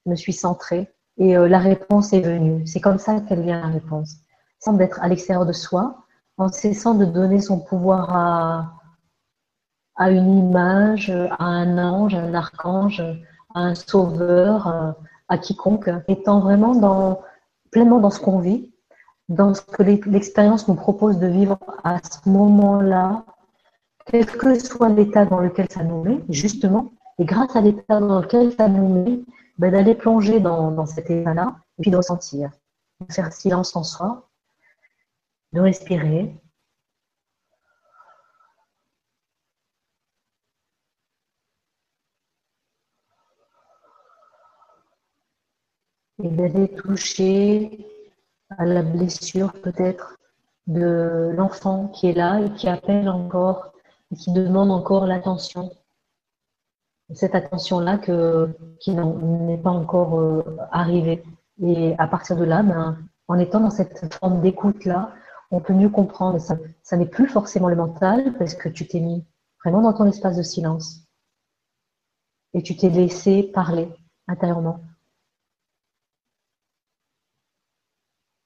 Je 0.06 0.12
me 0.12 0.16
suis 0.16 0.32
centrée 0.32 0.90
et 1.18 1.36
la 1.36 1.60
réponse 1.60 2.14
est 2.14 2.22
venue. 2.22 2.66
C'est 2.66 2.80
comme 2.80 2.98
ça 2.98 3.20
qu'elle 3.28 3.42
vient, 3.42 3.60
la 3.60 3.68
réponse. 3.68 4.16
Sans 4.60 4.80
être 4.80 5.02
à 5.02 5.10
l'extérieur 5.10 5.46
de 5.46 5.52
soi, 5.52 6.06
en 6.38 6.50
cessant 6.50 6.96
de 6.96 7.06
donner 7.06 7.42
son 7.42 7.60
pouvoir 7.60 8.16
à, 8.16 8.74
à 9.96 10.10
une 10.10 10.38
image, 10.38 11.10
à 11.10 11.46
un 11.46 11.78
ange, 11.78 12.16
à 12.16 12.20
un 12.20 12.34
archange, 12.34 13.02
à 13.54 13.60
un 13.60 13.76
sauveur, 13.76 14.96
à 15.28 15.38
quiconque, 15.38 15.90
étant 16.08 16.40
vraiment 16.40 16.76
dans, 16.76 17.22
pleinement 17.72 18.00
dans 18.00 18.10
ce 18.10 18.20
qu'on 18.20 18.40
vit, 18.40 18.72
dans 19.30 19.54
ce 19.54 19.62
que 19.62 19.84
l'expérience 19.84 20.68
nous 20.68 20.76
propose 20.76 21.20
de 21.20 21.28
vivre 21.28 21.58
à 21.84 22.00
ce 22.00 22.30
moment-là, 22.30 23.24
quel 24.06 24.26
que 24.26 24.60
soit 24.60 24.90
l'état 24.90 25.26
dans 25.26 25.40
lequel 25.40 25.68
ça 25.70 25.84
nous 25.84 26.04
met, 26.04 26.24
justement, 26.30 26.92
et 27.18 27.26
grâce 27.26 27.56
à 27.56 27.62
l'état 27.62 28.00
dans 28.00 28.22
lequel 28.22 28.54
ça 28.54 28.68
nous 28.68 28.88
met, 28.90 29.22
ben, 29.58 29.72
d'aller 29.72 29.96
plonger 29.96 30.40
dans, 30.40 30.72
dans 30.72 30.86
cet 30.86 31.10
état-là, 31.10 31.56
et 31.78 31.84
puis 31.84 31.92
de 31.92 31.98
ressentir, 31.98 32.50
de 33.08 33.14
faire 33.14 33.32
silence 33.32 33.76
en 33.76 33.84
soi, 33.84 34.28
de 35.54 35.60
respirer, 35.60 36.36
et 46.24 46.30
d'aller 46.30 46.74
toucher 46.74 47.86
à 48.58 48.66
la 48.66 48.84
blessure 48.84 49.54
peut-être 49.54 50.18
de 50.68 51.32
l'enfant 51.36 51.88
qui 51.88 52.10
est 52.10 52.14
là 52.14 52.40
et 52.40 52.52
qui 52.54 52.68
appelle 52.68 53.10
encore 53.10 53.74
et 54.12 54.16
qui 54.16 54.32
demande 54.32 54.72
encore 54.72 55.08
l'attention. 55.08 55.72
Cette 57.14 57.36
attention-là 57.36 57.98
qui 57.98 58.92
n'est 58.92 59.58
pas 59.58 59.70
encore 59.70 60.20
euh, 60.20 60.44
arrivée. 60.72 61.24
Et 61.62 61.94
à 61.98 62.08
partir 62.08 62.38
de 62.38 62.46
là, 62.46 62.64
ben, 62.64 62.98
en 63.28 63.38
étant 63.38 63.60
dans 63.60 63.70
cette 63.70 64.14
forme 64.14 64.42
d'écoute-là, 64.42 65.14
on 65.52 65.60
peut 65.60 65.74
mieux 65.74 65.90
comprendre. 65.90 66.40
Ça, 66.40 66.98
n'est 66.98 67.06
plus 67.06 67.28
forcément 67.28 67.70
le 67.70 67.76
mental 67.76 68.34
parce 68.38 68.56
que 68.56 68.70
tu 68.70 68.88
t'es 68.88 69.00
mis 69.00 69.26
vraiment 69.64 69.82
dans 69.82 69.94
ton 69.94 70.06
espace 70.06 70.38
de 70.38 70.44
silence. 70.44 71.08
Et 72.54 72.64
tu 72.64 72.76
t'es 72.76 72.90
laissé 72.90 73.44
parler 73.44 73.90
intérieurement. 74.28 74.82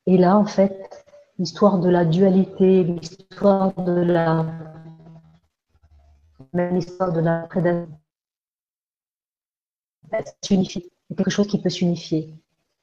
Et 0.07 0.17
là, 0.17 0.37
en 0.37 0.45
fait, 0.45 1.05
l'histoire 1.39 1.79
de 1.79 1.89
la 1.89 2.05
dualité, 2.05 2.83
l'histoire 2.83 3.73
de 3.73 4.01
la. 4.01 4.45
même 6.53 6.75
l'histoire 6.75 7.11
de 7.11 7.21
la 7.21 7.47
prédation. 7.47 7.97
C'est 10.41 11.15
quelque 11.15 11.29
chose 11.29 11.47
qui 11.47 11.61
peut 11.61 11.69
s'unifier 11.69 12.33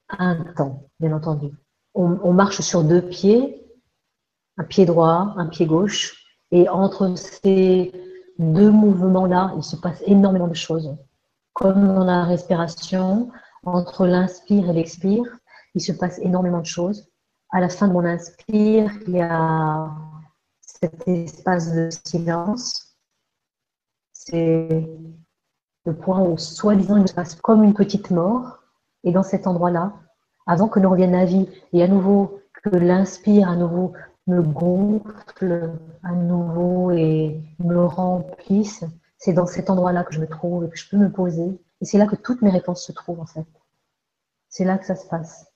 un 0.08 0.44
temps, 0.54 0.88
bien 1.00 1.12
entendu. 1.12 1.48
On, 1.94 2.32
marche 2.32 2.60
sur 2.60 2.84
deux 2.84 3.02
pieds, 3.02 3.61
un 4.62 4.64
pied 4.64 4.86
droit, 4.86 5.34
un 5.36 5.46
pied 5.46 5.66
gauche, 5.66 6.14
et 6.52 6.68
entre 6.68 7.14
ces 7.16 7.92
deux 8.38 8.70
mouvements-là, 8.70 9.52
il 9.56 9.62
se 9.62 9.76
passe 9.76 10.02
énormément 10.06 10.48
de 10.48 10.54
choses. 10.54 10.96
Comme 11.52 11.86
dans 11.94 12.04
la 12.04 12.24
respiration, 12.24 13.30
entre 13.64 14.06
l'inspire 14.06 14.70
et 14.70 14.72
l'expire, 14.72 15.24
il 15.74 15.80
se 15.80 15.92
passe 15.92 16.18
énormément 16.20 16.60
de 16.60 16.66
choses 16.66 17.12
à 17.52 17.60
la 17.60 17.68
fin 17.68 17.86
de 17.86 17.92
mon 17.92 18.04
inspire, 18.04 18.90
il 19.06 19.16
y 19.16 19.20
a 19.20 19.90
cet 20.62 21.06
espace 21.06 21.72
de 21.74 21.90
silence. 22.04 22.96
C'est 24.12 24.88
le 25.84 25.94
point 25.94 26.20
où, 26.22 26.38
soi-disant, 26.38 26.96
il 26.96 27.08
se 27.08 27.14
passe 27.14 27.34
comme 27.34 27.62
une 27.62 27.74
petite 27.74 28.10
mort. 28.10 28.60
Et 29.04 29.12
dans 29.12 29.22
cet 29.22 29.46
endroit-là, 29.46 29.92
avant 30.46 30.68
que 30.68 30.80
nous 30.80 30.88
revienne 30.88 31.12
la 31.12 31.26
vie, 31.26 31.46
et 31.72 31.82
à 31.82 31.88
nouveau 31.88 32.40
que 32.62 32.70
l'inspire 32.70 33.50
à 33.50 33.56
nouveau 33.56 33.92
me 34.26 34.42
gonfle 34.42 35.72
à 36.02 36.12
nouveau 36.12 36.90
et 36.92 37.40
me 37.58 37.84
remplisse, 37.84 38.84
c'est 39.18 39.32
dans 39.32 39.46
cet 39.46 39.70
endroit-là 39.70 40.04
que 40.04 40.14
je 40.14 40.20
me 40.20 40.26
trouve 40.26 40.64
et 40.64 40.70
que 40.70 40.76
je 40.76 40.88
peux 40.88 40.96
me 40.96 41.10
poser. 41.10 41.60
Et 41.80 41.84
c'est 41.84 41.98
là 41.98 42.06
que 42.06 42.16
toutes 42.16 42.42
mes 42.42 42.50
réponses 42.50 42.84
se 42.84 42.92
trouvent, 42.92 43.20
en 43.20 43.26
fait. 43.26 43.46
C'est 44.48 44.64
là 44.64 44.78
que 44.78 44.86
ça 44.86 44.94
se 44.94 45.06
passe. 45.06 45.46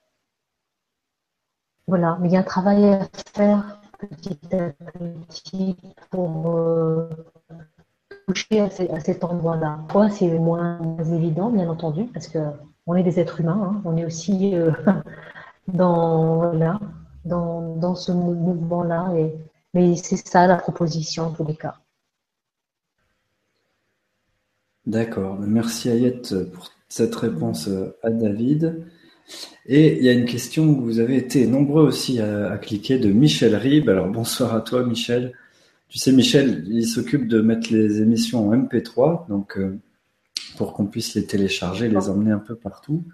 Voilà, 1.86 2.18
mais 2.20 2.28
il 2.28 2.32
y 2.32 2.36
a 2.36 2.40
un 2.40 2.44
travail 2.44 2.84
à 2.84 3.08
faire 3.34 3.80
petit 3.98 4.38
à 4.52 4.70
petit 4.98 5.76
pour 6.10 6.56
euh, 6.56 7.08
toucher 8.26 8.60
à, 8.60 9.00
cet 9.00 9.22
endroit-là. 9.22 9.78
Quoi, 9.90 10.10
c'est 10.10 10.38
moins 10.38 10.80
évident, 10.98 11.50
bien 11.50 11.68
entendu, 11.68 12.06
parce 12.06 12.26
que 12.26 12.38
on 12.86 12.94
est 12.94 13.02
des 13.02 13.20
êtres 13.20 13.40
humains, 13.40 13.72
hein. 13.74 13.82
on 13.84 13.96
est 13.96 14.04
aussi 14.04 14.54
euh, 14.56 14.72
dans, 15.68 16.52
dans, 17.26 17.76
dans 17.76 17.94
ce 17.94 18.12
mouvement-là, 18.12 19.12
mais 19.74 19.96
c'est 19.96 20.16
ça 20.16 20.46
la 20.46 20.56
proposition 20.56 21.24
en 21.24 21.30
tous 21.30 21.44
les 21.44 21.56
cas. 21.56 21.76
D'accord, 24.86 25.38
merci 25.40 25.88
Ayette 25.90 26.50
pour 26.52 26.70
cette 26.88 27.14
réponse 27.14 27.68
à 28.02 28.10
David. 28.10 28.86
Et 29.66 29.96
il 29.96 30.04
y 30.04 30.08
a 30.08 30.12
une 30.12 30.26
question 30.26 30.64
où 30.64 30.80
vous 30.82 31.00
avez 31.00 31.16
été 31.16 31.46
nombreux 31.46 31.84
aussi 31.84 32.20
à, 32.20 32.56
cliquer 32.58 32.98
de 32.98 33.10
Michel 33.10 33.56
Rib. 33.56 33.88
Alors 33.88 34.08
bonsoir 34.08 34.54
à 34.54 34.60
toi 34.60 34.84
Michel. 34.84 35.32
Tu 35.88 35.98
sais 35.98 36.12
Michel, 36.12 36.64
il 36.68 36.86
s'occupe 36.86 37.26
de 37.26 37.40
mettre 37.40 37.72
les 37.72 38.00
émissions 38.00 38.48
en 38.48 38.56
MP3, 38.56 39.28
donc 39.28 39.58
euh, 39.58 39.78
pour 40.56 40.72
qu'on 40.72 40.86
puisse 40.86 41.14
les 41.14 41.26
télécharger, 41.26 41.88
les 41.88 42.08
emmener 42.08 42.32
un 42.32 42.38
peu 42.38 42.54
partout. 42.54 43.04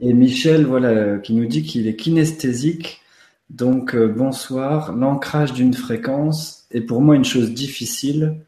Et 0.00 0.12
Michel, 0.12 0.66
voilà, 0.66 1.18
qui 1.18 1.34
nous 1.34 1.46
dit 1.46 1.62
qu'il 1.62 1.86
est 1.86 1.96
kinesthésique. 1.96 3.02
Donc 3.50 3.94
euh, 3.94 4.08
bonsoir. 4.08 4.94
L'ancrage 4.94 5.52
d'une 5.52 5.74
fréquence 5.74 6.66
est 6.70 6.80
pour 6.80 7.00
moi 7.00 7.16
une 7.16 7.24
chose 7.24 7.52
difficile 7.52 8.40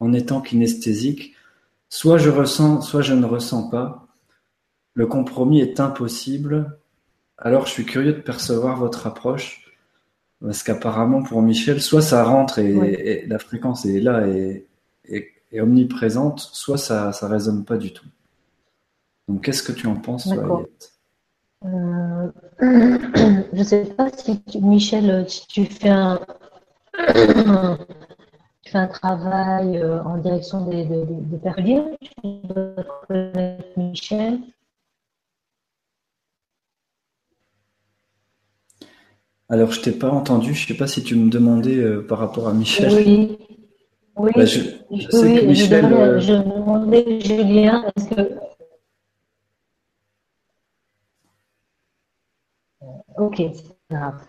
en 0.00 0.12
étant 0.12 0.40
kinesthésique. 0.40 1.34
Soit 1.88 2.18
je 2.18 2.30
ressens, 2.30 2.80
soit 2.82 3.02
je 3.02 3.14
ne 3.14 3.26
ressens 3.26 3.68
pas. 3.68 4.06
Le 4.94 5.06
compromis 5.06 5.60
est 5.60 5.80
impossible. 5.80 6.78
Alors 7.38 7.66
je 7.66 7.72
suis 7.72 7.84
curieux 7.84 8.14
de 8.14 8.20
percevoir 8.20 8.78
votre 8.78 9.06
approche. 9.06 9.62
Parce 10.40 10.62
qu'apparemment 10.62 11.22
pour 11.22 11.42
Michel, 11.42 11.80
soit 11.80 12.02
ça 12.02 12.24
rentre 12.24 12.58
et, 12.58 13.24
la 13.26 13.38
fréquence 13.38 13.86
est 13.86 14.00
là 14.00 14.26
et, 14.26 14.66
omniprésente, 15.58 16.40
soit 16.40 16.76
ça 16.78 17.10
ne 17.22 17.28
résonne 17.28 17.64
pas 17.64 17.78
du 17.78 17.92
tout. 17.92 18.06
Donc 19.28 19.44
qu'est-ce 19.44 19.62
que 19.62 19.72
tu 19.72 19.86
en 19.86 19.96
penses, 19.96 20.28
euh, 20.28 20.64
Je 22.60 23.58
ne 23.58 23.64
sais 23.64 23.84
pas 23.84 24.08
si 24.16 24.40
Michel, 24.60 25.28
si 25.28 25.46
tu 25.48 25.64
fais 25.64 25.88
un, 25.88 26.20
tu 28.62 28.70
fais 28.70 28.78
un 28.78 28.86
travail 28.86 29.78
euh, 29.78 30.00
en 30.04 30.18
direction 30.18 30.64
des, 30.66 30.84
des, 30.84 31.04
des 31.04 31.16
Michel. 33.76 34.38
Alors, 39.48 39.70
je 39.70 39.80
t'ai 39.80 39.92
pas 39.92 40.10
entendu. 40.10 40.54
Je 40.54 40.66
sais 40.66 40.74
pas 40.74 40.88
si 40.88 41.04
tu 41.04 41.14
me 41.14 41.30
demandais 41.30 41.76
euh, 41.76 42.02
par 42.02 42.18
rapport 42.18 42.48
à 42.48 42.52
Michel. 42.52 42.92
Oui. 42.92 43.38
Oui, 44.18 44.30
bah, 44.34 44.46
je, 44.46 44.60
sais 44.60 44.78
que 44.90 45.44
Michel. 45.44 45.84
Euh, 45.84 46.18
je, 46.18 46.32
demandais, 46.32 47.20
Julien, 47.20 47.84
est-ce 47.94 48.08
que. 48.08 48.35
Ok, 53.18 53.36
c'est 53.38 53.64
grave. 53.90 54.20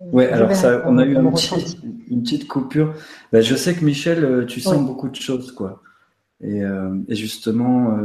Ouais, 0.00 0.28
alors 0.28 0.54
ça, 0.54 0.82
on 0.86 0.98
a 0.98 1.04
eu 1.04 1.16
un 1.16 1.30
petit, 1.32 1.78
une 2.08 2.22
petite 2.22 2.46
coupure. 2.46 2.94
Bah, 3.32 3.40
je 3.40 3.54
sais 3.54 3.74
que 3.74 3.84
Michel, 3.84 4.24
euh, 4.24 4.44
tu 4.44 4.60
sens 4.60 4.84
beaucoup 4.84 5.08
de 5.08 5.16
choses, 5.16 5.52
quoi. 5.52 5.82
Et, 6.42 6.60
et 7.08 7.14
justement, 7.14 7.98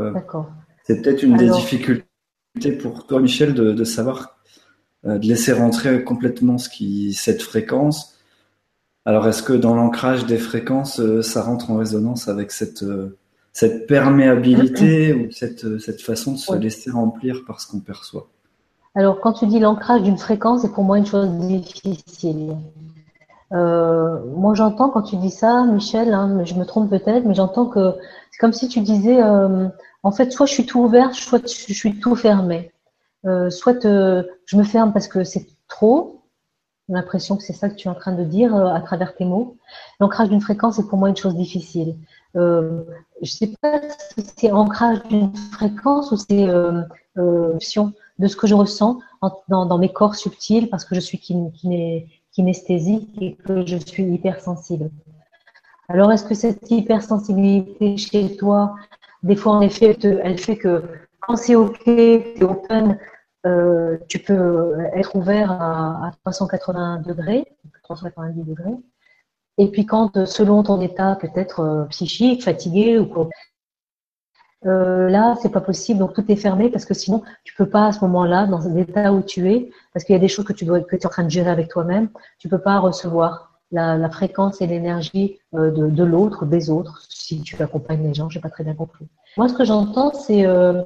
c'est 0.84 1.02
peut-être 1.02 1.23
une 1.23 1.35
des 1.35 1.49
difficultés 1.49 2.06
pour 2.81 3.06
toi, 3.06 3.19
Michel, 3.19 3.53
de, 3.53 3.73
de 3.73 3.84
savoir 3.84 4.38
euh, 5.06 5.18
de 5.18 5.26
laisser 5.26 5.52
rentrer 5.52 6.03
complètement 6.03 6.57
ce 6.57 6.69
qui, 6.69 7.14
cette 7.14 7.41
fréquence. 7.41 8.18
Alors, 9.03 9.27
est-ce 9.27 9.41
que 9.41 9.53
dans 9.53 9.76
l'ancrage 9.76 10.26
des 10.26 10.38
fréquences, 10.38 10.99
euh, 10.99 11.22
ça 11.22 11.41
rentre 11.41 11.72
en 11.72 11.77
résonance 11.77 12.27
avec 12.27 12.52
cette, 12.52 12.84
euh, 12.84 13.18
cette 13.52 13.88
perméabilité 13.88 15.14
ou 15.14 15.31
cette, 15.31 15.80
cette 15.80 16.02
façon 16.02 16.34
de 16.34 16.38
se 16.38 16.56
laisser 16.56 16.91
remplir 16.91 17.43
par 17.45 17.61
ce 17.61 17.68
qu'on 17.68 17.80
perçoit? 17.80 18.30
Alors, 18.95 19.19
quand 19.22 19.34
tu 19.34 19.47
dis 19.47 19.59
l'ancrage 19.59 20.03
d'une 20.03 20.18
fréquence, 20.18 20.61
c'est 20.61 20.72
pour 20.72 20.84
moi 20.84 20.97
une 20.97 21.05
chose 21.05 21.30
difficile. 21.30 22.57
moi, 23.51 24.53
j'entends 24.53 24.89
quand 24.89 25.03
tu 25.03 25.15
dis 25.18 25.31
ça, 25.31 25.63
Michel, 25.65 26.13
hein, 26.13 26.43
je 26.43 26.55
me 26.55 26.65
trompe 26.65 26.89
peut-être, 26.89 27.26
mais 27.26 27.34
j'entends 27.34 27.68
que 27.68 27.95
c'est 28.31 28.39
comme 28.39 28.53
si 28.53 28.68
tu 28.68 28.81
disais, 28.81 29.22
en 30.03 30.11
fait, 30.11 30.31
soit 30.31 30.45
je 30.45 30.53
suis 30.53 30.65
tout 30.65 30.80
ouvert, 30.80 31.13
soit 31.13 31.47
je 31.47 31.73
suis 31.73 31.99
tout 31.99 32.15
fermé. 32.15 32.72
Euh, 33.26 33.51
soit 33.51 33.85
euh, 33.85 34.23
je 34.45 34.57
me 34.57 34.63
ferme 34.63 34.93
parce 34.93 35.07
que 35.07 35.23
c'est 35.23 35.45
trop. 35.68 36.23
J'ai 36.89 36.95
l'impression 36.95 37.38
que 37.38 37.43
c'est 37.43 37.53
ça 37.53 37.69
que 37.69 37.76
tu 37.76 37.88
es 37.88 37.91
en 37.91 37.95
train 37.95 38.13
de 38.13 38.23
dire 38.23 38.55
euh, 38.55 38.73
à 38.73 38.81
travers 38.81 39.15
tes 39.15 39.26
mots. 39.26 39.57
L'ancrage 39.99 40.30
d'une 40.30 40.41
fréquence 40.41 40.80
est 40.80 40.88
pour 40.88 40.97
moi 40.97 41.09
une 41.09 41.15
chose 41.15 41.35
difficile. 41.35 41.95
je 42.34 42.39
ne 43.22 43.26
sais 43.26 43.53
pas 43.61 43.80
si 44.15 44.26
c'est 44.35 44.51
ancrage 44.51 45.03
d'une 45.03 45.35
fréquence 45.51 46.11
ou 46.11 46.18
c'est 46.18 46.49
euh, 46.49 46.81
de 48.22 48.27
ce 48.27 48.35
que 48.35 48.48
je 48.48 48.53
ressens 48.53 48.99
dans, 49.49 49.77
mes 49.77 49.91
corps 49.91 50.15
subtils 50.15 50.69
parce 50.69 50.85
que 50.85 50.93
je 50.95 50.99
suis 50.99 51.19
kinesthésique 52.31 53.10
et 53.19 53.35
que 53.35 53.65
je 53.65 53.77
suis 53.77 54.03
hypersensible. 54.03 54.91
Alors, 55.89 56.11
est-ce 56.11 56.23
que 56.23 56.35
cette 56.35 56.69
hypersensibilité 56.69 57.98
chez 57.98 58.38
toi, 58.38 58.76
des 59.23 59.35
fois, 59.35 59.53
en 59.53 59.61
effet, 59.61 59.98
elle 60.03 60.38
fait 60.38 60.56
que 60.56 60.84
quand 61.19 61.35
c'est 61.35 61.56
OK, 61.56 61.84
tu 61.84 62.43
open, 62.43 62.98
euh, 63.48 63.98
tu 64.07 64.19
peux 64.19 64.77
être 64.93 65.15
ouvert 65.15 65.52
à, 65.52 66.11
380 66.23 66.99
degrés, 66.99 67.45
390 67.84 68.43
degrés. 68.43 68.77
Et 69.57 69.68
puis 69.68 69.85
quand, 69.85 70.26
selon 70.26 70.64
ton 70.64 70.80
état 70.80 71.18
peut-être 71.19 71.60
euh, 71.60 71.85
psychique, 71.85 72.43
fatigué 72.43 72.99
ou 72.99 73.07
quoi, 73.07 73.30
euh, 74.65 75.09
là, 75.09 75.35
c'est 75.41 75.51
pas 75.51 75.61
possible, 75.61 75.99
donc 75.99 76.13
tout 76.13 76.23
est 76.29 76.35
fermé 76.35 76.69
parce 76.69 76.85
que 76.85 76.93
sinon, 76.93 77.23
tu 77.43 77.55
peux 77.55 77.65
pas 77.65 77.88
à 77.88 77.91
ce 77.91 78.01
moment-là, 78.01 78.45
dans 78.45 78.59
l'état 78.69 79.11
où 79.11 79.21
tu 79.21 79.51
es, 79.51 79.71
parce 79.93 80.05
qu'il 80.05 80.13
y 80.13 80.15
a 80.15 80.21
des 80.21 80.27
choses 80.27 80.45
que 80.45 80.53
tu 80.53 80.65
dois, 80.65 80.79
es 80.79 81.05
en 81.05 81.09
train 81.09 81.23
de 81.23 81.29
gérer 81.29 81.49
avec 81.49 81.67
toi-même, 81.67 82.09
tu 82.38 82.47
peux 82.47 82.59
pas 82.59 82.79
recevoir 82.79 83.51
la, 83.71 84.09
fréquence 84.09 84.61
et 84.61 84.67
l'énergie 84.67 85.39
euh, 85.55 85.71
de, 85.71 85.88
de 85.88 86.03
l'autre, 86.03 86.45
des 86.45 86.69
autres, 86.69 87.01
si 87.09 87.41
tu 87.41 87.61
accompagnes 87.61 88.03
les 88.03 88.13
gens, 88.13 88.29
j'ai 88.29 88.39
pas 88.39 88.49
très 88.49 88.63
bien 88.63 88.73
compris. 88.73 89.07
Moi, 89.38 89.47
ce 89.47 89.53
que 89.53 89.65
j'entends, 89.65 90.13
c'est 90.13 90.45
euh, 90.45 90.83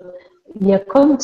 il 0.59 0.67
y 0.67 0.73
a 0.73 0.79
comme 0.79 1.17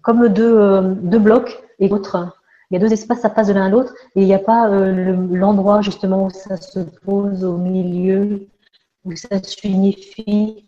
comme 0.00 0.28
deux, 0.28 0.58
euh, 0.58 0.94
deux 0.94 1.18
blocs 1.18 1.62
et 1.78 1.88
d'autres. 1.88 2.38
Il 2.70 2.74
y 2.74 2.76
a 2.78 2.80
deux 2.80 2.92
espaces, 2.92 3.20
ça 3.20 3.28
passe 3.28 3.48
de 3.48 3.52
l'un 3.52 3.66
à 3.66 3.68
l'autre, 3.68 3.92
et 4.16 4.22
il 4.22 4.26
n'y 4.26 4.34
a 4.34 4.38
pas 4.38 4.68
l'endroit 4.68 5.82
justement 5.82 6.24
où 6.24 6.30
ça 6.30 6.56
se 6.56 6.80
pose 6.80 7.44
au 7.44 7.58
milieu, 7.58 8.46
où 9.04 9.14
ça 9.14 9.42
s'unifie. 9.42 10.66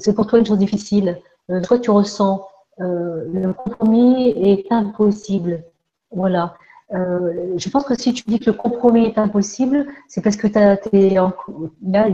C'est 0.00 0.14
pour 0.14 0.26
toi 0.26 0.38
une 0.38 0.46
chose 0.46 0.58
difficile. 0.58 1.18
toi, 1.62 1.78
tu 1.78 1.90
ressens 1.90 2.46
le 2.78 3.52
compromis 3.52 4.30
est 4.30 4.70
impossible. 4.70 5.64
Voilà. 6.10 6.54
Euh, 6.94 7.54
je 7.56 7.70
pense 7.70 7.84
que 7.84 7.94
si 7.98 8.12
tu 8.12 8.22
dis 8.26 8.38
que 8.38 8.50
le 8.50 8.52
compromis 8.52 9.06
est 9.06 9.18
impossible, 9.18 9.86
c'est 10.08 10.20
parce 10.20 10.36
que 10.36 10.46
il 10.92 11.12
y 11.12 11.16
a 11.16 11.32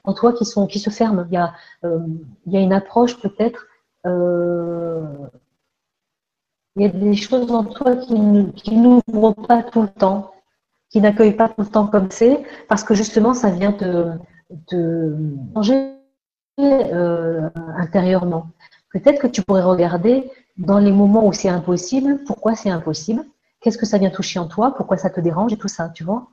en 0.04 0.12
toi 0.14 0.32
qui, 0.32 0.44
se 0.44 0.90
ferment. 0.90 1.24
Il 1.28 1.34
y 1.34 1.36
a, 1.36 1.52
euh, 1.84 1.98
une 2.46 2.72
approche 2.72 3.20
peut-être. 3.20 3.66
Euh, 4.06 5.02
il 6.76 6.82
y 6.82 6.86
a 6.86 6.90
des 6.90 7.16
choses 7.16 7.50
en 7.50 7.64
toi 7.64 7.96
qui, 7.96 8.14
n'ouvrent 8.14 9.34
pas 9.34 9.64
tout 9.64 9.82
le 9.82 9.88
temps, 9.88 10.30
qui 10.90 11.00
n'accueillent 11.00 11.32
pas 11.36 11.48
tout 11.48 11.62
le 11.62 11.66
temps 11.66 11.88
comme 11.88 12.10
c'est, 12.10 12.44
parce 12.68 12.84
que 12.84 12.94
justement, 12.94 13.34
ça 13.34 13.50
vient 13.50 13.72
de, 13.72 14.12
de 14.70 15.16
changer 16.58 17.48
intérieurement. 17.76 18.48
Peut-être 18.92 19.20
que 19.20 19.26
tu 19.26 19.42
pourrais 19.42 19.62
regarder 19.62 20.30
dans 20.56 20.78
les 20.78 20.92
moments 20.92 21.26
où 21.26 21.32
c'est 21.32 21.48
impossible, 21.48 22.20
pourquoi 22.26 22.54
c'est 22.54 22.70
impossible 22.70 23.24
qu'est-ce 23.60 23.78
que 23.78 23.86
ça 23.86 23.98
vient 23.98 24.10
toucher 24.10 24.38
en 24.38 24.46
toi, 24.46 24.74
pourquoi 24.74 24.96
ça 24.96 25.10
te 25.10 25.20
dérange 25.20 25.52
et 25.52 25.56
tout 25.56 25.68
ça, 25.68 25.88
tu 25.88 26.04
vois. 26.04 26.28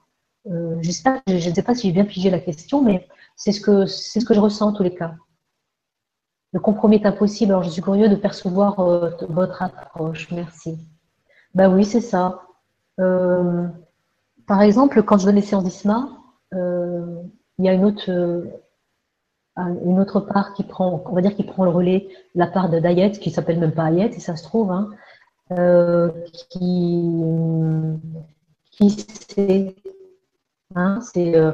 Euh, 0.47 0.77
je 0.81 0.87
ne 0.89 1.53
sais 1.53 1.63
pas 1.63 1.75
si 1.75 1.87
j'ai 1.87 1.93
bien 1.93 2.05
pigé 2.05 2.29
la 2.29 2.39
question, 2.39 2.81
mais 2.81 3.07
c'est 3.35 3.51
ce 3.51 3.59
que 3.59 3.85
ce 3.85 4.19
que 4.19 4.33
je 4.33 4.39
ressens 4.39 4.67
en 4.67 4.73
tous 4.73 4.83
les 4.83 4.93
cas. 4.93 5.15
Le 6.53 6.59
compromis 6.59 6.97
est 6.97 7.05
impossible, 7.05 7.51
alors 7.51 7.63
je 7.63 7.69
suis 7.69 7.81
curieux 7.81 8.09
de 8.09 8.15
percevoir 8.15 8.79
euh, 8.79 9.09
votre 9.29 9.61
approche. 9.63 10.31
Merci. 10.31 10.77
Ben 11.53 11.73
oui, 11.73 11.83
c'est 11.83 12.01
ça. 12.01 12.41
Euh, 12.99 13.67
par 14.47 14.61
exemple, 14.61 15.01
quand 15.03 15.17
je 15.17 15.25
donne 15.25 15.35
les 15.35 15.41
séances 15.41 15.63
d'ISMA, 15.63 16.09
il 16.53 17.65
y 17.65 17.67
a 17.67 17.73
une 17.73 17.83
autre, 17.83 18.09
une 19.57 19.99
autre 19.99 20.19
part 20.19 20.53
qui 20.53 20.63
prend, 20.63 21.01
on 21.05 21.13
va 21.13 21.21
dire 21.21 21.35
qui 21.35 21.43
prend 21.43 21.63
le 21.63 21.71
relais, 21.71 22.07
la 22.33 22.47
part 22.47 22.69
de 22.69 22.79
Dayet, 22.79 23.11
qui 23.11 23.31
s'appelle 23.31 23.59
même 23.59 23.73
pas 23.73 23.85
Ayet, 23.91 24.11
si 24.11 24.19
ça 24.19 24.35
se 24.35 24.43
trouve, 24.43 24.71
hein, 24.71 24.89
euh, 25.51 26.11
qui, 26.49 27.09
qui 28.71 28.89
sait. 28.89 29.75
Hein, 30.73 30.99
c'est, 31.01 31.35
euh, 31.35 31.53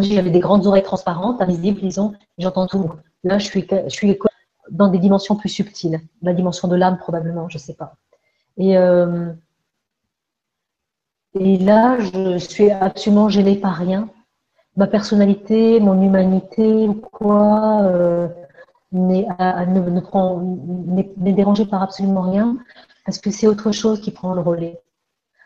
j'avais 0.00 0.30
des 0.30 0.40
grandes 0.40 0.66
oreilles 0.66 0.82
transparentes, 0.82 1.42
invisibles, 1.42 1.80
disons, 1.80 2.14
j'entends 2.38 2.66
tout. 2.66 2.90
Là, 3.24 3.38
je 3.38 3.44
suis, 3.44 3.66
je 3.68 3.90
suis 3.90 4.18
dans 4.70 4.88
des 4.88 4.98
dimensions 4.98 5.36
plus 5.36 5.50
subtiles, 5.50 6.00
la 6.22 6.32
dimension 6.32 6.66
de 6.68 6.76
l'âme 6.76 6.96
probablement, 6.96 7.48
je 7.48 7.58
ne 7.58 7.60
sais 7.60 7.74
pas. 7.74 7.96
Et, 8.56 8.78
euh, 8.78 9.32
et 11.34 11.58
là, 11.58 11.98
je 11.98 12.38
suis 12.38 12.70
absolument 12.70 13.28
gênée 13.28 13.56
par 13.56 13.74
rien. 13.74 14.08
Ma 14.76 14.86
personnalité, 14.86 15.80
mon 15.80 16.00
humanité 16.00 16.88
ou 16.88 16.94
quoi, 16.94 17.82
euh, 17.82 18.28
n'est, 18.90 19.26
ne, 19.28 21.32
dérangée 21.32 21.66
par 21.66 21.82
absolument 21.82 22.22
rien 22.22 22.56
parce 23.04 23.18
que 23.18 23.30
c'est 23.30 23.46
autre 23.46 23.72
chose 23.72 24.00
qui 24.00 24.12
prend 24.12 24.34
le 24.34 24.40
relais. 24.40 24.80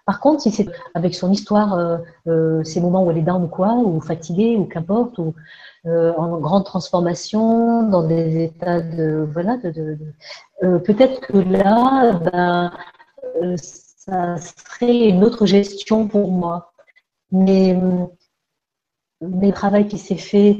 Par 0.04 0.20
contre, 0.20 0.42
si 0.42 0.52
c'est 0.52 0.68
avec 0.94 1.16
son 1.16 1.32
histoire, 1.32 1.74
euh, 1.74 1.98
euh, 2.28 2.62
ces 2.62 2.80
moments 2.80 3.04
où 3.04 3.10
elle 3.10 3.18
est 3.18 3.22
down 3.22 3.42
ou 3.42 3.48
quoi, 3.48 3.74
ou 3.74 4.00
fatiguée, 4.00 4.56
ou 4.56 4.66
qu'importe, 4.66 5.18
ou 5.18 5.34
en 5.88 6.38
grande 6.38 6.64
transformation, 6.64 7.88
dans 7.88 8.02
des 8.02 8.44
états 8.44 8.80
de 8.80 9.28
voilà, 9.32 9.56
de, 9.56 9.96
peut-être 10.60 11.20
que 11.20 11.38
là, 11.38 12.12
ben, 12.14 12.72
ça 13.56 14.36
serait 14.36 15.08
une 15.08 15.24
autre 15.24 15.46
gestion 15.46 16.08
pour 16.08 16.30
moi. 16.30 16.72
Mais, 17.32 17.76
le 19.20 19.50
travail 19.50 19.86
qui 19.86 19.98
s'est 19.98 20.16
fait 20.16 20.56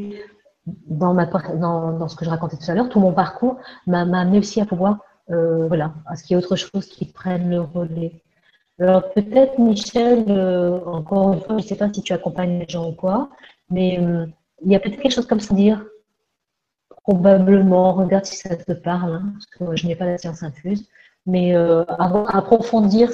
dans, 0.67 1.15
ma, 1.15 1.27
dans, 1.27 1.93
dans, 1.93 2.09
ce 2.09 2.17
que 2.17 2.25
je 2.25 2.31
racontais 2.31 2.57
tout 2.57 2.71
à 2.71 2.75
l'heure, 2.75 2.89
tout 2.89 3.01
mon 3.01 3.13
parcours 3.13 3.59
m'a 3.87 4.01
amené 4.01 4.39
aussi 4.39 4.61
à 4.61 4.67
pouvoir 4.67 4.99
euh, 5.31 5.67
voilà, 5.67 5.93
à 6.07 6.17
ce 6.17 6.23
qu'il 6.23 6.37
y 6.37 6.41
ait 6.41 6.45
autre 6.45 6.57
chose 6.57 6.87
qui 6.87 7.07
prenne 7.07 7.51
le 7.51 7.61
relais. 7.61 8.23
Alors 8.79 9.11
peut-être 9.13 9.59
Michel, 9.59 10.25
euh, 10.29 10.81
encore 10.87 11.33
une 11.33 11.41
fois, 11.41 11.59
je 11.59 11.63
ne 11.63 11.69
sais 11.69 11.77
pas 11.77 11.93
si 11.93 12.03
tu 12.03 12.13
accompagnes 12.13 12.61
les 12.61 12.69
gens 12.69 12.91
ou 12.91 12.93
quoi, 12.93 13.31
mais 13.71 13.99
euh, 14.01 14.27
il 14.65 14.71
y 14.71 14.77
a 14.77 14.81
peut-être 14.81 15.01
quelque 15.01 15.15
chose 15.15 15.27
comme 15.27 15.41
ça 15.41 15.55
à 15.55 15.57
dire. 15.57 15.85
Probablement, 17.03 17.93
regarde 17.93 18.25
si 18.25 18.37
ça 18.37 18.57
te 18.57 18.73
parle, 18.73 19.15
hein, 19.15 19.33
parce 19.33 19.47
que 19.47 19.77
je 19.77 19.87
n'ai 19.87 19.97
pas 19.97 20.07
la 20.07 20.19
science 20.19 20.43
infuse, 20.43 20.89
mais 21.25 21.55
approfondir 21.55 23.11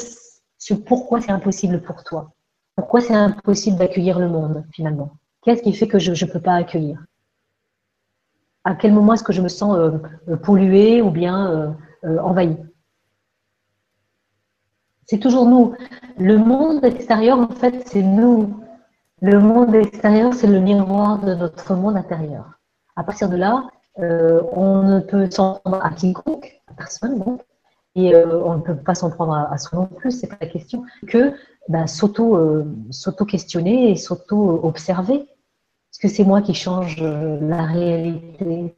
sur 0.59 0.85
pourquoi 0.85 1.21
c'est 1.21 1.31
impossible 1.31 1.83
pour 1.83 2.05
toi. 2.05 2.33
Pourquoi 2.77 3.01
c'est 3.01 3.15
impossible 3.15 3.77
d'accueillir 3.77 4.19
le 4.19 4.29
monde 4.29 4.65
finalement 4.73 5.13
Qu'est-ce 5.43 5.63
qui 5.63 5.73
fait 5.73 5.89
que 5.89 5.99
je 5.99 6.25
ne 6.25 6.31
peux 6.31 6.41
pas 6.41 6.55
accueillir? 6.55 7.05
À 8.65 8.75
quel 8.75 8.93
moment 8.93 9.15
est-ce 9.15 9.25
que 9.25 9.33
je 9.33 9.43
me 9.43 9.49
sens 9.49 9.77
polluée 10.43 11.03
ou 11.03 11.11
bien 11.11 11.75
euh, 12.05 12.19
envahi. 12.19 12.57
C'est 15.07 15.19
toujours 15.19 15.47
nous. 15.47 15.75
Le 16.19 16.37
monde 16.37 16.85
extérieur, 16.85 17.39
en 17.39 17.49
fait, 17.49 17.87
c'est 17.87 18.03
nous. 18.03 18.61
Le 19.21 19.39
monde 19.39 19.75
extérieur, 19.75 20.35
c'est 20.35 20.49
le 20.49 20.59
miroir 20.59 21.21
de 21.21 21.35
notre 21.35 21.75
monde 21.77 21.97
intérieur. 21.97 22.59
À 22.97 23.05
partir 23.05 23.29
de 23.29 23.37
là, 23.37 23.69
euh, 24.01 24.43
on 24.53 24.83
ne 24.83 24.99
peut 24.99 25.31
s'en 25.31 25.61
prendre 25.61 25.85
à 25.85 25.91
quiconque, 25.91 26.61
à 26.67 26.75
personne 26.75 27.21
donc, 27.21 27.43
et 27.95 28.15
euh, 28.15 28.43
on 28.43 28.57
ne 28.57 28.63
peut 28.63 28.75
pas 28.75 28.97
s'en 28.97 29.11
prendre 29.11 29.35
à, 29.35 29.57
soi 29.59 29.79
non 29.79 29.87
plus, 29.87 30.11
c'est 30.11 30.27
pas 30.27 30.39
la 30.41 30.49
question, 30.49 30.83
que 31.07 31.35
ben, 31.69 31.87
s'auto, 31.87 32.65
s'auto-questionner 32.91 33.91
et 33.91 33.97
s'auto-observer. 33.97 35.29
Que 36.03 36.09
c'est 36.09 36.25
moi 36.25 36.43
qui 36.43 36.53
change 36.53 37.01
la 37.01 37.65
réalité 37.65 38.75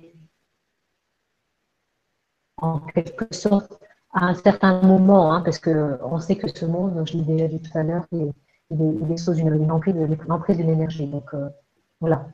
en 2.59 2.81
quelque 2.81 3.35
sorte 3.35 3.81
à 4.13 4.27
un 4.27 4.35
certain 4.35 4.81
moment, 4.81 5.33
hein, 5.33 5.41
parce 5.41 5.59
qu'on 5.59 6.21
sait 6.21 6.37
que 6.37 6.49
ce 6.49 6.65
monde, 6.65 7.03
je 7.07 7.17
l'ai 7.17 7.25
déjà 7.25 7.49
dit 7.49 7.61
tout 7.61 7.77
à 7.77 7.83
l'heure, 7.83 8.07
il, 8.13 8.33
est, 9.11 9.17
sous 9.17 9.35
une, 9.35 9.53
une 9.55 9.71
emprise, 9.71 10.57
d'une 10.57 10.71
énergie. 10.71 11.07
Donc 11.07 11.35
euh, 11.35 11.49
voilà. 12.01 12.27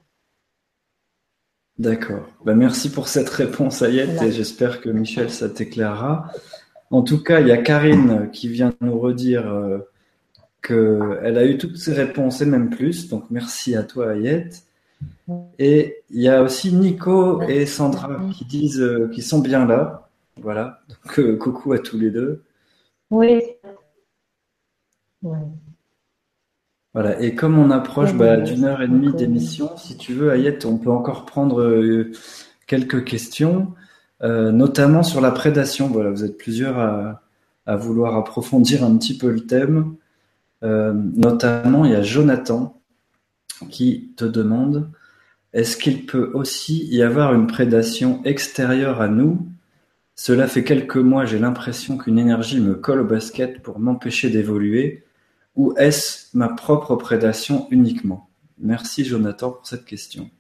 D'accord. 1.79 2.29
Ben, 2.45 2.55
merci 2.55 2.91
pour 2.91 3.09
cette 3.09 3.31
réponse, 3.31 3.81
Ayette, 3.81 4.21
et 4.23 4.31
j'espère 4.31 4.83
que 4.83 4.91
Michel, 4.91 5.31
ça 5.31 5.49
t'éclairera. 5.49 6.31
En 6.91 7.03
tout 7.03 7.23
cas, 7.23 7.41
il 7.41 7.49
y 7.49 7.53
a 7.53 7.57
Karine 7.57 8.29
qui 8.31 8.49
vient 8.49 8.75
nous 8.83 8.99
redire 8.99 9.49
euh, 9.49 9.79
qu'elle 10.63 11.39
a 11.39 11.47
eu 11.47 11.57
toutes 11.57 11.79
ses 11.79 11.95
réponses 11.95 12.43
et 12.43 12.47
même 12.47 12.69
plus. 12.69 13.09
Donc 13.09 13.25
merci 13.31 13.75
à 13.75 13.85
toi, 13.85 14.13
Ayette. 14.13 14.65
Et 15.59 16.03
il 16.11 16.21
y 16.21 16.29
a 16.29 16.43
aussi 16.43 16.73
Nico 16.73 17.41
et 17.43 17.67
Sandra 17.67 18.21
qui 18.33 18.45
disent 18.45 18.81
euh, 18.81 19.09
qu'ils 19.09 19.23
sont 19.23 19.39
bien 19.39 19.67
là. 19.67 20.11
Voilà, 20.43 20.81
donc 20.89 21.19
euh, 21.19 21.37
coucou 21.37 21.73
à 21.73 21.79
tous 21.79 21.99
les 21.99 22.11
deux. 22.11 22.43
Oui. 23.11 23.43
Voilà, 26.95 27.21
et 27.21 27.35
comme 27.35 27.59
on 27.59 27.71
approche 27.71 28.15
bah, 28.15 28.39
d'une 28.39 28.65
heure 28.65 28.81
et 28.81 28.89
demie 28.89 29.13
d'émission, 29.13 29.77
si 29.77 29.97
tu 29.97 30.15
veux, 30.15 30.33
Ayette, 30.33 30.65
on 30.65 30.79
peut 30.79 30.91
encore 30.91 31.27
prendre 31.27 31.61
euh, 31.61 32.11
quelques 32.67 33.05
questions, 33.05 33.75
euh, 34.23 34.51
notamment 34.51 35.03
sur 35.03 35.21
la 35.21 35.31
prédation. 35.31 35.89
Voilà, 35.89 36.11
vous 36.11 36.25
êtes 36.25 36.39
plusieurs 36.39 36.79
à, 36.79 37.77
vouloir 37.77 38.17
approfondir 38.17 38.83
un 38.83 38.97
petit 38.97 39.17
peu 39.17 39.31
le 39.31 39.47
thème. 39.47 39.95
notamment, 40.63 41.85
il 41.85 41.93
y 41.93 41.95
a 41.95 42.03
Jonathan 42.03 42.80
qui 43.67 44.13
te 44.17 44.25
demande 44.25 44.91
est-ce 45.53 45.77
qu'il 45.77 46.07
peut 46.07 46.31
aussi 46.35 46.87
y 46.87 47.03
avoir 47.03 47.35
une 47.35 47.49
prédation 47.49 48.23
extérieure 48.25 49.01
à 49.01 49.09
nous? 49.09 49.49
Cela 50.15 50.47
fait 50.47 50.65
quelques 50.65 50.97
mois, 50.97 51.25
j'ai 51.25 51.39
l'impression 51.39 51.99
qu'une 51.99 52.19
énergie 52.19 52.61
me 52.61 52.75
colle 52.75 53.01
au 53.01 53.05
basket 53.05 53.63
pour 53.63 53.81
m'empêcher 53.81 54.31
d'évoluer, 54.31 55.05
ou 55.57 55.75
est-ce 55.77 56.37
ma 56.37 56.49
propre 56.49 56.95
prédation 56.95 57.67
uniquement? 57.71 58.29
Merci 58.59 59.05
Jonathan 59.05 59.51
pour 59.51 59.67
cette 59.67 59.85
question. 59.85 60.31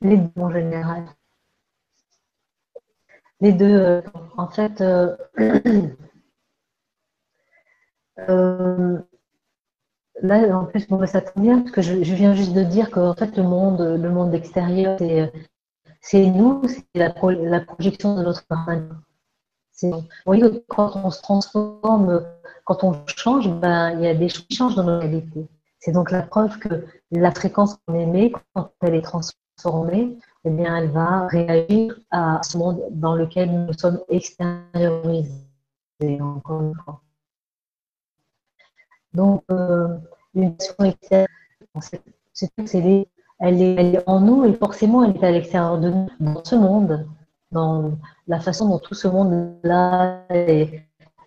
Les 0.00 0.16
deux 0.16 0.30
en 0.36 0.50
général. 0.50 1.04
Les 3.40 3.52
deux, 3.52 3.66
euh, 3.66 4.02
en 4.36 4.48
fait, 4.48 4.80
euh, 4.80 5.16
euh, 8.28 8.98
là, 10.22 10.56
en 10.56 10.64
plus, 10.64 10.86
ça 11.06 11.20
tombe 11.20 11.42
bien 11.42 11.60
parce 11.60 11.72
que 11.72 11.82
je, 11.82 12.14
viens 12.14 12.34
juste 12.34 12.52
de 12.52 12.62
dire 12.62 12.90
que 12.90 13.12
fait, 13.14 13.36
le 13.36 13.42
monde, 13.42 13.80
le 13.80 14.10
monde 14.10 14.34
extérieur, 14.34 14.98
c'est 16.00 16.26
nous, 16.26 16.62
c'est 16.66 16.84
la, 16.94 17.10
projection 17.60 18.16
de 18.16 18.22
notre 18.22 18.44
Vous 19.82 20.02
voyez, 20.26 20.64
quand 20.68 20.96
on 20.96 21.10
se 21.10 21.22
transforme, 21.22 22.24
quand 22.64 22.84
on 22.84 22.94
change, 23.06 23.48
ben, 23.48 23.90
il 23.92 24.02
y 24.02 24.06
a 24.06 24.14
des 24.14 24.28
choses 24.28 24.46
qui 24.46 24.56
changent 24.56 24.76
dans 24.76 24.84
nos 24.84 24.98
réalités. 24.98 25.46
C'est 25.78 25.92
donc 25.92 26.10
la 26.10 26.22
preuve 26.22 26.58
que 26.58 26.86
la 27.10 27.32
fréquence 27.32 27.76
qu'on 27.86 27.94
émet, 27.94 28.32
quand 28.54 28.70
elle 28.82 28.94
est 28.94 29.02
transformée, 29.02 30.18
eh 30.44 30.50
bien, 30.50 30.76
elle 30.76 30.90
va 30.90 31.26
réagir 31.26 31.98
à 32.10 32.40
ce 32.42 32.56
monde 32.56 32.82
dans 32.90 33.14
lequel 33.14 33.50
nous 33.50 33.72
sommes 33.72 34.00
extériorisés, 34.08 35.30
encore 36.20 36.62
une 36.62 36.74
fois. 36.74 37.00
Donc, 39.14 39.42
euh, 39.50 39.88
l'émotion 40.34 40.84
extérieure, 40.84 41.28
c'est 41.80 42.02
elle 43.42 43.60
est, 43.60 43.74
elle 43.74 43.94
est 43.96 44.08
en 44.08 44.20
nous 44.20 44.44
et 44.44 44.54
forcément 44.54 45.02
elle 45.04 45.16
est 45.16 45.24
à 45.24 45.30
l'extérieur 45.30 45.78
de 45.78 45.90
nous, 45.90 46.08
dans 46.20 46.44
ce 46.44 46.54
monde, 46.54 47.06
dans 47.50 47.92
la 48.28 48.40
façon 48.40 48.68
dont 48.68 48.78
tout 48.78 48.94
ce 48.94 49.08
monde-là 49.08 50.24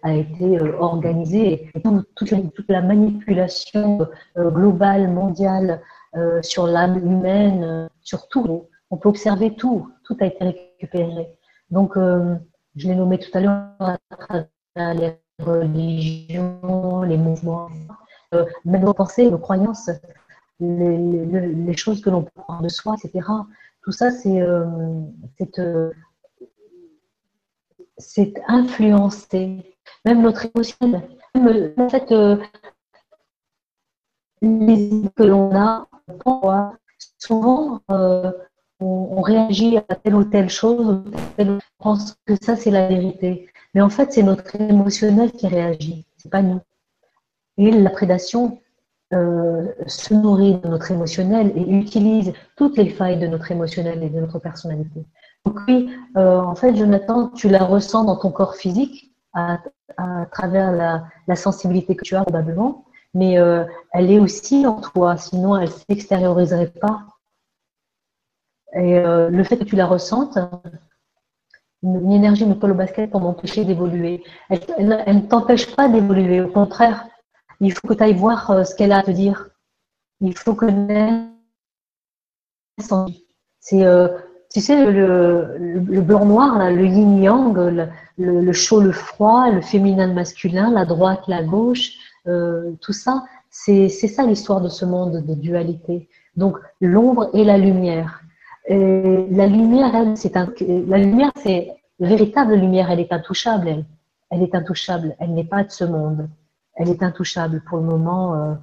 a 0.05 0.13
été 0.13 0.59
euh, 0.59 0.77
organisé, 0.79 1.69
et 1.75 1.81
toute, 2.15 2.31
la, 2.69 2.81
manipulation 2.81 4.07
euh, 4.37 4.49
globale, 4.49 5.09
mondiale 5.09 5.81
euh, 6.15 6.41
sur 6.41 6.67
l'âme 6.67 6.97
humaine, 6.97 7.89
sur 8.01 8.27
tout. 8.27 8.67
On 8.91 8.97
peut 8.97 9.09
observer 9.09 9.55
tout, 9.55 9.91
tout 10.03 10.15
a 10.21 10.27
été 10.27 10.43
récupéré. 10.43 11.27
Donc, 11.71 11.95
je 11.97 12.87
l'ai 12.87 12.95
nommé 12.95 13.17
tout 13.17 13.35
à 13.35 13.41
l'heure 13.41 13.67
à 13.79 13.97
travers 14.15 14.93
les 14.93 15.15
religions, 15.39 17.01
les 17.03 17.17
mouvements, 17.17 17.69
euh, 18.33 18.45
même 18.63 18.83
nos 18.83 18.93
pensées, 18.93 19.29
nos 19.29 19.37
croyances, 19.37 19.89
les, 20.59 21.75
choses 21.77 22.01
que 22.01 22.09
l'on 22.09 22.23
prend 22.23 22.61
de 22.61 22.69
soi, 22.69 22.95
etc. 23.03 23.27
Tout 23.81 23.91
ça, 23.91 24.11
c'est 24.11 24.41
euh, 24.41 24.65
euh, 25.59 25.91
influencé. 28.47 29.75
Même 30.05 30.21
notre 30.21 30.45
émotion, 30.45 30.77
même 31.35 31.73
en 31.77 31.89
fait, 31.89 32.11
les 34.41 34.73
idées 34.73 35.09
que 35.15 35.23
l'on 35.23 35.55
a, 35.55 35.87
souvent, 37.17 37.81
on, 38.79 39.21
réagit 39.21 39.77
à 39.77 39.95
telle 39.95 40.15
ou 40.15 40.23
telle 40.23 40.49
chose, 40.49 41.03
on 41.37 41.59
pense 41.79 42.15
que 42.25 42.33
ça, 42.41 42.55
c'est 42.55 42.71
la 42.71 42.87
vérité. 42.87 43.47
Mais 43.73 43.81
en 43.81 43.89
fait, 43.89 44.13
c'est 44.13 44.23
notre 44.23 44.59
émotionnel 44.59 45.31
qui 45.31 45.47
réagit, 45.47 46.05
c'est 46.17 46.31
pas 46.31 46.41
nous. 46.41 46.61
Et 47.57 47.71
la 47.71 47.89
prédation 47.89 48.59
euh, 49.13 49.67
se 49.87 50.13
nourrit 50.13 50.55
de 50.55 50.67
notre 50.67 50.91
émotionnel 50.91 51.53
et 51.55 51.61
utilise 51.61 52.33
toutes 52.57 52.77
les 52.77 52.89
failles 52.89 53.19
de 53.19 53.27
notre 53.27 53.51
émotionnel 53.51 54.03
et 54.03 54.09
de 54.09 54.19
notre 54.19 54.39
personnalité. 54.39 55.05
Donc 55.45 55.59
oui, 55.67 55.89
euh, 56.17 56.39
en 56.39 56.55
fait, 56.55 56.75
Jonathan, 56.75 57.29
tu 57.29 57.47
la 57.47 57.63
ressens 57.63 58.05
dans 58.05 58.15
ton 58.17 58.31
corps 58.31 58.55
physique 58.55 59.13
à, 59.33 59.59
travers 60.31 60.71
la, 60.71 61.35
sensibilité 61.35 61.95
que 61.95 62.03
tu 62.03 62.15
as 62.15 62.23
probablement, 62.23 62.85
mais 63.13 63.37
euh, 63.37 63.63
elle 63.93 64.09
est 64.09 64.19
aussi 64.19 64.65
en 64.65 64.81
toi, 64.81 65.17
sinon 65.17 65.55
elle 65.57 65.69
s'extérioriserait 65.69 66.71
pas. 66.71 67.03
Et 68.75 68.99
le 69.01 69.43
fait 69.43 69.57
que 69.57 69.63
tu 69.63 69.75
la 69.75 69.85
ressentes, 69.85 70.37
une, 71.85 72.11
énergie 72.11 72.45
me 72.45 72.55
colle 72.55 72.71
au 72.71 72.75
basket 72.75 73.11
pour 73.11 73.21
m'empêcher 73.21 73.63
d'évoluer. 73.63 74.23
Elle, 74.49 74.87
ne 74.87 75.27
t'empêche 75.27 75.75
pas 75.75 75.87
d'évoluer, 75.87 76.41
au 76.41 76.49
contraire, 76.49 77.07
il 77.61 77.71
faut 77.73 77.87
que 77.87 77.93
tu 77.93 78.03
ailles 78.03 78.13
voir 78.13 78.51
euh, 78.51 78.63
ce 78.63 78.75
qu'elle 78.75 78.91
a 78.91 78.99
à 78.99 79.03
te 79.03 79.11
dire. 79.11 79.49
Il 80.21 80.37
faut 80.37 80.55
que 80.55 80.67
c'est 83.59 83.85
euh, 83.85 84.07
tu 84.51 84.59
sais 84.59 84.91
le, 84.91 85.57
le, 85.57 86.01
blanc 86.01 86.25
noir 86.25 86.69
le 86.69 86.85
yin 86.85 87.21
yang 87.21 87.55
le, 87.55 87.87
le, 88.17 88.51
chaud 88.53 88.81
le 88.81 88.91
froid 88.91 89.49
le 89.49 89.61
féminin 89.61 90.07
le 90.07 90.13
masculin 90.13 90.71
la 90.71 90.85
droite 90.85 91.23
la 91.27 91.41
gauche 91.41 91.93
euh, 92.27 92.73
tout 92.81 92.93
ça 92.93 93.23
c'est 93.49 93.89
ça 93.89 94.25
l'histoire 94.25 94.59
de 94.59 94.67
ce 94.69 94.83
monde 94.83 95.25
de 95.25 95.33
dualité 95.33 96.09
donc 96.35 96.57
l'ombre 96.81 97.29
et 97.33 97.45
la 97.45 97.57
lumière 97.57 98.21
et 98.67 99.27
la 99.31 99.47
lumière 99.47 99.95
elle 99.95 100.17
c'est 100.17 100.35
la 100.35 100.97
lumière 100.97 101.31
c'est 101.37 101.71
véritable 101.99 102.55
lumière 102.55 102.89
elle 102.91 102.99
est 102.99 103.13
intouchable 103.13 103.67
elle, 103.67 103.85
elle 104.31 104.43
est 104.43 104.55
intouchable 104.55 105.15
elle 105.19 105.33
n'est 105.33 105.43
pas 105.43 105.63
de 105.63 105.71
ce 105.71 105.83
monde 105.83 106.27
elle 106.75 106.89
est 106.89 107.03
intouchable. 107.03 107.61
Pour 107.67 107.77
le 107.79 107.85
moment, 107.85 108.35
euh, 108.35 108.53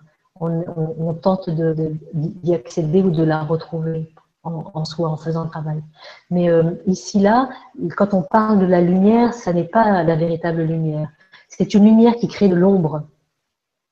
on, 0.41 1.15
tente 1.15 1.51
d'y 1.51 2.55
accéder 2.55 3.03
ou 3.03 3.11
de 3.11 3.23
la 3.23 3.43
retrouver 3.43 4.13
en, 4.45 4.85
soi, 4.85 5.09
en 5.09 5.17
faisant 5.17 5.45
le 5.45 5.51
travail. 5.51 5.83
Mais 6.31 6.51
euh, 6.51 6.73
ici, 6.87 7.21
là, 7.21 7.49
quand 7.97 8.13
on 8.13 8.23
parle 8.23 8.59
de 8.59 8.67
la 8.67 8.81
lumière, 8.81 9.35
ça 9.35 9.53
n'est 9.53 9.65
pas 9.65 10.03
la 10.03 10.17
véritable 10.17 10.63
lumière. 10.63 11.09
C'est 11.49 11.75
une 11.75 11.85
lumière 11.85 12.17
qui 12.17 12.29
crée 12.29 12.49
de 12.49 12.55
l'ombre. 12.55 13.05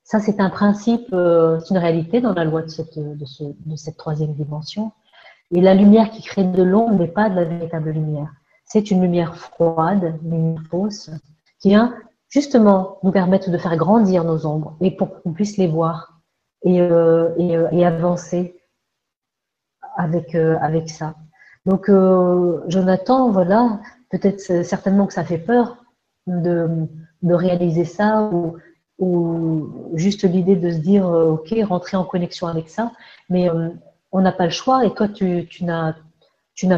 Ça, 0.02 0.18
c'est 0.18 0.40
un 0.40 0.50
principe, 0.50 1.06
euh, 1.12 1.60
c'est 1.60 1.70
une 1.70 1.78
réalité 1.78 2.20
dans 2.20 2.32
la 2.32 2.44
loi 2.44 2.62
de 2.62 2.68
cette 2.68 3.96
troisième 3.96 4.34
dimension. 4.34 4.90
Et 5.52 5.60
la 5.60 5.74
lumière 5.74 6.10
qui 6.10 6.22
crée 6.22 6.44
de 6.44 6.62
l'ombre 6.62 6.94
n'est 6.94 7.08
pas 7.08 7.28
de 7.28 7.34
la 7.34 7.44
véritable 7.44 7.90
lumière. 7.90 8.32
C'est 8.64 8.90
une 8.90 9.02
lumière 9.02 9.36
froide, 9.36 10.18
une 10.24 10.58
fausse, 10.70 11.10
qui 11.58 11.70
vient 11.70 11.94
justement 12.28 12.98
nous 13.02 13.10
permettre 13.10 13.50
de 13.50 13.58
faire 13.58 13.76
grandir 13.76 14.24
nos 14.24 14.46
ombres 14.46 14.76
et 14.80 14.92
pour 14.92 15.20
qu'on 15.20 15.32
puisse 15.32 15.56
les 15.56 15.66
voir 15.66 16.20
et, 16.62 16.80
euh, 16.80 17.30
euh, 17.38 17.84
avancer 17.84 18.60
avec, 19.96 20.34
euh, 20.34 20.56
avec 20.60 20.88
ça. 20.88 21.14
Donc, 21.66 21.90
Jonathan, 22.68 23.30
voilà, 23.30 23.80
peut-être 24.10 24.64
certainement 24.64 25.06
que 25.06 25.12
ça 25.12 25.24
fait 25.24 25.38
peur 25.38 25.84
de, 26.26 26.88
de 27.20 27.34
réaliser 27.34 27.84
ça 27.84 28.30
ou, 28.32 28.56
ou 28.98 29.90
juste 29.94 30.22
l'idée 30.22 30.56
de 30.56 30.70
se 30.70 30.78
dire, 30.78 31.06
OK, 31.06 31.54
rentrer 31.64 31.98
en 31.98 32.04
connexion 32.04 32.46
avec 32.46 32.70
ça, 32.70 32.92
mais 33.28 33.50
on 34.12 34.20
n'a 34.20 34.32
pas 34.32 34.44
le 34.44 34.50
choix 34.50 34.84
et 34.84 34.92
toi, 34.92 35.08
tu, 35.08 35.46
tu 35.48 35.64
n'as 35.64 35.94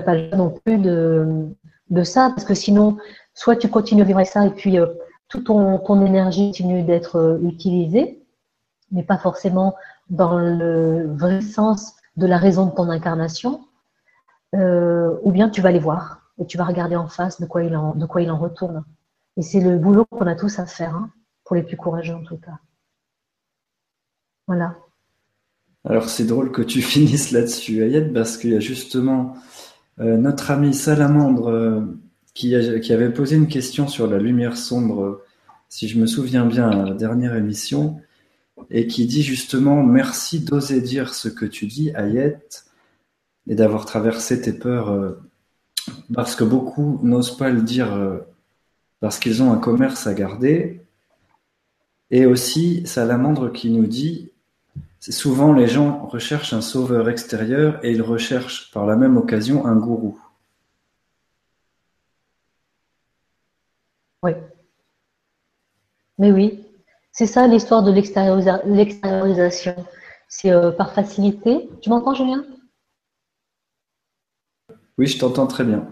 pas 0.00 0.14
le 0.14 0.28
choix 0.28 0.38
non 0.38 0.50
plus 0.50 0.78
de, 0.78 1.48
de 1.90 2.02
ça 2.02 2.30
parce 2.30 2.44
que 2.44 2.54
sinon, 2.54 2.98
soit 3.34 3.56
tu 3.56 3.68
continues 3.68 4.02
à 4.02 4.04
vivre 4.04 4.18
avec 4.18 4.28
ça 4.28 4.46
et 4.46 4.50
puis 4.50 4.78
toute 5.32 5.44
ton, 5.44 6.06
énergie 6.06 6.48
continue 6.48 6.82
d'être 6.82 7.16
euh, 7.16 7.38
utilisée, 7.42 8.22
mais 8.90 9.02
pas 9.02 9.16
forcément 9.16 9.74
dans 10.10 10.38
le 10.38 11.06
vrai 11.14 11.40
sens 11.40 11.96
de 12.16 12.26
la 12.26 12.36
raison 12.36 12.66
de 12.66 12.72
ton 12.72 12.90
incarnation, 12.90 13.66
euh, 14.54 15.16
ou 15.22 15.32
bien 15.32 15.48
tu 15.48 15.62
vas 15.62 15.72
les 15.72 15.78
voir 15.78 16.30
et 16.38 16.44
tu 16.44 16.59
vas 16.59 16.64
regarder 16.64 16.96
en 16.96 17.09
face 17.09 17.40
de 17.40 17.46
quoi 17.46 17.64
il 17.64 17.74
en, 17.74 17.94
de 17.94 18.04
quoi 18.04 18.20
il 18.20 18.30
en 18.30 18.36
retourne. 18.36 18.84
Et 19.38 19.42
c'est 19.42 19.60
le 19.60 19.78
boulot 19.78 20.04
qu'on 20.04 20.26
a 20.26 20.34
tous 20.34 20.59
à 20.59 20.66
faire, 20.66 20.94
hein, 20.94 21.10
pour 21.44 21.56
les 21.56 21.62
plus 21.62 21.78
courageux 21.78 22.14
en 22.14 22.22
tout 22.22 22.36
cas. 22.36 22.59
Voilà. 24.46 24.76
Alors 25.84 26.09
c'est 26.09 26.24
drôle 26.24 26.52
que 26.52 26.62
tu 26.62 26.82
finisses 26.82 27.30
là-dessus, 27.32 27.82
Ayed, 27.82 28.12
parce 28.12 28.36
qu'il 28.36 28.50
y 28.50 28.56
a 28.56 28.60
justement 28.60 29.36
euh, 30.00 30.16
notre 30.16 30.50
ami 30.50 30.74
Salamandre 30.74 31.84
qui, 32.34 32.54
avait 32.54 33.12
posé 33.12 33.36
une 33.36 33.48
question 33.48 33.88
sur 33.88 34.06
la 34.06 34.18
lumière 34.18 34.56
sombre, 34.56 35.22
si 35.68 35.88
je 35.88 35.98
me 35.98 36.06
souviens 36.06 36.46
bien, 36.46 36.70
à 36.70 36.84
la 36.86 36.94
dernière 36.94 37.34
émission, 37.34 38.00
et 38.70 38.86
qui 38.86 39.06
dit 39.06 39.22
justement 39.22 39.82
merci 39.82 40.40
d'oser 40.40 40.80
dire 40.80 41.14
ce 41.14 41.28
que 41.28 41.44
tu 41.44 41.66
dis, 41.66 41.90
Ayette, 41.94 42.66
et 43.48 43.54
d'avoir 43.54 43.86
traversé 43.86 44.40
tes 44.40 44.52
peurs, 44.52 44.90
euh, 44.90 45.20
parce 46.14 46.36
que 46.36 46.44
beaucoup 46.44 47.00
n'osent 47.02 47.36
pas 47.36 47.50
le 47.50 47.62
dire 47.62 47.92
euh, 47.92 48.18
parce 49.00 49.18
qu'ils 49.18 49.42
ont 49.42 49.52
un 49.52 49.59
commerce 49.59 50.06
à 50.06 50.14
garder. 50.14 50.80
Et 52.10 52.26
aussi, 52.26 52.86
Salamandre 52.86 53.52
qui 53.52 53.70
nous 53.70 53.86
dit, 53.86 54.30
souvent 55.10 55.52
les 55.52 55.66
gens 55.66 56.06
recherchent 56.06 56.52
un 56.52 56.60
sauveur 56.60 57.08
extérieur 57.08 57.84
et 57.84 57.90
ils 57.90 58.02
recherchent 58.02 58.70
par 58.70 58.86
la 58.86 58.94
même 58.94 59.16
occasion 59.16 59.66
un 59.66 59.74
gourou. 59.74 60.20
Oui. 64.22 64.32
Mais 66.18 66.30
oui, 66.30 66.64
c'est 67.10 67.26
ça 67.26 67.48
l'histoire 67.48 67.82
de 67.82 67.90
l'extériorisation. 67.90 69.74
C'est 70.28 70.52
euh, 70.52 70.70
par 70.70 70.92
facilité. 70.92 71.68
Tu 71.80 71.90
m'entends, 71.90 72.14
Julien? 72.14 72.44
Oui, 74.98 75.06
je 75.06 75.18
t'entends 75.18 75.48
très 75.48 75.64
bien. 75.64 75.88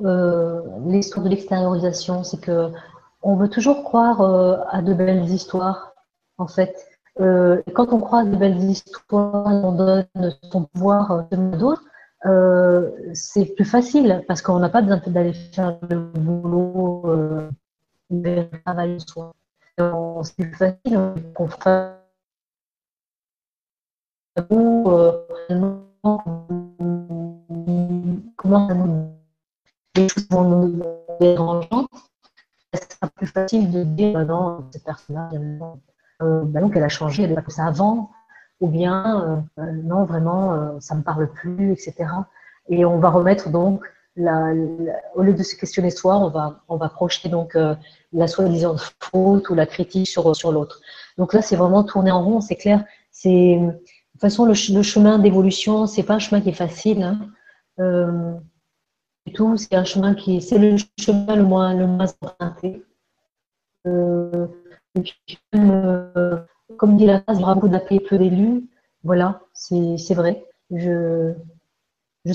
Euh, 0.00 0.62
l'histoire 0.86 1.24
de 1.24 1.30
l'extériorisation, 1.30 2.24
c'est 2.24 2.40
que 2.40 2.70
on 3.22 3.36
veut 3.36 3.48
toujours 3.48 3.82
croire 3.84 4.20
euh, 4.20 4.58
à 4.70 4.82
de 4.82 4.94
belles 4.94 5.24
histoires, 5.24 5.93
en 6.38 6.46
fait. 6.46 6.74
Euh, 7.20 7.62
quand 7.74 7.92
on 7.92 8.00
croit 8.00 8.20
à 8.20 8.24
de 8.24 8.36
belles 8.36 8.58
histoires, 8.58 9.46
on 9.46 9.72
donne 9.72 10.06
son 10.50 10.64
pouvoir 10.64 11.12
à 11.12 11.36
d'autres, 11.36 11.84
euh, 12.26 12.90
c'est 13.14 13.54
plus 13.54 13.64
facile 13.64 14.24
parce 14.26 14.42
qu'on 14.42 14.58
n'a 14.58 14.68
pas 14.68 14.82
besoin 14.82 15.00
d'aller 15.06 15.32
faire 15.32 15.78
le 15.88 16.00
boulot, 16.00 17.02
euh, 17.06 17.50
le 18.10 18.44
travail 18.64 18.98
soi. 19.00 19.32
C'est 19.76 20.44
plus 20.44 20.54
facile 20.54 20.98
qu'on 21.34 21.48
fasse 21.48 21.92
comment 28.36 28.68
ça 28.68 28.74
nous 28.74 29.14
les 29.96 30.08
choses 30.08 30.26
vont 30.30 30.72
nous 30.72 31.86
c'est 32.72 33.10
plus 33.14 33.26
facile 33.26 33.70
de 33.70 33.84
dire 33.84 34.14
bah 34.14 34.24
non, 34.24 34.64
cette 34.72 34.84
personne-là, 34.84 35.30
euh, 36.24 36.42
bah 36.44 36.60
donc 36.60 36.76
elle 36.76 36.84
a 36.84 36.88
changé, 36.88 37.24
elle 37.24 37.38
a 37.38 37.42
fait 37.42 37.50
ça 37.50 37.66
avant, 37.66 38.10
ou 38.60 38.68
bien 38.68 39.44
euh, 39.58 39.72
non, 39.84 40.04
vraiment, 40.04 40.54
euh, 40.54 40.80
ça 40.80 40.94
me 40.94 41.02
parle 41.02 41.28
plus, 41.28 41.72
etc. 41.72 42.06
Et 42.68 42.84
on 42.84 42.98
va 42.98 43.10
remettre 43.10 43.50
donc, 43.50 43.82
au 44.16 45.22
lieu 45.22 45.34
de 45.34 45.42
se 45.42 45.56
questionner 45.56 45.90
soi, 45.90 46.16
on 46.18 46.28
va, 46.28 46.60
on 46.68 46.78
projeter 46.88 47.28
donc 47.28 47.56
euh, 47.56 47.74
la 48.12 48.28
soi-disant 48.28 48.76
faute 49.00 49.50
ou 49.50 49.54
la 49.54 49.66
critique 49.66 50.06
sur, 50.08 50.52
l'autre. 50.52 50.80
Donc 51.18 51.34
là, 51.34 51.42
c'est 51.42 51.56
vraiment 51.56 51.82
tourner 51.84 52.10
en 52.10 52.22
rond, 52.22 52.40
c'est 52.40 52.56
clair. 52.56 52.84
De 53.24 53.70
toute 54.12 54.20
façon 54.20 54.44
le, 54.46 54.54
chemin 54.54 55.18
d'évolution, 55.18 55.86
c'est 55.86 56.04
pas 56.04 56.14
un 56.14 56.18
chemin 56.18 56.40
qui 56.40 56.50
est 56.50 56.52
facile. 56.52 57.02
Hein. 57.02 57.18
Euh, 57.80 58.34
tout, 59.34 59.56
c'est 59.56 59.74
un 59.74 59.84
chemin 59.84 60.14
qui, 60.14 60.40
c'est 60.40 60.58
le 60.58 60.76
chemin 60.98 61.34
le 61.34 61.42
moins, 61.42 61.74
le 61.74 61.84
emprunté. 61.84 62.82
Euh, 63.86 64.46
et 64.94 65.00
puis, 65.02 65.38
euh, 65.56 66.44
comme 66.78 66.96
dit 66.96 67.06
la 67.06 67.20
phrase, 67.22 67.40
beaucoup 67.40 67.68
d'appelés, 67.68 68.00
peu 68.00 68.18
d'élus. 68.18 68.68
Voilà, 69.02 69.40
c'est 69.52 70.14
vrai. 70.14 70.46
Je, 70.70 71.34
je 72.24 72.32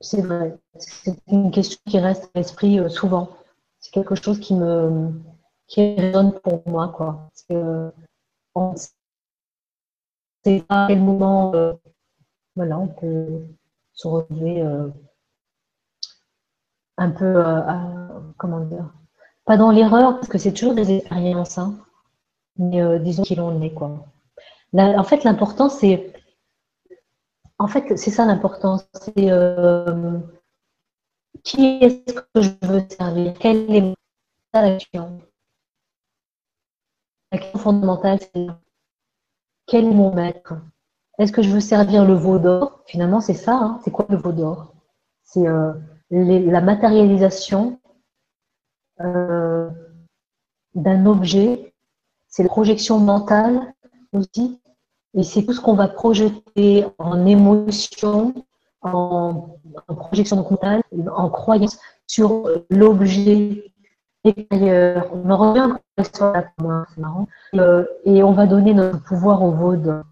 c'est 0.00 0.22
vrai. 0.22 0.58
C'est 0.78 1.16
une 1.28 1.50
question 1.50 1.78
qui 1.86 1.98
reste 1.98 2.24
à 2.34 2.38
l'esprit 2.38 2.78
euh, 2.78 2.88
souvent. 2.88 3.30
C'est 3.80 3.92
quelque 3.92 4.14
chose 4.14 4.40
qui 4.40 4.54
me 4.54 5.12
qui 5.66 5.94
résonne 5.96 6.32
pour 6.40 6.62
moi, 6.68 6.88
quoi. 6.88 7.30
Que 7.48 7.90
on 8.54 8.72
ne 8.72 8.76
sait 10.44 10.60
pas 10.68 10.84
à 10.84 10.88
quel 10.88 11.00
moment, 11.00 11.54
euh, 11.54 11.72
voilà, 12.56 12.78
on 12.78 12.88
peut 12.88 13.42
se 13.94 14.08
retrouver 14.08 14.62
euh, 14.62 14.88
un 16.96 17.10
peu, 17.10 17.42
comment 18.36 18.60
dire, 18.60 18.92
pas 19.44 19.56
dans 19.56 19.70
l'erreur, 19.70 20.14
parce 20.16 20.28
que 20.28 20.38
c'est 20.38 20.52
toujours 20.52 20.74
des 20.74 20.96
expériences, 20.96 21.58
hein, 21.58 21.76
mais 22.56 22.80
euh, 22.82 22.98
disons 22.98 23.22
qu'il 23.22 23.40
en 23.40 23.60
est, 23.60 23.72
quoi. 23.74 24.06
en 24.74 25.04
fait, 25.04 25.24
l'important, 25.24 25.68
c'est. 25.68 26.12
En 27.58 27.68
fait, 27.68 27.96
c'est 27.96 28.10
ça 28.10 28.24
l'important. 28.26 28.80
C'est 28.94 29.30
euh, 29.30 30.18
qui 31.44 31.78
est-ce 31.80 32.12
que 32.14 32.42
je 32.42 32.50
veux 32.62 32.82
servir? 32.88 33.34
Quelle 33.38 33.70
est 33.70 33.94
l'action 34.52 35.20
La 37.32 37.38
question 37.38 37.58
fondamentale, 37.58 38.18
c'est 38.20 38.46
quel 39.66 39.86
est 39.86 39.94
mon 39.94 40.14
maître? 40.14 40.54
Est-ce 41.18 41.32
que 41.32 41.42
je 41.42 41.50
veux 41.50 41.60
servir 41.60 42.04
le 42.04 42.14
veau 42.14 42.38
d'or? 42.38 42.82
Finalement, 42.86 43.20
c'est 43.20 43.34
ça. 43.34 43.54
Hein. 43.56 43.80
c'est 43.84 43.90
quoi 43.90 44.06
le 44.08 44.16
veau 44.16 44.32
d'or? 44.32 44.74
C'est 45.22 45.46
euh, 45.46 45.72
la 46.10 46.60
matérialisation 46.60 47.78
euh, 49.00 49.68
d'un 50.74 51.06
objet, 51.06 51.72
c'est 52.28 52.42
la 52.42 52.48
projection 52.48 52.98
mentale 52.98 53.74
aussi, 54.12 54.60
et 55.14 55.22
c'est 55.22 55.44
tout 55.44 55.52
ce 55.52 55.60
qu'on 55.60 55.74
va 55.74 55.88
projeter 55.88 56.84
en 56.98 57.26
émotion, 57.26 58.34
en, 58.82 59.56
projection 59.88 60.36
mentale, 60.36 60.82
en 61.14 61.28
croyance 61.30 61.78
sur 62.06 62.48
l'objet 62.70 63.72
extérieur. 64.24 65.10
On 65.12 65.30
en 65.30 65.36
revient 65.36 65.76
sur 66.14 66.32
la 66.32 66.44
c'est 66.56 67.00
marrant. 67.00 67.28
Euh, 67.54 67.84
et 68.04 68.22
on 68.22 68.32
va 68.32 68.46
donner 68.46 68.74
notre 68.74 69.02
pouvoir 69.02 69.42
au 69.42 69.52
vaud 69.52 69.76
dans 69.76 70.02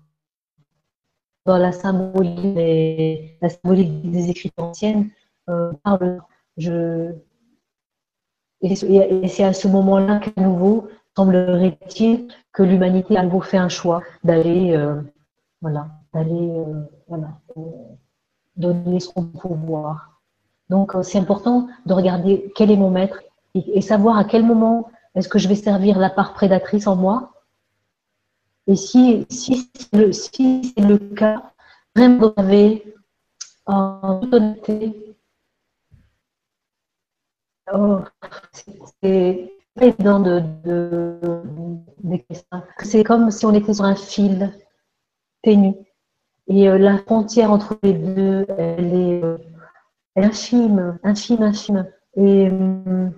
la 1.58 1.72
symbolique 1.72 2.54
des, 2.54 3.36
la 3.40 3.48
symbolique 3.48 4.10
des 4.10 4.30
anciennes. 4.58 5.10
Euh, 5.48 5.72
et 8.62 9.28
c'est 9.28 9.44
à 9.44 9.52
ce 9.52 9.68
moment-là 9.68 10.20
qu'à 10.20 10.40
nouveau, 10.40 10.88
semblerait-il 11.16 12.28
que 12.52 12.62
l'humanité 12.62 13.16
a 13.16 13.22
nouveau 13.22 13.40
fait 13.40 13.56
un 13.56 13.68
choix 13.68 14.02
d'aller, 14.24 14.76
euh, 14.76 15.00
voilà, 15.60 15.88
d'aller, 16.14 16.50
euh, 16.50 16.82
voilà, 17.08 17.28
euh, 17.56 17.60
donner 18.56 19.00
son 19.00 19.24
pouvoir. 19.24 20.20
Donc, 20.70 20.92
c'est 21.02 21.18
important 21.18 21.68
de 21.86 21.92
regarder 21.92 22.52
quel 22.54 22.70
est 22.70 22.76
mon 22.76 22.90
maître 22.90 23.22
et, 23.54 23.80
savoir 23.82 24.16
à 24.16 24.24
quel 24.24 24.44
moment 24.44 24.88
est-ce 25.14 25.28
que 25.28 25.38
je 25.38 25.48
vais 25.48 25.54
servir 25.54 25.98
la 25.98 26.08
part 26.08 26.32
prédatrice 26.32 26.86
en 26.86 26.96
moi. 26.96 27.32
Et 28.66 28.76
si, 28.76 29.26
si, 29.28 29.70
c'est 29.74 29.98
le, 29.98 30.12
si 30.12 30.72
le 30.78 30.96
cas, 30.96 31.42
vraiment 31.94 32.28
observer 32.28 32.94
en 33.66 34.20
toute 34.20 34.34
honnêteté 34.34 35.11
Oh, 37.74 38.00
c'est 39.02 39.50
évident 39.80 40.20
de, 40.20 40.42
de. 40.64 41.20
C'est 42.82 43.04
comme 43.04 43.30
si 43.30 43.46
on 43.46 43.54
était 43.54 43.72
sur 43.72 43.84
un 43.84 43.94
fil 43.94 44.52
ténu. 45.42 45.74
Et 46.48 46.68
euh, 46.68 46.76
la 46.76 46.98
frontière 46.98 47.50
entre 47.50 47.78
les 47.82 47.94
deux, 47.94 48.44
elle 48.58 48.94
est, 48.94 49.24
euh, 49.24 49.38
infime, 50.16 50.98
infime, 51.02 51.42
infime. 51.42 51.86
Et 52.16 52.48
euh, 52.50 53.08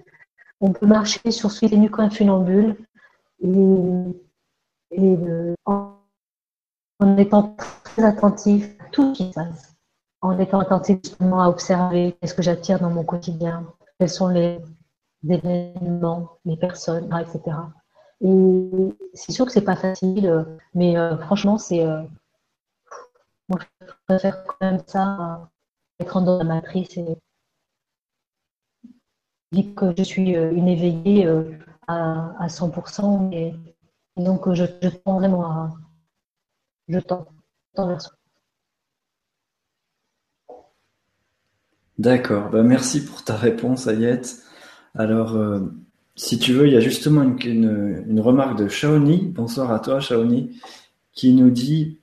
on 0.60 0.72
peut 0.72 0.86
marcher 0.86 1.30
sur 1.30 1.50
ce 1.50 1.60
fil 1.60 1.70
ténu 1.70 1.90
comme 1.90 2.04
un 2.04 2.10
funambule. 2.10 2.76
Et, 3.42 3.48
en, 5.66 5.96
étant 7.18 7.56
très 7.82 8.04
attentif 8.04 8.76
à 8.80 8.88
tout 8.90 9.14
ce 9.14 9.22
qui 9.22 9.28
se 9.30 9.34
passe. 9.34 9.74
En 10.20 10.38
étant 10.38 10.60
attentif 10.60 11.00
à 11.20 11.48
observer 11.48 12.16
qu'est-ce 12.20 12.34
que 12.34 12.42
j'attire 12.42 12.78
dans 12.78 12.90
mon 12.90 13.04
quotidien 13.04 13.66
quels 13.98 14.10
sont 14.10 14.28
les 14.28 14.58
événements, 15.28 16.38
les 16.44 16.56
personnes, 16.56 17.06
etc. 17.06 17.72
Et 18.22 18.90
c'est 19.14 19.32
sûr 19.32 19.46
que 19.46 19.52
c'est 19.52 19.62
pas 19.64 19.76
facile, 19.76 20.46
mais 20.74 20.96
euh, 20.96 21.16
franchement, 21.18 21.58
c'est. 21.58 21.84
Euh, 21.86 22.02
moi, 23.48 23.58
je 23.80 23.86
préfère 24.06 24.44
quand 24.44 24.56
même 24.60 24.82
ça, 24.86 25.50
être 26.00 26.20
dans 26.20 26.38
la 26.38 26.44
matrice 26.44 26.96
et 26.98 27.16
dire 29.52 29.74
que 29.74 29.94
je 29.96 30.02
suis 30.02 30.36
euh, 30.36 30.52
une 30.52 30.68
éveillée 30.68 31.26
à, 31.86 32.34
à 32.38 32.48
100%, 32.50 33.30
et, 33.32 33.54
donc 34.18 34.52
je, 34.52 34.64
je 34.82 34.88
tends 34.90 35.18
vraiment 35.18 35.46
à. 35.50 35.70
Je 36.88 36.98
tends, 36.98 37.26
vers 37.76 38.00
ça. 38.00 38.10
D'accord, 41.98 42.50
bah, 42.50 42.62
merci 42.64 43.04
pour 43.04 43.22
ta 43.22 43.36
réponse, 43.36 43.86
Ayette. 43.86 44.42
Alors, 44.96 45.36
euh, 45.36 45.60
si 46.16 46.38
tu 46.38 46.52
veux, 46.52 46.66
il 46.66 46.72
y 46.72 46.76
a 46.76 46.80
justement 46.80 47.22
une, 47.22 48.20
remarque 48.20 48.58
de 48.58 48.68
Shaoni. 48.68 49.28
Bonsoir 49.28 49.72
à 49.72 49.78
toi, 49.78 50.00
Shaoni, 50.00 50.60
qui 51.12 51.32
nous 51.32 51.50
dit 51.50 51.98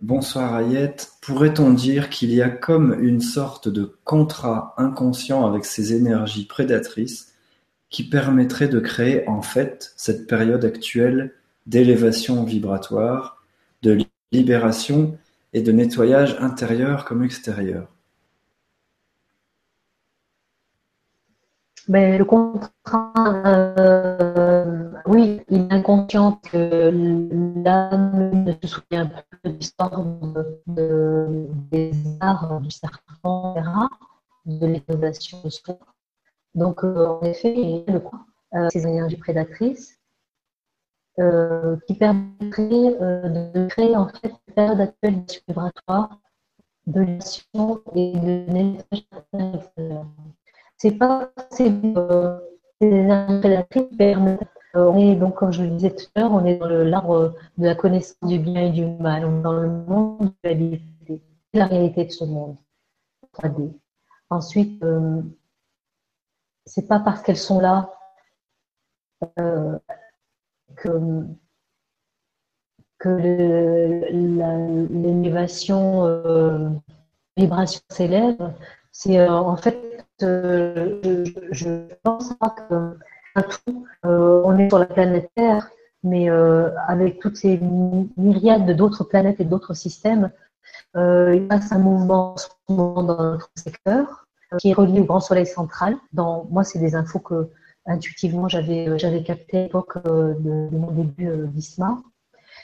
Bonsoir, 0.00 0.54
Ayette. 0.54 1.12
Pourrait-on 1.22 1.72
dire 1.72 2.08
qu'il 2.08 2.32
y 2.32 2.40
a 2.40 2.48
comme 2.48 2.96
une 3.00 3.20
sorte 3.20 3.68
de 3.68 3.96
contrat 4.04 4.74
inconscient 4.78 5.46
avec 5.46 5.64
ces 5.64 5.92
énergies 5.94 6.46
prédatrices 6.46 7.34
qui 7.90 8.08
permettrait 8.08 8.68
de 8.68 8.80
créer 8.80 9.28
en 9.28 9.42
fait 9.42 9.92
cette 9.96 10.28
période 10.28 10.64
actuelle 10.64 11.34
d'élévation 11.66 12.44
vibratoire, 12.44 13.42
de 13.82 13.98
libération 14.32 15.18
et 15.52 15.62
de 15.62 15.72
nettoyage 15.72 16.36
intérieur 16.40 17.04
comme 17.04 17.24
extérieur? 17.24 17.88
Ben, 21.90 22.18
le 22.18 22.24
contrat, 22.24 23.12
euh, 23.76 24.92
oui, 25.06 25.40
il 25.48 25.62
est 25.62 25.72
inconscient 25.72 26.34
que 26.36 26.92
l'âme 27.64 28.44
ne 28.44 28.52
se 28.62 28.68
souvient 28.68 29.06
plus 29.06 29.50
de 29.50 29.56
l'histoire 29.56 30.04
de, 30.68 31.48
des 31.72 31.90
arts 32.20 32.60
du 32.60 32.70
serpent, 32.70 33.56
de 34.46 34.66
l'élévation 34.66 35.42
de 35.42 35.48
soi. 35.48 35.78
Donc, 36.54 36.84
euh, 36.84 37.08
en 37.08 37.22
effet, 37.22 37.54
il 37.56 37.70
y 37.70 37.84
a 37.88 37.92
le 37.94 38.02
euh, 38.54 38.68
ces 38.70 38.86
énergies 38.86 39.16
prédatrices 39.16 39.98
qui 41.18 41.94
permettraient 41.94 42.94
de 42.94 43.66
créer 43.66 43.96
en 43.96 44.06
fait 44.08 44.28
une 44.28 44.54
période 44.54 44.80
actuelle 44.80 45.24
vibratoire 45.48 46.20
de 46.86 47.00
l'action 47.00 47.82
et 47.96 48.12
de 48.12 48.52
nettoyage 48.52 49.70
c'est 50.80 50.92
pas 50.92 51.30
c'est 51.50 51.72
énergies 52.80 53.84
permettent 53.98 54.48
on 54.74 54.96
est 54.98 55.16
donc, 55.16 55.34
comme 55.36 55.52
je 55.52 55.62
le 55.62 55.70
disais 55.70 55.94
tout 55.94 56.06
à 56.14 56.20
l'heure, 56.20 56.32
on 56.32 56.44
est 56.44 56.56
dans 56.56 56.68
l'arbre 56.68 57.34
de 57.58 57.66
la 57.66 57.74
connaissance 57.74 58.16
du 58.22 58.38
bien 58.38 58.66
et 58.66 58.70
du 58.70 58.86
mal, 58.86 59.24
on 59.24 59.40
est 59.40 59.42
dans 59.42 59.52
le 59.52 59.68
monde 59.68 60.32
de 60.44 60.48
la 60.48 60.52
réalité, 60.52 61.22
la 61.52 61.66
réalité 61.66 62.04
de 62.04 62.10
ce 62.10 62.24
monde 62.24 62.56
3D. 63.34 63.72
Ensuite, 64.30 64.82
euh, 64.84 65.22
c'est 66.66 66.86
pas 66.86 67.00
parce 67.00 67.22
qu'elles 67.22 67.36
sont 67.36 67.58
là 67.58 67.92
euh, 69.40 69.76
que, 70.76 71.24
que 72.98 73.08
l'élévation, 74.92 76.04
euh, 76.06 76.70
vibration 77.36 77.82
s'élève. 77.88 78.54
C'est 79.00 79.18
euh, 79.18 79.30
en 79.30 79.56
fait, 79.56 80.04
je, 80.20 81.24
je, 81.52 81.68
pense 82.02 82.34
pas 82.34 82.50
que 82.50 82.96
tout, 83.64 83.86
on 84.02 84.58
est 84.58 84.68
sur 84.68 84.78
la 84.78 84.86
planète 84.86 85.30
Terre, 85.34 85.70
mais 86.02 86.28
avec 86.28 87.18
toutes 87.18 87.36
ces 87.36 87.58
myriades 88.18 88.76
d'autres 88.76 89.04
planètes 89.04 89.40
et 89.40 89.44
d'autres 89.44 89.72
systèmes, 89.72 90.30
il 90.94 91.46
passe 91.48 91.72
un 91.72 91.78
mouvement 91.78 92.34
dans 92.68 93.02
notre 93.02 93.50
secteur 93.54 94.26
qui 94.58 94.70
est 94.70 94.74
relié 94.74 95.00
au 95.00 95.04
grand 95.04 95.20
soleil 95.20 95.46
central. 95.46 95.96
Moi, 96.12 96.64
c'est 96.64 96.78
des 96.78 96.94
infos 96.94 97.20
que 97.20 97.48
intuitivement 97.86 98.48
j'avais 98.48 98.88
euh, 98.88 98.98
j'avais 98.98 99.22
capté 99.22 99.58
à 99.58 99.62
l'époque 99.64 99.96
euh, 100.06 100.34
de, 100.38 100.76
mon 100.76 100.90
début 100.90 101.28
euh, 101.28 101.46
d'ISMA. 101.46 102.02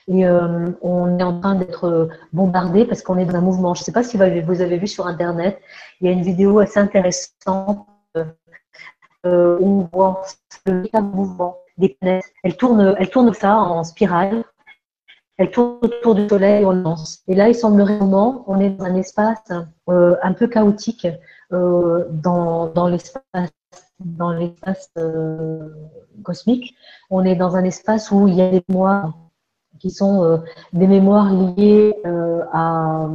Et 0.08 0.24
on 0.28 1.18
est 1.18 1.22
en 1.22 1.40
train 1.40 1.56
d'être 1.56 2.08
bombardé 2.32 2.84
parce 2.84 3.02
qu'on 3.02 3.18
est 3.18 3.24
dans 3.24 3.34
un 3.34 3.40
mouvement. 3.40 3.74
Je 3.74 3.80
ne 3.80 3.84
sais 3.84 3.92
pas 3.92 4.04
si 4.04 4.16
vous 4.16 4.60
avez 4.62 4.78
vu 4.78 4.86
sur 4.86 5.06
Internet, 5.06 5.60
il 6.00 6.06
y 6.06 6.10
a 6.10 6.12
une 6.12 6.22
vidéo 6.22 6.60
assez 6.60 6.78
intéressante 6.78 7.86
où 9.24 9.28
on 9.28 9.88
voit 9.92 10.22
le 10.66 11.00
mouvement 11.00 11.58
des 11.76 11.90
planètes. 12.00 12.24
Elles 12.44 12.56
tournent, 12.56 12.94
elles 12.98 13.10
tournent 13.10 13.34
ça 13.34 13.56
en 13.56 13.82
spirale. 13.82 14.44
Elles 15.38 15.50
tournent 15.50 15.78
autour 15.82 16.14
du 16.14 16.28
Soleil 16.28 16.64
on 16.64 16.72
lance. 16.72 17.22
Et 17.26 17.34
là, 17.34 17.48
il 17.48 17.54
semblerait 17.54 17.98
vraiment 17.98 18.44
on 18.46 18.60
est 18.60 18.70
dans 18.70 18.84
un 18.84 18.94
espace 18.94 19.50
un 19.88 20.32
peu 20.34 20.46
chaotique 20.46 21.08
dans, 21.50 22.88
l'espace 22.88 23.50
dans 24.00 24.32
l'espace 24.32 24.90
euh, 24.98 25.68
cosmique. 26.22 26.74
On 27.10 27.24
est 27.24 27.36
dans 27.36 27.56
un 27.56 27.64
espace 27.64 28.10
où 28.10 28.28
il 28.28 28.34
y 28.34 28.42
a 28.42 28.50
des 28.50 28.62
mémoires 28.68 29.14
qui 29.86 29.94
sont 29.94 30.24
euh, 30.24 30.38
des 30.72 30.88
mémoires 30.88 31.32
liées 31.32 31.94
euh, 32.06 32.42
à, 32.52 33.08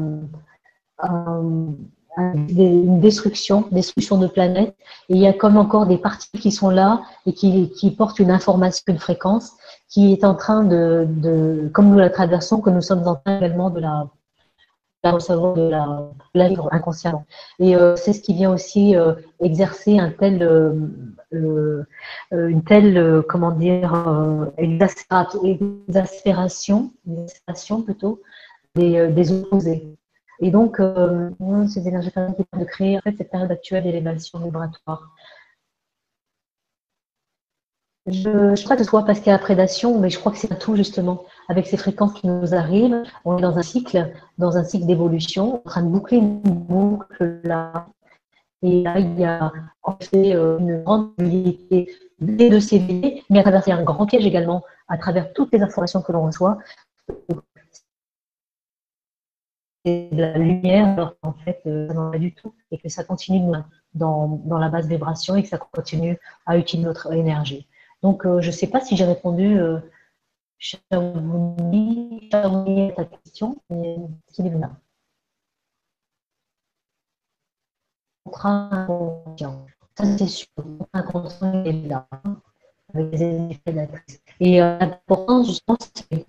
une 2.49 2.99
destruction, 2.99 3.65
destruction 3.71 4.17
de 4.17 4.27
planètes. 4.27 4.75
Et 5.09 5.15
il 5.15 5.17
y 5.17 5.27
a 5.27 5.33
comme 5.33 5.57
encore 5.57 5.85
des 5.85 5.97
parties 5.97 6.37
qui 6.39 6.51
sont 6.51 6.69
là 6.69 7.01
et 7.25 7.33
qui, 7.33 7.95
portent 7.97 8.19
une 8.19 8.31
information, 8.31 8.83
une 8.87 8.99
fréquence 8.99 9.53
qui 9.89 10.13
est 10.13 10.23
en 10.23 10.35
train 10.35 10.63
de, 10.63 11.69
comme 11.73 11.89
nous 11.89 11.97
la 11.97 12.09
traversons, 12.09 12.61
que 12.61 12.69
nous 12.69 12.81
sommes 12.81 13.07
en 13.07 13.15
train 13.15 13.37
également 13.37 13.69
de 13.69 13.79
la, 13.79 14.07
la 15.03 15.11
recevoir 15.11 15.53
de 15.53 15.69
la, 15.69 16.09
la 16.33 16.47
vivre 16.47 16.69
inconsciemment. 16.71 17.25
Et 17.59 17.75
euh, 17.75 17.95
c'est 17.95 18.13
ce 18.13 18.21
qui 18.21 18.33
vient 18.33 18.51
aussi 18.53 18.95
euh, 18.95 19.13
exercer 19.39 19.99
un 19.99 20.09
tel, 20.11 20.41
euh 20.43 21.83
une 22.31 22.63
telle, 22.63 23.23
comment 23.27 23.51
dire, 23.51 23.93
exaspération, 24.57 26.91
exaspération 27.07 27.81
plutôt 27.81 28.21
des, 28.75 29.07
des 29.07 29.31
opposés. 29.31 29.97
Et 30.41 30.51
donc, 30.51 30.81
ces 31.67 31.87
énergies 31.87 32.09
qui 32.09 32.13
permettent 32.13 32.59
de 32.59 32.65
créer 32.65 32.97
en 32.97 33.01
fait, 33.01 33.15
cette 33.17 33.31
période 33.31 33.51
actuelle 33.51 33.83
d'élévation 33.83 34.39
vibratoire. 34.39 35.09
Je, 38.07 38.55
je 38.55 38.63
crois 38.63 38.75
que 38.75 38.83
ce 38.83 38.89
soit 38.89 39.05
parce 39.05 39.19
qu'il 39.19 39.27
y 39.27 39.29
a 39.29 39.33
la 39.33 39.39
prédation, 39.39 39.99
mais 39.99 40.09
je 40.09 40.17
crois 40.17 40.31
que 40.31 40.37
c'est 40.37 40.57
tout 40.57 40.75
justement 40.75 41.23
avec 41.49 41.67
ces 41.67 41.77
fréquences 41.77 42.13
qui 42.13 42.27
nous 42.27 42.55
arrivent, 42.55 43.03
on 43.25 43.37
est 43.37 43.41
dans 43.41 43.57
un 43.57 43.61
cycle, 43.61 44.11
dans 44.37 44.57
un 44.57 44.63
cycle 44.63 44.87
d'évolution, 44.87 45.55
en 45.55 45.69
train 45.69 45.83
de 45.83 45.89
boucler 45.89 46.17
une 46.17 46.39
boucle 46.41 47.41
là. 47.43 47.87
Et 48.63 48.83
là, 48.83 48.99
il 48.99 49.19
y 49.19 49.25
a 49.25 49.51
en 49.83 49.97
fait 49.97 50.33
euh, 50.35 50.59
une 50.59 50.83
grande 50.83 51.15
possibilité 51.15 51.91
de 52.19 52.59
s'éveiller, 52.59 53.23
mais 53.29 53.39
à 53.39 53.43
travers 53.43 53.77
un 53.77 53.83
grand 53.83 54.05
piège 54.05 54.25
également, 54.25 54.63
à 54.87 54.97
travers 54.97 55.33
toutes 55.33 55.51
les 55.51 55.61
informations 55.61 56.01
que 56.01 56.11
l'on 56.11 56.25
reçoit. 56.25 56.57
Et 59.83 60.09
de 60.11 60.21
la 60.21 60.37
lumière, 60.37 60.89
alors 60.89 61.15
en 61.23 61.33
fait, 61.33 61.61
euh, 61.65 61.87
ça 61.87 61.93
n'en 61.95 62.11
pas 62.11 62.19
du 62.19 62.33
tout, 62.35 62.53
et 62.71 62.77
que 62.77 62.89
ça 62.89 63.03
continue 63.03 63.41
dans, 63.95 64.41
dans 64.45 64.57
la 64.59 64.69
basse 64.69 64.87
vibration 64.87 65.35
et 65.35 65.43
que 65.43 65.49
ça 65.49 65.57
continue 65.57 66.19
à 66.45 66.57
utiliser 66.57 66.87
notre 66.87 67.11
énergie. 67.13 67.67
Donc, 68.03 68.25
euh, 68.25 68.41
je 68.41 68.47
ne 68.47 68.51
sais 68.51 68.67
pas 68.67 68.81
si 68.81 68.97
j'ai 68.97 69.05
répondu 69.05 69.59
Shaouni, 70.57 72.29
Shaouni 72.31 72.93
ta 72.95 73.05
question, 73.05 73.57
mais 73.69 73.97
qu'il 74.27 74.47
est 74.47 74.49
là? 74.51 74.71
inconscient, 78.43 79.65
ça 79.97 80.17
c'est 80.17 80.27
sûr, 80.27 80.47
inconscient 80.93 81.63
est 81.63 81.87
là, 81.87 82.07
avec 82.93 83.09
des 83.11 83.51
effets 83.51 83.73
d'actrice. 83.73 84.21
Et 84.39 84.61
euh, 84.61 84.77
l'important, 84.79 85.43
je 85.43 85.59
pense, 85.65 85.91
c'est 85.93 86.25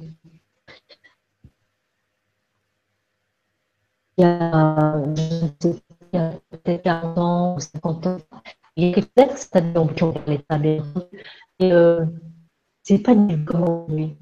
il 4.19 4.25
y 4.25 4.27
a, 4.27 5.01
peut-être 6.51 6.83
40 6.83 7.19
ans 7.19 7.57
ou 7.57 7.61
50 7.61 8.07
ans, 8.07 8.19
il 8.77 8.89
y 8.89 8.93
a 8.93 8.95
peut-être 8.95 9.39
c'est-à-dire 9.39 9.95
qui 9.95 10.03
ont 10.05 10.13
parlé 10.13 10.39
de 10.39 10.45
ça, 10.49 10.59
et 10.59 11.52
euh, 11.71 12.05
c'est 12.83 12.99
pas 12.99 13.15
du 13.15 13.45
comment 13.45 13.87
lui. 13.89 14.17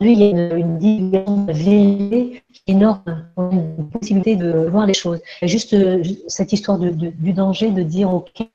Lui, 0.00 0.12
il 0.12 0.18
y 0.18 0.24
a 0.24 0.54
une, 0.56 0.78
une 0.82 2.40
énorme, 2.66 3.02
une 3.38 3.88
possibilité 3.88 4.36
de 4.36 4.66
voir 4.68 4.84
les 4.84 4.92
choses. 4.92 5.20
Et 5.40 5.48
juste 5.48 5.72
euh, 5.72 6.02
cette 6.28 6.52
histoire 6.52 6.78
de, 6.78 6.90
du 6.90 7.32
danger, 7.32 7.70
de 7.70 7.82
dire, 7.82 8.12
OK, 8.12 8.46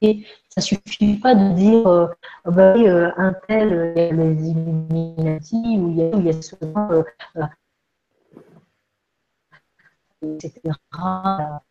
ça 0.49 0.61
suffit 0.61 1.15
pas 1.15 1.33
de 1.33 1.53
dire, 1.55 1.87
euh, 1.87 2.07
oh, 2.45 2.51
bah, 2.51 2.75
un 3.17 3.33
tel, 3.47 3.93
il 3.95 4.01
y 4.01 4.05
a 4.05 4.11
les 4.11 4.49
Illuminati, 4.49 5.79
ou 5.79 5.89
il 5.89 5.97
y 5.97 6.01
a, 6.03 6.11
il 6.15 6.25
y 6.25 6.29
a 6.29 6.91
euh, 6.91 7.03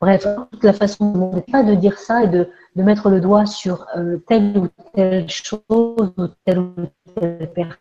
Bref, 0.01 0.27
toute 0.51 0.65
la 0.65 0.73
façon 0.73 1.31
de 1.31 1.41
pas 1.41 1.63
de 1.63 1.75
dire 1.75 1.99
ça 1.99 2.25
et 2.25 2.29
de, 2.29 2.49
de 2.75 2.83
mettre 2.83 3.09
le 3.09 3.21
doigt 3.21 3.47
sur 3.47 3.87
euh, 3.97 4.19
telle 4.27 4.59
ou 4.59 4.69
telle 4.95 5.29
chose 5.29 5.61
ou 5.71 6.27
telle 6.45 6.59
ou 6.59 6.75
telle 7.15 7.51
personne. 7.55 7.77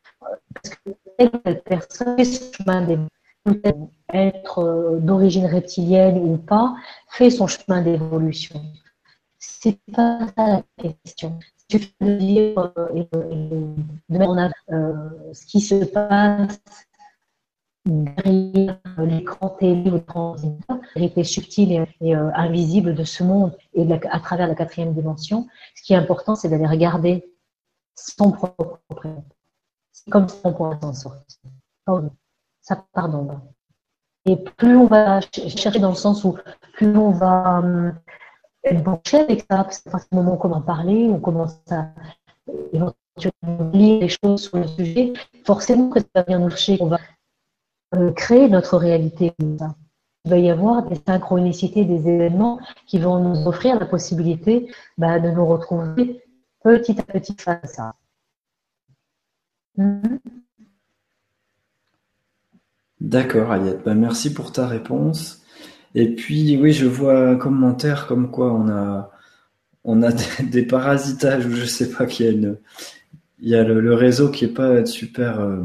Parce 0.54 0.70
que 0.76 0.92
telle 1.18 1.32
ou 1.34 1.38
telle 1.40 1.62
personne 1.64 2.18
fait 2.18 2.26
son 2.26 2.54
chemin 2.54 2.82
d'évolution, 2.82 3.92
être 4.14 4.60
euh, 4.60 5.00
d'origine 5.00 5.48
reptilienne 5.48 6.18
ou 6.18 6.38
pas, 6.38 6.76
fait 7.10 7.32
son 7.32 7.48
chemin 7.48 7.82
d'évolution. 7.82 8.62
C'est 9.40 9.80
pas 9.92 10.28
ça 10.38 10.48
la 10.48 10.64
question. 10.78 11.40
Suffit 11.72 11.96
de 12.02 12.16
dire 12.16 12.74
euh, 12.78 12.88
et 12.96 13.08
de 14.10 15.34
ce 15.34 15.46
qui 15.46 15.62
se 15.62 15.86
passe 15.86 16.60
derrière 17.90 18.80
l'écran 18.98 19.50
télé 19.50 19.92
ou 19.92 20.00
transistor, 20.00 20.78
vérité 20.96 21.24
subtile 21.24 21.86
et, 22.02 22.16
euh, 22.16 22.32
invisible 22.34 22.96
de 22.96 23.04
ce 23.04 23.24
monde 23.24 23.58
et 23.74 23.88
à 24.10 24.20
travers 24.20 24.48
la 24.48 24.56
quatrième 24.56 24.94
dimension, 24.94 25.48
ce 25.76 25.84
qui 25.84 25.94
est 25.94 25.98
important, 25.98 26.36
c'est 26.36 26.50
d'aller 26.50 26.68
regarder 26.68 27.30
son 27.96 28.32
propre 28.32 28.80
C'est 29.92 30.10
comme 30.10 30.28
ça 30.28 30.38
qu'on 30.42 30.54
pourra 30.54 30.80
s'en 30.80 30.94
sortir. 30.94 31.26
Ça 32.62 32.86
part 32.94 33.10
d'en 33.10 33.24
bas. 33.24 33.42
Et 34.26 34.36
plus 34.36 34.76
on 34.76 34.86
va 34.86 35.22
chercher 35.22 35.80
dans 35.80 35.90
le 35.90 35.96
sens 35.96 36.24
où 36.24 36.38
plus 36.74 36.96
on 36.96 37.12
va 37.12 37.62
euh, 37.64 37.92
être 38.64 38.84
branché 38.84 39.20
avec 39.20 39.42
ça, 39.50 39.64
parce 39.64 39.80
qu'à 39.80 39.98
ce 39.98 40.06
moment 40.12 40.32
où 40.32 40.34
on 40.36 40.38
commence 40.38 40.64
à 40.64 40.66
parler, 40.66 41.10
on 41.10 41.20
commence 41.20 41.60
à 41.72 41.88
éventuellement 42.74 43.72
lire 43.74 44.02
les 44.02 44.10
choses 44.10 44.44
sur 44.44 44.58
le 44.58 44.68
sujet, 44.68 45.14
forcément 45.46 45.90
que 45.90 46.00
ça 46.00 46.06
va 46.16 46.24
bien 46.24 46.40
nous 46.40 46.50
chercher, 46.50 46.78
on 46.82 46.88
va 46.88 46.98
euh, 46.98 47.19
créer 48.16 48.50
notre 48.50 48.78
réalité. 48.78 49.34
Il 49.40 50.32
va 50.32 50.38
y 50.38 50.50
avoir 50.50 50.84
des 50.88 50.98
synchronicités, 51.08 51.86
des 51.86 52.08
événements 52.08 52.60
qui 52.86 53.00
vont 53.00 53.20
nous 53.20 53.48
offrir 53.48 53.80
la 53.80 53.86
possibilité 53.86 54.72
bah, 54.98 55.20
de 55.20 55.30
nous 55.32 55.46
retrouver 55.46 56.22
petit 56.64 57.00
à 57.00 57.04
petit 57.04 57.36
face 57.38 57.64
à 57.64 57.68
ça. 57.68 57.96
Mhm. 59.78 60.20
D'accord, 63.00 63.54
Ayette. 63.54 63.84
Bah, 63.86 63.96
merci 63.96 64.34
pour 64.34 64.52
ta 64.52 64.68
réponse. 64.68 65.42
Et 65.96 66.16
puis, 66.16 66.58
oui, 66.58 66.74
je 66.74 66.86
vois 66.86 67.30
un 67.30 67.36
commentaire 67.38 68.08
comme 68.08 68.30
quoi 68.30 68.54
on 68.54 68.70
a, 68.70 69.12
on 69.84 70.04
a 70.04 70.12
des, 70.44 70.64
parasitages 70.64 71.46
ou 71.46 71.52
je 71.52 71.66
sais 71.66 71.90
pas 71.92 72.06
qu'il 72.06 72.58
y 73.40 73.56
a 73.56 73.64
le, 73.64 73.94
réseau 73.96 74.30
qui 74.30 74.46
est 74.46 74.54
pas 74.54 74.86
super 74.86 75.40
euh, 75.40 75.64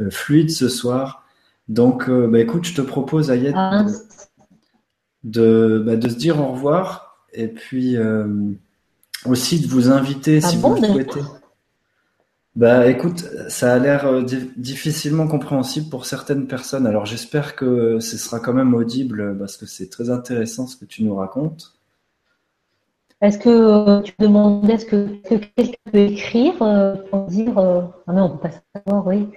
euh, 0.00 0.10
fluide 0.10 0.50
ce 0.50 0.68
soir. 0.68 1.21
Donc, 1.68 2.08
euh, 2.08 2.26
bah, 2.26 2.40
écoute, 2.40 2.64
je 2.64 2.74
te 2.74 2.82
propose, 2.82 3.30
Ayette, 3.30 3.54
ah. 3.56 3.86
de, 5.24 5.82
bah, 5.84 5.96
de 5.96 6.08
se 6.08 6.16
dire 6.16 6.40
au 6.40 6.52
revoir. 6.52 7.26
Et 7.32 7.48
puis, 7.48 7.96
euh, 7.96 8.26
aussi 9.24 9.60
de 9.60 9.66
vous 9.66 9.90
inviter 9.90 10.40
Ah 10.42 10.48
si 10.48 10.56
bon, 10.58 10.74
vous 10.74 10.82
le 10.82 10.88
souhaitez. 10.88 11.20
Bah 12.54 12.86
écoute, 12.86 13.24
ça 13.48 13.72
a 13.72 13.78
l'air 13.78 14.04
euh, 14.04 14.22
di- 14.22 14.50
difficilement 14.58 15.26
compréhensible 15.26 15.88
pour 15.88 16.04
certaines 16.04 16.46
personnes. 16.46 16.86
Alors 16.86 17.06
j'espère 17.06 17.56
que 17.56 17.98
ce 17.98 18.18
sera 18.18 18.40
quand 18.40 18.52
même 18.52 18.74
audible 18.74 19.38
parce 19.38 19.56
que 19.56 19.64
c'est 19.64 19.88
très 19.88 20.10
intéressant 20.10 20.66
ce 20.66 20.76
que 20.76 20.84
tu 20.84 21.02
nous 21.02 21.14
racontes. 21.14 21.72
Est-ce 23.22 23.38
que 23.38 24.02
tu 24.02 24.12
demandais, 24.18 24.74
est-ce 24.74 24.84
que, 24.84 25.06
que 25.26 25.36
quelqu'un 25.56 25.76
peut 25.90 25.98
écrire 25.98 26.58
pour 27.10 27.24
dire 27.28 27.56
Ah 27.56 28.12
non, 28.12 28.24
on 28.24 28.36
peut 28.36 28.50
pas 28.50 28.80
savoir, 28.84 29.06
oui. 29.06 29.28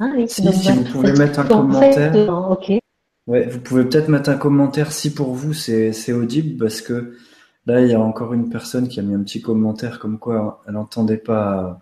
Ah 0.00 0.10
oui, 0.14 0.28
Si, 0.28 0.42
donc, 0.42 0.54
si 0.54 0.70
vous 0.72 0.84
pouvez 0.84 1.12
mettre 1.12 1.38
un 1.40 1.42
fait, 1.44 1.48
commentaire. 1.48 2.12
euh. 2.16 2.26
Ouais, 3.26 3.46
vous 3.46 3.60
pouvez 3.60 3.84
peut-être 3.84 4.08
mettre 4.08 4.28
un 4.30 4.36
commentaire 4.36 4.92
si 4.92 5.14
pour 5.14 5.32
vous 5.34 5.54
c'est 5.54 5.92
c'est 5.92 6.12
audible 6.12 6.58
parce 6.58 6.82
que 6.82 7.16
là 7.66 7.80
il 7.80 7.88
y 7.90 7.94
a 7.94 8.00
encore 8.00 8.34
une 8.34 8.50
personne 8.50 8.88
qui 8.88 9.00
a 9.00 9.02
mis 9.02 9.14
un 9.14 9.22
petit 9.22 9.40
commentaire 9.40 9.98
comme 9.98 10.18
quoi 10.18 10.62
elle 10.66 10.74
n'entendait 10.74 11.16
pas 11.16 11.80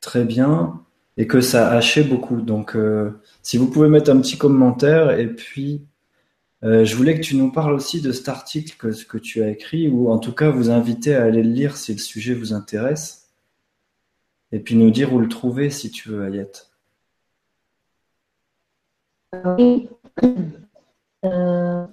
très 0.00 0.24
bien 0.24 0.80
et 1.16 1.26
que 1.26 1.40
ça 1.40 1.70
hachait 1.70 2.04
beaucoup. 2.04 2.40
Donc 2.42 2.76
euh, 2.76 3.12
si 3.42 3.56
vous 3.56 3.70
pouvez 3.70 3.88
mettre 3.88 4.10
un 4.10 4.20
petit 4.20 4.36
commentaire 4.36 5.18
et 5.18 5.28
puis 5.28 5.82
euh, 6.64 6.84
je 6.84 6.96
voulais 6.96 7.14
que 7.18 7.24
tu 7.24 7.36
nous 7.36 7.50
parles 7.52 7.72
aussi 7.72 8.00
de 8.02 8.12
cet 8.12 8.28
article 8.28 8.76
que, 8.78 9.04
que 9.06 9.18
tu 9.18 9.42
as 9.42 9.48
écrit 9.48 9.88
ou 9.88 10.10
en 10.10 10.18
tout 10.18 10.32
cas 10.32 10.50
vous 10.50 10.70
inviter 10.70 11.14
à 11.14 11.24
aller 11.24 11.42
le 11.42 11.50
lire 11.50 11.76
si 11.78 11.92
le 11.92 11.98
sujet 11.98 12.34
vous 12.34 12.52
intéresse 12.52 13.30
et 14.52 14.58
puis 14.60 14.74
nous 14.76 14.90
dire 14.90 15.14
où 15.14 15.18
le 15.18 15.28
trouver 15.28 15.70
si 15.70 15.90
tu 15.90 16.08
veux 16.10 16.24
Ayette. 16.24 16.71
Oui. 19.32 19.88
Euh, 21.24 21.86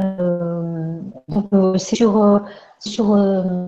euh, 0.00 1.00
donc, 1.28 1.52
euh, 1.52 1.78
c'est 1.78 1.96
sur, 1.96 2.22
euh, 2.22 2.38
sur 2.80 3.12
euh. 3.12 3.66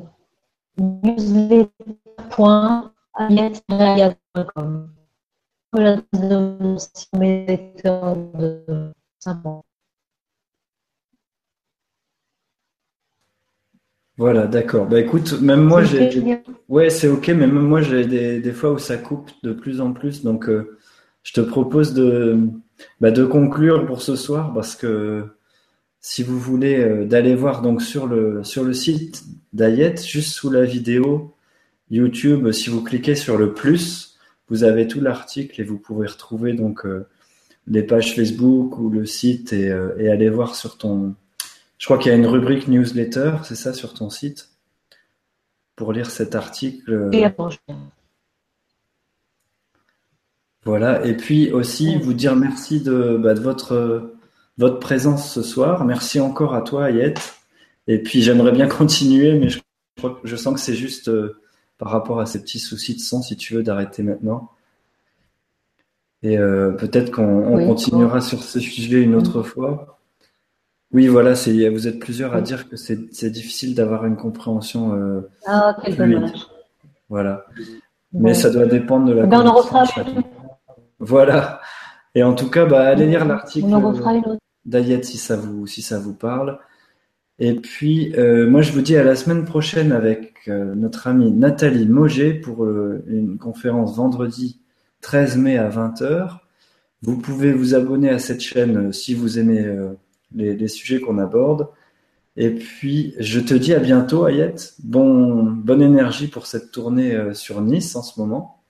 Voilà, 5.73 5.97
de 6.12 6.36
mon 6.61 6.78
site 6.78 7.09
mes 7.16 7.47
lecteurs 7.47 8.16
de 8.16 8.93
5 9.20 9.47
ans. 9.47 9.65
Voilà, 14.16 14.47
d'accord. 14.47 14.86
Bah 14.86 15.01
écoute, 15.01 15.41
même 15.41 15.65
moi 15.65 15.82
j'ai 15.82 16.39
Ouais, 16.69 16.89
c'est 16.91 17.09
ok, 17.09 17.28
mais 17.28 17.47
même 17.47 17.66
moi 17.66 17.82
j'ai 17.82 18.07
des, 18.07 18.41
des 18.41 18.53
fois 18.53 18.73
où 18.73 18.78
ça 18.78 18.97
coupe 18.97 19.31
de 19.43 19.53
plus 19.53 19.81
en 19.81 19.93
plus, 19.93 20.23
donc 20.23 20.49
euh, 20.49 20.78
je 21.24 21.32
te 21.32 21.40
propose 21.40 21.94
de, 21.94 22.38
bah, 23.01 23.10
de 23.10 23.24
conclure 23.24 23.86
pour 23.86 24.02
ce 24.02 24.14
soir 24.14 24.52
parce 24.55 24.76
que 24.76 25.24
si 26.01 26.22
vous 26.22 26.38
voulez 26.38 26.78
euh, 26.78 27.06
d'aller 27.06 27.34
voir 27.34 27.62
donc 27.62 27.82
sur 27.82 28.06
le 28.06 28.44
sur 28.44 28.62
le 28.62 28.74
site 28.74 29.24
d'Ayet, 29.55 29.96
juste 29.96 30.34
sous 30.34 30.51
la 30.51 30.64
vidéo 30.64 31.34
YouTube, 31.90 32.52
si 32.52 32.70
vous 32.70 32.82
cliquez 32.82 33.14
sur 33.14 33.38
le 33.38 33.55
plus, 33.55 34.18
vous 34.48 34.64
avez 34.64 34.86
tout 34.86 35.01
l'article 35.01 35.60
et 35.60 35.64
vous 35.64 35.78
pouvez 35.78 36.06
retrouver 36.06 36.52
donc 36.52 36.84
euh, 36.84 37.06
les 37.66 37.82
pages 37.82 38.14
Facebook 38.14 38.78
ou 38.78 38.90
le 38.90 39.06
site 39.06 39.55
et, 39.55 39.70
euh, 39.70 39.96
et 39.98 40.10
aller 40.10 40.28
voir 40.28 40.55
sur 40.55 40.76
ton. 40.76 41.14
Je 41.78 41.86
crois 41.86 41.96
qu'il 41.96 42.12
y 42.12 42.14
a 42.14 42.18
une 42.18 42.26
rubrique 42.26 42.68
newsletter, 42.68 43.36
c'est 43.44 43.55
ça 43.55 43.72
sur 43.72 43.94
ton 43.94 44.10
site, 44.10 44.51
pour 45.74 45.94
lire 45.94 46.10
cet 46.10 46.34
article. 46.34 47.09
Et 47.12 47.24
attends, 47.24 47.48
je. 47.48 47.56
Voilà, 50.65 51.05
et 51.05 51.15
puis 51.16 51.53
aussi 51.53 51.97
vous 51.99 52.15
dire 52.15 52.36
merci 52.36 52.81
de, 52.81 53.19
bah, 53.23 53.35
de 53.35 53.41
votre, 53.41 54.12
votre 54.57 54.78
présence 54.78 55.31
ce 55.32 55.43
soir. 55.43 55.85
Merci 55.85 56.20
encore 56.20 56.55
à 56.55 56.62
toi, 56.62 56.86
Ayette. 56.86 57.35
Et 57.86 57.99
puis 58.03 58.23
j'aimerais 58.23 58.53
bien 58.53 58.66
continuer, 58.81 59.39
mais 59.39 59.49
je, 59.51 59.61
crois 59.99 60.19
que- 60.23 60.27
je 60.27 60.36
sens 60.36 60.55
que 60.55 60.61
c'est 60.61 60.74
juste 60.74 61.09
euh, 61.09 61.39
par 61.77 61.91
rapport 61.91 62.20
à 62.20 62.27
ces 62.27 62.41
petits 62.41 62.59
soucis 62.61 62.95
de 62.95 63.01
son, 63.01 63.20
si 63.20 63.36
tu 63.36 63.55
veux, 63.55 63.62
d'arrêter 63.62 64.03
maintenant. 64.03 64.51
Et 66.23 66.39
euh, 66.39 66.70
peut-être 66.70 67.11
qu'on 67.12 67.57
Oui, 67.57 67.66
continuera 67.66 68.23
sur 68.23 68.43
ce 68.43 68.59
sujet 68.59 69.03
une 69.03 69.15
autre 69.15 69.43
fois. 69.43 69.99
Oui, 70.93 71.09
voilà, 71.09 71.35
c'est, 71.35 71.69
vous 71.69 71.86
êtes 71.89 71.99
plusieurs 71.99 72.35
à 72.35 72.41
dire 72.41 72.69
que 72.70 72.77
c'est 72.77 73.12
c'est 73.12 73.28
difficile 73.28 73.74
d'avoir 73.74 74.07
une 74.07 74.16
compréhension 74.16 74.95
euh, 74.95 75.20
Ah, 75.47 75.77
quel 75.85 75.95
fluide. 75.95 76.12
dommage. 76.20 76.47
Voilà. 77.11 77.45
Mais 78.12 78.32
Bon. 78.32 78.35
ça 78.35 78.49
doit 78.49 78.65
dépendre 78.66 79.07
de 79.07 79.12
la 79.12 79.24
Eh 79.24 79.27
ben, 79.27 79.43
on 79.43 79.49
en. 79.49 79.62
Voilà. 80.99 81.61
Et 82.15 82.23
en 82.23 82.35
tout 82.35 82.51
cas, 82.51 82.66
bah, 82.66 82.87
allez 82.87 83.07
lire 83.07 83.25
l'article 83.25 83.66
autre. 83.75 84.39
d'Ayette 84.65 85.05
si 85.05 85.19
ça 85.19 85.37
vous, 85.37 85.66
si 85.66 85.83
ça 85.83 85.99
vous 85.99 86.15
parle. 86.15 86.59
Et 87.39 87.55
puis, 87.55 88.15
euh, 88.16 88.49
moi, 88.49 88.62
je 88.62 88.73
vous 88.73 88.83
dis 88.83 88.97
à 88.97 89.03
la 89.03 89.16
semaine 89.16 89.45
prochaine 89.45 89.91
avec 89.91 90.35
euh, 90.47 90.75
notre 90.75 91.09
amie 91.09 91.33
Nathalie 91.33 91.87
Moget 91.87 92.35
pour 92.35 92.65
euh, 92.65 93.05
une 93.09 93.39
conférence 93.39 93.97
vendredi 93.97 94.61
13 95.01 95.37
mai 95.37 95.59
à 95.59 95.69
20h. 95.69 96.39
Vous 97.03 97.19
pouvez 97.19 97.53
vous 97.53 97.75
abonner 97.75 98.09
à 98.09 98.19
cette 98.19 98.41
chaîne 98.41 98.89
euh, 98.89 98.93
si 98.93 99.15
vous 99.15 99.39
aimez 99.39 99.61
euh, 99.61 99.93
les, 100.35 100.57
les 100.57 100.69
sujets 100.69 101.01
qu'on 101.01 101.19
aborde. 101.19 101.69
Et 102.37 102.51
puis, 102.51 103.15
je 103.19 103.41
te 103.41 103.55
dis 103.55 103.75
à 103.75 103.79
bientôt, 103.79 104.27
Ayette. 104.27 104.75
Bon, 104.83 105.43
bonne 105.45 105.83
énergie 105.83 106.29
pour 106.29 106.47
cette 106.47 106.71
tournée 106.71 107.15
euh, 107.15 107.35
sur 107.35 107.61
Nice 107.61 107.95
en 107.95 108.03
ce 108.03 108.19
moment. 108.19 108.62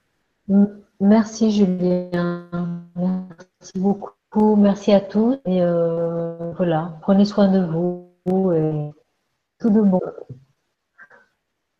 Merci 1.00 1.50
Julien, 1.50 2.48
merci 2.96 3.72
beaucoup, 3.76 4.56
merci 4.56 4.92
à 4.92 5.00
tous 5.00 5.38
et 5.44 5.60
euh, 5.60 6.52
voilà, 6.52 6.98
prenez 7.02 7.24
soin 7.24 7.48
de 7.48 7.64
vous 7.64 8.10
et 8.52 8.90
tout 9.58 9.70
de 9.70 9.80
bon. 9.80 10.00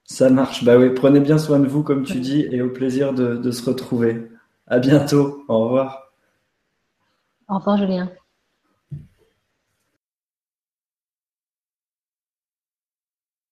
Ça 0.05 0.31
marche. 0.31 0.65
Bah 0.65 0.77
oui, 0.77 0.91
prenez 0.91 1.21
bien 1.21 1.39
soin 1.39 1.59
de 1.59 1.67
vous, 1.67 1.83
comme 1.83 2.05
tu 2.05 2.21
dis, 2.21 2.47
et 2.51 2.61
au 2.61 2.71
plaisir 2.71 3.15
de, 3.15 3.37
de 3.37 3.51
se 3.51 3.69
retrouver. 3.69 4.31
À 4.67 4.79
bientôt. 4.79 5.45
Au 5.49 5.65
revoir. 5.65 6.13
Au 7.49 7.57
revoir 7.57 7.77
Julien. 7.79 8.11